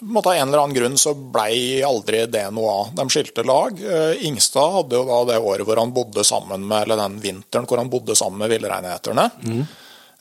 måte 0.00 0.30
av 0.30 0.38
en 0.38 0.48
eller 0.48 0.62
annen 0.62 0.76
grunn 0.76 0.96
så 1.00 1.14
blei 1.14 1.82
aldri 1.86 2.24
det 2.30 2.46
noe 2.54 2.70
av. 2.70 2.94
De 2.98 3.08
skilte 3.12 3.44
lag. 3.46 3.80
Eh, 3.82 4.24
Ingstad 4.28 4.72
hadde 4.76 5.00
jo 5.00 5.04
da 5.08 5.18
det 5.32 5.42
året 5.42 5.66
hvor 5.68 5.80
han 5.80 5.94
bodde 5.96 6.24
sammen 6.26 6.66
med, 6.68 6.86
eller 6.86 7.00
den 7.02 7.20
vinteren 7.24 7.68
hvor 7.68 7.80
han 7.80 7.92
bodde 7.92 8.16
sammen 8.18 8.42
med 8.44 8.52
villreinheterne. 8.54 9.30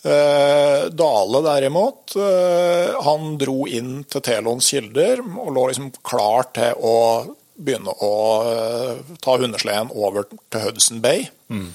Eh, 0.08 0.90
Dale 0.90 1.42
derimot, 1.42 2.16
eh, 2.16 2.94
han 3.04 3.34
dro 3.42 3.66
inn 3.68 4.04
til 4.06 4.22
Telons 4.22 4.70
kilder 4.70 5.24
og 5.26 5.52
lå 5.56 5.68
liksom 5.72 5.90
klar 6.06 6.48
til 6.56 6.78
å 6.86 6.98
begynne 7.58 7.96
å 8.06 8.14
eh, 8.46 9.16
ta 9.24 9.38
hundesleden 9.42 9.90
over 9.96 10.28
til 10.30 10.64
Hudson 10.68 11.02
Bay. 11.02 11.28
Mm. 11.50 11.74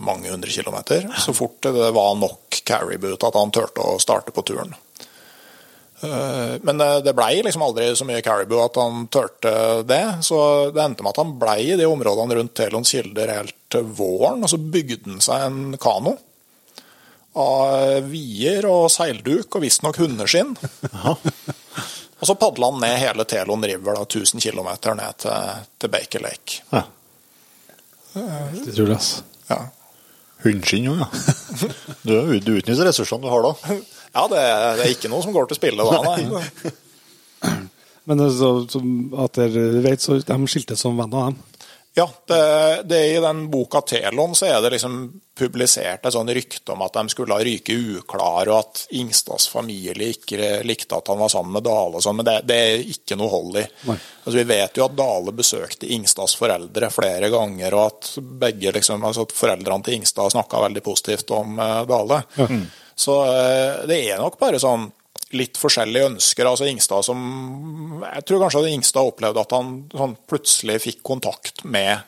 mange 0.00 0.30
hundre 0.30 0.50
kilometer. 0.50 1.10
Så 1.18 1.34
fort 1.34 1.60
det 1.62 1.90
var 1.92 2.14
nok 2.16 2.62
caribou 2.64 3.16
til 3.16 3.28
at 3.28 3.36
han 3.36 3.52
turte 3.52 3.82
å 3.82 3.98
starte 4.00 4.32
på 4.32 4.44
turen. 4.46 4.74
Eh, 6.04 6.54
Men 6.62 6.78
det, 6.80 6.88
det 7.06 7.14
blei 7.16 7.38
liksom 7.42 7.62
aldri 7.64 7.88
så 7.96 8.06
mye 8.08 8.22
caribou 8.24 8.60
at 8.64 8.76
han 8.80 9.06
turte 9.12 9.54
det. 9.88 10.02
Så 10.26 10.38
det 10.74 10.82
endte 10.84 11.04
med 11.06 11.14
at 11.14 11.22
han 11.22 11.34
blei 11.40 11.58
i 11.72 11.78
de 11.80 11.88
områdene 11.88 12.38
rundt 12.38 12.54
Telons 12.58 12.92
kilder 12.94 13.32
helt 13.38 13.56
til 13.72 13.88
våren. 13.98 14.44
Og 14.44 14.52
så 14.52 14.60
bygde 14.60 15.00
han 15.10 15.24
seg 15.24 15.48
en 15.48 15.78
kano 15.80 16.16
av 17.34 18.04
vier 18.06 18.62
og 18.70 18.84
seilduk 18.94 19.56
og 19.58 19.64
visstnok 19.64 19.96
hundeskinn. 19.98 20.52
og 21.02 22.28
så 22.28 22.36
padla 22.38 22.68
han 22.70 22.78
ned 22.84 23.00
hele 23.02 23.24
Telon 23.26 23.64
River, 23.66 23.96
da, 23.98 24.04
1000 24.06 24.38
km 24.44 24.68
ned 25.00 25.16
til, 25.24 25.64
til 25.82 25.90
Baker 25.96 26.22
Lake. 26.22 26.60
Ja. 26.70 26.84
Det 28.14 28.76
tror 28.76 28.86
jeg, 28.92 28.94
altså. 29.00 29.24
Ja, 29.50 29.64
Hundeskinn 30.44 30.86
jo, 30.86 30.94
ja. 31.00 31.08
Du, 32.06 32.14
du 32.38 32.50
utnytter 32.58 32.86
ressursene 32.86 33.24
du 33.24 33.30
har 33.32 33.42
da. 33.48 33.54
ja 34.14 34.24
det, 34.30 34.42
det 34.78 34.86
er 34.86 34.94
ikke 34.94 35.10
noe 35.12 35.24
som 35.24 35.34
går 35.34 35.50
til 35.50 35.60
spille 35.60 35.86
da, 35.86 36.00
nei. 36.06 36.72
Men 38.04 38.20
så, 38.28 38.50
som 38.68 38.88
at 39.24 39.38
dere 39.40 39.80
vet, 39.84 40.02
så 40.02 40.18
de 40.20 40.36
skiltes 40.50 40.82
som 40.84 40.96
venner, 40.98 41.32
dem. 41.32 41.38
Ja, 41.96 42.10
det, 42.26 42.82
det 42.84 43.06
I 43.06 43.20
den 43.20 43.50
boka 43.50 43.80
Telon 43.80 44.34
så 44.34 44.48
er 44.48 44.56
det 44.62 44.72
liksom 44.74 44.96
publisert 45.38 46.02
et 46.06 46.14
sånn 46.14 46.30
rykte 46.34 46.74
om 46.74 46.82
at 46.82 46.96
de 46.98 47.12
skulle 47.12 47.36
ha 47.36 47.44
ryke 47.46 47.76
uklar, 48.00 48.50
og 48.50 48.56
at 48.58 48.82
Ingstads 48.98 49.46
familie 49.50 50.10
ikke 50.10 50.58
likte 50.66 50.98
at 50.98 51.12
han 51.12 51.20
var 51.22 51.30
sammen 51.30 51.54
med 51.54 51.62
Dale 51.66 52.00
og 52.00 52.02
sånn, 52.02 52.18
men 52.18 52.26
det, 52.26 52.36
det 52.50 52.58
er 52.64 52.82
ikke 52.96 53.18
noe 53.18 53.30
hold 53.30 53.60
i. 53.62 53.64
Altså, 53.94 54.36
vi 54.40 54.46
vet 54.50 54.78
jo 54.78 54.88
at 54.88 54.98
Dale 54.98 55.36
besøkte 55.38 55.90
Ingstads 55.94 56.34
foreldre 56.38 56.90
flere 56.90 57.30
ganger, 57.30 57.78
og 57.78 57.86
at 57.86 58.10
begge 58.42 58.74
liksom, 58.74 59.06
altså 59.06 59.28
at 59.28 59.38
foreldrene 59.38 59.86
til 59.86 60.00
Ingstad 60.00 60.34
snakka 60.34 60.66
veldig 60.66 60.82
positivt 60.90 61.30
om 61.38 61.62
eh, 61.62 61.82
Dale. 61.94 62.24
Så 62.94 63.18
eh, 63.26 63.84
det 63.90 63.98
er 64.06 64.22
nok 64.22 64.38
bare 64.40 64.60
sånn 64.62 64.88
litt 65.34 65.58
forskjellige 65.58 66.12
ønsker. 66.12 66.46
altså 66.46 66.68
Ingstad 66.70 67.06
som 67.06 68.02
Jeg 68.04 68.26
tror 68.28 68.44
kanskje 68.44 68.62
at 68.62 68.72
Ingstad 68.72 69.10
opplevde 69.10 69.42
at 69.42 69.54
han 69.56 69.76
sånn 69.90 70.16
plutselig 70.30 70.80
fikk 70.84 71.02
kontakt 71.06 71.64
med, 71.64 72.04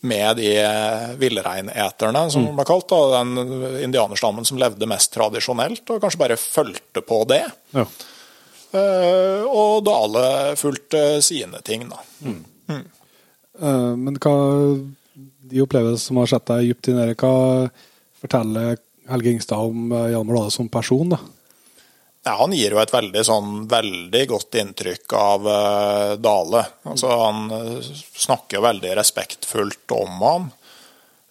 med 0.00 0.40
de 0.40 0.52
eh, 0.64 1.08
villreineterne, 1.20 2.26
som 2.34 2.48
de 2.48 2.54
ble 2.56 2.66
kalt. 2.66 2.90
Da, 2.90 3.22
den 3.22 3.82
indianerstammen 3.86 4.48
som 4.48 4.60
levde 4.60 4.90
mest 4.90 5.14
tradisjonelt, 5.14 5.84
og 5.86 6.02
kanskje 6.02 6.24
bare 6.24 6.40
fulgte 6.40 7.04
på 7.06 7.22
det. 7.30 7.44
Ja. 7.76 7.86
Uh, 8.68 9.46
og 9.48 9.78
Dale 9.86 10.52
fulgte 10.60 11.22
sine 11.24 11.62
ting, 11.64 11.86
da. 11.88 12.02
Eh, 13.58 13.94
men 13.96 14.18
hva 14.22 14.34
de 15.48 15.62
opplevelser 15.64 16.10
som 16.10 16.20
har 16.20 16.30
sett 16.30 16.46
deg 16.50 16.68
dypt 16.70 16.90
i 16.92 16.96
det, 16.98 17.08
hva 17.20 17.32
forteller 18.20 18.78
Helge 19.08 19.32
Ingstad 19.32 19.70
om 19.70 19.92
eh, 19.92 20.10
Hjalmar 20.12 20.40
Dale 20.40 20.54
som 20.54 20.68
person? 20.72 21.14
da? 21.14 21.18
Ja, 22.26 22.34
han 22.40 22.52
gir 22.52 22.74
jo 22.74 22.80
et 22.82 22.92
veldig, 22.92 23.22
sånn, 23.24 23.52
veldig 23.70 24.24
godt 24.28 24.58
inntrykk 24.60 25.14
av 25.16 25.46
uh, 25.48 26.12
Dale. 26.20 26.64
Altså, 26.90 27.08
han 27.22 27.46
uh, 27.48 27.90
snakker 28.18 28.58
jo 28.58 28.64
veldig 28.66 28.96
respektfullt 28.98 29.94
om 29.96 30.18
ham. 30.26 30.48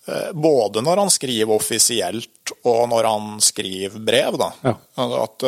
Uh, 0.07 0.31
både 0.33 0.81
når 0.81 1.03
han 1.03 1.13
skriver 1.13 1.53
offisielt, 1.53 2.53
og 2.63 2.87
når 2.89 3.09
han 3.11 3.37
skriver 3.43 4.01
brev. 4.09 4.39
Da. 4.41 4.49
Ja. 4.63 4.73
At, 5.03 5.15
At 5.21 5.47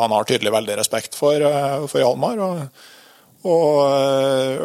han 0.00 0.16
har 0.16 0.26
tydelig 0.26 0.54
veldig 0.56 0.78
respekt 0.80 1.14
for, 1.14 1.46
for 1.86 2.02
Hjalmar. 2.02 2.40
Og, 2.42 2.82
og, 3.46 3.82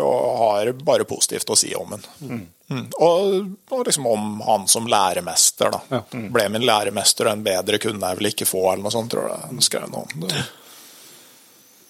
og, 0.02 0.30
har 0.42 0.72
bare 0.82 1.06
positivt 1.06 1.52
å 1.52 1.60
si 1.60 1.76
om 1.78 1.94
ham. 1.94 2.08
Mm. 2.24 2.46
Mm. 2.72 2.88
Og, 3.04 3.52
og, 3.70 3.84
liksom 3.88 4.08
om 4.08 4.42
han 4.48 4.68
som 4.72 4.88
læremester, 4.90 5.74
da. 5.74 5.82
Ja. 5.92 6.02
Mm. 6.16 6.30
Ble 6.34 6.48
min 6.54 6.66
læremester, 6.68 7.28
og 7.28 7.36
en 7.36 7.46
bedre 7.46 7.82
kunne 7.84 8.12
jeg 8.12 8.20
vel 8.20 8.32
ikke 8.32 8.48
få, 8.50 8.64
eller 8.72 8.86
noe 8.86 8.96
sånt, 8.96 9.12
tror 9.14 9.30
jeg 9.30 9.50
han 9.50 9.66
skrev 9.66 9.92
noe 9.92 10.06
om. 10.08 10.26
Det. 10.26 10.44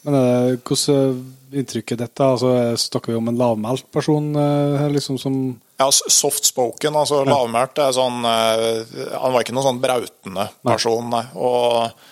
Men 0.07 0.17
eh, 0.17 0.53
hvordan 0.65 1.19
inntrykk 1.61 1.93
er 1.93 1.99
dette? 2.05 2.29
Altså, 2.35 2.53
snakker 2.81 3.13
vi 3.13 3.19
om 3.19 3.29
en 3.29 3.37
lavmælt 3.37 3.91
person 3.93 4.31
her, 4.35 4.89
liksom 4.93 5.19
som 5.21 5.35
Ja, 5.81 5.89
soft 5.91 6.47
spoken, 6.49 6.95
altså 6.97 7.21
ja. 7.21 7.29
lavmælt 7.29 7.81
er 7.81 7.93
sånn 7.95 8.25
eh, 8.29 8.97
Han 9.17 9.33
var 9.33 9.43
ikke 9.43 9.53
noen 9.57 9.67
sånn 9.67 9.83
brautende 9.83 10.47
person, 10.65 11.11
nei. 11.13 11.25
Og, 11.37 12.09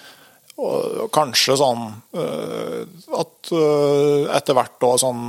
og 0.60 1.08
kanskje 1.16 1.56
sånn 1.60 1.86
at 3.20 3.52
etter 4.36 4.58
hvert 4.58 4.76
da 4.82 4.90
sånn 5.00 5.22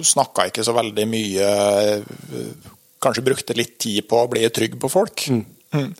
Snakka 0.00 0.48
ikke 0.50 0.64
så 0.66 0.74
veldig 0.76 1.06
mye 1.10 1.50
Kanskje 3.02 3.24
brukte 3.26 3.56
litt 3.56 3.76
tid 3.82 4.08
på 4.08 4.22
å 4.22 4.28
bli 4.30 4.42
trygg 4.50 4.74
på 4.80 4.90
folk. 4.90 5.26
Mm. 5.30 5.42
Mm. 5.76 5.90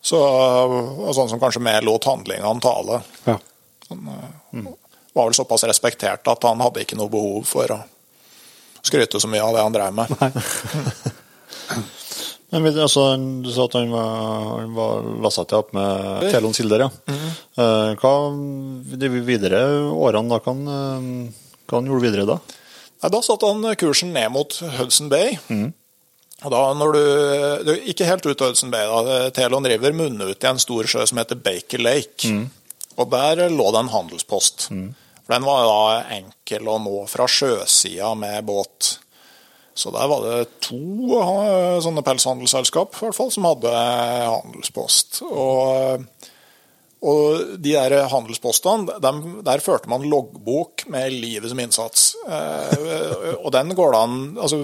Så, 0.00 0.18
sånn 1.12 1.28
som 1.32 1.40
kanskje 1.42 1.60
mer 1.66 1.82
lot 1.84 2.06
handlingene 2.08 2.62
tale. 2.62 3.00
Ja. 3.26 3.34
Han 3.88 4.04
mm. 4.52 4.68
Var 5.12 5.24
vel 5.24 5.34
såpass 5.34 5.66
respektert 5.66 6.28
at 6.30 6.46
han 6.46 6.62
hadde 6.62 6.84
ikke 6.84 6.96
noe 6.96 7.10
behov 7.10 7.42
for 7.48 7.74
å 7.74 7.80
skryte 8.86 9.20
så 9.20 9.28
mye 9.28 9.42
av 9.42 9.56
det 9.56 9.64
han 9.66 9.74
drev 9.74 9.96
med. 9.98 10.06
Men 12.50 12.66
altså, 12.80 13.02
Du 13.44 13.50
sa 13.52 13.66
at 13.68 13.74
han 13.76 13.90
var, 13.92 14.62
var 14.72 15.08
lassa 15.24 15.44
til 15.44 15.60
opp 15.60 15.74
med 15.76 16.30
Telon 16.32 16.54
Silder, 16.56 16.86
ja. 16.86 16.90
Mm 17.06 17.18
-hmm. 17.18 17.96
hva 18.00 18.12
de 18.98 19.08
videre 19.08 19.60
årene 19.92 20.28
da, 20.28 20.38
kan, 20.38 20.64
hva 20.64 21.76
han 21.76 21.86
gjorde 21.86 22.06
videre 22.06 22.24
da? 22.24 22.38
Nei, 23.02 23.10
da 23.10 23.20
satte 23.22 23.46
han 23.46 23.76
kursen 23.76 24.12
ned 24.12 24.32
mot 24.32 24.52
Hudson 24.78 25.08
Bay. 25.08 25.38
Mm. 25.48 25.72
Og 26.44 26.50
da 26.50 26.62
når 26.74 26.92
du, 26.92 27.04
du 27.66 27.72
Ikke 27.90 28.06
helt 28.06 28.26
ut 28.26 28.40
av 28.40 28.48
Hudson 28.48 28.70
Bay. 28.70 28.86
da, 28.86 29.30
Telon 29.30 29.66
River 29.66 29.92
munner 29.92 30.30
ut 30.30 30.44
i 30.44 30.46
en 30.46 30.58
stor 30.58 30.86
sjø 30.86 31.06
som 31.06 31.18
heter 31.18 31.36
Baker 31.36 31.78
Lake. 31.78 32.30
Og 32.96 33.10
der 33.10 33.48
lå 33.50 33.70
det 33.72 33.78
en 33.84 33.94
handelspost. 33.94 34.68
For 35.26 35.34
Den 35.34 35.44
var 35.44 35.66
da 35.68 36.14
enkel 36.16 36.68
å 36.68 36.78
nå 36.80 37.02
fra 37.06 37.26
sjøsida 37.28 38.14
med 38.16 38.46
båt. 38.48 38.98
Så 39.78 39.92
der 39.94 40.08
var 40.10 40.24
det 40.26 40.48
to 40.64 41.20
sånne 41.84 42.02
pelshandelsselskap 42.06 42.96
i 42.96 43.06
hvert 43.06 43.16
fall, 43.16 43.30
som 43.30 43.46
hadde 43.46 43.70
handelspost. 43.70 45.20
Og, 45.28 46.02
og 47.06 47.42
de 47.62 47.74
der 47.76 48.08
handelspostene, 48.10 48.96
dem, 49.04 49.20
der 49.46 49.62
førte 49.62 49.86
man 49.90 50.02
loggbok 50.10 50.82
med 50.90 51.14
livet 51.14 51.52
som 51.52 51.60
innsats. 51.62 52.08
Eh, 52.26 53.36
og 53.36 53.52
den 53.54 53.70
går 53.78 53.94
det 53.94 54.00
an 54.00 54.16
altså, 54.34 54.58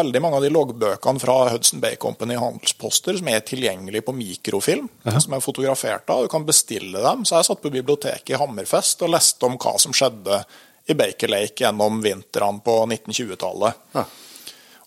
Veldig 0.00 0.22
mange 0.24 0.40
av 0.40 0.46
de 0.46 0.50
loggbøkene 0.50 1.22
fra 1.22 1.36
Hudson 1.52 1.82
Bay 1.84 1.94
Company 2.02 2.34
handelsposter 2.40 3.20
som 3.20 3.30
er 3.30 3.44
tilgjengelig 3.46 4.02
på 4.08 4.16
mikrofilm, 4.16 4.88
som 5.14 5.36
er 5.36 5.44
fotografert 5.44 6.10
av, 6.10 6.24
du 6.26 6.32
kan 6.32 6.48
bestille 6.48 7.04
dem. 7.04 7.22
Så 7.22 7.38
jeg 7.38 7.52
satt 7.52 7.62
på 7.62 7.70
biblioteket 7.70 8.34
i 8.34 8.40
Hammerfest 8.40 9.06
og 9.06 9.14
leste 9.14 9.46
om 9.46 9.54
hva 9.62 9.76
som 9.78 9.94
skjedde 9.94 10.42
i 10.90 10.98
Baker 10.98 11.30
Lake 11.30 11.62
gjennom 11.62 12.02
vintrene 12.02 12.66
på 12.66 12.74
1920-tallet. 12.88 13.86
Ja. 13.94 14.04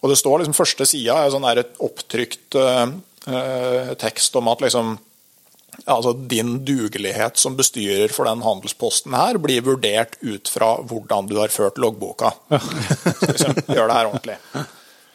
Og 0.04 0.12
det 0.12 0.20
står 0.20 0.42
liksom 0.42 0.58
første 0.58 0.88
sida 0.90 1.22
er 1.24 1.32
sånn 1.32 1.48
et 1.48 1.80
opptrykt 1.84 2.60
eh, 2.60 3.94
tekst 4.04 4.36
om 4.36 4.52
at 4.52 4.64
liksom 4.66 4.98
altså 5.86 6.14
din 6.14 6.60
dugelighet 6.66 7.40
som 7.40 7.56
bestyrer 7.58 8.12
for 8.14 8.28
den 8.30 8.44
handelsposten 8.46 9.16
her 9.18 9.40
blir 9.42 9.64
vurdert 9.66 10.20
ut 10.22 10.52
fra 10.52 10.76
hvordan 10.84 11.28
du 11.32 11.38
har 11.40 11.54
ført 11.54 11.80
loggboka. 11.82 12.34
Så 12.52 13.32
liksom, 13.32 13.58
gjør 13.68 13.90
det 13.90 13.98
her 13.98 14.10
ordentlig. 14.12 14.38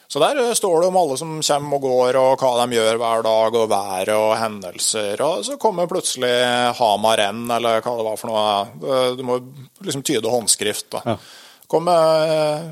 Så 0.08 0.22
der 0.22 0.54
står 0.56 0.80
det 0.80 0.88
om 0.88 0.96
alle 0.96 1.18
som 1.20 1.34
kommer 1.44 1.76
og 1.76 1.82
går, 1.84 2.16
og 2.16 2.40
hva 2.40 2.52
de 2.62 2.78
gjør 2.78 3.00
hver 3.00 3.24
dag, 3.26 3.58
og 3.60 3.66
været 3.68 4.14
og 4.16 4.30
hendelser. 4.40 5.20
Og 5.20 5.42
så 5.44 5.58
kommer 5.60 5.90
plutselig 5.90 6.32
Hamar 6.78 7.20
N, 7.26 7.42
eller 7.58 7.84
hva 7.84 7.92
det 7.98 8.06
var 8.06 8.16
for 8.16 8.32
noe. 8.32 9.10
Du 9.18 9.20
må 9.28 9.36
liksom 9.84 10.02
tyde 10.08 10.32
håndskrift. 10.32 10.88
da. 10.96 11.04
Ja. 11.12 11.18
Kommer 11.68 12.64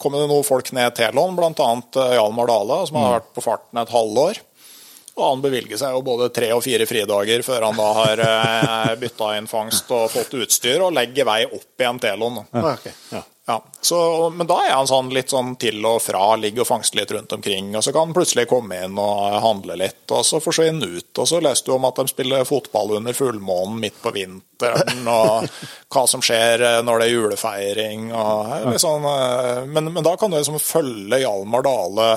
kom 0.00 0.16
det 0.16 0.26
noen 0.28 0.46
folk 0.46 0.70
ned 0.76 0.94
til 0.96 1.10
Telon, 1.10 1.36
bl.a. 1.36 1.68
Hjalmar 2.14 2.48
Dale, 2.50 2.78
som 2.88 3.00
har 3.00 3.18
vært 3.18 3.34
på 3.36 3.44
farten 3.44 3.80
et 3.80 3.92
halvår. 3.92 4.40
Og 5.20 5.24
han 5.26 5.42
bevilger 5.44 5.80
seg 5.80 5.92
jo 5.96 6.04
både 6.06 6.30
tre 6.32 6.48
og 6.54 6.62
fire 6.64 6.86
fridager 6.88 7.42
før 7.44 7.66
han 7.68 7.76
da 7.76 7.88
har 7.98 8.22
eh, 8.24 8.92
bytta 9.02 9.34
inn 9.36 9.50
fangst 9.50 9.90
og 9.92 10.08
fått 10.12 10.36
utstyr, 10.38 10.80
og 10.86 10.94
legger 10.96 11.28
vei 11.28 11.42
opp 11.48 11.82
igjen 11.82 12.00
Telon. 12.02 12.40
Ja. 12.54 12.64
ok. 12.72 12.88
Ja. 13.12 13.22
Ja, 13.50 13.64
så, 13.80 14.30
men 14.30 14.46
da 14.46 14.60
er 14.62 14.76
han 14.76 14.86
sånn 14.86 15.08
litt 15.10 15.32
sånn 15.32 15.56
til 15.58 15.82
og 15.88 15.96
fra, 16.04 16.36
ligger 16.38 16.62
og 16.62 16.68
fangster 16.68 17.00
litt 17.00 17.10
rundt 17.10 17.32
omkring. 17.34 17.72
Og 17.74 17.82
så 17.82 17.90
kan 17.90 18.06
han 18.06 18.14
plutselig 18.14 18.44
komme 18.46 18.76
inn 18.84 18.98
og 19.00 19.40
handle 19.42 19.74
litt, 19.80 20.04
og 20.14 20.22
så 20.28 20.38
forsvinne 20.44 20.86
ut. 20.86 21.10
Og 21.18 21.26
så 21.26 21.40
leste 21.42 21.66
du 21.66 21.74
om 21.74 21.88
at 21.88 21.98
de 21.98 22.12
spiller 22.12 22.46
fotball 22.46 22.94
under 23.00 23.16
fullmånen 23.16 23.80
midt 23.82 23.98
på 24.04 24.12
vinteren, 24.14 25.02
og 25.10 25.50
hva 25.96 26.04
som 26.12 26.22
skjer 26.22 26.62
når 26.86 27.02
det 27.02 27.08
er 27.08 27.14
julefeiring. 27.16 28.06
Og, 28.14 28.54
litt 28.70 28.84
sånn, 28.84 29.10
eh, 29.16 29.66
men, 29.66 29.90
men 29.96 30.06
da 30.06 30.14
kan 30.20 30.30
du 30.30 30.38
liksom 30.38 30.62
følge 30.62 31.24
Hjalmar 31.24 31.66
Dale 31.66 32.08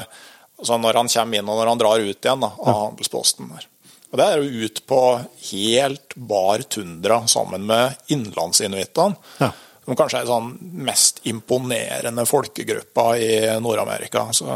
sånn 0.62 0.86
når 0.86 1.02
han 1.02 1.10
kommer 1.18 1.42
inn 1.42 1.50
og 1.50 1.58
når 1.64 1.74
han 1.74 1.82
drar 1.82 2.06
ut 2.06 2.30
igjen 2.30 2.46
da, 2.46 2.54
av 2.54 2.82
handelsposten. 2.84 3.50
der. 3.58 3.70
Og 4.14 4.20
Det 4.22 4.30
er 4.30 4.38
jo 4.38 4.68
ut 4.70 4.86
på 4.86 5.04
helt 5.50 6.16
bar 6.30 6.70
tundra 6.70 7.24
sammen 7.26 7.66
med 7.66 7.98
innlandsinuittene. 8.14 9.18
Ja. 9.42 9.50
Som 9.84 9.98
kanskje 10.00 10.22
er 10.24 10.30
sånn 10.30 10.54
mest 10.88 11.20
imponerende 11.28 12.24
folkegruppa 12.30 13.10
i 13.20 13.32
Nord-Amerika. 13.60 14.30
Så, 14.32 14.48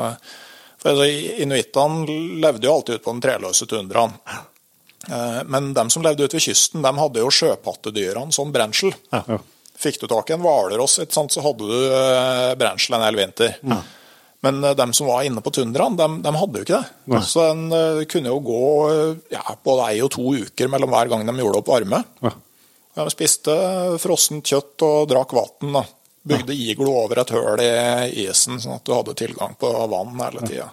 altså, 0.83 1.07
Inuittene 1.43 2.05
levde 2.43 2.69
jo 2.69 2.77
alltid 2.77 2.95
ute 2.95 3.03
på 3.03 3.15
den 3.17 3.25
treløse 3.25 3.67
tundraen. 3.67 4.15
Eh, 5.11 5.43
Men 5.51 5.73
de 5.75 5.83
som 5.91 6.03
levde 6.05 6.23
ute 6.23 6.39
ved 6.39 6.47
kysten, 6.47 6.81
de 6.83 6.93
hadde 7.01 7.23
jo 7.23 7.33
sjøpattedyrene 7.33 8.31
som 8.35 8.51
brensel. 8.55 8.95
Ja. 9.11 9.39
Fikk 9.77 9.99
du 10.01 10.07
tak 10.09 10.31
i 10.31 10.33
en 10.37 10.41
hvalross, 10.41 10.97
så 11.11 11.43
hadde 11.45 11.67
du 11.69 11.77
eh, 11.91 12.55
brensel 12.57 12.97
en 12.97 13.05
hel 13.05 13.19
vinter. 13.19 13.59
Men 14.47 14.63
eh, 14.63 14.73
de 14.79 14.87
som 14.95 15.11
var 15.11 15.27
inne 15.27 15.43
på 15.43 15.51
tundraen, 15.59 15.99
de, 15.99 16.07
de 16.23 16.35
hadde 16.39 16.61
jo 16.61 16.65
ikke 16.69 16.79
det. 16.79 16.97
Nei. 17.13 17.21
Så 17.27 17.45
en 17.51 17.67
kunne 18.09 18.31
jo 18.31 18.39
gå 18.47 18.63
ja, 19.35 19.43
både 19.63 19.91
ei 19.91 20.01
og 20.07 20.11
to 20.15 20.23
uker 20.39 20.71
mellom 20.71 20.95
hver 20.95 21.11
gang 21.11 21.27
de 21.27 21.35
gjorde 21.43 21.65
opp 21.65 21.75
varme. 21.75 22.03
Ja. 22.23 22.35
De 22.97 23.05
spiste 23.13 23.53
frossent 24.01 24.47
kjøtt 24.49 24.83
og 24.87 25.09
drakk 25.11 25.35
vann. 25.37 25.83
Bygde 26.27 26.55
iglo 26.57 26.95
over 27.03 27.21
et 27.21 27.31
høl 27.31 27.61
i 27.63 28.25
isen, 28.25 28.57
sånn 28.59 28.79
at 28.79 28.87
du 28.87 28.95
hadde 28.95 29.15
tilgang 29.19 29.53
på 29.59 29.69
vann 29.91 30.17
hele 30.19 30.41
tida. 30.47 30.71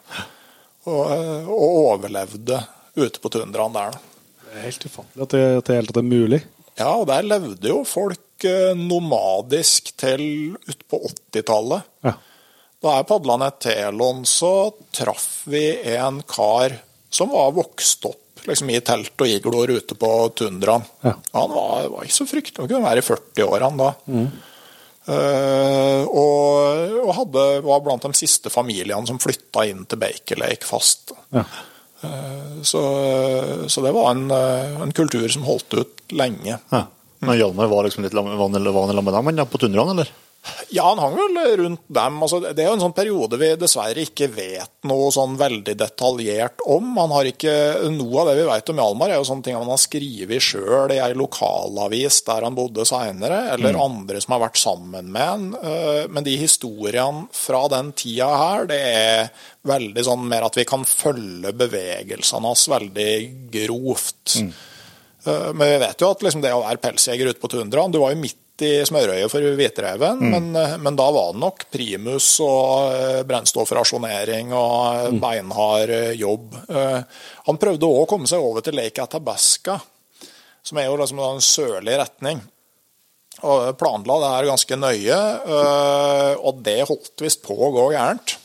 Og, 0.89 1.03
eh, 1.13 1.47
og 1.49 1.77
overlevde 1.93 2.59
ute 2.97 3.21
på 3.21 3.31
tundraen 3.33 3.77
der. 3.77 3.99
Det 4.45 4.57
er 4.57 4.67
helt 4.67 4.87
ufattelig 4.89 5.27
at 5.27 5.35
det, 5.37 5.45
at 5.61 5.71
det 5.71 5.79
tatt 5.89 6.01
er 6.01 6.09
mulig. 6.09 6.41
Ja, 6.81 6.91
og 6.97 7.07
der 7.13 7.27
levde 7.29 7.71
jo 7.71 7.85
folk 7.87 8.47
eh, 8.49 8.73
nomadisk 8.79 9.93
til 10.01 10.25
utpå 10.59 11.05
80-tallet. 11.13 11.87
Ja. 12.09 12.17
Da 12.85 12.99
jeg 12.99 13.09
padla 13.09 13.39
ned 13.41 13.61
Telon, 13.65 14.27
så 14.29 14.73
traff 14.93 15.45
vi 15.49 15.69
en 15.95 16.21
kar 16.29 16.81
som 17.15 17.31
var 17.33 17.55
vokst 17.57 18.05
opp 18.09 18.24
liksom 18.49 18.73
i 18.73 18.81
telt 18.85 19.21
og 19.21 19.31
igloer 19.31 19.75
ute 19.79 19.97
på 19.99 20.11
tundraen. 20.39 20.85
Ja. 21.05 21.15
Han 21.37 21.55
var, 21.55 21.87
var 21.93 22.07
ikke 22.07 22.21
så 22.21 22.27
fryktelig, 22.29 22.63
han 22.63 22.71
kunne 22.71 22.89
være 22.89 23.03
i 23.03 23.07
40-årene 23.07 23.81
da. 23.81 23.93
Eh, 25.05 26.03
og, 26.09 26.97
og 27.05 27.13
hadde, 27.19 27.45
var 27.67 27.85
blant 27.85 28.07
de 28.07 28.17
siste 28.17 28.53
familiene 28.53 29.05
som 29.09 29.21
flytta 29.21 29.67
inn 29.69 29.85
til 29.89 30.01
Baker 30.01 30.41
Lake 30.41 30.69
fast. 30.69 31.13
Ja. 31.35 31.45
Uh, 32.05 32.61
så, 32.61 32.81
så 33.69 33.81
det 33.81 33.95
var 33.97 34.11
en, 34.11 34.27
eh, 34.29 34.75
en 34.85 34.93
kultur 34.93 35.25
som 35.33 35.47
holdt 35.47 35.77
ut 35.79 36.03
lenge. 36.13 36.59
Ja. 36.59 36.83
Men 37.25 37.39
Hjalmar 37.39 37.71
var 37.71 37.87
liksom 37.87 38.05
litt 38.05 38.17
vanlig 38.17 38.61
med 38.61 39.39
dem 39.41 39.49
på 39.49 39.61
tundraen, 39.63 39.95
eller? 39.95 40.11
Ja, 40.69 40.89
han 40.89 40.99
hang 40.99 41.15
vel 41.17 41.57
rundt 41.57 41.85
dem. 41.87 42.19
Altså, 42.23 42.41
det 42.45 42.61
er 42.61 42.69
jo 42.69 42.75
en 42.77 42.83
sånn 42.83 42.97
periode 42.97 43.39
vi 43.41 43.51
dessverre 43.57 44.03
ikke 44.05 44.29
vet 44.35 44.73
noe 44.89 45.09
sånn 45.15 45.39
veldig 45.41 45.77
detaljert 45.81 46.61
om. 46.69 46.91
Han 46.99 47.15
har 47.15 47.29
ikke, 47.31 47.55
Noe 47.95 48.23
av 48.23 48.31
det 48.31 48.37
vi 48.41 48.47
vet 48.49 48.73
om 48.73 48.83
Hjalmar, 48.83 49.13
er 49.13 49.21
jo 49.21 49.29
sånne 49.29 49.47
ting 49.47 49.57
han 49.57 49.71
har 49.71 49.81
skrevet 49.81 50.45
sjøl 50.45 50.93
i 50.93 51.01
ei 51.05 51.17
lokalavis 51.17 52.21
der 52.27 52.49
han 52.49 52.59
bodde 52.59 52.85
seinere, 52.89 53.41
eller 53.55 53.79
mm. 53.79 53.81
andre 53.87 54.21
som 54.25 54.37
har 54.37 54.45
vært 54.45 54.61
sammen 54.61 55.11
med 55.15 55.31
han. 55.31 55.49
Eh, 55.57 56.05
men 56.13 56.27
de 56.27 56.37
historiene 56.41 57.27
fra 57.35 57.65
den 57.73 57.95
tida 57.97 58.29
her, 58.35 58.69
det 58.69 58.81
er 58.85 59.33
veldig 59.65 60.05
sånn 60.05 60.29
mer 60.29 60.45
at 60.49 60.61
vi 60.61 60.69
kan 60.69 60.85
følge 60.89 61.55
bevegelsene 61.57 62.51
hans 62.51 62.69
veldig 62.73 63.13
grovt. 63.55 64.39
Mm. 64.43 64.55
Eh, 65.25 65.51
men 65.57 65.71
vi 65.73 65.83
vet 65.87 66.05
jo 66.05 66.13
at 66.13 66.25
liksom 66.25 66.45
det 66.45 66.53
å 66.53 66.65
være 66.65 66.83
pelsjeger 66.85 67.33
ute 67.33 67.41
på 67.41 67.49
tundraen 67.53 67.93
Du 67.95 68.03
var 68.03 68.13
jo 68.13 68.21
midt 68.21 68.41
i 68.63 68.85
smørøyet 68.87 69.33
for 69.33 69.43
hvitreven, 69.59 70.21
mm. 70.21 70.31
men, 70.31 70.49
eh, 70.59 70.77
men, 70.79 70.95
da 70.99 71.09
var 71.11 71.33
det 71.33 71.43
nok 71.43 71.65
primus 71.75 72.29
og 72.45 72.95
eh, 72.95 73.23
brennstoffrasjonering 73.27 74.53
og 74.55 74.77
eh, 74.93 75.09
mm. 75.11 75.21
beinhard 75.23 75.95
jobb. 76.15 76.55
Han 77.49 77.61
prøvde 77.61 77.91
òg 77.91 78.05
å 78.05 78.09
komme 78.15 78.31
seg 78.31 78.45
over 78.45 78.63
til 78.65 78.79
Lake 78.79 79.03
Atabasca, 79.03 79.79
som 80.65 80.79
er 80.81 80.89
jo 80.89 80.99
liksom 81.01 81.23
en 81.25 81.43
sørlig 81.45 81.99
retning. 82.01 82.43
Og 83.45 83.75
planla 83.77 84.21
det 84.23 84.31
her 84.31 84.49
ganske 84.53 84.77
nøye, 84.79 85.19
og 86.39 86.63
det 86.65 86.79
holdt 86.87 87.25
visst 87.25 87.43
på 87.45 87.57
å 87.59 87.73
gå 87.75 87.91
gærent. 87.93 88.39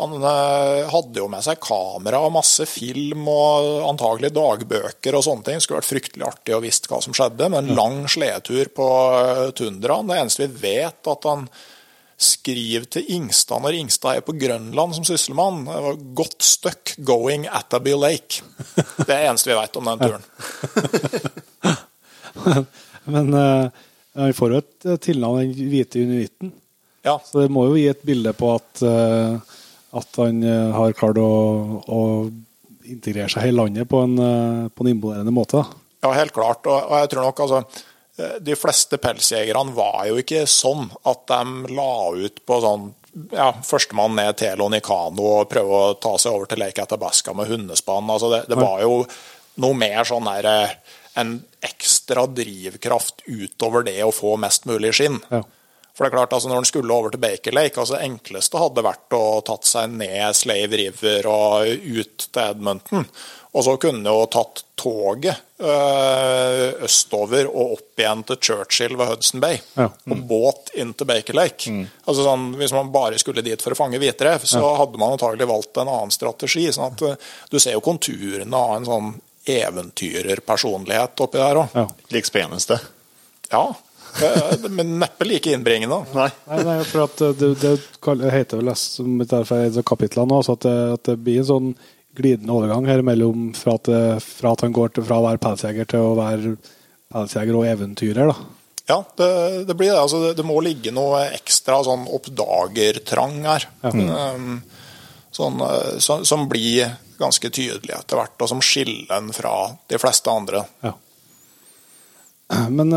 Han 0.00 0.16
eh, 0.16 0.88
hadde 0.88 1.20
jo 1.20 1.26
med 1.30 1.44
seg 1.44 1.60
kamera 1.60 2.22
og 2.24 2.32
masse 2.32 2.64
film 2.68 3.26
og 3.28 3.82
antagelig 3.90 4.32
dagbøker 4.32 5.16
og 5.16 5.24
sånne 5.26 5.44
ting. 5.46 5.58
Det 5.58 5.66
skulle 5.66 5.80
vært 5.82 5.90
fryktelig 5.90 6.26
artig 6.26 6.56
å 6.56 6.62
visst 6.64 6.88
hva 6.88 7.02
som 7.04 7.16
skjedde, 7.16 7.50
med 7.52 7.60
en 7.62 7.76
lang 7.76 7.98
sledetur 8.08 8.70
på 8.76 8.88
eh, 9.18 9.42
tundraen. 9.58 10.08
Det 10.08 10.16
eneste 10.22 10.46
vi 10.46 10.64
vet, 10.64 11.00
at 11.12 11.28
han 11.28 11.44
skriver 12.20 12.84
til 12.96 13.12
Ingstad 13.16 13.62
når 13.64 13.78
Ingstad 13.78 14.18
er 14.18 14.24
på 14.24 14.36
Grønland 14.40 14.96
som 14.96 15.04
sysselmann. 15.08 15.62
Det 15.68 15.84
var 15.84 16.00
godt 16.22 16.44
stuck 16.44 16.94
going 16.96 17.46
Attaby 17.48 17.94
Lake'. 17.96 18.42
Det 18.74 19.06
er 19.06 19.12
det 19.12 19.20
eneste 19.28 19.52
vi 19.52 19.60
vet 19.60 19.78
om 19.80 19.88
den 19.88 20.00
turen. 20.04 20.24
Men 23.10 23.32
uh, 23.32 24.32
får 24.36 24.52
jo 24.52 24.60
et 24.60 24.90
tilnavn, 25.06 25.40
den 25.40 25.72
hvite 25.72 26.02
inuitten. 26.02 26.52
Ja. 27.08 27.16
Så 27.24 27.40
det 27.40 27.52
må 27.52 27.64
jo 27.70 27.78
gi 27.80 27.88
et 27.88 28.04
bilde 28.04 28.36
på 28.36 28.52
at 28.58 28.84
at 29.96 30.20
han 30.20 30.42
eh, 30.46 30.70
har 30.74 30.96
klart 30.98 31.18
å, 31.18 31.30
å 31.82 32.00
integrere 32.90 33.30
seg 33.32 33.50
i 33.50 33.54
landet 33.54 33.88
på 33.90 34.02
en, 34.04 34.18
eh, 34.18 34.68
på 34.70 34.84
en 34.84 34.92
imponerende 34.92 35.34
måte. 35.34 35.64
Ja, 36.00 36.12
helt 36.16 36.34
klart. 36.36 36.66
Og, 36.66 36.78
og 36.78 36.96
jeg 37.02 37.10
tror 37.12 37.26
nok 37.28 37.42
altså 37.44 37.60
eh, 37.60 38.38
de 38.44 38.56
fleste 38.58 39.00
pelsjegerne 39.02 39.74
var 39.76 40.06
jo 40.08 40.20
ikke 40.22 40.46
sånn 40.50 40.88
at 41.10 41.26
de 41.30 41.74
la 41.74 41.92
ut 42.16 42.42
på 42.46 42.62
sånn 42.64 42.88
ja, 43.34 43.50
Førstemann 43.66 44.14
ned 44.14 44.36
til 44.38 44.60
i 44.62 44.82
kano 44.86 45.24
og 45.40 45.48
prøve 45.50 45.78
å 45.90 45.94
ta 45.98 46.14
seg 46.14 46.36
over 46.36 46.46
til 46.46 46.60
Lake 46.62 46.84
Athabasca 46.84 47.34
med 47.34 47.50
hundespann. 47.50 48.06
Altså 48.06 48.30
det, 48.30 48.44
det, 48.52 48.58
var 48.60 48.84
jo 48.84 49.00
noe 49.60 49.74
mer 49.74 50.06
sånn 50.06 50.28
der 50.30 50.76
En 51.18 51.40
ekstra 51.58 52.28
drivkraft 52.30 53.24
utover 53.26 53.82
det 53.82 53.98
å 54.06 54.12
få 54.14 54.36
mest 54.38 54.68
mulig 54.70 54.92
skinn. 54.94 55.18
Ja. 55.26 55.42
For 56.00 56.06
det 56.06 56.14
er 56.14 56.16
klart, 56.16 56.32
altså 56.32 56.48
Når 56.48 56.62
en 56.62 56.64
skulle 56.64 56.94
over 56.96 57.12
til 57.12 57.20
Baker 57.20 57.52
Lake, 57.52 57.76
altså 57.76 57.98
det 57.98 58.06
enkleste 58.06 58.56
hadde 58.56 58.84
vært 58.86 59.12
å 59.12 59.24
tatt 59.44 59.66
seg 59.68 59.90
ned 60.00 60.38
Slave 60.38 60.78
River 60.80 61.26
og 61.28 61.66
ut 61.68 62.24
til 62.24 62.40
Edmonton. 62.40 63.04
Og 63.52 63.66
så 63.66 63.74
kunne 63.82 64.14
jo 64.14 64.22
tatt 64.32 64.62
toget 64.80 65.42
øh, 65.60 66.86
østover 66.86 67.50
og 67.50 67.74
opp 67.74 68.00
igjen 68.00 68.22
til 68.30 68.38
Churchill 68.48 68.96
ved 68.96 69.10
Hudson 69.10 69.44
Bay. 69.44 69.58
Ja. 69.74 69.90
Mm. 70.06 70.14
Og 70.14 70.22
båt 70.30 70.72
inn 70.80 70.94
til 70.96 71.10
Baker 71.10 71.36
Lake. 71.36 71.68
Mm. 71.68 71.84
Altså 72.06 72.24
sånn, 72.24 72.48
Hvis 72.62 72.72
man 72.78 72.94
bare 72.96 73.20
skulle 73.20 73.44
dit 73.44 73.60
for 73.60 73.76
å 73.76 73.80
fange 73.82 74.00
hvitrev, 74.00 74.48
så 74.48 74.64
ja. 74.64 74.72
hadde 74.80 75.02
man 75.02 75.18
antagelig 75.18 75.50
valgt 75.52 75.82
en 75.82 75.92
annen 75.98 76.16
strategi. 76.16 76.64
sånn 76.72 76.94
at 76.94 77.06
øh, 77.10 77.28
Du 77.52 77.58
ser 77.60 77.76
jo 77.76 77.84
konturene 77.84 78.64
av 78.64 78.78
en 78.78 78.88
sånn 78.88 79.12
eventyrerpersonlighet 79.50 81.26
oppi 81.28 81.44
der 81.44 81.60
òg. 81.66 81.76
Ja. 81.76 81.86
Lik 82.16 82.32
speneste. 82.32 82.80
Ja. 83.52 83.66
Men 84.68 84.98
neppe 85.00 85.26
like 85.28 85.52
innbringende. 85.52 86.02
Nei. 86.16 86.28
nei, 86.50 86.60
nei 86.66 86.76
for 86.88 87.06
at 87.06 87.22
det, 87.38 87.54
det, 87.62 87.74
heter 88.34 88.60
vel 88.60 88.74
som 88.78 89.20
et 89.22 89.80
kapittel 89.86 90.28
nå, 90.28 90.42
at 90.42 90.66
det, 90.66 90.76
at 90.98 91.08
det 91.12 91.16
blir 91.24 91.42
en 91.42 91.50
sånn 91.50 91.72
glidende 92.18 92.52
overgang 92.52 92.88
her 92.90 93.04
mellom 93.06 93.50
fra 93.54 93.76
at, 93.78 93.90
fra 94.24 94.54
at 94.54 94.64
han 94.66 94.74
går 94.74 94.96
til, 94.96 95.06
fra 95.06 95.20
å 95.20 95.26
være 95.28 95.42
pelsjeger 95.42 95.88
til 95.92 96.08
å 96.08 96.16
være 96.18 96.56
pelsjeger 97.10 97.58
og 97.58 97.68
eventyrer. 97.70 98.32
da. 98.32 98.56
Ja, 98.90 99.04
det, 99.16 99.64
det 99.64 99.74
blir 99.78 99.92
det. 99.92 100.00
Altså, 100.00 100.22
det. 100.24 100.34
det. 100.40 100.46
må 100.46 100.58
ligge 100.64 100.92
noe 100.94 101.22
ekstra 101.36 101.78
sånn 101.86 102.08
oppdagertrang 102.10 103.38
her. 103.46 103.68
Ja. 103.84 103.92
Um, 104.34 104.58
sånn, 105.30 105.62
så, 106.02 106.20
som 106.26 106.48
blir 106.50 106.96
ganske 107.20 107.52
tydelig 107.52 107.94
etter 107.94 108.18
hvert, 108.18 108.38
og 108.40 108.50
som 108.50 108.62
skiller 108.64 109.12
en 109.18 109.30
fra 109.36 109.54
de 109.90 110.00
fleste 110.00 110.32
andre. 110.32 110.64
Ja. 110.82 110.94
Men 112.72 112.94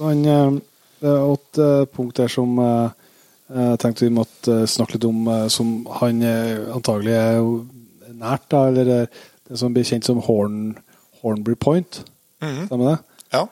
han, 0.00 0.24
eh, 0.24 0.58
det 1.00 1.12
er 1.12 1.32
et 1.34 1.60
eh, 1.60 1.84
punkt 1.94 2.18
der 2.20 2.32
som 2.32 2.58
eh, 2.64 2.96
jeg 3.50 3.78
tenkte 3.82 4.06
vi 4.06 4.14
måtte 4.14 4.60
snakke 4.70 4.94
litt 4.94 5.04
om, 5.08 5.24
som 5.50 5.70
han 5.98 6.20
antagelig 6.70 7.16
er 7.18 7.40
nært, 8.14 8.44
da, 8.52 8.60
eller 8.68 8.90
det 9.10 9.58
som 9.58 9.74
blir 9.74 9.88
kjent 9.88 10.06
som 10.06 10.20
Horn, 10.22 10.76
Hornbury 11.18 11.56
Point. 11.58 12.04
Mm 12.40 12.68
-hmm. 12.68 12.84
det? 12.86 12.98
Ja. 13.32 13.46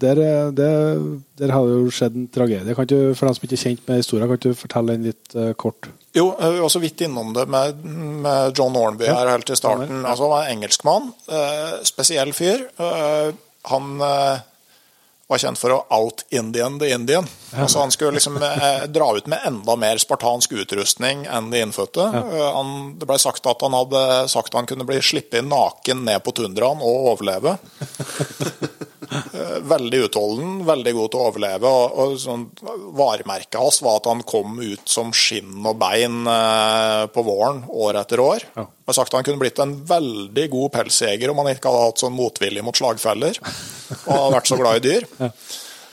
Der, 0.00 0.14
der, 0.50 0.50
der, 1.38 1.52
har 1.52 1.66
det 1.66 1.72
jo 1.72 1.90
skjedd 1.90 2.16
en 2.16 2.26
tragedie. 2.28 2.74
Kan 2.74 2.86
du, 2.86 3.14
for 3.14 3.26
dem 3.26 3.34
som 3.34 3.44
ikke 3.44 3.54
er 3.54 3.62
kjent 3.62 3.88
med 3.88 3.96
historien, 3.96 4.28
kan 4.28 4.38
du 4.42 4.54
fortelle 4.54 4.92
den 4.92 5.02
litt 5.04 5.56
kort? 5.56 5.88
Jo, 6.12 6.34
vi 6.40 6.60
var 6.60 6.68
så 6.68 6.78
vidt 6.78 7.00
innom 7.00 7.32
det 7.32 7.48
med, 7.48 7.84
med 7.84 8.58
John 8.58 8.74
Hornby 8.74 9.04
ja. 9.04 9.14
her 9.14 9.30
helt 9.30 9.50
i 9.50 9.56
starten. 9.56 10.02
Ja. 10.02 10.08
Altså, 10.08 10.24
han 10.24 10.30
var 10.30 10.44
en 10.44 10.56
engelskmann. 10.56 11.12
spesiell 11.82 12.32
fyr. 12.32 12.58
han 13.62 14.02
var 15.28 15.42
kjent 15.42 15.58
for 15.58 15.74
å 15.74 15.80
out-Indian 15.90 16.78
the 16.78 16.92
Indian. 16.94 17.26
Altså 17.62 17.82
han 17.82 17.94
skulle 17.94 18.18
liksom 18.18 18.36
eh, 18.42 18.86
dra 18.92 19.10
ut 19.16 19.26
med 19.30 19.44
enda 19.48 19.76
mer 19.80 20.00
spartansk 20.02 20.52
utrustning 20.52 21.24
enn 21.30 21.50
de 21.52 21.62
innfødte. 21.64 22.08
Ja. 22.12 22.24
Eh, 22.24 22.50
han, 22.56 22.74
det 23.00 23.08
ble 23.08 23.18
sagt 23.22 23.46
at 23.48 23.64
han 23.64 23.76
hadde 23.76 24.02
sagt 24.32 24.56
han 24.56 24.68
kunne 24.68 24.86
bli 24.88 25.00
sluppet 25.04 25.46
naken 25.46 26.04
ned 26.08 26.22
på 26.26 26.34
tundraen 26.36 26.84
og 26.84 27.12
overleve. 27.14 27.56
Eh, 29.06 29.58
veldig 29.62 29.98
utholden, 30.06 30.54
veldig 30.66 30.92
god 30.96 31.10
til 31.12 31.20
å 31.20 31.26
overleve. 31.30 31.70
og, 31.70 31.98
og 32.02 32.16
sånn, 32.20 32.46
Varemerket 32.96 33.58
hans 33.60 33.78
var 33.84 34.00
at 34.00 34.08
han 34.10 34.24
kom 34.26 34.58
ut 34.58 34.82
som 34.90 35.12
skinn 35.14 35.60
og 35.62 35.78
bein 35.80 36.26
eh, 36.30 37.04
på 37.12 37.24
våren 37.26 37.62
år 37.70 38.00
etter 38.02 38.22
år. 38.22 38.46
Ja. 38.56 38.66
Det 38.66 38.96
sagt 38.96 39.12
at 39.12 39.18
Han 39.18 39.26
kunne 39.26 39.42
blitt 39.42 39.62
en 39.62 39.76
veldig 39.86 40.48
god 40.52 40.74
pelsjeger 40.78 41.30
om 41.30 41.40
han 41.42 41.52
ikke 41.54 41.70
hadde 41.70 41.86
hatt 41.88 42.02
sånn 42.02 42.16
motvilje 42.16 42.64
mot 42.66 42.76
slagfeller 42.76 43.38
og 44.12 44.34
vært 44.34 44.50
så 44.50 44.58
glad 44.60 44.80
i 44.80 44.84
dyr. 44.88 45.08
Ja. 45.20 45.30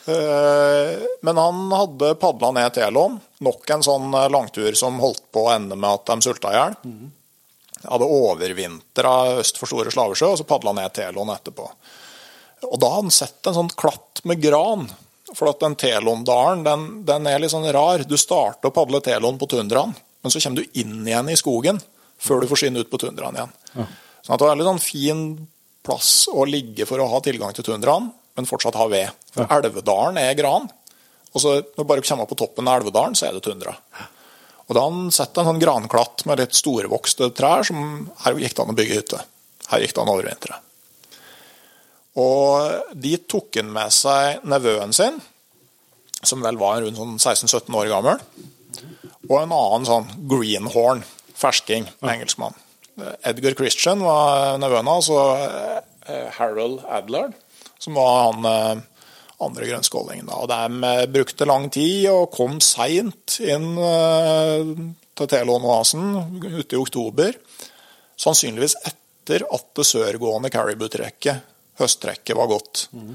Eh, 0.05 0.99
men 1.21 1.37
han 1.37 1.71
hadde 1.71 2.15
padla 2.19 2.51
ned 2.51 2.73
Telon. 2.75 3.19
Nok 3.43 3.69
en 3.75 3.83
sånn 3.85 4.11
langtur 4.31 4.75
som 4.77 4.99
holdt 5.03 5.25
på 5.31 5.45
å 5.47 5.53
ende 5.55 5.77
med 5.79 5.89
at 5.89 6.09
de 6.11 6.25
sulta 6.25 6.51
i 6.51 6.57
hjel. 6.57 6.77
Mm. 6.83 7.11
Hadde 7.83 8.09
overvintra 8.17 9.13
øst 9.39 9.59
for 9.59 9.71
Store 9.71 9.91
Slavesjø, 9.91 10.33
og 10.33 10.39
så 10.39 10.47
padla 10.47 10.75
ned 10.75 10.93
Telon 10.95 11.31
etterpå. 11.33 11.69
Og 12.69 12.77
da 12.79 12.91
hadde 12.93 13.09
han 13.09 13.15
sett 13.15 13.47
en 13.47 13.57
sånn 13.57 13.73
klatt 13.79 14.23
med 14.27 14.43
gran. 14.43 14.87
For 15.33 15.49
at 15.49 15.63
den 15.63 15.75
Telondalen 15.79 16.63
den, 16.65 16.85
den 17.07 17.27
er 17.27 17.41
litt 17.41 17.53
sånn 17.53 17.67
rar. 17.73 18.03
Du 18.07 18.15
starter 18.19 18.69
å 18.69 18.75
padle 18.75 19.01
Telon 19.03 19.39
på 19.41 19.49
tundraen, 19.51 19.95
men 19.95 20.31
så 20.31 20.41
kommer 20.43 20.61
du 20.61 20.79
inn 20.79 21.01
igjen 21.07 21.31
i 21.31 21.39
skogen 21.39 21.81
før 22.23 22.43
du 22.43 22.47
får 22.51 22.61
skinne 22.61 22.83
ut 22.83 22.91
på 22.91 22.99
tundraen 23.01 23.39
igjen. 23.39 23.55
Ja. 23.73 23.87
Sånn 24.23 24.35
at 24.35 24.43
det 24.43 24.47
var 24.47 24.59
litt 24.59 24.69
sånn 24.69 24.83
fin 24.83 25.23
plass 25.83 26.11
å 26.31 26.45
ligge 26.47 26.85
for 26.87 27.01
å 27.03 27.09
ha 27.11 27.19
tilgang 27.23 27.55
til 27.55 27.65
tundraen, 27.67 28.11
men 28.37 28.49
fortsatt 28.49 28.77
ha 28.79 28.87
ved. 28.91 29.11
For 29.33 29.45
ja. 29.45 29.59
Elvedalen 29.59 30.19
er 30.21 30.37
gran. 30.37 30.67
Og 31.33 31.41
så 31.41 31.55
når 31.59 31.79
du 31.79 31.89
bare 31.89 32.05
kommer 32.05 32.29
på 32.29 32.37
toppen 32.39 32.69
av 32.69 32.81
Elvedalen, 32.81 33.17
så 33.17 33.27
er 33.27 33.37
det 33.37 33.43
tundra. 33.45 33.75
Og 34.63 34.77
da 34.77 34.83
setter 34.83 34.93
han 34.95 35.11
sett 35.13 35.39
en 35.41 35.49
sånn 35.49 35.61
granklatt 35.61 36.23
med 36.29 36.39
litt 36.39 36.55
storvokste 36.55 37.29
trær, 37.35 37.65
som 37.67 38.07
her 38.23 38.37
gikk 38.39 38.55
det 38.55 38.63
an 38.63 38.73
å 38.73 38.77
bygge 38.77 38.99
hytte. 38.99 39.19
Her 39.69 39.83
gikk 39.83 39.95
det 39.95 40.03
an 40.03 40.11
å 40.11 40.15
overvintre. 40.17 40.59
Og 42.23 42.93
de 42.93 43.15
tok 43.29 43.57
han 43.59 43.71
med 43.73 43.93
seg 43.93 44.43
nevøen 44.47 44.93
sin, 44.95 45.19
som 46.23 46.43
vel 46.45 46.59
var 46.61 46.79
rundt 46.83 46.99
sånn 46.99 47.17
16-17 47.19 47.73
år 47.75 47.89
gammel, 47.91 48.21
og 49.29 49.37
en 49.39 49.55
annen 49.55 49.87
sånn 49.87 50.11
greenhorn, 50.29 51.03
fersking, 51.35 51.89
engelskmann. 52.05 52.55
Edgar 53.25 53.55
Christian 53.57 54.03
var 54.05 54.59
nevøen 54.61 54.87
hans, 54.87 55.09
og 55.11 55.41
eh, 55.41 56.29
Harold 56.37 56.83
Adlard, 56.85 57.33
som 57.83 57.97
var 57.99 58.31
han 58.31 58.45
eh, 58.47 58.83
andre 59.43 59.67
grønnskålingen. 59.67 60.31
Og 60.31 60.47
de 60.51 60.89
eh, 60.89 61.05
brukte 61.11 61.47
lang 61.49 61.69
tid 61.73 62.07
og 62.11 62.31
kom 62.35 62.59
seint 62.63 63.39
inn 63.43 63.73
til 65.13 65.29
Telon-oasen 65.29 66.05
ute 66.45 66.77
i 66.77 66.79
oktober. 66.79 67.35
Sannsynligvis 68.19 68.77
etter 68.87 69.45
at 69.51 69.67
det 69.77 69.87
sørgående 69.87 70.51
caribou-trekket 70.53 71.49
høsttrekket 71.79 72.37
var 72.37 72.51
godt. 72.51 72.87
Mm. 72.93 73.13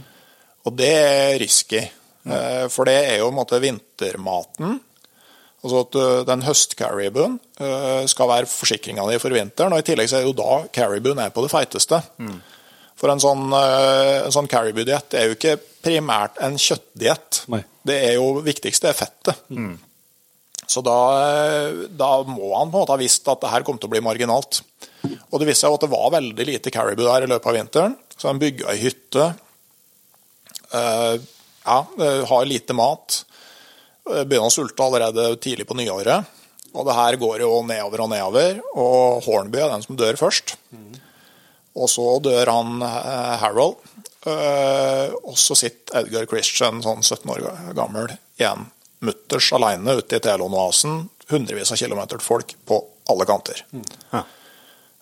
Og 0.66 0.76
det 0.76 0.92
er 0.98 1.38
risky. 1.40 1.80
mm. 2.26 2.68
For 2.74 2.88
det 2.88 2.96
er 3.06 3.18
jo 3.20 3.30
en 3.30 3.38
måte 3.38 3.60
vintermaten. 3.62 4.78
Altså 5.58 5.80
at 5.82 6.26
den 6.28 6.44
høstcaribuen 6.46 7.38
uh, 7.58 8.04
skal 8.06 8.28
være 8.30 8.50
forsikringa 8.50 9.06
di 9.10 9.16
for 9.22 9.34
vinteren. 9.34 9.74
Og 9.74 9.82
i 9.82 9.86
tillegg 9.86 10.10
så 10.10 10.20
er 10.20 10.26
jo 10.28 10.36
da 10.38 10.60
caribuen 10.74 11.18
er 11.22 11.32
på 11.34 11.42
det 11.42 11.50
feiteste. 11.50 11.98
For 12.98 13.12
en 13.12 13.22
sånn, 13.22 13.44
uh, 13.54 14.24
en 14.26 14.34
sånn 14.34 14.48
caribou-diett 14.50 15.14
er 15.14 15.28
jo 15.28 15.36
ikke 15.36 15.56
primært 15.84 16.40
en 16.42 16.56
kjøttdiett. 16.58 17.44
Det 17.86 17.98
er 18.08 18.16
jo 18.18 18.40
viktigste 18.42 18.90
er 18.90 18.96
fettet. 18.98 19.38
Så 20.68 20.82
da, 20.84 20.96
eh, 21.24 21.86
da 21.96 22.10
må 22.28 22.50
han 22.58 22.68
på 22.68 22.76
en 22.76 22.82
måte 22.82 22.92
ha 22.92 22.98
visst 23.00 23.28
at 23.32 23.40
det 23.40 23.48
her 23.54 23.64
kom 23.64 23.78
til 23.80 23.88
å 23.88 23.94
bli 23.94 24.02
marginalt. 24.04 24.60
Og 25.30 25.40
det 25.40 25.46
viste 25.48 25.64
seg 25.64 25.76
at 25.78 25.86
det 25.86 25.92
var 25.94 26.10
veldig 26.12 26.44
lite 26.44 26.72
caribou 26.74 27.06
der 27.06 27.24
i 27.24 27.30
løpet 27.30 27.48
av 27.48 27.56
vinteren. 27.56 27.94
Så 28.18 28.28
han 28.28 28.40
bygga 28.42 28.68
ei 28.74 28.82
hytte. 28.82 29.30
Eh, 30.74 31.14
ja, 31.64 31.78
eh, 32.04 32.20
har 32.28 32.44
lite 32.50 32.76
mat. 32.76 33.22
Eh, 34.10 34.24
Begynner 34.24 34.50
å 34.50 34.52
sulte 34.52 34.84
allerede 34.84 35.30
tidlig 35.40 35.64
på 35.70 35.78
nyåret. 35.78 36.26
Og 36.74 36.84
det 36.84 36.98
her 36.98 37.16
går 37.16 37.40
jo 37.46 37.62
nedover 37.64 38.04
og 38.04 38.10
nedover. 38.12 38.60
Og 38.76 39.24
Hornby 39.24 39.62
er 39.62 39.72
den 39.72 39.86
som 39.86 39.96
dør 39.96 40.20
først. 40.20 40.58
Og 41.78 41.90
så 41.92 42.06
dør 42.24 42.50
han 42.52 42.82
eh, 42.82 43.36
Harold. 43.42 43.78
Eh, 44.26 45.14
og 45.22 45.36
så 45.38 45.54
sitter 45.58 46.02
Edgar 46.02 46.26
Christian, 46.30 46.82
sånn 46.84 47.04
17 47.06 47.30
år 47.36 47.46
gammel, 47.78 48.10
igjen 48.40 48.66
mutters 49.06 49.52
alene 49.54 49.94
ute 50.00 50.18
i 50.18 50.22
Telonoasen. 50.24 51.04
Hundrevis 51.30 51.70
av 51.74 51.78
kilometer 51.78 52.18
til 52.18 52.24
folk 52.26 52.54
på 52.66 52.80
alle 53.12 53.26
kanter. 53.28 53.62
Ja. 54.12 54.24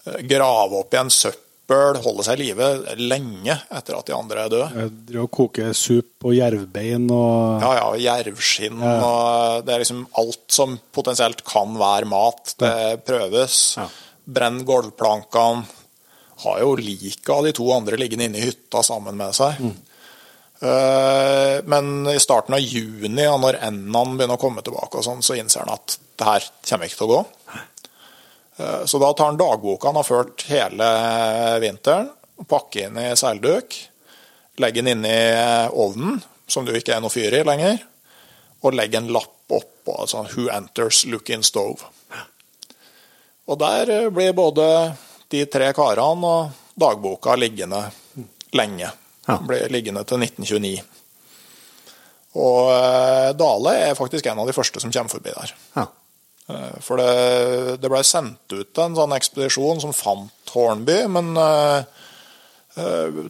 Eh, 0.04 0.20
Grave 0.28 0.82
opp 0.82 0.94
igjen 0.94 1.10
søppel, 1.14 1.98
holde 2.04 2.26
seg 2.26 2.38
i 2.38 2.44
live 2.44 2.68
lenge 3.00 3.56
etter 3.74 3.96
at 3.98 4.06
de 4.10 4.14
andre 4.14 4.44
er 4.44 4.52
døde. 4.52 4.84
Driver 5.08 5.24
og 5.24 5.32
koker 5.34 5.72
sup 5.74 6.26
og 6.28 6.36
jervbein 6.36 7.08
og 7.10 7.64
Ja, 7.64 7.72
ja, 7.80 7.88
jervskinn 8.04 8.82
og 8.84 9.64
Det 9.66 9.74
er 9.74 9.82
liksom 9.82 10.04
alt 10.20 10.44
som 10.54 10.76
potensielt 10.94 11.42
kan 11.46 11.74
være 11.80 12.06
mat. 12.10 12.54
Det 12.60 13.00
prøves. 13.06 13.56
Ja. 13.80 13.88
Brenn 14.26 14.62
gulvplankene. 14.66 15.66
Har 16.44 16.60
jo 16.60 16.74
liket 16.76 17.28
av 17.32 17.44
de 17.46 17.52
to 17.56 17.68
andre 17.72 17.96
liggende 18.00 18.28
inne 18.28 18.40
i 18.40 18.48
hytta 18.48 18.82
sammen 18.84 19.16
med 19.16 19.34
seg. 19.36 19.60
Mm. 19.60 19.76
Men 21.68 22.06
i 22.08 22.18
starten 22.20 22.54
av 22.56 22.60
juni, 22.64 23.24
når 23.24 23.58
endene 23.60 24.16
begynner 24.16 24.38
å 24.38 24.40
komme 24.40 24.62
tilbake, 24.64 24.96
og 24.96 25.04
sånn, 25.04 25.20
så 25.24 25.36
innser 25.36 25.64
han 25.64 25.74
at 25.74 25.98
det 26.16 26.28
her 26.28 26.46
kommer 26.70 26.88
ikke 26.88 26.96
til 26.96 27.06
å 27.06 27.10
gå. 27.12 27.20
Eh, 28.56 28.84
Så 28.84 28.98
da 28.98 29.12
tar 29.12 29.32
han 29.32 29.36
dagboka 29.36 29.88
han 29.88 29.96
har 30.00 30.08
ført 30.08 30.46
hele 30.48 30.88
vinteren, 31.60 32.10
pakker 32.48 32.88
inn 32.88 32.98
i 33.00 33.10
seilduk, 33.16 33.76
legger 34.60 34.82
den 34.82 34.92
inn 34.96 35.04
i 35.08 35.68
ovnen, 35.72 36.22
som 36.48 36.66
jo 36.66 36.76
ikke 36.76 36.96
er 36.96 37.02
noe 37.04 37.12
fyr 37.12 37.34
i 37.36 37.44
lenger, 37.44 37.82
og 38.62 38.76
legger 38.76 39.02
en 39.02 39.12
lapp 39.12 39.32
oppå 39.52 40.06
sånn 40.08 40.26
'Who 40.32 40.48
enters 40.50 41.04
look 41.06 41.30
in 41.30 41.42
stove'. 41.42 41.84
Og 43.48 43.58
der 43.58 43.90
eh, 43.90 44.08
blir 44.10 44.32
både 44.32 44.96
de 45.32 45.44
tre 45.50 45.72
karene 45.76 46.30
og 46.30 46.62
dagboka 46.78 47.34
liggende 47.38 47.82
lenge. 48.56 48.90
Ja. 49.26 49.38
Blir 49.42 49.72
liggende 49.74 50.04
til 50.06 50.22
1929. 50.22 50.76
Og 52.36 52.66
eh, 52.70 53.30
Dale 53.38 53.72
er 53.88 53.96
faktisk 53.98 54.26
en 54.28 54.42
av 54.42 54.48
de 54.48 54.54
første 54.56 54.82
som 54.82 54.92
kommer 54.92 55.12
forbi 55.12 55.32
der. 55.34 55.54
Ja. 55.78 55.86
Eh, 56.52 56.76
For 56.84 57.00
det, 57.00 57.78
det 57.82 57.90
ble 57.90 58.02
sendt 58.06 58.52
ut 58.52 58.82
en 58.82 58.96
sånn 58.98 59.16
ekspedisjon 59.16 59.80
som 59.82 59.96
fant 59.96 60.52
Hornby, 60.52 60.98
men 61.12 61.32
eh, 61.40 62.04
eh, 62.76 63.20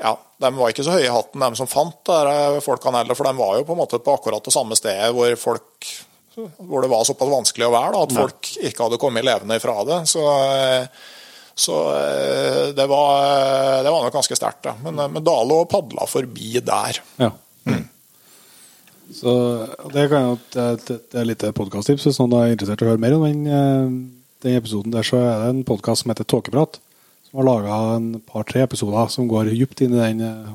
ja, 0.00 0.14
de 0.40 0.52
var 0.56 0.72
ikke 0.72 0.86
så 0.86 0.96
høye 0.96 1.06
i 1.06 1.12
hatten, 1.14 1.44
de 1.44 1.60
som 1.60 1.68
fant 1.70 2.00
der, 2.08 2.32
eh, 2.32 2.60
folkene 2.64 3.04
heller. 3.04 3.18
For 3.18 3.28
de 3.28 3.36
var 3.38 3.58
jo 3.60 3.66
på 3.68 3.76
en 3.76 3.82
måte 3.84 4.00
på 4.02 4.16
akkurat 4.16 4.44
det 4.48 4.56
samme 4.56 4.78
stedet 4.78 5.12
hvor, 5.16 5.36
folk, 5.40 5.92
hvor 6.34 6.82
det 6.82 6.90
var 6.90 7.06
såpass 7.08 7.30
vanskelig 7.30 7.66
å 7.66 7.72
være, 7.74 7.92
da, 7.94 8.02
at 8.06 8.14
folk 8.14 8.50
ikke 8.70 8.86
hadde 8.86 9.00
kommet 9.02 9.26
levende 9.26 9.58
ifra 9.58 9.80
det. 9.88 10.00
Så, 10.10 10.24
eh, 10.54 11.06
så 11.58 11.78
eh, 11.96 12.66
det, 12.76 12.86
var, 12.90 13.82
det 13.84 13.90
var 13.90 14.06
nok 14.06 14.14
ganske 14.14 14.38
sterkt. 14.38 14.62
da. 14.68 14.76
Men, 14.84 14.98
eh, 14.98 15.10
men 15.16 15.26
Dale 15.26 15.62
og 15.64 15.70
padla 15.72 16.06
forbi 16.10 16.60
der. 16.64 17.02
Ja. 17.20 17.32
Så 19.10 19.32
det 19.90 20.06
kan 20.10 20.22
jo 20.22 20.34
det, 20.54 20.66
det, 20.86 21.18
er 21.18 21.26
litt 21.26 21.42
podkasttips 21.56 22.06
hvis 22.06 22.20
noen 22.22 22.36
er 22.38 22.52
interessert 22.52 22.84
i 22.84 22.86
å 22.86 22.92
høre 22.92 23.02
mer 23.02 23.16
om 23.16 23.24
den, 23.26 23.40
eh, 23.50 23.88
den 24.46 24.58
episoden. 24.60 24.94
der 24.94 25.06
Så 25.06 25.18
er 25.18 25.42
det 25.42 25.48
en 25.50 25.64
podkast 25.66 26.04
som 26.04 26.12
heter 26.12 26.28
Tåkeprat, 26.30 26.78
som 27.28 27.40
har 27.40 27.48
laga 27.48 27.80
en 27.96 28.12
par-tre 28.22 28.62
episoder 28.62 29.10
som 29.10 29.28
går 29.30 29.50
dypt 29.50 29.82
inn 29.82 29.96
i 29.98 30.04
den, 30.04 30.22
eh, 30.22 30.52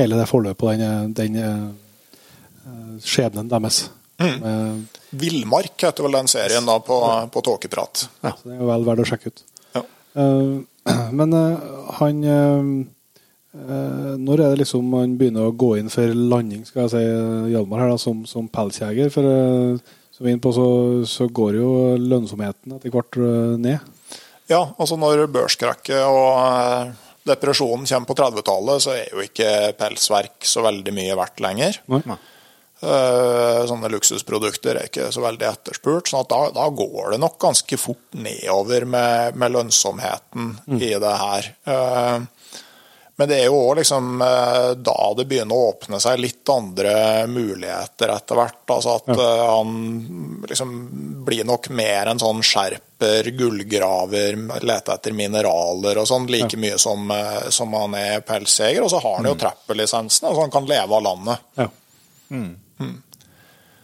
hele 0.00 0.18
det 0.18 0.26
forløpet 0.26 0.66
og 0.66 0.82
den, 0.82 1.14
den 1.14 1.38
eh, 1.38 2.98
skjebnen 3.06 3.50
deres. 3.52 3.84
Eh, 4.18 5.01
Villmark 5.12 5.84
heter 5.84 6.06
vel 6.06 6.16
den 6.16 6.30
serien 6.30 6.66
da 6.68 6.78
på, 6.80 6.98
på 7.32 7.42
Tåkeprat. 7.44 8.06
Så 8.22 8.48
det 8.48 8.56
er 8.56 8.68
vel 8.68 8.86
verdt 8.86 9.04
å 9.04 9.08
sjekke 9.08 9.32
ut. 9.32 9.44
Ja. 9.76 9.84
Eh, 10.22 10.52
men 11.18 11.36
eh, 11.36 11.66
han 12.00 12.24
eh, 12.26 12.62
Når 13.52 14.40
er 14.40 14.54
det 14.54 14.62
liksom 14.62 14.88
man 14.88 15.18
begynner 15.20 15.50
å 15.50 15.56
gå 15.56 15.74
inn 15.80 15.92
for 15.92 16.14
landing, 16.16 16.64
skal 16.64 16.86
jeg 16.86 16.94
si, 16.94 17.04
Hjalmar, 17.52 17.84
her 17.84 17.92
da, 17.92 18.00
som, 18.00 18.24
som 18.28 18.48
pelsjeger? 18.48 19.12
For 19.12 19.28
som 20.12 20.24
vi 20.24 20.30
er 20.30 20.36
inne 20.36 20.44
på, 20.44 20.52
så, 20.56 20.66
så 21.08 21.28
går 21.28 21.60
jo 21.60 21.70
lønnsomheten 22.00 22.74
etter 22.76 22.92
hvert 22.92 23.16
ned. 23.60 23.84
Ja, 24.50 24.66
altså 24.76 24.98
når 25.00 25.26
børskrakket 25.32 26.02
og 26.04 26.92
depresjonen 27.28 27.86
kommer 27.88 28.08
på 28.08 28.16
30-tallet, 28.18 28.84
så 28.84 28.92
er 28.96 29.12
jo 29.12 29.22
ikke 29.24 29.72
pelsverk 29.78 30.48
så 30.48 30.64
veldig 30.66 30.94
mye 30.96 31.16
verdt 31.16 31.42
lenger. 31.44 31.78
Nei? 31.92 32.18
Eh, 32.82 33.62
Sånne 33.70 33.86
luksusprodukter 33.92 34.74
er 34.74 34.88
ikke 34.88 35.12
så 35.14 35.22
veldig 35.22 35.46
etterspurt. 35.46 36.08
sånn 36.10 36.24
at 36.24 36.32
da, 36.32 36.40
da 36.56 36.64
går 36.74 37.12
det 37.14 37.20
nok 37.22 37.36
ganske 37.38 37.76
fort 37.78 38.16
nedover 38.18 38.84
med, 38.90 39.36
med 39.38 39.52
lønnsomheten 39.54 40.56
i 40.80 40.88
det 40.98 41.12
her. 41.20 41.52
Eh, 41.62 42.16
Men 43.20 43.28
det 43.28 43.36
er 43.38 43.44
jo 43.52 43.58
òg 43.68 43.76
liksom 43.78 44.22
eh, 44.24 44.70
da 44.82 44.94
det 45.14 45.26
begynner 45.30 45.54
å 45.54 45.68
åpne 45.68 46.00
seg 46.02 46.18
litt 46.18 46.48
andre 46.50 46.94
muligheter 47.30 48.10
etter 48.16 48.40
hvert. 48.40 48.64
Altså 48.74 48.96
at 48.96 49.12
ja. 49.12 49.26
han 49.52 49.76
liksom 50.48 50.72
blir 51.22 51.44
nok 51.46 51.68
mer 51.70 52.10
en 52.10 52.18
sånn 52.18 52.42
skjerper, 52.42 53.28
gullgraver, 53.38 54.40
leter 54.64 54.96
etter 54.96 55.14
mineraler 55.14 56.00
og 56.02 56.08
sånn, 56.08 56.26
like 56.32 56.58
mye 56.58 56.80
som, 56.82 57.12
som 57.52 57.78
han 57.78 57.94
er 58.00 58.24
pelsjeger. 58.26 58.82
Og 58.82 58.90
så 58.90 58.98
har 59.04 59.20
han 59.20 59.30
jo 59.30 59.36
trapperlisensen, 59.38 60.26
så 60.32 60.40
han 60.40 60.50
kan 60.50 60.66
leve 60.66 60.98
av 60.98 61.06
landet. 61.06 61.46
Ja. 61.60 61.68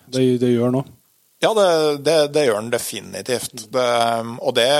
Det, 0.08 0.24
det 0.40 0.54
gjør 0.54 0.72
noe. 0.78 0.98
Ja, 1.38 1.52
det, 1.54 1.98
det, 2.02 2.16
det 2.34 2.44
gjør 2.48 2.56
den 2.58 2.70
definitivt. 2.72 3.52
Det, 3.70 3.90
og 4.42 4.54
det 4.56 4.70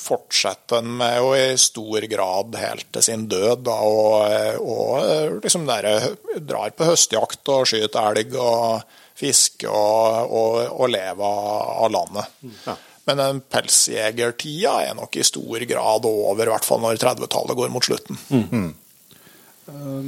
fortsetter 0.00 0.80
han 0.80 0.96
med 0.98 1.20
jo 1.20 1.28
i 1.38 1.44
stor 1.62 2.06
grad 2.10 2.56
helt 2.58 2.88
til 2.96 3.04
sin 3.06 3.28
død. 3.30 3.62
Da, 3.68 3.76
og, 3.86 4.64
og 4.66 5.38
liksom 5.44 5.68
der, 5.68 6.08
drar 6.42 6.74
på 6.74 6.88
høstjakt 6.90 7.52
og 7.54 7.68
skyter 7.70 8.10
elg 8.10 8.34
og 8.34 8.82
fisker 9.16 9.70
og, 9.70 10.34
og, 10.34 10.58
og 10.74 10.90
lever 10.90 11.54
av 11.86 11.94
landet. 11.94 12.34
Ja. 12.66 12.74
Men 13.06 13.22
den 13.22 13.40
pelsjegertida 13.54 14.80
er 14.88 14.96
nok 14.98 15.14
i 15.14 15.24
stor 15.26 15.62
grad 15.70 16.08
over, 16.10 16.42
i 16.42 16.50
hvert 16.50 16.66
fall 16.66 16.82
når 16.82 16.98
30-tallet 16.98 17.58
går 17.60 17.70
mot 17.70 17.86
slutten. 17.86 18.18
Mm. 18.34 18.72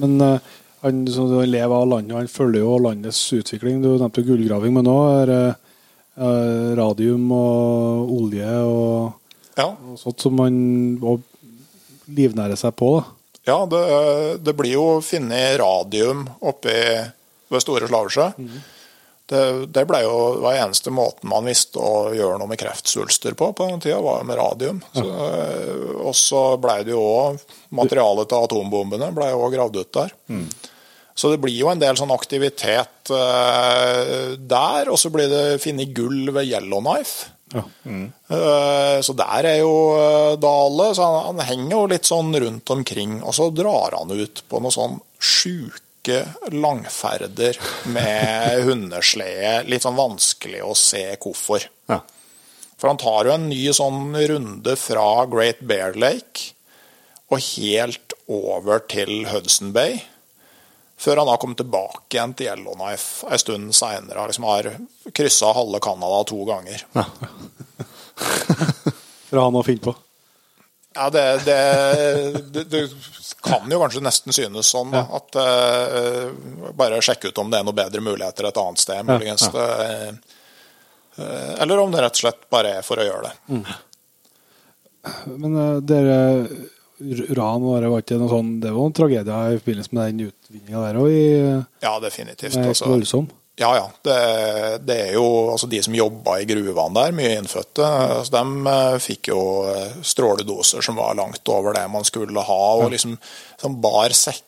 Men 0.02 0.18
eh, 0.26 0.56
han 0.82 1.00
han 1.08 1.50
lever 1.50 1.74
av 1.74 1.88
landet, 1.90 2.16
han 2.16 2.28
følger 2.30 2.62
jo 2.62 2.78
landets 2.82 3.20
utvikling. 3.32 3.80
Du 3.82 3.90
nevnte 3.98 4.22
gullgraving, 4.26 4.74
men 4.76 4.86
nå 4.86 4.96
er 5.22 5.32
eh, 5.34 6.70
radium 6.78 7.30
og 7.34 8.12
olje 8.18 8.52
og, 8.64 9.12
Ja, 9.58 9.72
og 9.74 9.98
sånt 9.98 10.22
som 10.22 10.36
man 10.38 10.54
livnærer 12.08 12.56
seg 12.56 12.76
på. 12.78 12.92
da. 13.00 13.04
ja 13.50 13.58
det, 13.66 13.84
det 14.46 14.54
blir 14.56 14.76
jo 14.76 14.86
funnet 15.04 15.58
radium 15.60 16.26
oppe 16.40 16.74
ved 17.48 17.64
Store 17.64 17.88
Slavesjø. 17.90 18.28
Det, 19.28 19.40
det 19.76 19.82
ble 19.84 19.98
jo 20.06 20.14
var 20.40 20.56
eneste 20.56 20.88
måten 20.94 21.28
man 21.28 21.44
visste 21.44 21.76
å 21.84 22.08
gjøre 22.16 22.38
noe 22.40 22.48
med 22.48 22.60
kreftsvulster 22.62 23.34
på 23.36 23.50
på 23.52 23.66
den 23.68 23.82
tida, 23.84 23.98
var 24.00 24.24
med 24.24 24.38
radium. 24.40 24.78
Så, 24.96 25.04
eh, 25.04 25.92
og 26.00 26.14
så 26.16 26.42
ble 26.62 26.78
det 26.86 26.94
jo 26.94 27.02
òg 27.04 27.42
Materialet 27.76 28.30
til 28.30 28.46
atombombene 28.46 29.10
ble 29.12 29.28
jo 29.28 29.42
også 29.44 29.54
gravd 29.58 29.76
ut 29.82 29.92
der. 29.98 30.14
Så 31.18 31.32
det 31.32 31.40
blir 31.42 31.52
jo 31.58 31.68
en 31.68 31.80
del 31.82 31.96
sånn 31.98 32.12
aktivitet 32.14 33.10
uh, 33.10 34.36
der. 34.38 34.88
Og 34.88 34.96
så 35.02 35.10
blir 35.12 35.26
det 35.28 35.58
funnet 35.60 35.90
gull 35.96 36.30
ved 36.32 36.46
Yellowknife. 36.46 37.26
Ja. 37.52 37.64
Eh, 37.84 39.00
Så 39.02 39.14
der 39.16 39.46
er 39.50 39.58
jo 39.62 39.72
eh, 39.96 40.36
Dale, 40.40 40.90
så 40.94 41.06
han, 41.08 41.38
han 41.38 41.46
henger 41.48 41.74
jo 41.74 41.82
litt 41.90 42.08
sånn 42.08 42.30
rundt 42.38 42.70
omkring. 42.70 43.18
Og 43.24 43.34
så 43.36 43.48
drar 43.50 43.96
han 43.98 44.12
ut 44.14 44.42
på 44.48 44.60
noe 44.62 44.74
sånn 44.74 44.98
sjuke 45.18 45.84
langferder 46.54 47.58
med 47.92 48.62
hundeslede. 48.68 49.64
Litt 49.68 49.86
sånn 49.86 49.98
vanskelig 49.98 50.62
å 50.64 50.76
se 50.78 51.04
hvorfor. 51.16 51.66
Ja. 51.90 52.02
For 52.78 52.90
han 52.90 53.00
tar 53.00 53.26
jo 53.26 53.34
en 53.34 53.48
ny 53.50 53.64
sånn 53.74 54.14
runde 54.30 54.76
fra 54.78 55.08
Great 55.30 55.64
Bear 55.66 55.98
Lake 55.98 56.52
og 57.28 57.42
helt 57.56 58.14
over 58.30 58.80
til 58.88 59.26
Hudson 59.28 59.72
Bay. 59.74 59.98
Før 60.98 61.20
han 61.20 61.30
da 61.30 61.36
kom 61.38 61.54
tilbake 61.58 62.16
igjen 62.16 62.34
til 62.38 62.50
Yellowknife 62.50 63.28
en 63.28 63.42
stund 63.42 63.74
seinere. 63.76 64.24
Liksom 64.30 64.46
har 64.48 64.70
kryssa 65.14 65.52
halve 65.54 65.80
Canada 65.84 66.22
to 66.26 66.40
ganger. 66.48 66.86
Ja. 66.96 67.04
For 69.28 69.42
han 69.42 69.58
å 69.58 69.66
finne 69.66 69.84
på. 69.84 69.92
Ja, 70.98 71.10
det, 71.14 71.24
det, 71.46 71.58
det, 72.54 72.64
det 72.72 72.80
kan 73.44 73.70
jo 73.70 73.78
kanskje 73.78 74.02
nesten 74.02 74.34
synes 74.34 74.72
sånn. 74.74 74.94
Ja. 74.96 75.04
at 75.18 75.38
uh, 75.38 76.72
Bare 76.78 76.98
sjekke 77.04 77.30
ut 77.30 77.38
om 77.38 77.52
det 77.52 77.60
er 77.60 77.68
noe 77.68 77.76
bedre 77.76 78.02
muligheter 78.02 78.48
et 78.50 78.58
annet 78.58 78.82
sted. 78.82 79.06
muligens. 79.08 79.48
Ja, 79.54 80.10
Uh, 81.18 81.62
eller 81.64 81.80
om 81.82 81.90
det 81.90 81.98
rett 81.98 82.14
og 82.14 82.20
slett 82.20 82.44
bare 82.46 82.76
er 82.78 82.84
for 82.86 83.00
å 83.02 83.02
gjøre 83.02 83.26
det. 83.26 83.32
Mm. 83.50 83.64
Men 85.42 85.56
uh, 85.58 85.80
dere 85.82 86.18
ran 87.34 87.64
det 87.82 87.90
var 87.90 88.04
ikke 88.04 88.18
noe 88.18 88.30
sånn 88.30 88.52
Det 88.62 88.70
var 88.74 88.86
en 88.86 88.94
tragedie 88.94 89.40
i 89.54 89.58
forbindelse 89.58 89.94
med 89.98 90.12
den 90.12 90.30
utvinninga 90.30 90.84
der 90.84 91.00
òg, 91.02 91.16
Ja, 91.82 91.96
definitivt. 92.02 92.54
med 92.54 92.70
Altså. 92.70 93.24
Ja, 93.58 93.70
ja. 93.76 93.86
Det, 94.06 94.18
det 94.86 94.96
er 95.08 95.14
jo 95.16 95.24
altså 95.52 95.66
de 95.70 95.80
som 95.82 95.94
jobba 95.96 96.38
i 96.40 96.46
gruvene 96.48 96.94
der, 96.94 97.14
mye 97.16 97.36
innfødte, 97.40 97.84
altså, 97.84 98.32
de 98.38 98.74
eh, 98.74 98.98
fikk 99.02 99.32
jo 99.32 99.40
eh, 99.72 99.96
stråledoser 100.06 100.84
som 100.84 101.00
var 101.00 101.16
langt 101.18 101.48
over 101.52 101.74
det 101.76 101.86
man 101.90 102.06
skulle 102.06 102.44
ha. 102.46 102.60
Og 102.78 102.92
liksom 102.94 103.16
som 103.58 103.80
bar 103.82 104.14
sekkene 104.14 104.44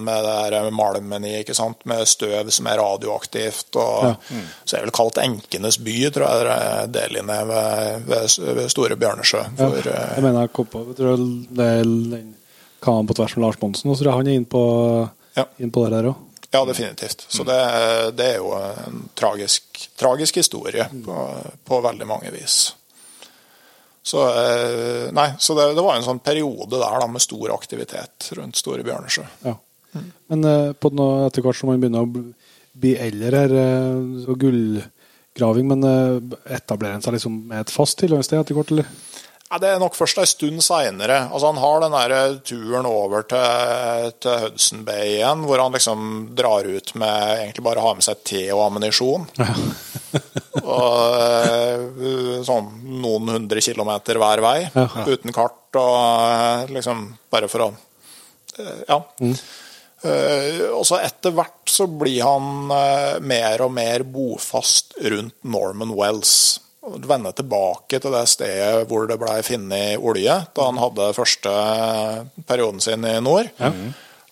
med 0.00 0.24
det 0.24 0.36
her 0.56 0.70
malmen 0.72 1.26
i, 1.28 1.34
ikke 1.42 1.52
sant? 1.56 1.84
med 1.84 2.06
støv 2.08 2.48
som 2.56 2.70
er 2.72 2.80
radioaktivt. 2.80 3.76
og 3.76 4.06
Ja. 4.08 4.14
Så 4.64 4.76
er 4.76 4.80
det 4.80 4.86
vel 4.88 4.96
kalt 4.96 5.20
Enkenes 5.20 5.76
by, 5.84 5.98
tror 6.14 6.24
jeg 6.24 6.46
det 6.48 6.56
er 6.56 6.92
delen 6.96 7.28
ned 7.28 7.50
ved, 7.52 8.06
ved, 8.08 8.38
ved 8.62 8.72
Store 8.72 8.96
Bjørnesjø. 8.96 9.42
For, 9.60 9.76
ja. 9.84 10.06
jeg 10.16 10.24
mener 10.24 10.46
jeg 10.46 10.54
kom 10.56 10.70
på 10.72 10.86
jeg 10.88 10.96
tror 11.02 11.20
det 11.60 11.68
er 11.74 11.84
den 11.84 12.32
kanaen 12.80 13.10
på 13.10 13.18
tvers 13.18 13.36
med 13.36 13.44
Lars 13.44 13.60
Monsen, 13.60 13.90
og 13.90 13.98
så 13.98 14.04
tror 14.06 14.12
jeg 14.14 14.22
han 14.22 14.32
er 14.32 14.40
inne 14.40 14.50
på, 14.56 14.64
Ja. 15.36 15.44
inn 15.60 15.70
på 15.74 15.84
det 15.84 15.98
der 15.98 16.10
òg. 16.14 16.24
Ja, 16.50 16.62
definitivt. 16.64 17.26
Så 17.28 17.44
det, 17.44 17.56
det 18.16 18.26
er 18.32 18.36
jo 18.40 18.54
en 18.56 19.02
tragisk, 19.18 19.82
tragisk 20.00 20.38
historie 20.40 20.86
på, 21.04 21.16
på 21.68 21.80
veldig 21.84 22.06
mange 22.08 22.30
vis. 22.32 22.54
Så, 24.08 24.22
eh, 24.32 25.10
nei, 25.12 25.26
så 25.38 25.52
det, 25.58 25.66
det 25.76 25.84
var 25.84 25.98
en 25.98 26.06
sånn 26.06 26.22
periode 26.24 26.78
der 26.80 27.00
da, 27.02 27.08
med 27.12 27.20
stor 27.20 27.52
aktivitet 27.52 28.30
rundt 28.38 28.56
Store 28.56 28.80
Bjørnesjø. 28.86 29.26
Ja. 29.44 29.58
Men 30.32 30.44
eh, 30.48 30.70
på 30.72 30.88
noe, 30.96 31.26
etter 31.28 31.44
hvert 31.44 31.58
som 31.60 31.68
man 31.68 31.82
begynner 31.82 32.06
å 32.06 32.08
bli- 32.08 32.96
eldre 32.96 33.42
her, 33.44 33.54
eh, 33.66 34.32
gullgraving, 34.40 35.68
men 35.74 35.84
etablerer 36.48 36.96
en 36.96 37.04
seg 37.04 37.18
liksom 37.18 37.36
med 37.50 37.66
et 37.66 37.74
fast 37.74 37.98
tilholdssted 38.00 38.40
etter 38.40 38.56
hvert, 38.56 38.72
eller? 38.72 38.88
Ja, 39.48 39.56
det 39.62 39.68
er 39.72 39.78
nok 39.80 39.94
først 39.96 40.18
en 40.20 40.28
stund 40.28 40.60
seinere. 40.60 41.22
Altså, 41.32 41.48
han 41.48 41.60
har 41.62 41.80
den 41.80 41.94
der 41.96 42.34
turen 42.44 42.84
over 42.88 43.22
til, 43.30 44.10
til 44.20 44.42
Hudson 44.42 44.82
Bay 44.84 45.14
igjen, 45.14 45.46
hvor 45.48 45.62
han 45.62 45.72
liksom 45.72 46.02
drar 46.36 46.68
ut 46.68 46.92
med 47.00 47.30
egentlig 47.38 47.64
bare 47.64 47.80
har 47.80 47.96
med 47.96 48.04
seg 48.04 48.20
te 48.28 48.42
og 48.52 48.66
ammunisjon. 48.66 49.24
og 50.76 51.16
eh, 51.16 52.42
sånn 52.44 52.68
noen 53.00 53.32
hundre 53.38 53.64
kilometer 53.64 54.20
hver 54.20 54.44
vei, 54.44 54.58
Ja. 54.74 54.84
uten 55.08 55.32
kart 55.32 55.80
og 55.80 55.96
eh, 56.28 56.74
liksom 56.76 57.06
bare 57.32 57.48
for 57.48 57.70
å 57.70 57.72
Ja. 58.88 59.00
Mm. 59.22 59.34
Uh, 59.98 60.76
og 60.78 60.84
så 60.86 61.00
etter 61.02 61.32
hvert 61.34 61.66
så 61.66 61.88
blir 61.90 62.20
han 62.22 62.68
uh, 62.70 63.16
mer 63.18 63.64
og 63.64 63.72
mer 63.74 64.04
bofast 64.06 64.94
rundt 65.02 65.34
Norman 65.42 65.90
Wells. 65.98 66.60
Og 66.88 67.06
Vender 67.08 67.36
tilbake 67.36 68.00
til 68.00 68.14
det 68.14 68.24
stedet 68.30 68.88
hvor 68.88 69.08
det 69.08 69.18
ble 69.20 69.38
funnet 69.46 70.02
olje, 70.02 70.36
da 70.56 70.68
han 70.68 70.80
hadde 70.80 71.14
første 71.16 71.54
perioden 72.48 72.80
sin 72.84 73.06
i 73.06 73.18
nord. 73.24 73.50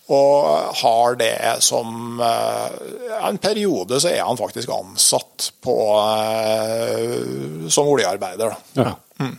Og 0.06 0.76
har 0.82 1.16
det 1.18 1.34
som 1.66 2.20
eh, 2.22 2.74
En 3.26 3.38
periode 3.42 3.98
så 3.98 4.12
er 4.12 4.22
han 4.22 4.38
faktisk 4.38 4.70
ansatt 4.70 5.48
på, 5.60 5.74
eh, 5.98 7.66
som 7.68 7.90
oljearbeider. 7.90 8.54
Ja. 8.78 8.92
Mm. 9.18 9.34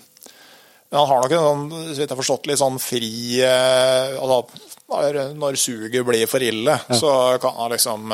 Men 0.89 0.99
han 0.99 1.07
har 1.07 1.23
nok 1.23 1.35
en 1.35 1.45
sånn, 1.45 1.63
så 1.71 1.95
vidt 1.95 2.03
jeg 2.03 2.11
har 2.11 2.19
forstått, 2.19 2.49
litt 2.51 2.59
sånn 2.59 2.81
fri 2.83 3.39
eh, 3.43 4.17
altså, 4.19 4.41
når, 5.35 5.59
suget 5.59 6.03
blir 6.07 6.27
for 6.31 6.43
ille, 6.43 6.77
så 6.95 7.13
kan 7.43 7.57
han 7.59 7.73
liksom 7.73 8.13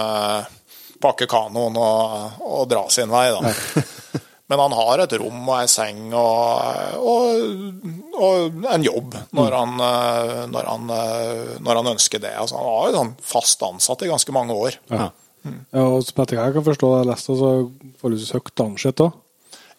pakke 1.03 1.27
kanoen 1.29 1.77
og, 1.77 2.39
og 2.41 2.63
dra 2.69 2.87
sin 2.89 3.13
vei, 3.13 3.27
da. 3.33 3.53
Men 4.53 4.69
han 4.69 4.77
har 4.77 5.03
et 5.03 5.15
rom 5.19 5.41
og 5.47 5.55
ei 5.57 5.69
seng 5.71 6.13
og, 6.17 6.99
og, 7.01 7.81
og 8.13 8.69
en 8.75 8.85
jobb 8.85 9.17
når 9.33 9.57
han, 9.57 9.73
eh, 9.87 10.43
når, 10.53 10.69
han, 10.69 10.93
eh, 10.97 11.57
når 11.63 11.81
han 11.81 11.91
ønsker 11.95 12.21
det. 12.23 12.35
Altså, 12.39 12.59
han 12.59 12.69
var 12.69 12.87
jo 12.87 13.01
sånn 13.01 13.13
fast 13.33 13.65
ansatt 13.65 14.05
i 14.05 14.11
ganske 14.11 14.35
mange 14.35 14.55
år. 14.55 14.79
Ja. 14.93 15.09
ja 15.73 15.89
og 15.89 16.05
som 16.05 16.23
etter 16.23 16.39
hva 16.39 16.47
jeg 16.49 16.57
kan 16.59 16.69
forstå, 16.69 16.93
jeg 16.99 17.09
leste, 17.09 17.37
så 17.41 17.51
forholdsvis 18.01 18.37
høyt 18.37 18.65
ansett 18.67 19.05
òg. 19.07 19.19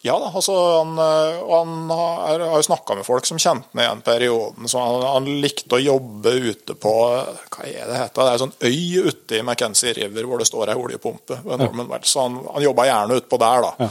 Ja 0.05 0.19
da, 0.21 0.27
altså 0.29 0.53
han, 0.53 0.91
øh, 1.01 1.37
han 1.49 1.89
har, 1.89 2.41
jo 2.57 2.61
snakka 2.67 2.93
med 2.99 3.07
folk 3.07 3.25
som 3.25 3.39
kjente 3.41 3.71
ham 3.71 3.81
igjen 3.81 4.03
perioden. 4.05 4.67
så 4.69 4.83
han, 4.83 5.05
han 5.15 5.29
likte 5.41 5.79
å 5.79 5.81
jobbe 5.81 6.33
ute 6.51 6.75
på 6.77 6.93
hva 6.93 7.65
er 7.65 7.89
det 7.89 7.97
heter, 8.03 8.19
det 8.19 8.27
er 8.27 8.35
en 8.35 8.43
sånn 8.43 8.53
øy 8.69 9.09
ute 9.09 9.39
i 9.39 9.41
McKenzie 9.41 9.95
River 9.97 10.27
hvor 10.29 10.41
det 10.41 10.45
står 10.51 10.69
ei 10.69 10.77
oljepumpe. 10.77 11.39
ved 11.41 11.63
Norman 11.63 11.89
Wells, 11.89 12.13
Så 12.13 12.27
han, 12.27 12.37
han 12.53 12.67
jobba 12.67 12.85
gjerne 12.85 13.17
utpå 13.17 13.39
der, 13.41 13.65
da. 13.65 13.87
Ja. 13.87 13.89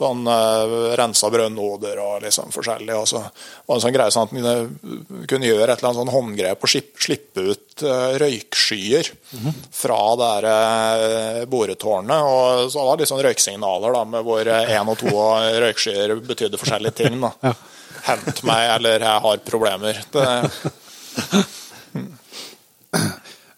Så 0.00 0.08
uh, 0.08 0.28
øh, 0.32 0.96
rensa 0.96 1.28
brønnåder 1.28 1.98
og 2.00 2.22
liksom 2.24 2.48
forskjellig. 2.54 2.94
og 2.96 3.08
så 3.08 3.20
var 3.20 3.74
det 3.76 3.82
sånn 3.84 3.92
greie 3.92 4.14
sånn 4.14 4.28
at 4.28 4.32
man 4.32 5.24
kunne, 5.28 5.50
gjøre 5.50 5.66
et 5.66 5.74
eller 5.74 5.90
annet 5.90 6.00
sånn 6.00 6.14
håndgrep 6.14 6.64
og 6.64 6.72
slippe, 6.72 7.02
slippe 7.04 7.44
ut 7.50 7.84
uh, 7.84 8.16
røykskyer 8.22 9.10
fra 9.76 9.98
det 10.16 10.30
der 10.30 10.48
øh, 10.54 11.42
boretårnet. 11.52 12.16
og 12.16 12.72
Så 12.72 12.80
var 12.80 12.96
det 12.96 13.04
litt 13.04 13.12
sånn 13.12 13.24
røyksignaler 13.28 13.96
da, 13.98 14.02
med 14.16 14.24
hvor 14.24 14.50
én 14.56 14.90
og 14.94 14.98
to 15.04 15.12
røykskyer 15.66 16.16
betydde 16.24 16.60
forskjellige 16.60 16.96
ting. 17.02 17.20
da. 17.20 17.52
Hent 18.08 18.40
meg, 18.48 18.64
eller 18.78 19.04
jeg 19.04 19.24
har 19.26 19.44
problemer. 19.44 20.00
Det, 20.16 20.26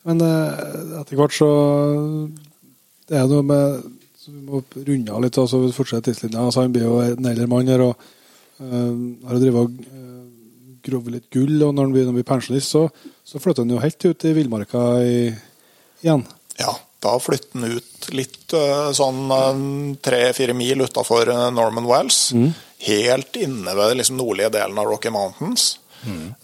Men 0.03 0.23
eh, 0.27 1.01
etter 1.01 1.19
hvert 1.19 1.35
så 1.37 1.51
Det 3.07 3.19
er 3.19 3.29
noe 3.31 3.47
med 3.47 3.91
så 4.23 4.31
Vi 4.31 4.39
må 4.47 4.61
runde 4.87 5.11
av 5.11 5.23
litt, 5.25 5.35
altså 5.41 5.59
fortsette 5.75 6.13
tidslinja. 6.13 6.45
Altså, 6.45 6.63
han 6.63 6.75
blir 6.75 6.87
jo 6.87 7.01
en 7.03 7.27
eldre 7.27 7.49
mann 7.51 7.71
her 7.73 7.83
og 7.83 8.05
uh, 8.63 8.93
har 9.27 9.41
drevet 9.43 9.65
og 9.65 9.81
uh, 9.83 10.21
grovet 10.87 11.17
litt 11.17 11.27
gull. 11.35 11.57
Og 11.57 11.73
når 11.75 11.89
han 11.89 11.95
blir, 11.97 12.05
når 12.05 12.13
han 12.13 12.19
blir 12.21 12.29
pensjonist, 12.29 12.71
så, 12.71 12.85
så 13.27 13.41
flytter 13.43 13.67
han 13.67 13.73
jo 13.75 13.81
helt 13.83 14.07
ut 14.07 14.27
i 14.29 14.35
villmarka 14.37 14.83
igjen. 15.03 16.23
ja, 16.61 16.75
da 17.03 17.17
flytter 17.19 17.65
han 17.65 17.81
ut 17.81 18.07
litt 18.15 18.55
øh, 18.55 18.91
sånn 18.95 19.25
tre-fire 20.07 20.55
mil 20.55 20.85
utafor 20.87 21.33
Norman 21.55 21.89
Wells. 21.91 22.21
Helt 22.87 23.39
inne 23.43 23.75
ved 23.79 23.97
liksom 23.99 24.21
nordlige 24.21 24.53
delen 24.55 24.79
av 24.79 24.87
Rocky 24.87 25.11
Mountains. 25.15 25.73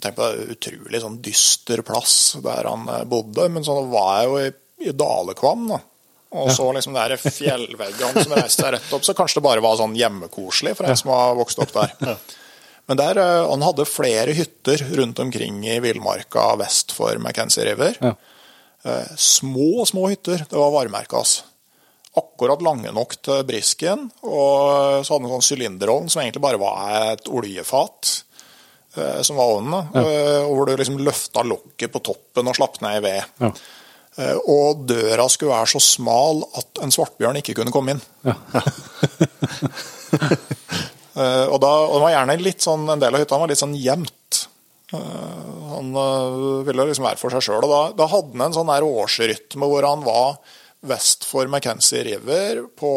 Tenk 0.03 0.19
på 0.19 0.33
det 0.33 0.57
utrolig 0.57 1.03
sånn 1.05 1.21
dyster 1.23 1.85
plass 1.87 2.17
der 2.43 2.71
han 2.73 2.91
bodde. 3.11 3.47
Men 3.55 3.67
så 3.67 3.79
var 3.87 4.17
jeg 4.17 4.33
jo 4.33 4.43
i, 4.43 4.51
i 4.91 4.97
Dalekvam, 4.99 5.69
da. 5.77 5.81
Og 6.37 6.51
så 6.53 6.67
liksom 6.77 6.93
de 6.93 7.17
fjellveggene 7.17 8.23
som 8.25 8.35
reiste 8.37 8.63
seg 8.63 8.75
rett 8.75 8.93
opp. 8.93 9.05
Så 9.07 9.15
kanskje 9.17 9.39
det 9.41 9.47
bare 9.47 9.63
var 9.65 9.79
sånn 9.81 9.95
hjemmekoselig 9.97 10.75
for 10.77 10.85
en 10.91 10.97
som 11.01 11.11
har 11.15 11.35
vokst 11.39 11.59
opp 11.65 11.73
der. 11.73 12.17
Men 12.89 12.97
der, 13.01 13.19
øh, 13.21 13.47
han 13.51 13.63
hadde 13.65 13.85
flere 13.89 14.33
hytter 14.37 14.81
rundt 14.97 15.19
omkring 15.25 15.63
i 15.69 15.79
villmarka 15.85 16.51
vest 16.61 16.93
for 16.97 17.17
McKenzie 17.21 17.65
River. 17.71 17.97
Ja. 18.01 18.13
Eh, 18.85 19.09
små, 19.17 19.85
små 19.89 20.07
hytter. 20.13 20.45
Det 20.49 20.57
var 20.57 20.71
varemerkas. 20.73 21.43
Akkurat 22.17 22.63
lange 22.65 22.93
nok 22.93 23.17
til 23.23 23.43
brisken. 23.49 24.07
Og 24.25 25.05
så 25.05 25.13
hadde 25.15 25.25
han 25.25 25.29
en 25.31 25.35
sånn 25.39 25.49
sylinderovn 25.49 26.09
som 26.13 26.23
egentlig 26.23 26.45
bare 26.45 26.61
var 26.61 27.13
et 27.15 27.29
oljefat. 27.29 28.23
eh, 28.97 29.21
Som 29.23 29.37
var 29.37 29.53
ovnen. 29.59 29.71
da. 29.93 30.01
Eh, 30.01 30.45
Og 30.49 30.55
hvor 30.57 30.67
du 30.67 30.77
liksom 30.77 30.99
løfta 30.99 31.45
lokket 31.45 31.93
på 31.93 32.01
toppen 32.03 32.49
og 32.49 32.57
slapp 32.57 32.81
ned 32.85 32.97
i 33.01 33.05
ved. 33.05 33.25
Ja. 33.41 33.53
Eh, 34.19 34.37
Og 34.51 34.85
døra 34.89 35.29
skulle 35.31 35.55
være 35.55 35.71
så 35.75 35.81
smal 35.83 36.43
at 36.59 36.81
en 36.83 36.91
svartbjørn 36.95 37.39
ikke 37.41 37.55
kunne 37.61 37.75
komme 37.75 37.97
inn. 37.97 38.03
Ja. 38.27 38.35
Eh, 41.19 41.47
Og, 41.51 41.57
da, 41.59 41.71
og 41.83 41.97
det 41.97 42.03
var 42.05 42.13
gjerne 42.13 42.35
litt 42.39 42.63
sånn, 42.63 42.85
en 42.93 43.01
del 43.03 43.17
av 43.17 43.19
hytta 43.25 43.39
var 43.41 43.51
litt 43.51 43.59
sånn 43.59 43.73
gjemt. 43.75 44.37
Eh, 44.95 45.65
Han 45.73 45.89
ville 46.69 46.85
liksom 46.87 47.09
være 47.09 47.19
for 47.19 47.35
seg 47.35 47.43
sjøl. 47.43 47.67
Da, 47.67 47.81
da 47.99 48.07
hadde 48.13 48.37
han 48.37 48.45
en 48.47 48.55
sånn 48.55 48.71
der 48.71 48.87
årsrytme 48.87 49.67
hvor 49.67 49.83
han 49.89 50.05
var 50.07 50.37
vest 50.87 51.27
for 51.27 51.51
McKenzie 51.51 52.05
River 52.07 52.61
på 52.79 52.93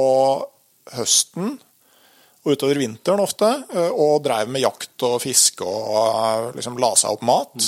høsten 0.93 1.56
og 2.45 2.53
utover 2.53 2.77
vinteren 2.81 3.22
ofte, 3.26 3.49
og 3.93 4.22
drev 4.26 4.53
med 4.53 4.64
jakt 4.68 5.03
og 5.10 5.18
fiske 5.26 5.65
og 5.65 6.53
liksom 6.57 6.77
la 6.81 6.93
seg 6.98 7.18
opp 7.18 7.26
mat. 7.26 7.68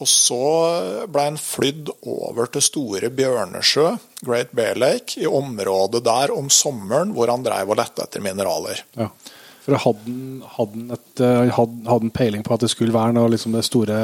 Og 0.00 0.08
så 0.08 0.38
ble 1.12 1.26
han 1.26 1.36
flydd 1.36 1.90
over 2.08 2.48
til 2.54 2.62
Store 2.64 3.10
Bjørnesjø, 3.12 3.90
Great 4.24 4.54
Bear 4.56 4.78
Lake, 4.80 5.18
i 5.20 5.26
området 5.28 6.00
der 6.06 6.32
om 6.32 6.48
sommeren 6.52 7.12
hvor 7.16 7.28
han 7.28 7.44
drev 7.44 7.74
og 7.74 7.76
lette 7.80 8.06
etter 8.06 8.24
mineraler. 8.24 8.80
Ja. 8.96 9.10
For 9.60 9.76
hadde 9.76 10.14
han, 10.56 10.86
eh, 11.20 12.10
peiling 12.16 12.42
på 12.46 12.54
at 12.56 12.64
det 12.64 12.70
skulle 12.72 12.96
være 12.96 13.12
noe 13.18 13.28
liksom 13.34 13.52
det 13.52 13.66
store 13.68 13.98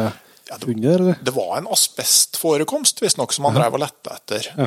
Ja, 0.47 0.59
det, 0.61 0.69
under, 0.69 1.01
eller? 1.01 1.17
det 1.27 1.33
var 1.35 1.57
en 1.59 1.67
asbestforekomst, 1.75 3.01
visstnok, 3.03 3.33
som 3.35 3.49
han 3.49 3.57
drev 3.57 3.75
og 3.79 3.83
lette 3.83 4.13
etter. 4.15 4.51
Ja. 4.53 4.67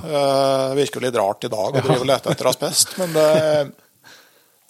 Det 0.74 0.80
virker 0.82 1.00
jo 1.00 1.06
litt 1.06 1.20
rart 1.22 1.46
i 1.46 1.52
dag 1.54 1.78
å 1.78 1.84
drive 1.86 2.02
og 2.02 2.10
lete 2.10 2.34
etter 2.34 2.50
asbest, 2.52 2.98
men 3.00 3.14
det 3.16 3.30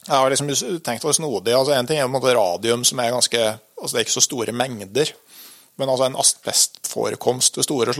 Jeg 0.09 0.15
har 0.17 0.29
liksom 0.31 0.47
tenkt 0.81 1.03
å 1.03 1.09
være 1.09 1.19
snodig. 1.21 1.53
altså 1.53 1.73
En 1.75 1.85
ting 1.85 1.99
er 1.99 2.05
på 2.07 2.09
en 2.11 2.15
måte 2.19 2.35
radium, 2.35 2.83
som 2.83 2.99
er 2.99 3.11
ganske 3.13 3.41
altså 3.79 3.93
Det 3.93 3.99
er 3.99 4.05
ikke 4.07 4.17
så 4.19 4.23
store 4.25 4.51
mengder. 4.55 5.11
Men 5.79 5.89
altså 5.93 6.09
en 6.09 6.17
asbestforekomst 6.19 7.57
ved 7.57 7.65
store, 7.67 7.93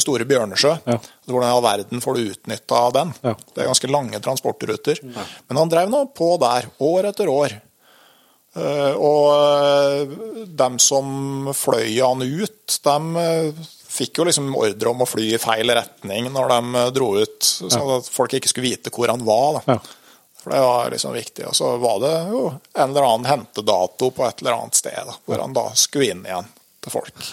store 0.00 0.24
Bjørnesjø, 0.28 0.72
Ja. 0.88 0.98
hvordan 1.28 1.48
i 1.50 1.52
all 1.54 1.62
verden 1.66 2.00
får 2.00 2.14
du 2.16 2.30
utnytta 2.32 2.82
den? 2.96 3.14
Ja. 3.22 3.34
Det 3.54 3.62
er 3.62 3.68
ganske 3.70 3.90
lange 3.92 4.20
transportruter. 4.24 5.00
Men 5.04 5.56
han 5.60 5.68
drev 5.72 5.90
nå 5.92 6.06
på 6.16 6.38
der, 6.40 6.70
år 6.80 7.10
etter 7.12 7.28
år. 7.28 7.58
Eh, 8.56 8.94
Og 8.96 9.26
eh, 9.36 10.46
dem 10.48 10.78
som 10.80 11.50
fløy 11.52 12.00
han 12.00 12.22
ut, 12.24 12.78
dem 12.84 13.16
eh, 13.20 13.52
fikk 13.96 14.18
jo 14.22 14.24
liksom 14.28 14.48
ordre 14.56 14.88
om 14.94 15.04
å 15.04 15.08
fly 15.08 15.28
i 15.34 15.38
feil 15.40 15.68
retning 15.76 16.30
når 16.32 16.48
de 16.54 16.86
dro 16.96 17.10
ut, 17.20 17.38
sånn 17.44 17.92
at 17.98 18.08
folk 18.12 18.32
ikke 18.36 18.48
skulle 18.48 18.70
vite 18.70 18.90
hvor 18.92 19.12
han 19.12 19.24
var. 19.28 19.60
da. 19.60 19.76
Ja. 19.76 19.78
For 20.40 20.54
det 20.54 20.60
var 20.62 20.90
liksom 20.92 21.12
viktig. 21.16 21.46
Og 21.50 21.54
så 21.58 21.72
var 21.82 22.00
det 22.00 22.14
jo 22.32 22.42
en 22.54 22.90
eller 22.92 23.02
annen 23.10 23.28
hentedato 23.28 24.10
på 24.14 24.24
et 24.28 24.40
eller 24.40 24.56
annet 24.56 24.78
sted, 24.78 25.00
da, 25.08 25.16
hvor 25.26 25.42
han 25.42 25.52
da 25.56 25.68
skulle 25.74 26.12
inn 26.14 26.24
igjen 26.24 26.46
til 26.86 26.94
folk. 26.94 27.26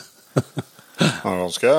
Han 1.24 1.46
ganske 1.46 1.76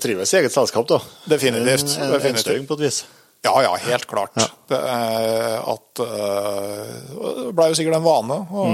trives 0.00 0.32
i 0.32 0.38
eget 0.40 0.54
selskap, 0.54 0.86
da. 0.88 1.00
Definitivt, 1.30 1.96
En, 1.98 2.14
en, 2.14 2.68
på 2.68 2.78
et 2.78 2.86
vis. 2.86 3.02
Ja, 3.44 3.54
ja, 3.64 3.72
helt 3.86 4.06
klart. 4.08 4.36
Det, 4.68 4.76
er 4.76 5.60
at, 5.64 6.02
uh, 6.04 7.44
det 7.46 7.52
ble 7.56 7.70
jo 7.70 7.78
sikkert 7.78 7.96
en 7.96 8.04
vane 8.04 8.36
å 8.52 8.64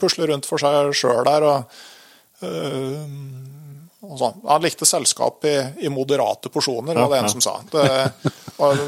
pusle 0.00 0.28
rundt 0.30 0.48
for 0.48 0.60
seg 0.60 0.94
sjøl 0.96 1.24
der. 1.28 1.44
Og, 1.50 1.82
sånn. 2.40 3.53
Han 4.44 4.62
likte 4.62 4.86
selskap 4.86 5.44
i, 5.44 5.54
i 5.86 5.90
moderate 5.92 6.50
porsjoner, 6.52 6.94
var 6.94 7.10
det 7.10 7.18
en 7.22 7.30
som 7.32 7.44
sa. 7.44 7.54
Det, 7.70 7.84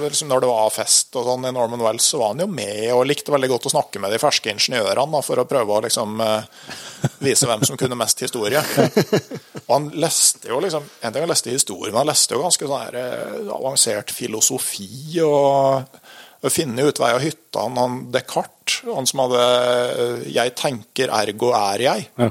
liksom 0.03 0.29
når 0.29 0.45
det 0.45 0.51
var 0.51 0.75
fest 0.75 1.17
og 1.19 1.27
sånn 1.27 1.49
i 1.49 1.53
Norman 1.55 1.83
Wells, 1.83 2.07
så 2.13 2.21
var 2.21 2.35
han 2.35 2.45
jo 2.45 2.49
med 2.51 2.93
og 2.95 3.07
likte 3.09 3.35
veldig 3.35 3.51
godt 3.55 3.69
å 3.71 3.75
snakke 3.75 4.03
med 4.03 4.15
de 4.15 4.21
ferske 4.23 4.53
ingeniørene 4.53 5.17
da, 5.17 5.23
for 5.27 5.43
å 5.43 5.47
prøve 5.49 5.79
å 5.79 5.83
liksom 5.87 6.21
øh, 6.23 6.69
vise 7.25 7.49
hvem 7.49 7.65
som 7.67 7.81
kunne 7.81 7.99
mest 7.99 8.23
historie. 8.27 8.63
Og 9.67 9.73
han 9.73 9.89
leste 9.99 10.51
jo 10.53 10.61
liksom 10.63 10.85
En 11.03 11.13
ting 11.13 11.25
han 11.25 11.31
leste 11.31 11.51
historie, 11.51 11.91
men 11.91 12.05
han 12.05 12.11
leste 12.13 12.37
jo 12.37 12.45
ganske 12.45 12.69
sånn 12.69 12.85
her 12.85 13.01
eh, 13.01 13.51
avansert 13.57 14.13
filosofi 14.15 15.19
og, 15.25 15.99
finne 16.47 16.53
finne 16.53 16.87
utvei 16.87 17.11
av 17.17 17.23
hytta. 17.25 17.65
Han, 17.65 17.79
han 17.81 18.01
Descartes, 18.15 18.83
han 18.87 19.09
som 19.09 19.25
hadde 19.25 19.43
eh, 19.43 20.27
'jeg 20.31 20.55
tenker, 20.59 21.11
ergo 21.11 21.51
er 21.59 21.83
jeg'. 21.89 22.11
Ja. 22.23 22.31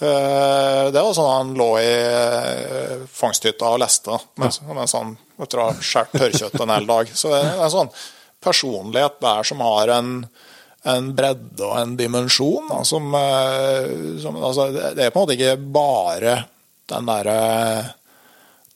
Eh, 0.00 0.90
Det 0.94 1.02
var 1.02 1.12
sånn 1.16 1.30
han 1.32 1.50
lå 1.58 1.68
i 1.80 1.90
eh, 1.90 3.02
fangsthytta 3.12 3.68
og 3.74 3.82
leste 3.82 4.16
mens, 4.40 4.60
mens 4.66 4.94
han 4.96 5.16
etter 5.40 5.60
å 5.60 5.66
ha 5.70 5.74
skåret 5.80 6.16
tørrkjøtt 6.20 6.60
en 6.64 6.72
hel 6.74 6.86
dag. 6.88 7.10
Så 7.16 7.30
det 7.32 7.40
er 7.44 7.60
en 7.66 7.72
sånn 7.74 7.92
personlighet 8.44 9.18
der 9.20 9.42
som 9.44 9.60
har 9.64 9.92
en, 9.98 10.10
en 10.88 11.10
bredde 11.16 11.64
og 11.66 11.76
en 11.82 11.96
dimensjon. 12.00 12.68
Da, 12.72 12.82
som, 12.88 13.08
eh, 13.14 14.18
som, 14.24 14.36
altså, 14.40 14.70
det 14.96 15.06
er 15.06 15.10
på 15.14 15.20
en 15.20 15.26
måte 15.26 15.36
ikke 15.38 15.56
bare 15.76 16.36
den 16.90 17.06
derre 17.08 17.38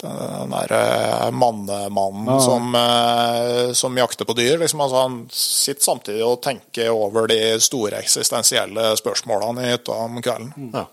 den 0.04 0.50
derre 0.52 1.30
mannemannen 1.32 2.26
Ja. 2.28 2.40
som, 2.44 2.74
som 3.78 3.96
jakter 3.96 4.26
på 4.28 4.34
dyr. 4.36 4.58
Liksom, 4.60 4.80
altså, 4.84 4.96
han 5.00 5.14
sitter 5.32 5.86
samtidig 5.86 6.24
og 6.26 6.42
tenker 6.44 6.90
over 6.92 7.26
de 7.30 7.38
store 7.64 8.02
eksistensielle 8.02 8.90
spørsmålene 9.00 9.64
i 9.64 9.70
hytta 9.72 9.96
om 10.04 10.20
kvelden. 10.20 10.52
Ja. 10.74 10.84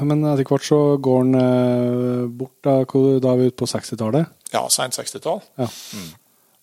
Men 0.00 0.22
etter 0.30 0.46
hvert 0.46 0.64
så 0.66 0.80
går 1.02 1.22
han 1.24 1.38
eh, 1.38 2.26
bort, 2.30 2.54
da, 2.64 2.80
da 3.22 3.32
er 3.32 3.40
vi 3.40 3.48
ute 3.50 3.58
på 3.58 3.68
60-tallet. 3.70 4.30
Ja, 4.52 4.66
seint 4.72 4.96
60-tall. 4.96 5.40
Ja. 5.60 5.68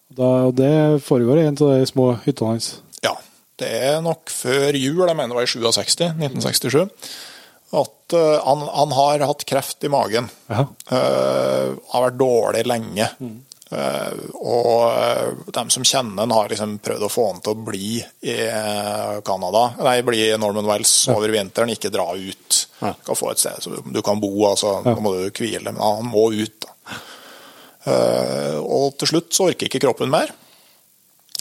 Da, 0.09 0.29
og 0.49 0.55
det 0.57 0.71
foregår 1.05 1.41
i 1.41 1.47
en 1.49 1.57
av 1.57 1.73
de 1.75 1.89
små 1.89 2.11
hyttene 2.23 2.55
hans. 2.55 2.69
Ja, 3.05 3.13
det 3.61 3.69
er 3.91 3.99
nok 4.05 4.31
før 4.33 4.77
jul, 4.77 5.03
jeg 5.03 5.17
mener 5.17 5.33
det 5.33 5.39
var 5.41 5.45
i 5.45 5.51
67, 5.51 6.07
1967, 6.15 7.11
at 7.79 8.15
uh, 8.17 8.39
han, 8.41 8.63
han 8.73 8.95
har 8.97 9.27
hatt 9.29 9.45
kreft 9.49 9.85
i 9.85 9.91
magen. 9.93 10.29
Ja. 10.49 10.65
Uh, 10.89 11.77
har 11.91 12.07
vært 12.07 12.17
dårlig 12.17 12.63
lenge. 12.69 13.11
Eh, 13.19 13.35
og 13.69 15.45
de 15.45 15.51
dem 15.53 15.69
som 15.69 15.85
kjenner 15.85 16.23
han, 16.23 16.33
har 16.33 16.49
liksom 16.49 16.77
prøvd 16.81 17.05
å 17.05 17.11
få 17.13 17.25
han 17.29 17.41
til 17.45 17.53
å 17.53 17.63
bli 17.67 17.91
i 18.25 18.35
eh, 18.47 19.19
Canada. 19.25 19.65
Nei, 19.85 19.99
bli 20.07 20.23
i 20.25 20.39
Norman 20.41 20.65
Wells 20.69 20.93
over 21.13 21.29
vinteren, 21.33 21.69
ikke 21.75 21.91
dra 21.93 22.07
ut. 22.15 22.59
Ja. 22.79 22.95
Du 22.97 23.05
kan 23.11 23.19
få 23.19 23.31
et 23.33 23.43
sted 23.43 23.61
så 23.61 23.77
du 23.85 24.01
kan 24.05 24.21
bo, 24.23 24.31
altså, 24.49 24.79
Ja. 24.81 24.95
nå 24.95 25.05
må 25.05 25.13
du 25.17 25.29
hvile, 25.29 25.69
men 25.69 25.81
han 25.83 26.09
må 26.09 26.29
ut. 26.33 26.65
da. 26.65 26.99
Eh, 27.89 28.57
og 28.59 28.97
til 28.99 29.13
slutt 29.13 29.33
så 29.35 29.51
orker 29.51 29.69
ikke 29.69 29.83
kroppen 29.85 30.09
mer 30.11 30.33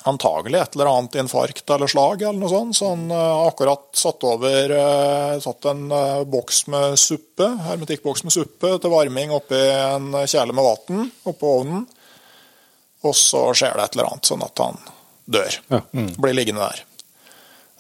antagelig 0.09 0.61
et 0.61 0.77
eller 0.77 0.89
annet 0.93 1.17
infarkt 1.21 1.71
eller 1.75 1.91
slag, 1.91 2.23
eller 2.23 2.39
noe 2.41 2.53
sånt. 2.53 2.77
Så 2.79 2.91
han 2.93 3.11
eh, 3.11 3.47
akkurat 3.49 3.89
satt 3.99 4.25
over 4.29 4.75
eh, 4.79 5.35
satt 5.45 5.69
en 5.73 5.87
eh, 5.93 6.23
boks 6.29 6.67
med 6.73 6.99
suppe, 7.01 7.49
hermetikkboks 7.67 8.25
med 8.27 8.35
suppe 8.35 8.75
til 8.81 8.93
varming 8.95 9.35
oppi 9.35 9.59
en 9.59 10.13
kjele 10.25 10.55
med 10.57 10.65
vann 10.67 11.09
oppå 11.29 11.55
ovnen. 11.61 11.87
Og 13.07 13.15
så 13.15 13.45
skjer 13.55 13.77
det 13.79 13.85
et 13.85 13.97
eller 13.99 14.11
annet, 14.11 14.29
sånn 14.29 14.43
at 14.43 14.63
han 14.65 14.79
dør. 15.29 15.59
Ja. 15.71 15.83
Blir 16.19 16.35
liggende 16.35 16.67
der. 16.67 16.85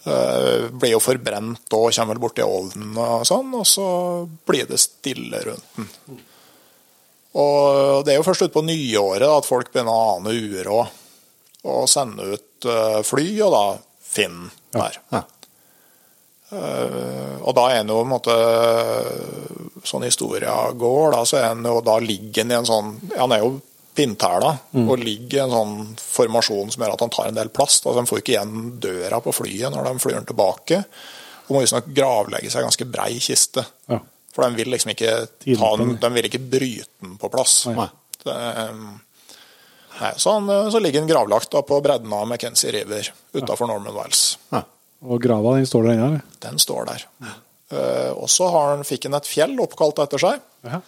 Eh, 0.08 0.68
blir 0.70 0.94
jo 0.94 1.00
forbrent 1.02 1.74
og 1.74 1.90
kommer 1.90 2.14
vel 2.14 2.22
borti 2.22 2.44
ovnen 2.44 2.94
og 3.02 3.24
sånn, 3.26 3.50
og 3.58 3.66
så 3.66 3.88
blir 4.46 4.68
det 4.68 4.78
stille 4.80 5.42
rundt 5.48 5.74
den. 5.76 6.20
Og 7.38 8.04
det 8.06 8.14
er 8.14 8.20
jo 8.20 8.26
først 8.26 8.46
utpå 8.46 8.62
nyåret 8.64 9.26
da, 9.26 9.34
at 9.36 9.48
folk 9.48 9.72
begynner 9.72 9.92
å 9.92 10.14
ane 10.16 10.32
uråd 10.32 10.94
og 11.68 11.90
sende 11.90 12.30
ut 12.34 12.68
eh, 12.70 13.00
fly, 13.04 13.26
og 13.44 13.52
da 13.54 13.64
Finn 14.08 14.46
der. 14.72 14.94
Ja. 15.12 15.20
Eh, 16.48 17.34
og 17.42 17.52
da 17.58 17.66
er 17.74 17.82
en 17.82 17.90
jo 17.92 17.98
på 17.98 18.06
en 18.06 18.12
måte 18.14 18.36
Sånn 19.84 20.06
historia 20.06 20.54
går, 20.72 21.12
da, 21.12 21.20
så 21.28 21.36
er 21.42 21.50
en 21.50 21.66
jo 21.68 21.82
da 21.84 21.98
ligger 22.00 22.46
han 22.46 22.54
i 22.54 22.56
en 22.56 22.68
sånn 22.68 22.88
Han 23.12 23.34
er 23.36 23.42
jo 23.44 23.50
pinntæla 23.98 24.50
og 24.84 25.00
ligger 25.02 25.40
i 25.40 25.42
en 25.42 25.54
sånn 25.54 25.78
formasjon 25.98 26.70
som 26.74 26.84
gjør 26.84 26.94
at 26.94 27.02
han 27.04 27.14
tar 27.14 27.30
en 27.30 27.38
del 27.38 27.50
plass. 27.54 27.80
Altså, 27.82 27.98
de 27.98 28.10
får 28.10 28.22
ikke 28.22 28.34
igjen 28.36 28.60
døra 28.82 29.18
på 29.24 29.34
flyet 29.34 29.74
når 29.74 29.88
de 29.88 30.04
flyr 30.04 30.20
tilbake. 30.28 30.78
Og 31.48 31.56
må 31.56 31.64
visstnok 31.64 31.90
gravlegge 31.96 32.52
seg 32.52 32.66
ganske 32.66 32.86
brei 32.92 33.10
kiste. 33.24 33.64
Ja. 33.90 33.98
For 34.34 34.44
de 34.44 34.60
vil 34.60 34.70
liksom 34.70 34.92
ikke 34.92 35.12
ta 35.26 35.70
den, 35.80 35.94
den. 35.96 36.00
de 36.04 36.10
vil 36.14 36.28
ikke 36.28 36.44
bryte 36.44 36.90
den 37.02 37.16
på 37.18 37.30
plass. 37.32 37.60
Nei. 37.74 37.88
Det, 38.22 38.34
um, 38.70 38.98
nei, 39.98 40.12
så, 40.14 40.36
han, 40.36 40.50
uh, 40.50 40.68
så 40.70 40.82
ligger 40.82 41.02
han 41.02 41.10
gravlagt 41.10 41.50
da 41.54 41.64
på 41.66 41.80
bredden 41.82 42.12
av 42.14 42.26
McKenzie 42.28 42.74
River 42.76 43.08
utafor 43.32 43.70
Norman 43.70 43.96
Wells. 43.96 44.36
Ja. 44.52 44.62
Og 45.08 45.22
grava 45.22 45.56
den 45.56 45.66
står 45.66 45.88
der 45.88 46.00
eller? 46.04 46.22
Den 46.42 46.58
står 46.62 46.86
der. 46.90 47.06
Uh, 47.72 48.12
og 48.14 48.28
så 48.30 48.48
fikk 48.86 49.08
han 49.08 49.18
et 49.18 49.28
fjell 49.30 49.58
oppkalt 49.62 50.00
etter 50.04 50.22
seg. 50.22 50.44
Ja. 50.66 50.82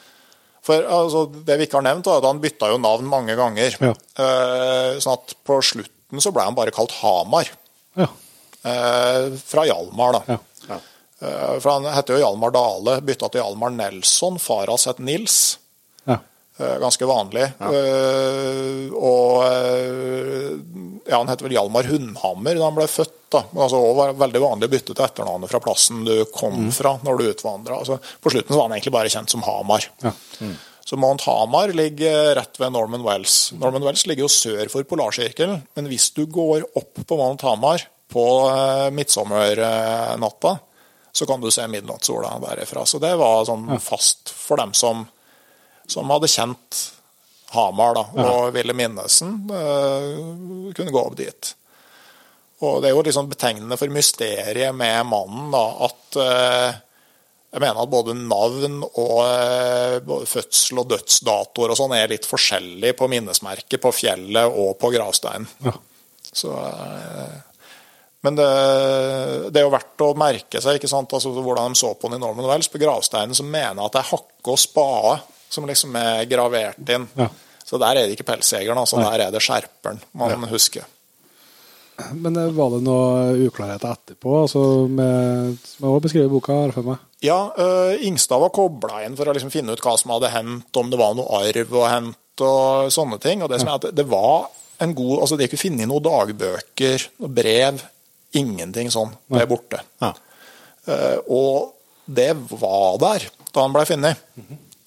For 0.67 0.85
altså, 0.85 1.25
Det 1.47 1.57
vi 1.59 1.67
ikke 1.69 1.79
har 1.81 1.87
nevnt, 1.87 2.09
er 2.11 2.21
at 2.21 2.29
han 2.29 2.43
bytta 2.43 2.71
jo 2.73 2.81
navn 2.83 3.09
mange 3.09 3.37
ganger. 3.39 3.77
Ja. 3.81 3.95
Uh, 4.19 4.99
sånn 5.01 5.17
at 5.17 5.35
på 5.47 5.61
slutten 5.65 6.23
så 6.23 6.33
ble 6.35 6.45
han 6.45 6.57
bare 6.59 6.75
kalt 6.75 6.93
Hamar. 7.01 7.49
Ja. 7.99 8.09
Uh, 8.61 9.37
fra 9.41 9.65
Hjalmar, 9.69 10.19
da. 10.19 10.37
ja. 10.37 10.41
Ja. 10.69 10.81
Uh, 11.21 11.57
for 11.61 11.71
han 11.77 11.89
heter 11.95 12.17
jo 12.17 12.25
Hjalmar 12.25 12.53
Dale, 12.57 12.99
bytta 13.05 13.31
til 13.31 13.43
Hjalmar 13.45 13.73
Nelson. 13.77 14.41
Far 14.43 14.73
hans 14.73 14.89
het 14.91 15.01
Nils. 15.05 15.60
Eh, 16.61 16.77
Ganske 16.83 17.07
vanlig. 17.09 17.47
Ja. 17.59 17.71
og 19.01 19.43
eh, 19.47 20.51
ja, 21.11 21.17
han 21.19 21.31
heter 21.31 21.47
vel 21.47 21.55
Hjalmar 21.57 21.89
Hundhammer 21.91 22.59
da 22.59 22.67
han 22.69 22.77
ble 22.77 22.87
født. 22.91 23.15
da. 23.33 23.45
Men 23.53 23.63
altså, 23.65 23.79
også 23.81 23.99
var 23.99 24.13
veldig 24.21 24.43
vanlig 24.43 24.69
å 24.69 24.73
bytte 24.75 24.95
til 24.95 25.05
etternavnet 25.07 25.51
fra 25.51 25.61
plassen 25.65 26.05
du 26.07 26.13
kom 26.35 26.69
fra 26.75 26.97
når 27.07 27.19
du 27.23 27.29
utvandra. 27.33 27.79
Altså, 27.81 27.97
på 28.21 28.33
slutten 28.35 28.53
så 28.55 28.59
var 28.61 28.69
han 28.69 28.77
egentlig 28.77 28.95
bare 28.99 29.13
kjent 29.13 29.33
som 29.33 29.43
Hamar. 29.47 29.87
Ja. 30.05 30.13
Så 30.87 30.97
Mount 30.99 31.23
Hamar 31.29 31.71
ligger 31.77 32.35
rett 32.35 32.59
ved 32.59 32.73
Norman 32.75 33.05
Wells. 33.07 33.53
Norman 33.59 33.85
Wells 33.87 34.07
ligger 34.11 34.27
jo 34.27 34.33
sør 34.33 34.71
for 34.73 34.87
Polarsirkelen, 34.91 35.61
men 35.79 35.89
hvis 35.91 36.09
du 36.17 36.25
går 36.27 36.65
opp 36.81 36.99
på 37.07 37.19
Mount 37.21 37.45
Hamar 37.47 37.85
på 38.11 38.25
eh, 38.51 38.89
midtsommernatta, 38.97 40.57
så 41.13 41.27
kan 41.27 41.41
du 41.43 41.51
se 41.55 41.67
midnattssola 41.71 42.37
derifra. 42.43 42.85
Så 42.87 42.99
det 43.03 43.13
var 43.19 43.45
sånn 43.47 43.69
fast 43.83 44.31
for 44.35 44.59
dem 44.63 44.75
som, 44.79 45.05
som 45.91 46.11
hadde 46.15 46.31
kjent 46.31 46.81
Hamar 47.51 47.97
da, 47.99 48.05
og 48.23 48.53
ville 48.55 48.75
minnes 48.79 49.17
den, 49.25 49.41
eh, 49.51 50.75
kunne 50.77 50.95
gå 50.95 51.01
opp 51.03 51.17
dit. 51.19 51.55
Og 52.61 52.79
det 52.83 52.91
er 52.91 52.95
jo 52.95 53.03
liksom 53.03 53.31
betegnende 53.31 53.79
for 53.81 53.91
mysteriet 53.91 54.77
med 54.77 55.09
mannen 55.09 55.49
da, 55.51 55.65
at 55.89 56.19
uh, 56.21 56.79
jeg 57.51 57.63
mener 57.65 57.81
at 57.83 57.91
både 57.91 58.15
navn 58.15 58.83
og 58.85 59.17
eh, 59.25 59.97
både 60.07 60.29
fødsel 60.31 60.83
og 60.85 60.91
dødsdatoer 60.93 61.73
og 61.73 61.79
sånn 61.81 61.95
er 61.97 62.13
litt 62.13 62.29
forskjellig 62.29 62.93
på 62.95 63.09
minnesmerket 63.11 63.83
på 63.83 63.91
fjellet 63.97 64.55
og 64.55 64.77
på 64.79 64.93
gravsteinen. 64.95 65.49
Ja. 65.67 65.73
Så 66.31 66.53
Men 68.23 68.37
det, 68.39 68.47
det 69.51 69.59
er 69.59 69.67
jo 69.67 69.73
verdt 69.73 70.05
å 70.05 70.13
merke 70.15 70.63
seg 70.63 70.79
ikke 70.79 70.93
sant? 70.93 71.11
Altså, 71.17 71.33
hvordan 71.35 71.75
de 71.75 71.81
så 71.81 71.91
på 71.99 72.07
den 72.07 72.21
i 72.21 72.23
Norman 72.23 72.47
Wells. 72.47 72.71
På 72.71 72.79
gravsteinen 72.79 73.35
så 73.35 73.43
mener 73.43 73.81
jeg 73.81 73.89
at 73.89 73.97
det 73.97 74.03
er 74.05 74.13
hakke 74.13 74.55
og 74.55 74.61
spade 74.61 75.17
som 75.51 75.67
liksom 75.69 75.97
er 75.99 76.25
gravert 76.31 76.95
inn. 76.95 77.09
Ja. 77.19 77.29
Så 77.67 77.79
der 77.79 77.99
er 77.99 78.07
det 78.09 78.17
ikke 78.17 78.27
pelsjegeren, 78.33 78.79
altså, 78.81 78.99
der 79.03 79.27
er 79.27 79.35
det 79.35 79.43
skjerperen 79.45 80.01
man 80.19 80.49
husker. 80.51 80.87
Men 82.17 82.37
eh, 82.39 82.53
var 82.57 82.73
det 82.75 82.81
noe 82.87 83.35
uklarheter 83.47 83.93
etterpå, 83.93 84.33
altså 84.45 84.63
med, 84.89 85.59
som 85.67 85.85
jeg 85.85 85.91
også 85.91 86.05
beskriver 86.07 86.31
i 86.31 86.33
boka? 86.33 86.57
her 86.65 86.75
for 86.75 86.89
meg? 86.93 87.03
Ja, 87.25 87.39
uh, 87.53 88.07
Ingstad 88.07 88.41
var 88.41 88.53
kobla 88.57 89.03
inn 89.05 89.17
for 89.19 89.29
å 89.29 89.35
liksom 89.37 89.53
finne 89.53 89.77
ut 89.77 89.83
hva 89.85 89.97
som 90.01 90.15
hadde 90.15 90.33
hendt, 90.33 90.71
om 90.81 90.91
det 90.93 91.01
var 91.01 91.17
noe 91.19 91.43
arv 91.43 91.77
å 91.77 91.85
hente 91.91 92.47
og 92.47 92.89
sånne 92.95 93.21
ting. 93.21 93.45
Og 93.45 93.53
det 93.53 93.61
som 93.61 93.69
er 93.69 93.77
at 93.77 93.91
det 93.97 94.07
var 94.09 94.49
en 94.81 94.95
god 94.97 95.19
Altså, 95.21 95.37
det 95.37 95.45
er 95.45 95.51
ikke 95.51 95.67
funnet 95.67 95.91
noen 95.91 96.07
dagbøker, 96.07 97.05
noen 97.21 97.35
brev, 97.37 97.83
ingenting 98.41 98.89
sånn. 98.93 99.13
Det 99.29 99.43
er 99.43 99.51
borte. 99.51 99.83
Ja. 100.01 100.15
Uh, 100.89 101.19
og 101.29 102.09
det 102.09 102.33
var 102.57 102.97
der 103.03 103.29
da 103.51 103.67
han 103.67 103.75
ble 103.75 103.85
funnet. 103.85 104.25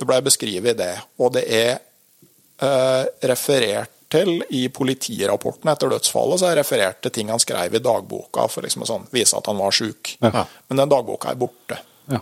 Det 0.03 0.09
ble 0.09 0.19
beskrevet 0.25 0.75
det. 0.75 0.93
Og 1.23 1.31
det 1.31 1.43
er 1.47 1.77
eh, 2.59 3.03
referert 3.31 3.93
til 4.11 4.43
i 4.53 4.67
politirapporten 4.69 5.71
etter 5.71 5.89
dødsfallet, 5.89 6.41
så 6.41 6.49
er 6.49 6.59
referert 6.59 6.99
til 7.01 7.13
ting 7.15 7.31
han 7.31 7.41
skrev 7.41 7.73
i 7.73 7.81
dagboka 7.81 8.45
for 8.51 8.65
liksom 8.65 8.83
å 8.83 8.89
sånn, 8.89 9.07
vise 9.15 9.37
at 9.39 9.47
han 9.49 9.61
var 9.63 9.73
sjuk. 9.73 10.17
Ja. 10.19 10.43
Men 10.67 10.83
den 10.83 10.91
dagboka 10.91 11.31
er 11.31 11.39
borte. 11.39 11.79
Ja. 12.11 12.19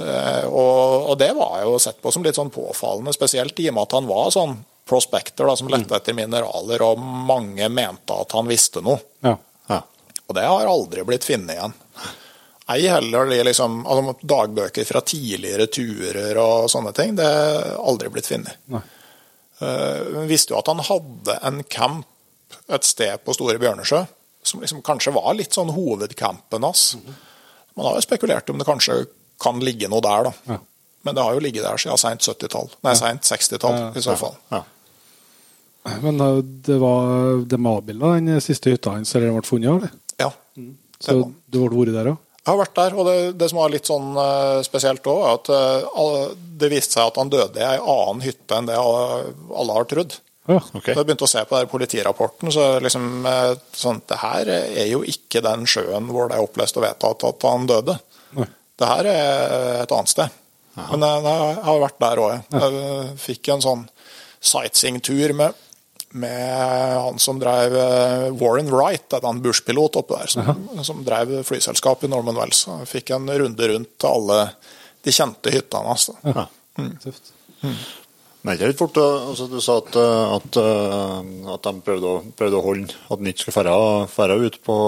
Eh, 0.00 0.46
og, 0.48 1.12
og 1.12 1.18
det 1.20 1.30
var 1.36 1.60
jo 1.62 1.76
sett 1.82 2.00
på 2.02 2.10
som 2.14 2.24
litt 2.24 2.40
sånn 2.40 2.50
påfallende, 2.54 3.14
spesielt 3.14 3.60
i 3.60 3.68
og 3.68 3.76
med 3.76 3.84
at 3.84 3.98
han 4.00 4.08
var 4.08 4.32
sånn 4.34 4.56
prospector 4.88 5.52
da, 5.52 5.54
som 5.60 5.68
lette 5.72 6.00
etter 6.00 6.16
mineraler, 6.16 6.82
og 6.88 7.04
mange 7.04 7.68
mente 7.68 8.16
at 8.16 8.34
han 8.34 8.48
visste 8.48 8.82
noe. 8.84 8.98
Ja. 9.24 9.36
Ja. 9.70 9.82
Og 10.24 10.40
det 10.40 10.48
har 10.48 10.72
aldri 10.72 11.04
blitt 11.04 11.28
funnet 11.28 11.54
igjen. 11.54 11.76
Ei 12.72 12.86
heller 12.88 13.26
de 13.28 13.42
liksom, 13.44 13.82
altså 13.86 14.14
dagbøker 14.24 14.86
fra 14.88 15.00
tidligere 15.04 15.66
turer 15.68 16.38
og 16.40 16.70
sånne 16.72 16.94
ting. 16.96 17.12
Det 17.18 17.24
er 17.28 17.74
aldri 17.76 18.08
blitt 18.14 18.30
funnet. 18.30 18.56
Nei. 18.72 18.80
Eh, 19.60 20.00
Vi 20.14 20.26
visste 20.30 20.54
jo 20.54 20.58
at 20.62 20.70
han 20.72 20.80
hadde 20.86 21.36
en 21.44 21.62
camp 21.68 22.06
et 22.72 22.84
sted 22.88 23.20
på 23.24 23.34
Store 23.36 23.58
Bjørnesjø, 23.60 24.00
som 24.44 24.60
liksom 24.64 24.80
kanskje 24.86 25.12
var 25.12 25.34
litt 25.36 25.52
sånn 25.52 25.72
hovedcampen 25.76 26.64
hans. 26.64 26.94
Man 27.76 27.86
har 27.90 27.98
jo 27.98 28.04
spekulert 28.06 28.48
om 28.50 28.58
det 28.60 28.66
kanskje 28.68 29.02
kan 29.42 29.60
ligge 29.60 29.88
noe 29.90 30.00
der, 30.04 30.30
da. 30.30 30.32
Ja. 30.54 30.58
Men 31.04 31.14
det 31.18 31.24
har 31.26 31.34
jo 31.36 31.40
ligget 31.44 31.64
der 31.66 31.76
siden 31.76 32.00
seint 32.00 32.24
70-tall. 32.24 32.70
Nei, 32.86 32.94
seint 32.96 33.26
60-tall, 33.28 33.76
Ja, 33.76 33.88
i 33.92 34.00
så 34.04 34.14
fall. 34.16 34.36
Ja. 34.54 34.62
Men 36.00 36.20
eh, 36.20 36.38
det 36.64 36.78
var 36.80 37.42
det 37.44 37.58
malbildet 37.60 38.24
den 38.24 38.40
siste 38.40 38.72
hytta 38.72 38.94
hans 38.96 39.12
eller 39.14 39.28
den 39.28 39.36
ble 39.36 39.44
funnet, 39.48 39.74
eller? 39.74 39.90
Ja. 40.22 40.30
Så 41.04 41.18
var- 41.20 41.32
du 41.50 41.58
ble 41.60 41.82
vært 41.82 41.92
der 41.98 42.12
òg? 42.14 42.20
Jeg 42.44 42.52
har 42.52 42.60
vært 42.60 42.76
der, 42.76 42.94
og 43.00 43.06
det, 43.08 43.16
det 43.40 43.46
som 43.48 43.58
var 43.62 43.70
litt 43.72 43.88
sånn 43.88 44.08
eh, 44.20 44.58
spesielt 44.66 45.06
òg, 45.08 45.20
er 45.24 45.38
at 45.38 45.50
eh, 45.56 46.34
det 46.60 46.68
viste 46.68 46.98
seg 46.98 47.08
at 47.08 47.20
han 47.22 47.32
døde 47.32 47.62
i 47.62 47.64
ei 47.64 47.78
annen 47.80 48.20
hytte 48.20 48.58
enn 48.58 48.68
det 48.68 48.76
alle, 48.76 49.76
har 49.78 49.88
trodd. 49.88 50.18
Ja. 50.44 50.58
okay. 50.60 50.92
Da 50.92 50.98
jeg 50.98 51.08
begynte 51.08 51.24
å 51.24 51.30
se 51.32 51.40
på 51.48 51.56
den 51.56 51.70
politirapporten, 51.72 52.52
så 52.52 52.66
liksom 52.84 53.24
eh, 53.30 53.54
sånn, 53.72 54.02
Det 54.04 54.20
her 54.20 54.50
er 54.58 54.90
jo 54.90 55.00
ikke 55.08 55.40
den 55.46 55.64
sjøen 55.64 56.10
hvor 56.12 56.28
det 56.28 56.36
er 56.36 56.44
opplest 56.44 56.76
og 56.76 56.84
vedtatt 56.84 57.24
at 57.30 57.48
han 57.48 57.64
døde. 57.70 57.96
Nei. 58.36 58.50
Det 58.76 58.90
her 58.92 59.08
er 59.08 59.80
et 59.86 59.96
annet 59.96 60.12
sted. 60.12 60.40
Men 60.76 61.06
jeg, 61.06 61.24
jeg 61.24 61.64
har 61.64 61.82
vært 61.86 62.00
der 62.02 62.20
òg, 62.20 62.32
jeg. 62.34 62.60
Jeg 62.60 63.18
fikk 63.24 63.52
en 63.54 63.64
sånn 63.64 63.88
sightseeingtur 64.44 65.32
med, 65.38 65.63
med 66.14 66.94
han 66.94 67.18
som 67.18 67.40
drev 67.42 67.74
eh, 67.76 68.32
Warren 68.38 68.70
Wright, 68.70 69.08
det 69.10 69.18
er 69.18 69.26
en 69.26 69.42
bushpilot 69.42 69.96
oppe 69.98 70.20
der, 70.20 70.30
som, 70.30 70.68
som 70.86 71.02
drev 71.06 71.40
flyselskap 71.46 72.04
i 72.06 72.10
Norman 72.12 72.38
Wells. 72.38 72.64
Han 72.70 72.86
fikk 72.86 73.10
en 73.16 73.26
runde 73.26 73.68
rundt 73.72 73.90
til 73.98 74.10
alle 74.10 74.38
de 75.04 75.14
kjente 75.14 75.50
hyttene 75.50 75.90
hans. 75.90 76.06
Altså. 76.12 76.34
Ja. 76.36 76.46
Tøft. 77.02 77.32
Men 78.44 78.58
det 78.60 78.66
er 78.66 78.70
litt 78.70 78.78
fort, 78.78 78.98
eh, 79.00 79.26
altså 79.32 79.48
Du 79.50 79.58
sa 79.64 79.80
at, 79.80 79.98
eh, 79.98 80.36
at, 80.36 80.60
at 81.56 81.66
de 81.66 81.82
prøvde 81.88 82.12
å, 82.12 82.22
prøvde 82.38 82.60
å 82.60 82.64
holde 82.68 82.94
At 83.08 83.16
han 83.16 83.30
ikke 83.30 83.46
skulle 83.46 83.74
ferde 84.14 84.38
ut 84.44 84.60
på 84.62 84.78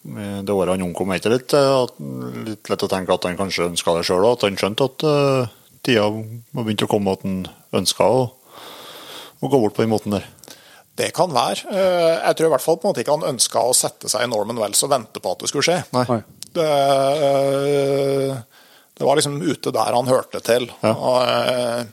det 0.00 0.54
året 0.54 0.72
han 0.72 0.82
omkom. 0.86 1.10
Er 1.12 1.20
det 1.20 1.34
litt, 1.34 1.54
litt 2.46 2.70
lett 2.72 2.82
å 2.86 2.88
tenke 2.88 3.12
at 3.12 3.26
han 3.28 3.36
kanskje 3.36 3.66
ønska 3.68 3.92
det 3.98 4.06
sjøl? 4.08 4.24
At 4.30 4.46
han 4.46 4.56
skjønte 4.56 4.86
at 4.88 5.04
uh, 5.04 5.50
tida 5.84 6.06
var 6.08 6.64
begynt 6.64 6.86
å 6.86 6.88
komme, 6.88 7.12
at 7.12 7.26
han 7.26 7.42
ønska 7.76 8.06
å, 8.08 8.22
å 9.40 9.48
gå 9.50 9.60
bort 9.62 9.76
på 9.76 9.82
den 9.84 9.92
måten 9.92 10.12
der? 10.14 10.26
Det 11.00 11.12
kan 11.16 11.32
være. 11.32 11.64
Eh, 11.70 12.16
Jeg 12.26 12.36
tror 12.36 12.48
i 12.50 12.52
hvert 12.54 12.64
fall 12.66 12.76
på 12.76 12.84
en 12.88 12.92
måte 12.92 13.00
ikke 13.04 13.14
han 13.16 13.28
ønska 13.34 13.62
å 13.64 13.72
sette 13.76 14.08
seg 14.12 14.26
i 14.26 14.30
Norman 14.30 14.58
Wells 14.60 14.82
og 14.84 14.90
vente 14.92 15.22
på 15.22 15.32
at 15.32 15.38
det 15.44 15.48
skulle 15.52 15.64
skje. 15.64 15.78
Nei. 15.96 16.20
Det, 16.50 16.66
eh, 16.66 18.36
det 18.98 19.06
var 19.06 19.16
liksom 19.16 19.38
ute 19.40 19.72
der 19.72 19.96
han 19.96 20.10
hørte 20.10 20.42
til. 20.44 20.66
Ja. 20.82 20.92
Og, 20.92 21.22
eh, 21.24 21.84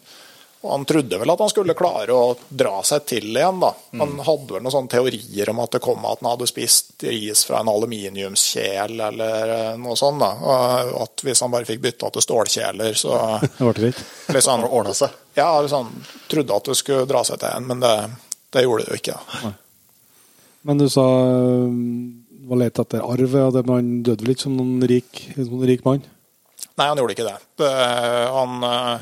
og 0.68 0.74
han 0.74 0.86
trodde 0.90 1.18
vel 1.22 1.32
at 1.32 1.42
han 1.42 1.52
skulle 1.52 1.76
klare 1.78 2.14
å 2.14 2.36
dra 2.50 2.82
seg 2.86 3.06
til 3.08 3.30
igjen, 3.32 3.62
da. 3.64 3.72
Han 4.02 4.18
hadde 4.28 4.58
vel 4.58 4.66
noen 4.66 4.74
sånne 4.74 4.92
teorier 4.92 5.52
om 5.54 5.62
at 5.64 5.78
det 5.78 5.82
kom 5.86 6.04
at 6.06 6.20
han 6.22 6.30
hadde 6.34 6.50
spist 6.50 7.06
ris 7.08 7.46
fra 7.48 7.62
en 7.64 7.72
aluminiumskjel 7.72 9.00
eller 9.08 9.54
eh, 9.56 9.72
noe 9.80 9.96
sånt. 10.00 10.20
da. 10.22 10.32
Og 10.44 11.00
at 11.06 11.26
hvis 11.26 11.44
han 11.46 11.54
bare 11.54 11.70
fikk 11.70 11.82
bytta 11.88 12.12
til 12.12 12.28
stålkjeler, 12.28 13.00
så 13.00 13.16
Det 13.48 13.64
ble 13.64 13.74
greit. 13.80 14.04
liksom, 14.36 14.68
Det 14.68 14.72
ordna 14.82 14.98
seg. 14.98 15.18
Ja, 15.40 15.50
liksom, 15.64 15.90
trodde 16.28 16.60
at 16.60 16.70
det 16.70 16.78
skulle 16.82 17.10
dra 17.10 17.24
seg 17.28 17.40
til 17.42 17.50
igjen, 17.50 17.72
men 17.72 17.82
det, 17.86 17.96
det 18.54 18.68
gjorde 18.68 18.86
det 18.86 18.94
jo 18.94 19.02
ikke. 19.02 19.18
da. 19.18 19.56
Men 20.68 20.82
du 20.84 20.90
sa 20.92 21.08
du 21.08 22.24
det 22.48 22.52
var 22.54 22.60
lett 22.62 22.80
etter 22.80 23.02
arv, 23.04 23.34
og 23.36 23.50
det, 23.52 23.62
man 23.68 23.88
døde 24.08 24.24
vel 24.24 24.32
ikke 24.32 24.46
som 24.46 24.54
noen 24.56 24.84
rik, 24.88 25.18
som 25.36 25.50
noen 25.52 25.68
rik 25.68 25.82
mann? 25.84 26.06
Nei, 26.80 26.86
han 26.88 26.96
gjorde 26.96 27.16
ikke 27.18 27.26
det. 27.26 27.40
det 27.60 27.72
han 28.32 28.64
eh, 28.64 29.02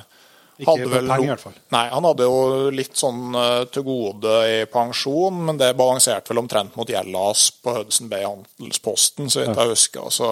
Ikke 0.57 0.76
for 0.86 0.94
vel 0.94 1.10
penger, 1.10 1.26
i 1.26 1.32
hvert 1.34 1.44
fall. 1.44 1.57
Nei, 1.76 1.84
han 1.91 2.07
hadde 2.07 2.27
jo 2.27 2.69
litt 2.76 2.95
sånn 2.99 3.36
eh, 3.40 3.64
til 3.73 3.84
gode 3.88 4.36
i 4.48 4.61
pensjon, 4.72 5.41
men 5.49 5.60
det 5.60 5.73
balanserte 5.80 6.32
vel 6.32 6.44
omtrent 6.45 6.77
mot 6.80 6.90
Gjellas 6.90 7.49
på 7.64 7.73
Hudson 7.76 8.11
Bay 8.11 8.23
Handelsposten, 8.23 9.27
så 9.32 9.44
vidt 9.44 9.60
jeg 9.60 9.73
husker. 9.73 10.07
Altså, 10.07 10.32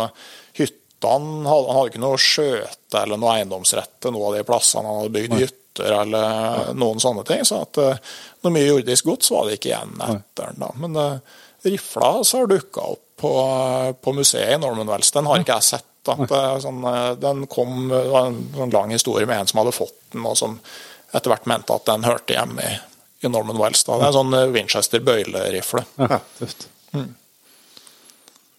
hyttene 0.60 0.80
Han 1.04 1.44
hadde 1.44 1.90
ikke 1.90 2.00
noe 2.00 2.20
skjøte 2.22 3.02
eller 3.02 3.20
noe 3.20 3.34
eiendomsrett 3.36 3.98
til 4.00 4.14
noen 4.16 4.30
av 4.30 4.38
de 4.38 4.46
plassene 4.48 4.88
han 4.88 5.02
hadde 5.02 5.16
bygd 5.18 5.34
hytter 5.42 5.96
eller 5.98 6.74
noen 6.80 7.02
sånne 7.04 7.26
ting. 7.28 7.44
Så 7.44 7.60
at 7.66 7.80
eh, 7.84 8.14
noe 8.46 8.56
mye 8.56 8.70
jordisk 8.70 9.10
gods 9.10 9.34
var 9.34 9.50
det 9.50 9.58
ikke 9.60 9.74
igjen 9.74 9.98
etter 10.00 10.54
den. 10.54 10.62
da. 10.64 10.70
Men 10.80 10.96
uh, 10.96 11.42
rifla 11.68 12.14
hans 12.18 12.32
har 12.38 12.48
dukka 12.48 12.88
opp 12.94 13.04
på, 13.20 13.34
på 14.00 14.14
museet 14.16 14.56
i 14.56 14.62
Norman 14.62 14.88
Wells. 14.88 15.12
Den 15.12 15.28
har 15.28 15.44
ikke 15.44 15.60
jeg 15.60 15.68
sett. 15.74 15.90
Da. 16.08 16.16
Det 16.30 16.40
er 16.40 16.64
sånn, 16.64 16.82
eh, 16.90 17.12
den 17.22 17.46
kom, 17.52 17.88
det 17.92 18.02
var 18.12 18.32
en 18.32 18.42
sånn 18.56 18.74
lang 18.76 18.94
historie 18.96 19.30
med 19.30 19.44
en 19.44 19.52
som 19.52 19.62
hadde 19.64 19.76
fått 19.76 19.96
den, 20.16 20.26
og 20.30 20.38
som 20.40 20.58
etter 21.14 21.30
hvert 21.34 21.46
mente 21.50 21.76
at 21.76 21.86
den 21.90 22.06
hørte 22.08 22.36
hjemme 22.36 22.64
i, 22.66 22.78
i 23.26 23.32
Norman 23.32 23.60
Wells. 23.62 23.84
Da. 23.88 24.00
Det 24.00 24.08
er 24.08 24.14
en 24.14 24.20
sånn 24.20 24.38
eh, 24.40 24.50
Winchester 24.56 25.04
bøylerifle. 25.06 25.86
Ja, 26.02 26.20
tøft. 26.40 26.68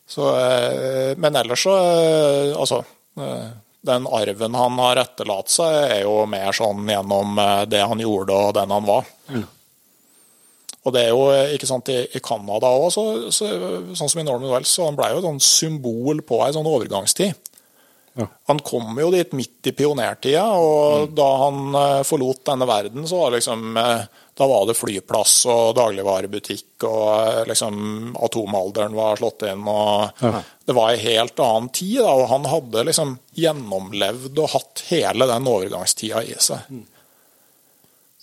Så, 0.07 0.29
eh, 0.39 1.17
men 1.17 1.37
ellers 1.37 1.63
så 1.65 1.75
eh, 1.81 2.51
Altså, 2.57 2.85
eh, 3.19 3.49
den 3.85 4.07
arven 4.07 4.55
han 4.57 4.79
har 4.81 5.01
etterlatt 5.03 5.53
seg, 5.53 5.75
er 5.91 6.03
jo 6.05 6.23
mer 6.31 6.55
sånn 6.57 6.87
gjennom 6.89 7.39
eh, 7.41 7.65
det 7.69 7.83
han 7.85 8.01
gjorde 8.01 8.37
og 8.37 8.55
den 8.57 8.73
han 8.73 8.87
var. 8.89 9.11
Og 10.85 10.93
det 10.93 11.07
er 11.07 11.15
jo, 11.15 11.25
eh, 11.33 11.55
ikke 11.57 11.69
sant, 11.71 11.89
I 11.89 12.21
Canada 12.25 12.69
òg, 12.77 12.91
så, 12.93 13.05
så, 13.33 13.49
sånn 13.97 14.11
som 14.13 14.21
i 14.21 14.27
Norman 14.27 14.53
Wells, 14.53 14.75
så 14.77 14.85
han 14.91 14.99
ble 14.99 15.15
jo 15.15 15.23
et 15.23 15.29
sånn 15.31 15.41
symbol 15.45 16.21
på 16.27 16.43
ei 16.45 16.53
sånn 16.57 16.69
overgangstid. 16.69 17.33
Ja. 18.15 18.29
Han 18.47 18.61
kom 18.63 18.93
jo 19.01 19.09
dit 19.11 19.33
midt 19.35 19.67
i 19.67 19.73
pionertida, 19.75 20.45
og 20.55 21.17
da 21.19 21.25
han 21.41 21.75
eh, 21.75 22.03
forlot 22.07 22.45
denne 22.47 22.69
verden, 22.71 23.09
så 23.11 23.25
var 23.25 23.35
liksom 23.35 23.75
eh, 23.81 24.05
Da 24.35 24.47
var 24.51 24.65
det 24.67 24.75
flyplass 24.75 25.45
og 25.51 25.77
dagligvarebutikk, 25.79 26.85
og 26.87 27.47
liksom 27.47 28.15
atomalderen 28.27 28.95
var 28.99 29.19
slått 29.19 29.45
inn, 29.47 29.63
og 29.71 30.23
Ja. 30.23 30.41
det 30.67 30.75
var 30.75 30.91
ei 30.91 30.99
helt 31.03 31.39
annen 31.39 31.69
tid, 31.71 32.01
da, 32.03 32.15
og 32.19 32.29
han 32.33 32.49
hadde 32.51 32.87
liksom 32.91 33.17
gjennomlevd 33.39 34.39
og 34.43 34.51
hatt 34.57 34.83
hele 34.91 35.29
den 35.31 35.47
overgangstida 35.51 36.23
i 36.27 36.35
seg. 36.39 36.67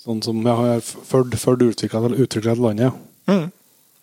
Sånn 0.02 0.22
som 0.26 0.40
jeg 0.41 0.57
har 0.57 0.80
ført 0.82 1.36
før 1.38 1.60
du 1.61 1.68
utvikla 1.69 2.56
landet. 2.57 2.91
ja. 3.28 3.49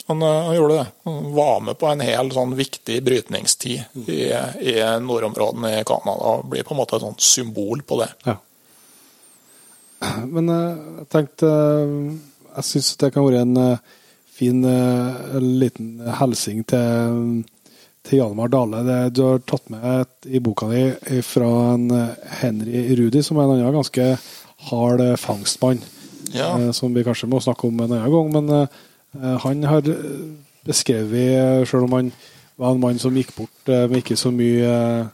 Han, 0.09 0.23
eh, 0.23 0.29
han 0.45 0.57
gjorde 0.57 0.75
det. 0.75 0.87
Han 1.05 1.33
var 1.33 1.61
med 1.61 1.79
på 1.79 1.87
en 1.87 2.01
hel 2.01 2.31
sånn 2.33 2.55
viktig 2.57 3.03
brytningstid 3.05 4.07
i, 4.09 4.23
i 4.65 4.77
nordområdene 5.05 5.75
i 5.81 5.83
Canada, 5.89 6.31
og 6.33 6.47
blir 6.49 6.65
på 6.65 6.73
en 6.73 6.81
måte 6.81 6.97
et 6.97 7.05
sånt 7.05 7.25
symbol 7.25 7.83
på 7.85 8.01
det. 8.01 8.09
Ja. 8.25 8.39
Men 10.25 10.49
eh, 10.55 10.81
jeg 11.03 11.09
tenkte 11.12 11.53
eh, 11.53 11.93
Jeg 12.55 12.66
syns 12.70 12.91
det 13.03 13.12
kan 13.15 13.27
være 13.27 13.45
en 13.45 13.59
fin 14.39 14.62
liten 15.61 15.89
hilsing 16.19 16.62
til, 16.70 17.43
til 18.07 18.20
Hjalmar 18.20 18.51
Dale. 18.51 18.81
Det, 18.87 18.99
du 19.15 19.20
har 19.27 19.43
tatt 19.47 19.69
med 19.70 19.85
et, 19.93 20.29
i 20.31 20.41
boka 20.43 20.70
di 20.70 21.20
fra 21.27 21.51
en 21.75 21.87
Henry 22.41 22.97
Rudi, 22.99 23.23
som 23.23 23.39
er 23.39 23.47
en 23.47 23.55
annen 23.59 23.77
ganske 23.77 24.09
hard 24.70 25.01
eh, 25.05 25.16
fangstmann. 25.20 25.80
Ja. 26.35 26.51
eh, 26.59 26.70
Som 26.76 26.94
vi 26.94 27.05
kanskje 27.06 27.28
må 27.30 27.40
snakke 27.40 27.68
om 27.68 27.80
en 27.85 27.93
annen 27.93 28.10
gang. 28.12 28.32
Men 28.35 28.51
eh, 28.59 29.36
han 29.44 29.62
har 29.64 29.82
beskrevet, 30.68 31.68
selv 31.68 31.86
om 31.86 31.93
han 31.97 32.12
var 32.59 32.74
en 32.74 32.82
mann 32.82 32.98
som 32.98 33.14
gikk 33.16 33.30
bort 33.36 33.70
med 33.70 34.01
ikke 34.02 34.16
så 34.18 34.32
mye, 34.35 35.06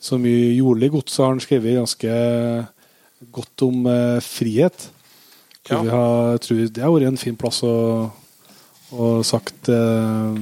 så 0.00 0.18
mye 0.18 0.54
jordlig 0.56 0.90
gods, 0.94 1.12
så 1.14 1.26
har 1.26 1.34
han 1.34 1.42
skrevet 1.44 1.76
ganske 1.78 2.16
godt 3.32 3.62
om 3.66 3.84
frihet. 4.24 4.88
Ja. 5.68 5.80
vi 5.82 5.90
har, 5.90 6.38
tror 6.38 6.60
det 6.70 6.82
har 6.82 6.92
vært 6.94 7.08
en 7.10 7.18
fin 7.18 7.36
plass 7.38 7.58
å, 7.66 7.74
å 8.94 9.06
sagt 9.26 9.68
eh, 9.72 10.36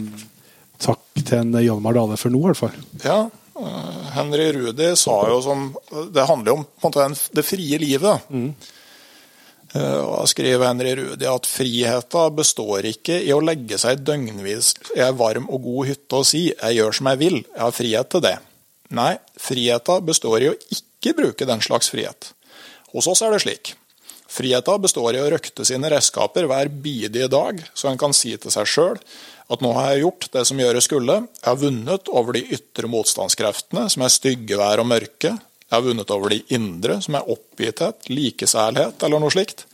takk 0.85 1.01
til 1.23 1.39
en 1.39 1.55
Hjalmar 1.65 1.97
Dale 1.97 2.19
for 2.21 2.33
nå, 2.35 2.43
i 2.43 2.51
hvert 2.51 2.61
fall. 2.61 2.75
Ja, 3.05 3.19
Henry 4.15 4.53
Rudi 4.53 4.97
sa 4.99 5.15
jo 5.31 5.37
som 5.43 5.69
Det 6.11 6.25
handler 6.27 6.51
jo 6.51 6.57
om 6.59 6.65
måte, 6.83 7.07
det 7.33 7.45
frie 7.47 7.79
livet. 7.79 8.27
Mm. 8.31 8.49
Og 9.75 10.11
da 10.15 10.25
skriver 10.31 10.69
Henry 10.69 10.95
Rudi 10.99 11.27
at 11.27 11.49
friheten 11.51 12.35
består 12.39 12.87
ikke 12.87 13.17
i 13.27 13.33
å 13.35 13.43
legge 13.43 13.79
seg 13.81 14.05
døgnvis 14.07 14.73
i 14.95 15.03
ei 15.03 15.11
varm 15.19 15.49
og 15.51 15.65
god 15.67 15.89
hytte 15.91 16.21
og 16.21 16.27
si 16.31 16.45
'jeg 16.53 16.79
gjør 16.79 16.95
som 16.95 17.07
jeg 17.11 17.19
vil, 17.19 17.39
jeg 17.43 17.63
har 17.63 17.73
frihet 17.75 18.11
til 18.11 18.21
det'. 18.21 18.39
Nei, 18.91 19.19
friheten 19.37 20.07
består 20.07 20.43
i 20.43 20.51
å 20.53 20.59
ikke 20.71 21.17
bruke 21.17 21.47
den 21.47 21.61
slags 21.61 21.91
frihet. 21.91 22.33
Hos 22.93 23.07
oss 23.11 23.23
er 23.23 23.33
det 23.35 23.43
slik. 23.43 23.75
Friheten 24.31 24.83
består 24.83 25.15
i 25.15 25.23
å 25.23 25.31
røkte 25.31 25.65
sine 25.65 25.91
redskaper 25.91 26.47
hver 26.47 26.69
bidige 26.69 27.29
dag, 27.29 27.59
så 27.75 27.91
en 27.91 27.99
kan 27.99 28.13
si 28.13 28.37
til 28.37 28.51
seg 28.51 28.67
sjøl 28.67 28.99
at 29.53 29.65
nå 29.65 29.73
har 29.77 29.93
jeg 29.93 30.05
gjort 30.05 30.29
det 30.33 30.45
som 30.49 30.61
gjøres 30.61 30.87
skulle, 30.89 31.17
jeg 31.27 31.49
har 31.49 31.61
vunnet 31.61 32.09
over 32.09 32.37
de 32.37 32.45
ytre 32.57 32.89
motstandskreftene, 32.91 33.89
som 33.93 34.05
er 34.07 34.15
styggevær 34.15 34.81
og 34.81 34.89
mørke, 34.89 35.35
jeg 35.65 35.81
har 35.81 35.85
vunnet 35.85 36.11
over 36.15 36.31
de 36.31 36.41
indre, 36.55 37.01
som 37.03 37.17
er 37.19 37.29
oppgitthet, 37.35 38.09
likesærlighet 38.13 39.05
eller 39.05 39.21
noe 39.21 39.33
slikt. 39.33 39.65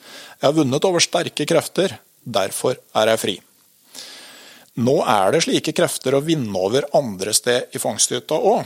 Jeg 0.40 0.46
har 0.46 0.56
vunnet 0.56 0.86
over 0.86 1.02
sterke 1.04 1.46
krefter, 1.50 1.98
derfor 2.24 2.78
er 2.96 3.10
jeg 3.12 3.20
fri. 3.20 3.34
Nå 4.80 5.00
er 5.02 5.34
det 5.34 5.42
slike 5.44 5.74
krefter 5.76 6.14
å 6.16 6.22
vinne 6.24 6.54
over 6.56 6.86
andre 6.96 7.34
sted 7.36 7.74
i 7.74 7.82
fangsthytta 7.82 8.38
òg. 8.38 8.62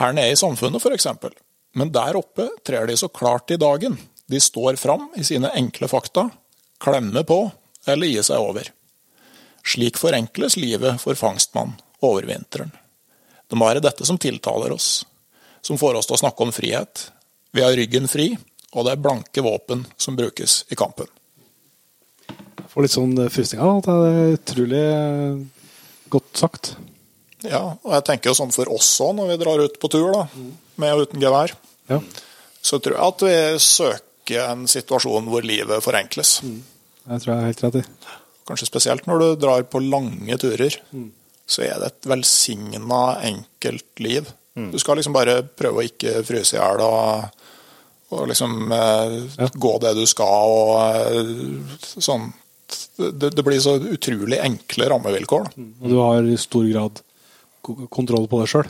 Her 0.00 0.16
nede 0.16 0.34
i 0.34 0.40
samfunnet, 0.40 0.82
f.eks. 0.82 1.06
Men 1.78 1.92
der 1.94 2.18
oppe 2.18 2.50
trer 2.66 2.88
de 2.90 2.98
så 2.98 3.08
klart 3.08 3.52
i 3.54 3.60
dagen. 3.60 3.96
De 4.30 4.40
står 4.42 4.76
fram 4.80 5.08
i 5.16 5.24
sine 5.26 5.52
enkle 5.56 5.88
fakta, 5.90 6.26
klemmer 6.82 7.24
på 7.28 7.42
eller 7.86 8.10
gir 8.10 8.22
seg 8.26 8.40
over. 8.42 8.68
Slik 9.64 9.98
forenkles 10.00 10.56
livet 10.56 11.00
for 11.02 11.14
fangstmann 11.18 11.74
over 12.04 12.26
vinteren. 12.28 12.72
Det 13.50 13.58
må 13.58 13.66
være 13.68 13.82
dette 13.84 14.06
som 14.06 14.18
tiltaler 14.20 14.72
oss, 14.72 15.04
som 15.62 15.78
får 15.80 15.98
oss 15.98 16.06
til 16.08 16.16
å 16.16 16.20
snakke 16.22 16.44
om 16.46 16.52
frihet. 16.54 17.08
Vi 17.52 17.62
har 17.64 17.74
ryggen 17.76 18.06
fri, 18.08 18.30
og 18.72 18.86
det 18.86 18.92
er 18.94 19.02
blanke 19.02 19.42
våpen 19.42 19.82
som 20.00 20.16
brukes 20.16 20.64
i 20.70 20.78
kampen. 20.78 21.08
Jeg 22.30 22.68
får 22.70 22.86
litt 22.86 22.94
sånn 22.94 23.16
eh, 23.18 23.30
frysninger 23.34 23.66
av 23.66 23.80
at 23.80 23.88
det 23.90 24.10
er 24.12 24.36
utrolig 24.36 24.82
eh, 24.86 25.40
godt 26.14 26.38
sagt. 26.44 26.74
Ja, 27.42 27.64
og 27.82 27.94
jeg 27.96 28.04
tenker 28.06 28.30
jo 28.30 28.36
sånn 28.38 28.52
for 28.54 28.70
oss 28.70 28.88
òg, 29.02 29.16
når 29.18 29.32
vi 29.32 29.38
drar 29.42 29.62
ut 29.64 29.78
på 29.82 29.90
tur, 29.90 30.12
da, 30.14 30.26
med 30.80 30.94
og 30.94 31.08
uten 31.08 31.24
gevær, 31.24 31.56
Ja. 31.90 31.98
så 32.62 32.78
tror 32.78 32.94
jeg 32.94 33.08
at 33.08 33.24
vi 33.26 33.36
søker 33.64 34.44
en 34.46 34.66
situasjon 34.70 35.26
hvor 35.32 35.42
livet 35.42 35.82
forenkles. 35.82 36.36
Jeg 37.06 37.22
tror 37.22 37.32
jeg 37.34 37.40
er 37.40 37.48
helt 37.50 37.62
rett 37.64 37.78
i. 37.80 37.84
Kanskje 38.50 38.66
spesielt 38.68 39.06
når 39.08 39.22
du 39.22 39.26
drar 39.46 39.62
på 39.70 39.80
lange 39.82 40.36
turer. 40.42 40.76
Så 41.50 41.64
er 41.66 41.78
det 41.82 41.88
et 41.92 42.08
velsigna 42.12 43.02
enkelt 43.26 44.02
liv. 44.04 44.28
Du 44.60 44.76
skal 44.82 44.98
liksom 44.98 45.14
bare 45.14 45.40
prøve 45.56 45.80
å 45.80 45.86
ikke 45.86 46.20
fryse 46.26 46.56
i 46.56 46.60
hjel 46.60 46.82
og, 46.84 47.30
og 48.12 48.26
liksom 48.28 48.56
eh, 48.74 49.14
Ja. 49.40 49.48
gå 49.54 49.70
det 49.80 49.94
du 49.96 50.02
skal 50.10 50.52
og 50.52 50.74
eh, 50.82 51.78
sånn. 51.80 52.26
Det, 53.00 53.30
det 53.34 53.42
blir 53.46 53.58
så 53.62 53.78
utrolig 53.80 54.38
enkle 54.44 54.90
rammevilkår. 54.92 55.46
Da. 55.48 55.64
Og 55.80 55.88
du 55.90 55.96
har 56.02 56.26
i 56.28 56.36
stor 56.38 56.66
grad 56.68 57.00
kontroll 57.90 58.28
på 58.30 58.42
det 58.42 58.50
sjøl. 58.52 58.68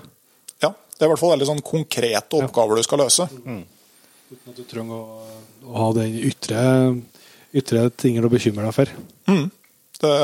Ja, 0.62 0.70
det 0.70 1.02
er 1.02 1.08
i 1.08 1.12
hvert 1.14 1.20
fall 1.24 1.34
veldig 1.34 1.48
sånn 1.50 1.64
konkrete 1.66 2.38
oppgaver 2.44 2.78
du 2.80 2.86
skal 2.86 3.02
løse. 3.02 3.26
Uten 3.32 4.52
at 4.52 4.60
du 4.60 4.64
trenger 4.70 4.94
å, 4.94 5.26
å 5.66 5.74
ha 5.80 5.88
den 5.98 6.16
ytre, 6.30 6.62
ytre 7.56 7.88
ting 7.90 8.20
du 8.20 8.28
bekymrer 8.30 8.68
deg 8.68 8.76
for. 8.76 8.94
Det, 10.00 10.14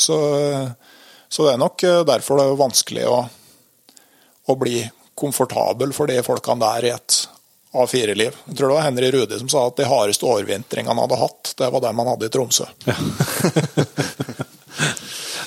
så, 0.00 0.18
så 1.28 1.46
det 1.46 1.52
er 1.52 1.60
nok 1.62 1.84
derfor 2.08 2.40
det 2.40 2.46
er 2.48 2.58
vanskelig 2.58 3.04
å, 3.06 3.18
å 4.50 4.56
bli 4.58 4.80
komfortabel 5.14 5.94
for 5.94 6.10
de 6.10 6.18
folkene 6.26 6.64
der 6.64 6.88
i 6.88 6.94
et 6.94 7.20
A4-liv. 7.74 8.34
Jeg 8.46 8.56
tror 8.56 8.70
det 8.70 8.76
var 8.76 8.86
Henry 8.86 9.10
Rudi 9.10 9.38
som 9.40 9.50
sa 9.50 9.66
at 9.68 9.78
de 9.78 9.86
hardeste 9.90 10.26
overvintringene 10.28 10.94
han 10.94 11.02
hadde 11.04 11.18
hatt, 11.18 11.54
det 11.58 11.70
var 11.74 11.82
dem 11.82 12.02
han 12.02 12.10
hadde 12.12 12.28
i 12.28 12.34
Tromsø. 12.34 12.66
Ja. 12.86 12.96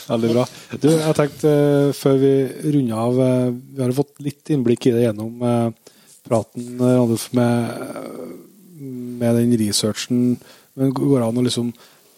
Veldig 0.07 0.29
bra. 0.31 0.43
Du, 0.79 0.87
jeg 0.91 1.15
tenkte 1.17 1.49
eh, 1.51 1.89
før 1.95 2.19
vi 2.21 2.33
runder 2.71 3.01
av 3.03 3.17
eh, 3.19 3.49
Vi 3.75 3.81
har 3.83 3.95
fått 3.95 4.21
litt 4.23 4.51
innblikk 4.55 4.87
i 4.87 4.93
det 4.95 5.01
gjennom 5.03 5.43
eh, 5.43 5.95
praten 6.27 6.79
eh, 6.79 7.25
med, 7.35 7.51
med 9.19 9.35
den 9.41 9.51
researchen. 9.59 10.21
Men 10.77 10.93
går 10.95 11.19
det 11.19 11.27
an 11.27 11.41
å 11.41 11.45
liksom 11.45 11.73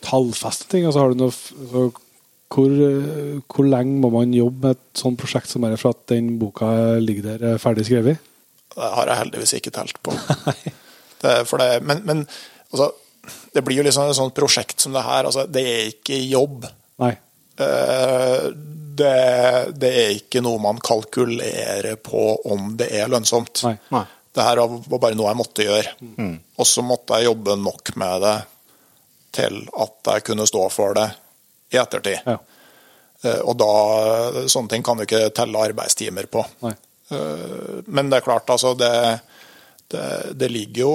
tallfeste 0.06 0.70
ting? 0.72 0.86
Altså, 0.88 1.04
har 1.04 1.14
du 1.14 1.20
noe, 1.22 1.34
altså, 1.34 1.84
hvor, 2.50 2.74
eh, 2.74 3.40
hvor 3.46 3.68
lenge 3.70 4.00
må 4.02 4.12
man 4.14 4.34
jobbe 4.36 4.68
med 4.68 4.78
et 4.78 5.02
sånt 5.02 5.20
prosjekt 5.22 5.52
som 5.52 5.66
er 5.68 5.78
for 5.80 5.94
at 5.94 6.06
den 6.12 6.34
boka 6.42 6.72
ligger 7.02 7.34
der 7.34 7.54
eh, 7.54 7.62
ferdig 7.62 7.86
skrevet? 7.90 8.22
Det 8.76 8.90
har 8.96 9.12
jeg 9.12 9.22
heldigvis 9.24 9.56
ikke 9.60 9.76
telt 9.76 10.02
på. 10.06 10.16
Det, 11.20 11.34
for 11.50 11.60
det, 11.60 11.82
men 11.84 12.00
men 12.08 12.20
altså, 12.72 12.94
det 13.52 13.60
blir 13.68 13.82
jo 13.82 13.84
liksom 13.84 14.08
et 14.08 14.16
sånt 14.16 14.32
prosjekt 14.38 14.80
som 14.80 14.94
det 14.96 15.02
her. 15.04 15.28
Altså, 15.28 15.44
det 15.52 15.64
er 15.68 15.90
ikke 15.90 16.16
jobb. 16.16 16.64
Nei. 17.04 17.10
Eh, 17.60 18.46
det, 19.00 19.18
det 19.84 19.90
er 20.04 20.14
ikke 20.16 20.40
noe 20.46 20.62
man 20.64 20.80
kalkulerer 20.80 21.98
på 22.00 22.24
om 22.48 22.72
det 22.80 22.88
er 23.02 23.12
lønnsomt. 23.12 23.66
Nei. 23.68 23.76
Nei. 23.92 24.06
Det 24.36 24.46
her 24.46 24.60
var 24.62 25.00
bare 25.02 25.18
noe 25.18 25.32
jeg 25.32 25.40
måtte 25.40 25.66
gjøre. 25.66 25.94
Og 26.60 26.68
så 26.70 26.84
måtte 26.86 27.18
jeg 27.18 27.30
jobbe 27.32 27.56
nok 27.58 27.92
med 27.98 28.22
det 28.22 28.36
til 29.40 29.60
at 29.78 30.12
jeg 30.14 30.24
kunne 30.28 30.46
stå 30.50 30.68
for 30.74 30.94
det 30.98 31.08
i 31.74 31.78
ettertid. 31.82 32.22
Ja. 32.26 32.38
Eh, 33.26 33.42
Og 33.46 33.58
da, 33.60 33.72
sånne 34.50 34.70
ting 34.72 34.84
kan 34.86 34.98
du 34.98 35.04
ikke 35.06 35.30
telle 35.36 35.60
arbeidstimer 35.70 36.30
på. 36.32 36.46
Nei. 36.66 36.76
Eh, 37.12 37.82
Men 37.88 38.10
det 38.10 38.20
er 38.22 38.26
klart, 38.28 38.50
altså 38.50 38.76
det, 38.78 38.94
det, 39.90 40.06
det 40.40 40.50
ligger 40.54 40.82
jo 40.86 40.94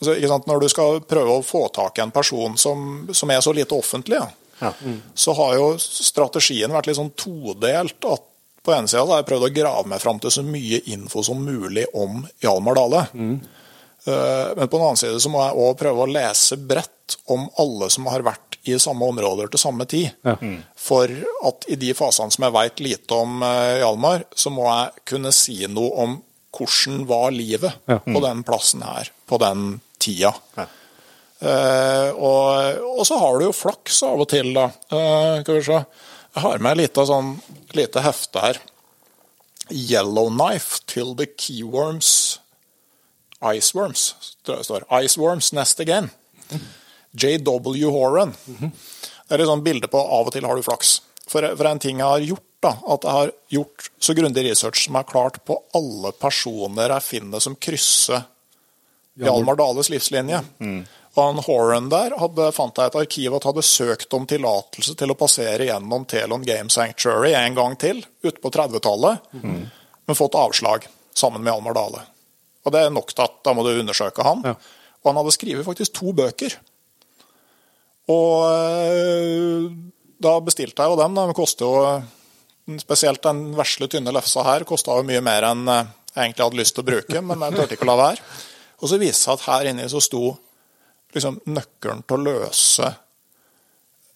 altså, 0.00 0.14
ikke 0.16 0.28
sant? 0.32 0.46
Når 0.48 0.60
du 0.64 0.68
skal 0.72 1.00
prøve 1.04 1.38
å 1.38 1.44
få 1.44 1.66
tak 1.76 1.98
i 1.98 2.04
en 2.04 2.10
person 2.14 2.56
som, 2.60 3.06
som 3.12 3.30
er 3.30 3.40
så 3.44 3.52
lite 3.56 3.76
offentlig, 3.76 4.16
ja, 4.20 4.30
Ja. 4.62 4.70
så 5.18 5.32
har 5.34 5.56
jo 5.58 5.72
strategien 5.82 6.70
vært 6.72 6.86
litt 6.86 6.96
sånn 6.96 7.10
todelt. 7.18 8.04
at 8.06 8.22
På 8.64 8.72
ene 8.74 8.88
sida 8.88 9.04
har 9.04 9.20
jeg 9.20 9.28
prøvd 9.28 9.46
å 9.48 9.52
grave 9.58 9.84
meg 9.92 10.00
fram 10.02 10.18
til 10.22 10.32
så 10.32 10.42
mye 10.46 10.78
info 10.94 11.22
som 11.26 11.42
mulig 11.44 11.84
om 12.00 12.22
Hjalmar 12.42 12.78
Dale. 12.78 13.02
Mm. 13.12 13.34
Men 14.04 14.68
på 14.68 14.76
den 14.76 14.84
annen 14.84 14.98
side 15.00 15.20
så 15.20 15.30
må 15.32 15.40
jeg 15.40 15.56
òg 15.64 15.78
prøve 15.80 16.04
å 16.04 16.10
lese 16.12 16.58
bredt 16.60 17.14
om 17.32 17.46
alle 17.60 17.86
som 17.92 18.04
har 18.12 18.24
vært 18.26 18.58
i 18.68 18.76
samme 18.80 19.04
områder 19.12 19.48
til 19.52 19.60
samme 19.60 19.84
tid. 19.88 20.10
Ja. 20.24 20.34
For 20.80 21.08
at 21.48 21.64
i 21.72 21.76
de 21.80 21.92
fasene 21.96 22.32
som 22.32 22.44
jeg 22.46 22.54
veit 22.56 22.80
lite 22.84 23.16
om 23.16 23.40
eh, 23.44 23.78
Hjalmar, 23.82 24.24
så 24.36 24.52
må 24.52 24.64
jeg 24.68 25.04
kunne 25.12 25.32
si 25.36 25.56
noe 25.72 25.92
om 26.04 26.16
hvordan 26.54 27.04
var 27.10 27.32
livet 27.34 27.80
Ja. 27.90 27.98
på 28.04 28.20
den 28.24 28.44
plassen 28.46 28.84
her, 28.86 29.08
på 29.28 29.40
den 29.42 29.80
tida. 30.00 30.34
Ja. 30.56 30.66
Eh, 31.44 32.10
og, 32.14 32.80
og 32.98 33.04
så 33.08 33.18
har 33.20 33.38
du 33.40 33.48
jo 33.48 33.56
flaks 33.56 34.02
av 34.06 34.20
og 34.24 34.28
til, 34.32 34.52
da. 34.56 34.68
Eh, 34.92 35.40
skal 35.42 35.58
vi 35.60 35.64
se. 35.66 35.80
Jeg 36.34 36.42
har 36.42 36.62
med 36.62 36.74
et 36.74 36.82
lite, 36.84 37.04
sånn, 37.06 37.34
lite 37.78 38.02
hefte 38.02 38.42
her. 38.42 38.58
Yellowknife 39.70 40.82
till 40.90 41.14
the 41.16 41.28
keyworms 41.30 42.40
Iceworms, 43.44 44.14
tror 44.44 44.56
jeg 44.56 44.62
det 44.62 44.68
står. 44.70 44.84
Iceworms 45.04 45.52
nest 45.52 45.80
again. 45.80 46.10
J.W. 47.12 47.90
Horan. 47.92 48.32
Det 48.48 49.36
er 49.36 49.42
et 49.44 49.48
sånt 49.50 49.64
bilde 49.64 49.88
på 49.90 50.00
av 50.00 50.30
og 50.30 50.34
til 50.34 50.46
har 50.48 50.56
du 50.56 50.64
flaks. 50.64 50.96
For, 51.28 51.44
for 51.56 51.68
en 51.68 51.80
ting 51.80 52.00
jeg 52.00 52.08
har 52.08 52.24
gjort, 52.24 52.46
da, 52.64 52.72
at 52.94 53.04
jeg 53.04 53.18
har 53.18 53.32
gjort 53.52 53.88
så 54.00 54.14
grundig 54.16 54.44
research 54.46 54.86
som 54.86 54.96
jeg 54.96 55.04
har 55.04 55.10
klart 55.10 55.40
på 55.44 55.58
alle 55.76 56.12
personer 56.16 56.96
jeg 56.96 57.04
finner 57.04 57.44
som 57.44 57.56
krysser 57.56 58.24
Hjalmar 59.20 59.58
Dales 59.60 59.92
livslinje. 59.92 60.40
Og 60.40 61.03
han 61.14 61.38
Horan 61.46 61.88
der 61.92 62.16
hadde, 62.18 62.48
fant 62.56 62.78
jeg 62.78 62.90
et 62.90 62.98
arkiv 62.98 63.36
at 63.36 63.46
hadde 63.46 63.62
søkt 63.66 64.16
om 64.16 64.26
tillatelse 64.26 64.96
til 64.98 65.12
å 65.12 65.18
passere 65.18 65.68
gjennom 65.68 66.06
Telon 66.10 66.46
Game 66.46 66.72
Sanctuary 66.72 67.34
en 67.38 67.58
gang 67.58 67.76
til, 67.78 68.02
ute 68.24 68.40
på 68.42 68.50
30-tallet, 68.54 69.30
men 70.06 70.18
fått 70.18 70.38
avslag 70.38 70.88
sammen 71.14 71.44
med 71.44 71.52
Almar 71.54 71.76
Dale. 71.78 72.02
Og 72.64 72.74
det 72.74 72.82
er 72.82 72.94
nok 72.94 73.12
til 73.12 73.26
at 73.26 73.38
da 73.44 73.54
må 73.54 73.64
du 73.66 73.74
undersøke 73.76 74.24
han. 74.26 74.42
Ja. 74.46 74.54
Og 75.04 75.10
han 75.10 75.20
hadde 75.20 75.34
skrevet 75.36 75.66
faktisk 75.66 75.94
to 75.98 76.14
bøker. 76.16 76.56
Og 78.10 78.46
øh, 78.48 79.66
da 80.24 80.38
bestilte 80.44 80.82
jeg 80.82 80.92
jo 80.92 81.00
dem. 81.00 81.16
De 81.18 81.36
koster 81.36 81.68
jo 81.68 81.84
Spesielt 82.80 83.20
den 83.20 83.50
vesle, 83.52 83.90
tynne 83.92 84.12
lefsa 84.16 84.40
her 84.46 84.62
kosta 84.64 84.94
jo 84.96 85.04
mye 85.04 85.20
mer 85.20 85.44
enn 85.50 85.66
øh, 85.68 85.90
jeg 86.14 86.28
egentlig 86.30 86.44
hadde 86.46 86.58
lyst 86.60 86.76
til 86.76 86.80
å 86.84 86.86
bruke, 86.86 87.20
men 87.26 87.42
jeg 87.42 87.56
turte 87.58 87.76
ikke 87.76 87.84
å 87.84 87.88
la 87.90 87.96
være. 87.98 88.22
Og 88.80 88.88
så 88.88 88.98
viste 89.02 89.18
det 89.18 89.24
seg 89.26 89.34
at 89.34 89.46
her 89.48 89.68
inni 89.68 89.88
så 89.90 90.00
sto 90.00 90.20
liksom 91.14 91.40
nøkkelen 91.46 92.04
til 92.04 92.18
å 92.18 92.24
løse 92.28 92.92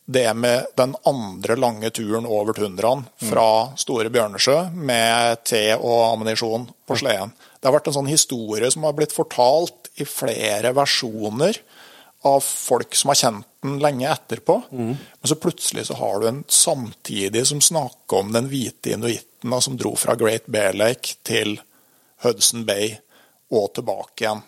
det 0.09 0.29
med 0.41 0.71
den 0.81 0.95
andre 1.05 1.57
lange 1.61 1.91
turen 1.93 2.25
over 2.27 2.57
tundraen 2.57 3.03
fra 3.29 3.49
Store 3.77 4.09
Bjørnesjø 4.09 4.57
med 4.73 5.43
te 5.45 5.67
og 5.77 6.15
ammunisjon 6.15 6.65
på 6.89 6.97
sleden. 6.97 7.35
Det 7.61 7.69
har 7.69 7.75
vært 7.77 7.91
en 7.91 7.99
sånn 7.99 8.09
historie 8.09 8.71
som 8.73 8.87
har 8.89 8.97
blitt 8.97 9.13
fortalt 9.13 9.91
i 10.01 10.07
flere 10.09 10.73
versjoner 10.73 11.59
av 12.29 12.41
folk 12.41 12.97
som 12.97 13.13
har 13.13 13.19
kjent 13.21 13.47
den 13.63 13.77
lenge 13.83 14.09
etterpå. 14.09 14.57
Men 14.71 15.29
så 15.29 15.37
plutselig 15.37 15.85
så 15.91 15.99
har 16.01 16.21
du 16.23 16.29
en 16.31 16.45
samtidig 16.49 17.45
som 17.51 17.61
snakker 17.61 18.23
om 18.23 18.33
den 18.33 18.49
hvite 18.49 18.95
inuitten 18.97 19.61
som 19.61 19.77
dro 19.77 19.93
fra 19.99 20.17
Great 20.19 20.47
Bear 20.47 20.73
Lake 20.73 21.19
til 21.27 21.59
Hudson 22.25 22.65
Bay 22.67 22.95
og 23.55 23.75
tilbake 23.77 24.25
igjen. 24.25 24.43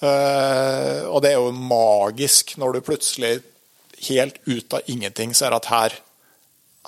Eh, 0.00 1.00
og 1.10 1.20
det 1.22 1.32
er 1.34 1.38
jo 1.40 1.50
magisk 1.52 2.54
når 2.60 2.78
du 2.78 2.84
plutselig 2.86 3.34
helt 4.08 4.38
ut 4.48 4.72
av 4.78 4.86
ingenting 4.88 5.34
ser 5.36 5.52
at 5.52 5.66
her 5.68 5.98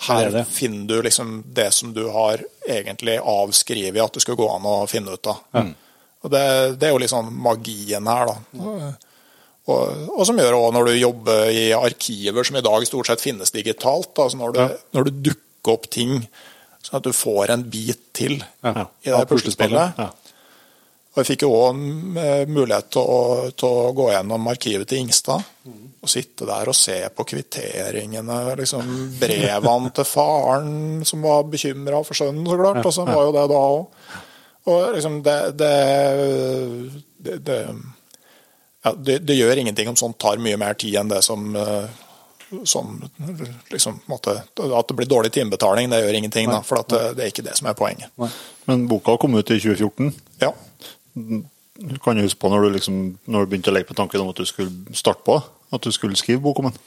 Her 0.08 0.30
det 0.30 0.32
det. 0.38 0.44
finner 0.48 0.86
du 0.88 1.02
liksom 1.04 1.42
det 1.52 1.66
som 1.76 1.90
du 1.92 2.06
har 2.08 2.40
egentlig 2.64 3.18
avskrevet 3.20 4.00
at 4.00 4.14
det 4.16 4.22
skal 4.24 4.38
gå 4.40 4.46
an 4.48 4.64
å 4.64 4.86
finne 4.88 5.12
ut 5.12 5.28
av. 5.28 5.42
Og 6.22 6.30
det, 6.32 6.44
det 6.80 6.88
er 6.88 6.94
jo 6.94 7.08
sånn 7.10 7.28
magien 7.44 8.06
her, 8.08 8.30
da. 8.30 8.92
Og, 9.68 10.08
og 10.16 10.22
som 10.26 10.38
gjør 10.40 10.56
òg 10.56 10.72
når 10.74 10.88
du 10.88 10.92
jobber 10.96 11.50
i 11.54 11.66
arkiver 11.76 12.42
som 12.48 12.56
i 12.58 12.64
dag 12.64 12.86
stort 12.88 13.10
sett 13.12 13.20
finnes 13.22 13.52
digitalt. 13.54 14.16
Altså 14.18 14.40
når, 14.40 14.56
du, 14.56 14.62
når 14.96 15.04
du 15.10 15.20
dukker 15.28 15.76
opp 15.76 15.86
ting 15.92 16.16
sånn 16.82 16.98
at 16.98 17.04
du 17.06 17.12
får 17.14 17.52
en 17.54 17.62
bit 17.70 18.00
til 18.16 18.40
Ja. 18.64 18.86
i 19.04 19.12
det 19.12 19.28
puslespillet. 19.30 20.00
Ja. 20.00 20.08
Og 21.12 21.20
jeg 21.20 21.28
fikk 21.28 21.42
jo 21.44 21.50
òg 21.52 21.76
mulighet 22.48 22.86
til 22.94 23.04
å, 23.04 23.48
til 23.52 23.68
å 23.68 23.90
gå 23.96 24.06
gjennom 24.14 24.46
arkivet 24.48 24.88
til 24.88 25.02
Ingstad. 25.04 25.44
Og 26.02 26.10
sitte 26.10 26.46
der 26.48 26.70
og 26.72 26.74
se 26.74 26.96
på 27.14 27.26
kvitteringene, 27.28 28.38
liksom 28.58 28.88
brevene 29.20 29.92
til 29.94 30.08
faren 30.08 31.02
som 31.06 31.22
var 31.22 31.44
bekymra 31.52 32.00
for 32.06 32.16
sønnen, 32.18 32.46
så 32.48 32.56
klart. 32.58 32.80
Og 32.80 32.96
sånn 32.96 33.12
var 33.12 33.26
jo 33.28 33.34
det 33.36 33.44
da 33.52 33.60
òg. 33.74 34.06
Og 34.72 34.94
liksom 34.96 35.20
det 35.26 35.36
det, 35.58 35.74
det, 37.18 37.36
det, 37.44 37.58
ja, 38.86 38.94
det 38.96 39.36
gjør 39.36 39.60
ingenting 39.62 39.92
om 39.92 39.98
sånt 39.98 40.18
tar 40.22 40.40
mye 40.42 40.58
mer 40.60 40.80
tid 40.80 40.96
enn 41.02 41.12
det 41.12 41.20
som 41.26 41.52
eh, 41.58 42.00
som 42.64 43.08
liksom, 43.70 44.00
måtte, 44.06 44.30
At 44.76 44.88
det 44.88 44.94
blir 44.94 45.06
dårlig 45.08 45.32
timebetaling, 45.32 45.90
det 45.90 46.02
gjør 46.02 46.18
ingenting. 46.18 46.50
da, 46.50 46.60
For 46.62 46.82
at 46.82 46.88
det, 46.92 47.00
det 47.16 47.24
er 47.24 47.32
ikke 47.32 47.44
det 47.46 47.56
som 47.56 47.68
er 47.70 47.76
poenget. 47.78 48.12
Men 48.68 48.86
boka 48.90 49.16
kom 49.20 49.34
ut 49.38 49.50
i 49.50 49.58
2014. 49.60 50.12
Ja. 50.42 50.52
Kan 52.04 52.16
du 52.16 52.22
huske 52.22 52.40
på 52.40 52.50
når 52.52 52.66
du, 52.66 52.70
liksom, 52.76 52.96
når 53.32 53.44
du 53.44 53.50
begynte 53.52 53.72
å 53.72 53.74
legge 53.76 53.88
på 53.88 53.96
tanken 53.98 54.20
om 54.22 54.30
at 54.32 54.40
du 54.40 54.46
skulle 54.48 54.96
starte 54.96 55.24
på? 55.26 55.38
At 55.72 55.84
du 55.84 55.92
skulle 55.94 56.16
skrive 56.20 56.42
bok 56.44 56.60
om 56.62 56.68
den? 56.70 56.78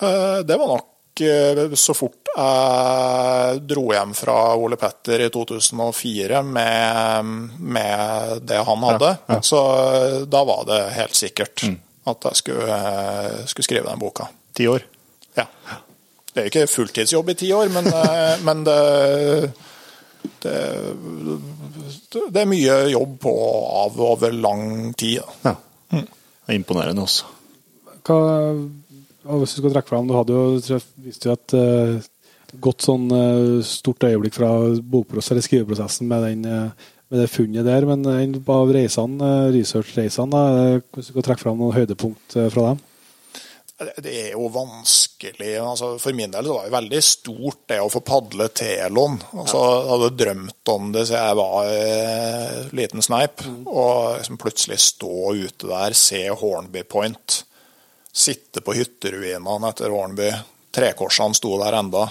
Eh, 0.00 0.40
Det 0.46 0.56
var 0.60 0.68
nok 0.74 1.22
eh, 1.24 1.62
så 1.74 1.96
fort 1.96 2.16
jeg 2.30 3.62
dro 3.66 3.88
hjem 3.90 4.12
fra 4.14 4.36
Ole 4.54 4.76
Petter 4.78 5.24
i 5.24 5.30
2004 5.34 6.42
med, 6.46 7.30
med 7.58 8.44
det 8.46 8.60
han 8.68 8.84
hadde. 8.86 9.10
Så 9.42 9.60
eh, 9.74 10.18
da 10.30 10.44
var 10.46 10.62
det 10.68 10.80
helt 10.94 11.16
sikkert 11.18 11.64
at 12.10 12.28
jeg 12.30 12.38
skulle, 12.38 12.76
skulle 13.50 13.66
skrive 13.66 13.88
den 13.90 14.00
boka. 14.00 14.28
Ti 14.56 14.68
år? 14.70 14.86
Ja. 15.36 15.48
Det 16.30 16.38
er 16.38 16.46
jo 16.46 16.52
ikke 16.52 16.70
fulltidsjobb 16.70 17.32
i 17.32 17.34
ti 17.40 17.50
år, 17.52 17.68
men, 17.74 17.90
men 18.46 18.62
det, 18.66 18.78
det, 20.42 20.54
det 22.32 22.42
er 22.42 22.48
mye 22.48 22.76
jobb 22.92 23.16
på 23.22 23.32
og 23.32 23.66
av 23.84 23.98
over 24.10 24.36
lang 24.36 24.92
tid. 24.98 25.20
Ja. 25.44 25.54
Mm. 25.92 26.06
Det 26.06 26.54
er 26.54 26.58
imponerende 26.58 27.04
også. 27.04 27.28
Hva, 28.06 28.20
hvis 29.40 29.54
du 29.54 29.60
skal 29.60 29.74
trekke 29.74 29.92
fram, 29.92 30.08
du 30.08 30.16
hadde 30.16 30.36
jo 30.36 30.56
vist 30.56 30.96
visste 31.04 31.30
jo 31.30 31.36
et 31.36 31.56
eh, 31.58 32.08
godt 32.60 32.82
sånn 32.82 33.04
uh, 33.12 33.60
stort 33.62 34.02
øyeblikk 34.08 34.34
fra 34.34 34.48
bokprosessen, 34.80 35.36
eller 35.36 35.44
skriveprosessen 35.46 36.08
med, 36.10 36.24
den, 36.26 36.46
uh, 36.50 36.94
med 37.12 37.22
det 37.22 37.28
funnet 37.30 37.68
der, 37.68 37.86
men 37.86 38.02
en 38.10 38.38
av 38.40 38.72
reisene, 38.74 39.28
researchreisene, 39.54 40.40
hvis 40.96 41.10
du 41.10 41.12
skal 41.12 41.28
trekke 41.28 41.44
fram 41.44 41.60
noen 41.60 41.76
høydepunkt 41.76 42.34
fra 42.50 42.72
dem? 42.72 42.80
Det 43.80 44.12
er 44.12 44.32
jo 44.34 44.50
vanskelig. 44.52 45.54
altså 45.56 45.94
For 46.02 46.12
min 46.16 46.32
del 46.34 46.44
så 46.44 46.56
var 46.58 46.66
det 46.66 46.74
veldig 46.74 47.00
stort 47.04 47.62
det 47.72 47.78
å 47.80 47.88
få 47.88 48.02
padle 48.04 48.50
Telon. 48.52 49.14
Altså, 49.32 49.60
Jeg 49.80 49.90
hadde 49.94 50.10
drømt 50.20 50.72
om 50.74 50.90
det 50.92 51.06
siden 51.08 51.24
jeg 51.30 51.38
var 51.38 51.70
eh, 51.72 52.58
liten 52.76 53.04
sneip. 53.06 53.44
Og 53.64 54.18
liksom 54.18 54.40
plutselig 54.42 54.80
stå 54.84 55.14
ute 55.46 55.70
der, 55.70 55.96
se 55.96 56.26
Hornby 56.28 56.82
Point. 56.84 57.38
Sitte 58.12 58.60
på 58.60 58.74
hytteruinene 58.76 59.70
etter 59.70 59.92
Hornby. 59.94 60.28
Trekorsene 60.76 61.38
sto 61.38 61.54
der 61.62 61.78
enda. 61.80 62.04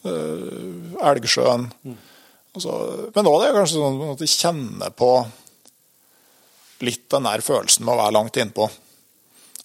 eh, 0.08 1.04
Elgsjøen. 1.12 1.68
Altså, 2.58 2.78
men 3.14 3.30
òg 3.30 3.42
det 3.44 3.50
er 3.52 3.60
kanskje 3.60 3.82
sånn 3.84 4.00
at 4.14 4.24
de 4.24 4.30
kjenner 4.32 4.96
på 4.98 5.12
litt 6.86 7.08
den 7.14 7.26
der 7.28 7.44
følelsen 7.46 7.86
med 7.86 7.96
å 7.96 8.02
være 8.04 8.16
langt 8.18 8.38
innpå. 8.42 8.68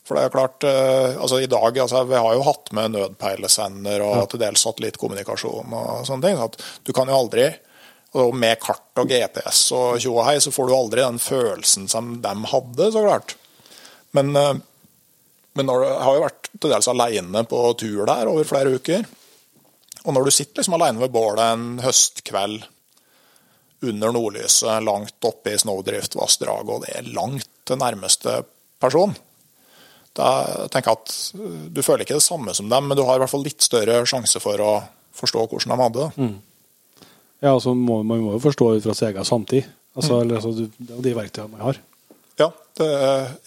For 0.03 0.19
det 0.19 0.25
er 0.27 0.35
klart, 0.35 0.65
eh, 0.67 1.15
altså 1.15 1.39
i 1.41 1.51
dag, 1.51 1.79
altså 1.79 2.05
Vi 2.05 2.19
har 2.19 2.35
jo 2.35 2.47
hatt 2.47 2.73
med 2.75 2.95
nødpeilesender 2.97 4.03
og 4.03 4.25
til 4.31 4.43
dels 4.43 4.65
satellittkommunikasjon 4.67 5.77
og 5.79 6.07
sånne 6.09 6.27
ting. 6.27 6.41
at 6.43 6.59
Du 6.85 6.93
kan 6.93 7.09
jo 7.09 7.21
aldri 7.21 7.53
og 8.15 8.35
Med 8.37 8.61
kart 8.61 8.99
og 9.01 9.09
GPS 9.09 9.73
og 9.73 10.01
tjo 10.03 10.19
og 10.19 10.27
hei, 10.27 10.37
så 10.37 10.51
får 10.53 10.69
du 10.69 10.75
aldri 10.77 11.01
den 11.01 11.19
følelsen 11.19 11.89
som 11.89 12.21
de 12.21 12.35
hadde, 12.51 12.91
så 12.93 13.01
klart. 13.07 13.37
Men, 14.13 14.37
eh, 14.37 14.61
men 15.55 15.67
når 15.67 15.81
du 15.81 15.89
har 15.89 16.15
jo 16.15 16.25
vært 16.27 16.51
til 16.61 16.71
dels 16.75 16.89
alene 16.89 17.45
på 17.49 17.63
tur 17.81 18.05
der 18.07 18.29
over 18.29 18.45
flere 18.45 18.75
uker. 18.77 19.07
Og 20.05 20.13
når 20.13 20.25
du 20.25 20.31
sitter 20.31 20.61
liksom 20.61 20.77
alene 20.77 21.01
ved 21.01 21.15
bålet 21.15 21.55
en 21.55 21.79
høstkveld 21.81 22.67
under 23.83 24.13
nordlyset 24.15 24.83
langt 24.87 25.25
oppe 25.29 25.53
i 25.55 25.59
Snowdrift-vassdraget, 25.59 26.71
og 26.71 26.85
det 26.87 26.95
er 26.99 27.11
langt 27.17 27.49
til 27.69 27.79
nærmeste 27.81 28.41
person. 28.83 29.15
Da 30.17 30.29
tenker 30.69 30.93
jeg 30.93 30.99
at 31.01 31.13
uh, 31.41 31.69
Du 31.73 31.81
føler 31.83 32.05
ikke 32.05 32.19
det 32.19 32.25
samme 32.27 32.53
som 32.55 32.69
dem, 32.69 32.89
men 32.91 32.99
du 32.99 33.05
har 33.09 33.17
i 33.17 33.23
hvert 33.23 33.33
fall 33.33 33.45
litt 33.47 33.65
større 33.65 34.03
sjanse 34.09 34.41
for 34.45 34.61
å 34.61 34.73
forstå 35.17 35.47
hvordan 35.49 35.73
de 35.73 35.83
hadde 35.83 36.03
det. 36.09 36.27
Ja, 37.43 37.55
altså 37.57 37.73
må, 37.75 38.03
Man 38.07 38.21
må 38.23 38.35
jo 38.37 38.43
forstå 38.45 38.69
ut 38.77 38.85
fra 38.85 38.95
sin 38.95 39.09
egen 39.11 39.25
samtid. 39.27 39.67
Altså, 39.97 40.21
eller, 40.23 40.39
altså, 40.39 40.53
du- 40.57 40.71
det 40.79 40.91
er 40.93 40.99
jo 41.01 41.03
de 41.05 41.15
verktøyene 41.17 41.51
man 41.57 41.65
har. 41.67 41.81
Ja, 42.41 42.47
det, 42.79 42.87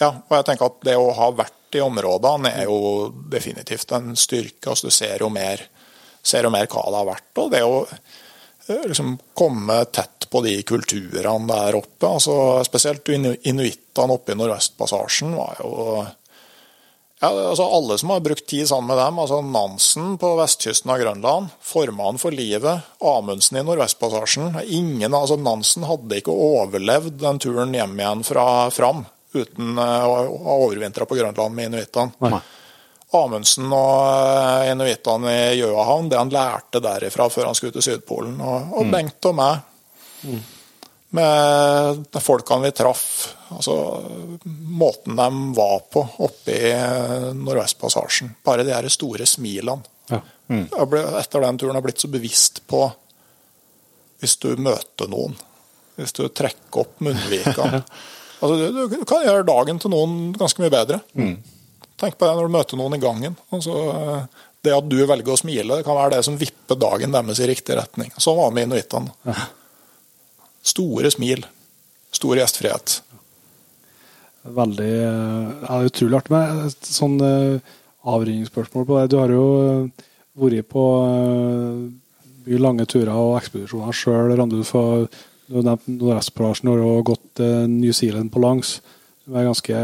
ja, 0.01 0.09
og 0.11 0.33
jeg 0.35 0.45
tenker 0.45 0.67
at 0.69 0.81
det 0.85 0.93
å 0.99 1.07
ha 1.17 1.29
vært 1.33 1.77
i 1.77 1.81
områdene 1.81 2.51
er 2.53 2.67
jo 2.69 3.09
definitivt 3.33 3.91
en 3.97 4.11
styrke. 4.15 4.69
altså 4.69 4.87
Du 4.91 4.93
ser 4.93 5.17
jo 5.23 5.29
mer, 5.33 5.63
ser 6.23 6.43
jo 6.45 6.51
mer 6.53 6.67
hva 6.69 6.83
det 6.85 6.99
har 7.01 7.07
vært. 7.09 7.31
Og 7.41 7.49
det 7.51 7.61
er 7.63 7.77
eh, 7.81 7.97
liksom 8.67 9.17
komme 9.37 9.85
tett 9.85 10.29
på 10.29 10.41
de 10.41 10.57
kulturene 10.67 11.47
der 11.47 11.77
oppe, 11.77 12.09
altså 12.09 12.63
spesielt 12.65 13.07
inu- 13.13 13.37
inuittene 13.45 14.15
oppe 14.17 14.33
i 14.33 14.39
Nordvestpassasjen, 14.39 15.35
var 15.37 15.59
jo 15.61 16.05
ja, 17.21 17.29
altså 17.31 17.63
Alle 17.71 17.95
som 17.97 18.11
har 18.11 18.19
brukt 18.19 18.43
tid 18.49 18.67
sammen 18.67 18.91
med 18.91 18.99
dem, 18.99 19.19
altså 19.21 19.37
Nansen 19.41 20.17
på 20.19 20.33
vestkysten 20.35 20.91
av 20.91 20.99
Grønland, 20.99 21.53
formannen 21.63 22.19
for 22.21 22.35
livet, 22.35 22.83
Amundsen 22.99 23.61
i 23.61 23.63
Nordvestpassasjen 23.63 24.57
ingen, 24.65 25.13
altså 25.15 25.37
Nansen 25.39 25.87
hadde 25.87 26.19
ikke 26.19 26.35
overlevd 26.35 27.21
den 27.21 27.39
turen 27.39 27.73
hjem 27.73 27.95
igjen 28.01 28.25
fra 28.27 28.45
Fram 28.75 29.05
uten 29.35 29.79
eh, 29.79 30.03
å 30.07 30.43
ha 30.45 30.57
overvintra 30.65 31.07
på 31.07 31.17
Grønland 31.17 31.55
med 31.55 31.71
inuittene. 31.71 32.11
Amundsen 33.13 33.69
og 33.69 34.01
eh, 34.09 34.71
inuittene 34.71 35.31
i 35.31 35.55
Gjøahavn, 35.59 36.09
det 36.09 36.19
han 36.19 36.33
lærte 36.33 36.81
derifra 36.83 37.29
før 37.31 37.49
han 37.51 37.57
skulle 37.57 37.75
til 37.77 37.85
Sydpolen. 37.85 38.39
Og, 38.41 38.75
og 38.79 38.91
Bengt 38.91 39.29
og 39.29 39.37
meg, 39.37 39.61
med 41.15 42.03
de 42.11 42.21
folkene 42.23 42.65
vi 42.65 42.73
traff. 42.75 43.05
Altså 43.55 43.75
måten 44.45 45.15
de 45.15 45.29
var 45.55 45.85
på 45.91 46.03
oppe 46.25 46.55
i 46.55 46.71
eh, 46.73 47.31
Nordvestpassasjen. 47.37 48.35
Bare 48.43 48.65
de 48.65 48.73
her 48.75 48.89
store 48.91 49.27
smilene. 49.29 49.85
Ja. 50.09 50.21
Jeg 50.49 50.89
ble, 50.91 51.01
etter 51.17 51.41
den 51.41 51.57
turen 51.57 51.73
har 51.73 51.81
jeg 51.81 51.87
blitt 51.87 52.03
så 52.03 52.11
bevisst 52.13 52.61
på 52.69 52.83
hvis 54.21 54.37
du 54.41 54.51
møter 54.61 55.09
noen. 55.11 55.33
Hvis 55.95 56.13
du 56.17 56.25
trekker 56.27 56.83
opp 56.83 57.01
munnvikene. 57.05 57.81
altså, 58.41 58.55
du, 58.59 58.85
du 58.91 59.03
kan 59.07 59.25
gjøre 59.25 59.47
dagen 59.47 59.81
til 59.81 59.93
noen 59.93 60.33
ganske 60.37 60.61
mye 60.63 60.73
bedre. 60.73 60.99
Tenk 62.01 62.17
på 62.19 62.27
det 62.27 62.35
når 62.35 62.47
du 62.47 62.55
møter 62.57 62.79
noen 62.79 62.97
i 62.97 63.01
gangen. 63.01 63.37
Altså, 63.55 63.75
eh, 63.93 64.45
det 64.65 64.73
at 64.75 64.87
du 64.89 64.97
velger 65.05 65.33
å 65.33 65.39
smile, 65.39 65.77
det 65.79 65.85
kan 65.87 65.97
være 65.97 66.17
det 66.17 66.23
som 66.27 66.37
vipper 66.39 66.79
dagen 66.79 67.13
deres 67.13 67.41
i 67.41 67.49
riktig 67.49 67.77
retning. 67.77 68.11
Sånn 68.17 68.37
var 68.39 68.51
det 68.51 68.57
med 68.57 68.69
inuittene. 68.69 69.35
Store 70.65 71.11
smil. 71.13 71.45
Stor 72.15 72.39
gjestfrihet. 72.39 72.99
Veldig 74.55 74.91
eh, 74.93 75.53
ja, 75.65 75.77
utrolig 75.89 76.19
artig 76.19 76.33
med 76.35 76.65
et 76.69 76.89
sånn 76.89 77.15
eh, 77.25 77.75
avrundingsspørsmål 78.05 78.85
på 78.87 78.99
det. 78.99 79.05
Du 79.11 79.17
har 79.19 79.33
jo 79.33 79.45
eh, 79.61 80.09
vært 80.41 80.69
på 80.69 80.83
eh, 81.05 81.79
mye 82.45 82.61
lange 82.61 82.85
turer 82.89 83.13
og 83.15 83.39
ekspedisjoner 83.39 83.95
sjøl, 83.95 84.35
Randulf. 84.37 84.75
og 84.77 85.07
Du 85.47 85.57
nevnte 85.61 85.95
Nordvestpassasjen 85.95 86.71
og 86.73 86.83
har 86.83 87.07
gått 87.09 87.41
eh, 87.41 87.65
New 87.71 87.95
Zealand 87.95 88.31
på 88.33 88.43
langs. 88.43 88.77
Du 89.25 89.33
er 89.33 89.47
ganske 89.49 89.81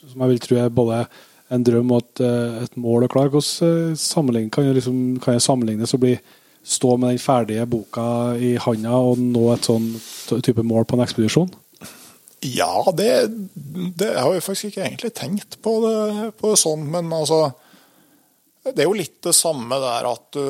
Som 0.00 0.24
jeg 0.24 0.32
vil 0.32 0.42
tro 0.44 0.58
er 0.60 0.72
både 0.72 1.04
en 1.50 1.64
drøm 1.66 1.90
og 1.94 2.04
et, 2.04 2.22
eh, 2.24 2.60
et 2.64 2.76
mål 2.80 3.06
å 3.06 3.10
klare. 3.10 3.32
Hvordan 3.32 4.36
eh, 4.36 4.50
kan, 4.54 4.70
liksom, 4.76 5.00
kan 5.22 5.36
jeg 5.36 5.44
sammenlignes 5.46 5.94
og 5.96 6.04
bli 6.04 6.14
stå 6.60 6.96
med 6.96 7.14
den 7.14 7.22
ferdige 7.22 7.66
boka 7.68 8.36
i 8.36 8.54
handa 8.60 9.00
og 9.00 9.20
nå 9.20 9.46
et 9.54 9.66
sånn 9.66 9.90
type 10.44 10.62
mål 10.66 10.86
på 10.86 10.96
en 10.96 11.04
ekspedisjon? 11.06 11.50
Ja, 12.44 12.86
det, 12.96 13.10
det 14.00 14.14
har 14.16 14.32
jeg 14.32 14.44
faktisk 14.44 14.70
ikke 14.70 14.86
egentlig 14.86 15.12
tenkt 15.16 15.58
på 15.64 15.74
det, 15.84 16.30
på 16.40 16.52
det 16.52 16.60
sånn, 16.60 16.86
men 16.88 17.10
altså 17.12 17.50
Det 18.64 18.84
er 18.84 18.88
jo 18.88 18.96
litt 18.96 19.18
det 19.24 19.32
samme 19.36 19.76
der 19.80 20.06
at 20.08 20.36
du 20.36 20.44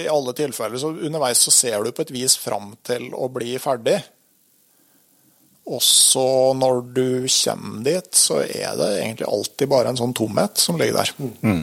i 0.00 0.06
alle 0.08 0.32
tilfeller 0.36 0.78
så 0.78 0.92
underveis 0.92 1.40
så 1.42 1.52
ser 1.52 1.82
du 1.84 1.90
på 1.92 2.04
et 2.04 2.12
vis 2.14 2.36
fram 2.38 2.72
til 2.86 3.08
å 3.12 3.26
bli 3.32 3.56
ferdig. 3.60 3.98
Og 5.70 5.82
så 5.84 6.26
når 6.58 6.80
du 6.96 7.06
kommer 7.30 7.84
dit, 7.86 8.10
så 8.16 8.40
er 8.42 8.74
det 8.80 8.88
egentlig 9.04 9.28
alltid 9.30 9.70
bare 9.70 9.92
en 9.92 10.00
sånn 10.00 10.14
tomhet 10.16 10.58
som 10.58 10.78
ligger 10.80 10.98
der. 10.98 11.12
Mm. 11.46 11.62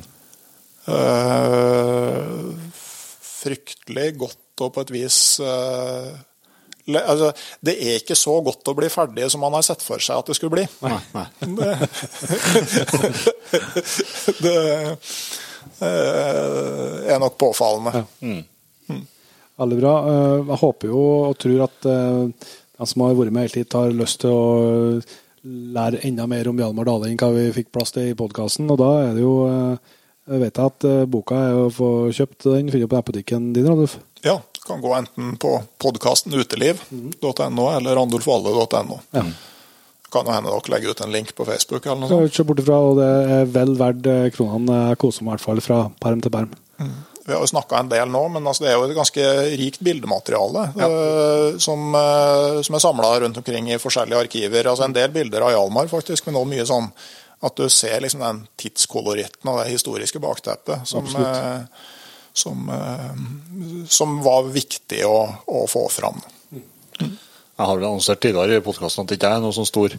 Uh, 0.88 2.56
fryktelig 3.28 4.14
godt 4.22 4.64
og 4.64 4.72
på 4.74 4.84
et 4.86 4.94
vis 4.96 5.18
uh, 5.44 6.08
le, 6.88 7.02
altså, 7.02 7.34
Det 7.60 7.74
er 7.76 7.98
ikke 8.00 8.16
så 8.16 8.38
godt 8.46 8.72
å 8.72 8.76
bli 8.78 8.88
ferdig 8.90 9.28
som 9.34 9.44
man 9.44 9.58
har 9.58 9.66
sett 9.68 9.84
for 9.84 10.00
seg 10.04 10.22
at 10.22 10.32
det 10.32 10.38
skulle 10.38 10.56
bli. 10.56 10.64
Nei, 10.88 11.02
nei. 11.12 11.28
det, 11.52 11.74
det 14.46 14.56
uh, 15.84 17.12
er 17.12 17.20
nok 17.20 17.36
påfallende. 17.44 18.06
Ja. 18.24 18.40
Veldig 19.58 19.78
bra. 19.80 19.92
Eh, 20.06 20.40
Jeg 20.52 20.58
håper 20.62 20.92
jo 20.92 21.00
og 21.02 21.38
tror 21.42 21.62
at 21.66 21.86
de 22.78 22.88
som 22.90 23.02
har 23.06 23.16
vært 23.18 23.34
med 23.34 23.48
hele 23.48 23.56
tiden, 23.56 23.80
har 23.80 23.95
lyst 23.98 24.22
til 24.22 24.34
å 24.34 24.99
lære 25.78 26.02
enda 26.08 26.26
mer 26.30 26.49
om 26.52 26.60
Hjalmar 26.60 26.88
Dale 26.90 27.10
enn 27.10 27.20
hva 27.20 27.30
vi 27.36 27.48
fikk 27.56 27.72
plass 27.76 27.94
til 27.95 28.12
i 28.12 28.18
podkasten. 28.18 28.68
Og 28.74 28.80
da 28.82 28.90
er 29.06 29.16
det 29.18 29.24
jo 29.24 29.36
eh, 29.48 29.95
Jeg 30.28 30.41
vet 30.44 30.60
at 30.60 30.84
eh, 30.84 31.06
boka 31.08 31.38
er 31.40 31.56
å 31.56 31.68
få 31.72 31.90
kjøpt 32.12 32.49
den. 32.49 32.72
Finner 32.74 32.84
du 32.84 32.91
på 32.91 32.98
nettbutikken 32.99 33.52
din, 33.56 33.68
Randulf? 33.70 33.98
Ja, 34.26 34.41
du 34.41 34.60
kan 34.68 34.82
gå 34.84 34.91
enten 34.98 35.38
på 35.40 35.54
podkasten 35.80 36.36
uteliv.no 36.36 37.68
eller 37.72 37.95
randulfvalle.no. 37.95 38.99
Ja. 39.16 39.24
Kan 40.12 40.28
jo 40.28 40.36
hende 40.36 40.52
dere 40.52 40.74
legger 40.74 40.91
ut 40.91 41.04
en 41.04 41.16
link 41.16 41.34
på 41.36 41.45
Facebook 41.48 41.86
eller 41.86 42.02
noe 42.04 42.12
sånt. 42.12 42.36
se 42.36 42.44
bort 42.48 42.60
ifra, 42.64 42.80
og 42.90 42.99
det 42.99 43.08
er 43.38 43.49
vel 43.56 43.74
verdt 43.80 44.12
eh, 44.12 44.28
kronene. 44.36 44.82
Jeg 44.91 44.99
koser 45.06 45.24
meg 45.24 45.34
i 45.34 45.38
hvert 45.38 45.48
fall 45.48 45.64
fra 45.64 45.80
perm 46.04 46.24
til 46.24 46.36
perm. 46.36 46.54
Vi 47.28 47.34
har 47.34 47.41
jo 47.44 47.48
snakka 47.52 47.82
en 47.82 47.90
del 47.91 48.08
nå, 48.08 48.22
men 48.32 48.45
altså 48.48 48.64
det 48.64 48.70
er 48.72 48.78
jo 48.78 48.86
et 48.88 48.95
ganske 48.95 49.24
rikt 49.60 49.82
bildemateriale 49.84 50.62
eh, 50.80 51.58
som, 51.60 51.82
eh, 51.99 52.60
som 52.64 52.76
er 52.78 52.80
samla 52.80 53.10
rundt 53.20 53.40
omkring 53.41 53.66
i 53.68 53.80
forskjellige 53.84 54.22
arkiver. 54.24 54.70
Altså 54.72 54.86
En 54.86 54.94
del 54.95 55.12
bilder 55.12 55.44
av 55.44 55.52
Hjalmar, 55.52 55.90
faktisk, 55.91 56.24
men 56.30 56.38
også 56.40 56.49
mye 56.54 56.66
sånn 56.70 56.88
at 57.44 57.60
du 57.60 57.66
ser 57.68 57.99
liksom 58.06 58.24
den 58.24 58.40
tidskoloritten 58.56 59.52
og 59.52 59.60
det 59.60 59.74
historiske 59.74 60.22
bakteppet 60.24 60.88
som, 60.88 61.10
eh, 61.20 61.90
som, 62.32 62.72
som 63.91 64.16
var 64.24 64.48
viktig 64.48 65.02
å, 65.10 65.18
å 65.52 65.66
få 65.68 65.84
fram. 65.91 66.24
Jeg 67.02 67.12
har 67.60 67.74
vel 67.74 67.90
annonsert 67.90 68.24
tidligere 68.24 68.62
i 68.62 68.64
podkasten 68.64 69.04
at 69.04 69.12
jeg 69.12 69.20
ikke 69.20 69.34
er 69.36 69.44
noen 69.44 69.58
sånn 69.58 69.68
stor 69.68 69.98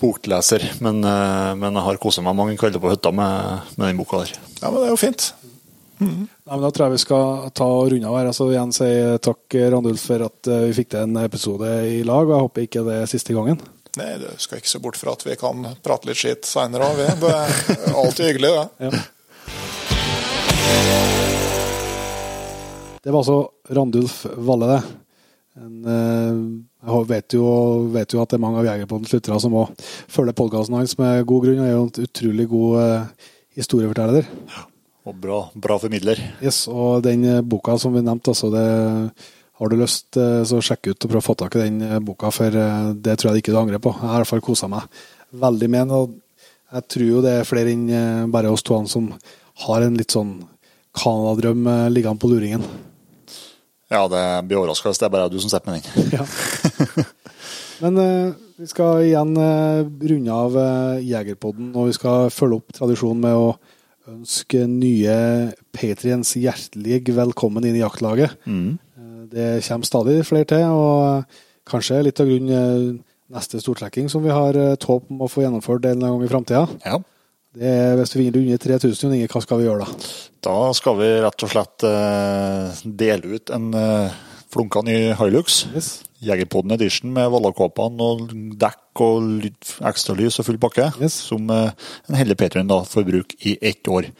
bokleser, 0.00 0.64
men, 0.80 1.04
men 1.04 1.76
jeg 1.76 1.86
har 1.90 2.00
kosa 2.00 2.24
meg 2.24 2.40
mange 2.40 2.56
kvelder 2.56 2.80
på 2.80 2.94
hytta 2.94 3.12
med, 3.12 3.68
med 3.76 3.90
den 3.90 4.00
boka 4.00 4.24
der. 4.24 4.32
Ja, 4.62 4.72
men 4.72 4.80
det 4.80 4.88
er 4.88 4.96
jo 4.96 5.02
fint. 5.04 5.28
Nei, 5.98 6.28
men 6.54 6.62
Da 6.62 6.70
tror 6.70 6.86
jeg 6.86 6.96
vi 6.96 7.02
skal 7.02 7.48
ta 7.56 7.66
og 7.66 7.90
runde 7.92 8.08
av 8.08 8.16
her. 8.18 8.30
Altså, 8.30 8.46
igjen 8.52 8.72
si 8.74 8.88
takk, 9.24 9.56
Randulf, 9.74 10.04
for 10.10 10.26
at 10.28 10.50
eh, 10.50 10.66
vi 10.68 10.76
fikk 10.78 10.92
til 10.94 11.02
en 11.06 11.18
episode 11.24 11.72
i 11.90 12.00
lag. 12.06 12.24
og 12.28 12.34
Jeg 12.34 12.46
håper 12.46 12.66
ikke 12.68 12.84
det 12.86 13.00
er 13.02 13.10
siste 13.10 13.36
gangen. 13.36 13.58
Nei, 13.98 14.12
du 14.20 14.28
skal 14.38 14.60
ikke 14.60 14.70
se 14.70 14.80
bort 14.82 14.98
fra 15.00 15.16
at 15.16 15.24
vi 15.26 15.34
kan 15.40 15.64
prate 15.82 16.06
litt 16.06 16.20
skitt 16.20 16.46
seinere 16.46 16.86
òg. 16.86 17.02
Det 17.18 17.32
er 17.34 17.48
alltid 17.98 18.30
hyggelig, 18.30 18.52
det. 18.54 18.66
Ja. 18.86 18.90
Det 23.02 23.12
var 23.14 23.20
altså 23.22 23.38
Randulf 23.74 24.20
Valle, 24.36 24.70
det. 24.76 24.80
En, 25.58 25.76
eh, 25.90 26.40
jeg 26.86 27.06
vet 27.10 27.34
jo, 27.34 27.44
vet 27.90 28.14
jo 28.14 28.22
at 28.22 28.30
det 28.30 28.38
er 28.38 28.44
mange 28.44 28.62
av 28.62 28.68
Jegerpodens 28.68 29.10
lyttere 29.16 29.40
som 29.42 29.56
må 29.56 29.66
følge 30.06 30.36
podkasten 30.38 30.78
hans 30.78 30.94
med 31.00 31.26
god 31.26 31.46
grunn. 31.48 31.58
Han 31.58 31.66
er 31.66 31.74
jo 31.74 31.86
en 31.88 31.94
utrolig 32.06 32.46
god 32.52 32.74
historieforteller. 33.58 34.22
historieforteller. 34.28 34.67
Og 35.08 35.16
bra, 35.16 35.38
bra 35.56 35.78
formidler. 35.80 36.20
Yes, 36.44 36.66
og 36.68 37.00
den 37.06 37.24
eh, 37.24 37.40
boka 37.40 37.78
som 37.80 37.94
vi 37.96 38.04
nevnte, 38.04 38.34
altså 38.34 38.50
det 38.52 38.64
har 39.58 39.70
du 39.70 39.76
lyst, 39.80 40.10
eh, 40.20 40.42
så 40.44 40.60
sjekk 40.60 40.90
ut 40.90 41.06
og 41.06 41.12
prøv 41.14 41.22
å 41.22 41.24
få 41.24 41.36
tak 41.40 41.56
i 41.56 41.62
den 41.62 41.78
eh, 41.86 42.00
boka, 42.04 42.28
for 42.34 42.52
det 42.92 43.14
tror 43.16 43.32
jeg 43.32 43.42
ikke 43.42 43.54
du 43.54 43.60
angrer 43.62 43.80
på. 43.82 43.94
Jeg 43.96 44.04
har 44.04 44.18
i 44.18 44.22
hvert 44.22 44.32
fall 44.34 44.44
kosa 44.44 44.68
meg 44.68 44.84
veldig 45.32 45.68
med 45.72 45.88
den. 45.88 45.94
og 45.96 46.76
Jeg 46.76 46.88
tror 46.92 47.06
jo 47.08 47.22
det 47.24 47.32
er 47.38 47.48
flere 47.48 47.72
enn 47.72 48.34
bare 48.34 48.52
oss 48.52 48.66
to 48.66 48.76
som 48.90 49.08
har 49.64 49.86
en 49.86 49.96
litt 49.96 50.12
sånn 50.12 50.42
Canada-drøm 50.98 51.64
liggende 51.94 52.20
på 52.20 52.28
luringen. 52.28 52.66
Ja, 53.88 54.02
det 54.12 54.20
blir 54.44 54.60
overraska 54.60 54.90
hvis 54.90 55.00
det 55.00 55.08
er 55.08 55.14
bare 55.14 55.32
du 55.32 55.38
som 55.40 55.48
sitter 55.48 55.72
med 55.72 55.88
den. 55.88 56.12
Ja. 56.12 57.06
Men 57.82 58.34
vi 58.58 58.66
skal 58.68 59.06
igjen 59.06 59.32
runde 59.38 60.36
av 60.36 60.60
Jegerpodden, 61.00 61.72
og 61.72 61.88
vi 61.88 61.96
skal 61.96 62.28
følge 62.34 62.60
opp 62.60 62.76
tradisjonen 62.76 63.24
med 63.24 63.38
å 63.38 63.50
ønske 64.08 64.64
nye 64.70 65.16
patriens 65.74 66.34
hjertelig 66.38 67.02
velkommen 67.16 67.66
inn 67.68 67.76
i 67.78 67.82
jaktlaget. 67.82 68.36
Mm. 68.48 68.78
Eh, 68.78 69.20
Det 69.28 69.48
kommer 69.66 69.84
stadig 69.88 70.16
flere 70.26 70.48
til, 70.48 70.64
og 70.64 71.18
eh, 71.18 71.44
kanskje 71.68 72.02
litt 72.06 72.20
av 72.20 72.30
grunnen 72.30 72.54
eh, 72.56 73.04
neste 73.28 73.60
stortrekking 73.60 74.08
som 74.08 74.24
vi 74.24 74.32
har 74.32 74.56
et 74.56 74.84
håp 74.88 75.10
om 75.12 75.20
å 75.20 75.28
få 75.28 75.44
gjennomført 75.44 75.84
en 75.90 76.00
gang 76.00 76.22
i 76.24 76.30
framtida. 76.30 76.64
Ja. 76.86 76.96
Det 77.58 77.68
er 77.68 77.96
hvis 77.98 78.14
vi 78.16 78.24
vinner 78.24 78.40
under 78.40 78.60
3000, 78.62 79.02
Jon 79.02 79.14
Inge, 79.16 79.28
hva 79.28 79.42
skal 79.44 79.60
vi 79.60 79.66
gjøre 79.66 79.84
da? 79.84 80.08
Da 80.46 80.56
skal 80.76 80.96
vi 81.00 81.08
rett 81.24 81.44
og 81.44 81.52
slett 81.52 81.84
dele 82.84 83.36
ut 83.36 83.52
en 83.52 83.68
flunka 84.48 84.80
ny 84.86 84.96
Hilux. 85.18 85.66
Yes. 85.74 85.90
Jegerpodden 86.24 86.74
Edition 86.74 87.12
med 87.14 87.30
vallakåpene 87.30 88.06
og 88.10 88.32
dekk 88.58 89.02
og 89.04 89.46
ekstra 89.46 89.90
ekstralys 89.92 90.38
og 90.40 90.48
full 90.48 90.60
pakke. 90.60 90.90
Yes. 90.98 91.20
Som 91.30 91.50
eh, 91.54 91.70
en 92.08 92.18
heldig 92.18 92.38
Patrion 92.40 92.70
da 92.70 92.82
får 92.86 93.06
bruke 93.06 93.38
i 93.46 93.54
ett 93.62 93.86
år. 93.88 94.10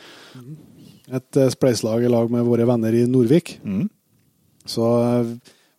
Et 1.09 1.41
eh, 1.41 1.53
spleiselag 1.55 2.07
i 2.07 2.13
lag 2.13 2.31
med 2.31 2.47
våre 2.47 2.69
venner 2.69 2.95
i 2.95 3.07
Norvik. 3.11 3.57
Mm. 3.67 3.89
Så 4.69 4.91
eh, 5.03 5.33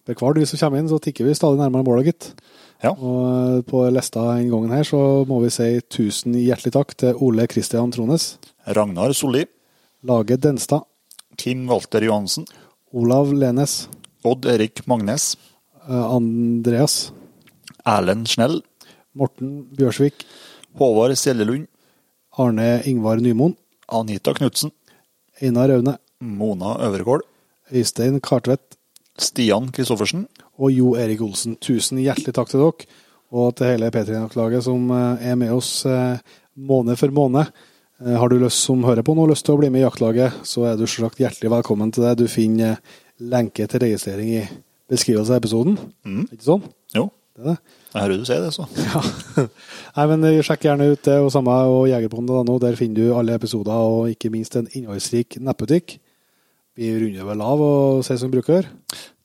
ved 0.10 0.20
hver 0.20 0.36
du 0.36 0.44
som 0.50 0.60
kommer 0.60 0.82
inn, 0.82 0.90
så 0.92 1.00
tikker 1.00 1.28
vi 1.28 1.38
stadig 1.38 1.62
nærmere 1.62 1.88
målet, 1.88 2.12
gitt. 2.12 2.32
Ja. 2.84 2.94
Og 2.96 3.66
på 3.68 3.84
lista 3.92 4.24
en 4.38 4.52
gangen 4.52 4.74
her 4.74 4.86
så 4.88 5.00
må 5.28 5.42
vi 5.44 5.52
si 5.54 5.68
tusen 5.92 6.38
hjertelig 6.40 6.74
takk 6.76 6.96
til 7.00 7.20
Ole 7.24 7.46
Kristian 7.52 7.92
Trones, 7.92 8.38
Ragnar 8.68 9.14
Solli, 9.16 9.44
Lage 10.08 10.40
Denstad, 10.40 10.88
Kim 11.40 11.68
Walter 11.70 12.04
Johansen, 12.04 12.48
Olav 12.96 13.34
Lenes, 13.36 13.84
Odd 14.28 14.48
Erik 14.50 14.82
Magnes, 14.88 15.34
Andreas, 15.90 17.12
Erlend 17.86 18.30
Snell, 18.30 18.60
Morten 19.18 19.64
Bjørsvik, 19.76 20.26
Håvard 20.78 21.18
Sjellelund, 21.18 21.68
Arne 22.38 22.82
Ingvar 22.88 23.20
Nymoen, 23.24 23.56
Anita 23.90 24.36
Knutsen, 24.38 24.72
Einar 25.42 25.74
Aune, 25.74 25.98
Mona 26.22 26.76
Øvergård, 26.86 27.26
Øystein 27.74 28.20
Kartvedt. 28.22 28.78
Stian 29.20 29.68
Kristoffersen, 29.76 30.28
og 30.60 30.72
Jo 30.72 30.94
Erik 30.96 31.22
Olsen. 31.26 31.58
Tusen 31.60 32.00
hjertelig 32.00 32.34
takk 32.36 32.52
til 32.52 32.62
dere, 32.64 32.88
og 33.36 33.52
til 33.58 33.68
hele 33.74 33.90
P3-laget 33.94 34.64
som 34.66 34.88
eh, 34.96 35.26
er 35.32 35.36
med 35.38 35.52
oss 35.54 35.84
eh, 35.86 36.22
måned 36.56 36.98
for 37.00 37.14
måned. 37.14 37.52
Eh, 38.00 38.16
Har 38.16 38.32
du 38.32 38.40
lyst 38.40 38.64
som 38.66 38.86
hører 38.88 39.04
på 39.06 39.14
nå, 39.18 39.28
lyst 39.30 39.46
til 39.46 39.58
å 39.58 39.62
bli 39.62 39.70
med 39.74 39.84
i 39.84 39.86
jaktlaget, 39.86 40.40
så 40.48 40.66
er 40.70 40.80
du 40.80 40.86
selvsagt 40.88 41.22
hjertelig 41.22 41.52
velkommen 41.52 41.92
til 41.94 42.08
det. 42.08 42.16
Du 42.22 42.32
finner 42.32 42.78
eh, 42.78 42.98
lenke 43.20 43.68
til 43.68 43.84
registrering 43.84 44.32
i 44.40 44.46
beskrivelsen 44.90 45.36
av 45.36 45.40
episoden. 45.42 45.78
Ikke 46.30 46.46
sånn? 46.46 46.64
Jo, 46.96 47.08
Det 47.36 47.44
er 47.46 47.50
det. 47.54 47.58
jeg 47.94 48.02
hører 48.04 48.18
du 48.20 48.26
sier 48.28 48.42
det, 48.44 48.52
så. 48.56 48.68
Ja. 48.90 49.46
Nei, 49.96 50.06
men 50.12 50.24
eh, 50.30 50.42
Sjekk 50.46 50.66
gjerne 50.68 50.90
ut 50.92 51.04
det, 51.08 51.18
og 51.24 51.32
samme 51.34 51.56
og 51.72 51.88
jegerbonde.no. 51.92 52.58
Der 52.62 52.76
finner 52.80 53.00
du 53.00 53.16
alle 53.18 53.36
episoder, 53.40 53.74
og 53.74 54.10
ikke 54.14 54.32
minst 54.34 54.56
en 54.60 54.70
innholdsrik 54.74 55.40
nettbutikk. 55.42 55.98
Vi 56.80 56.94
runder 56.96 57.26
vel 57.28 57.42
av 57.44 57.62
og 57.66 58.04
ses 58.08 58.22
som 58.24 58.32
bruker. 58.32 58.68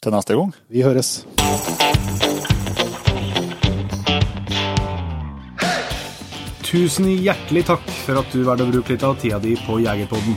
Til 0.02 0.12
neste 0.12 0.34
gang. 0.36 0.50
Vi 0.72 0.82
høres. 0.84 1.18
Tusen 6.64 7.06
hjertelig 7.22 7.64
takk 7.68 7.84
for 8.04 8.18
at 8.18 8.32
du 8.34 8.42
valgte 8.46 8.66
å 8.66 8.72
bruke 8.72 8.94
litt 8.94 9.04
av 9.06 9.16
tida 9.20 9.38
di 9.42 9.54
på 9.66 9.78
Jegerpodden. 9.84 10.36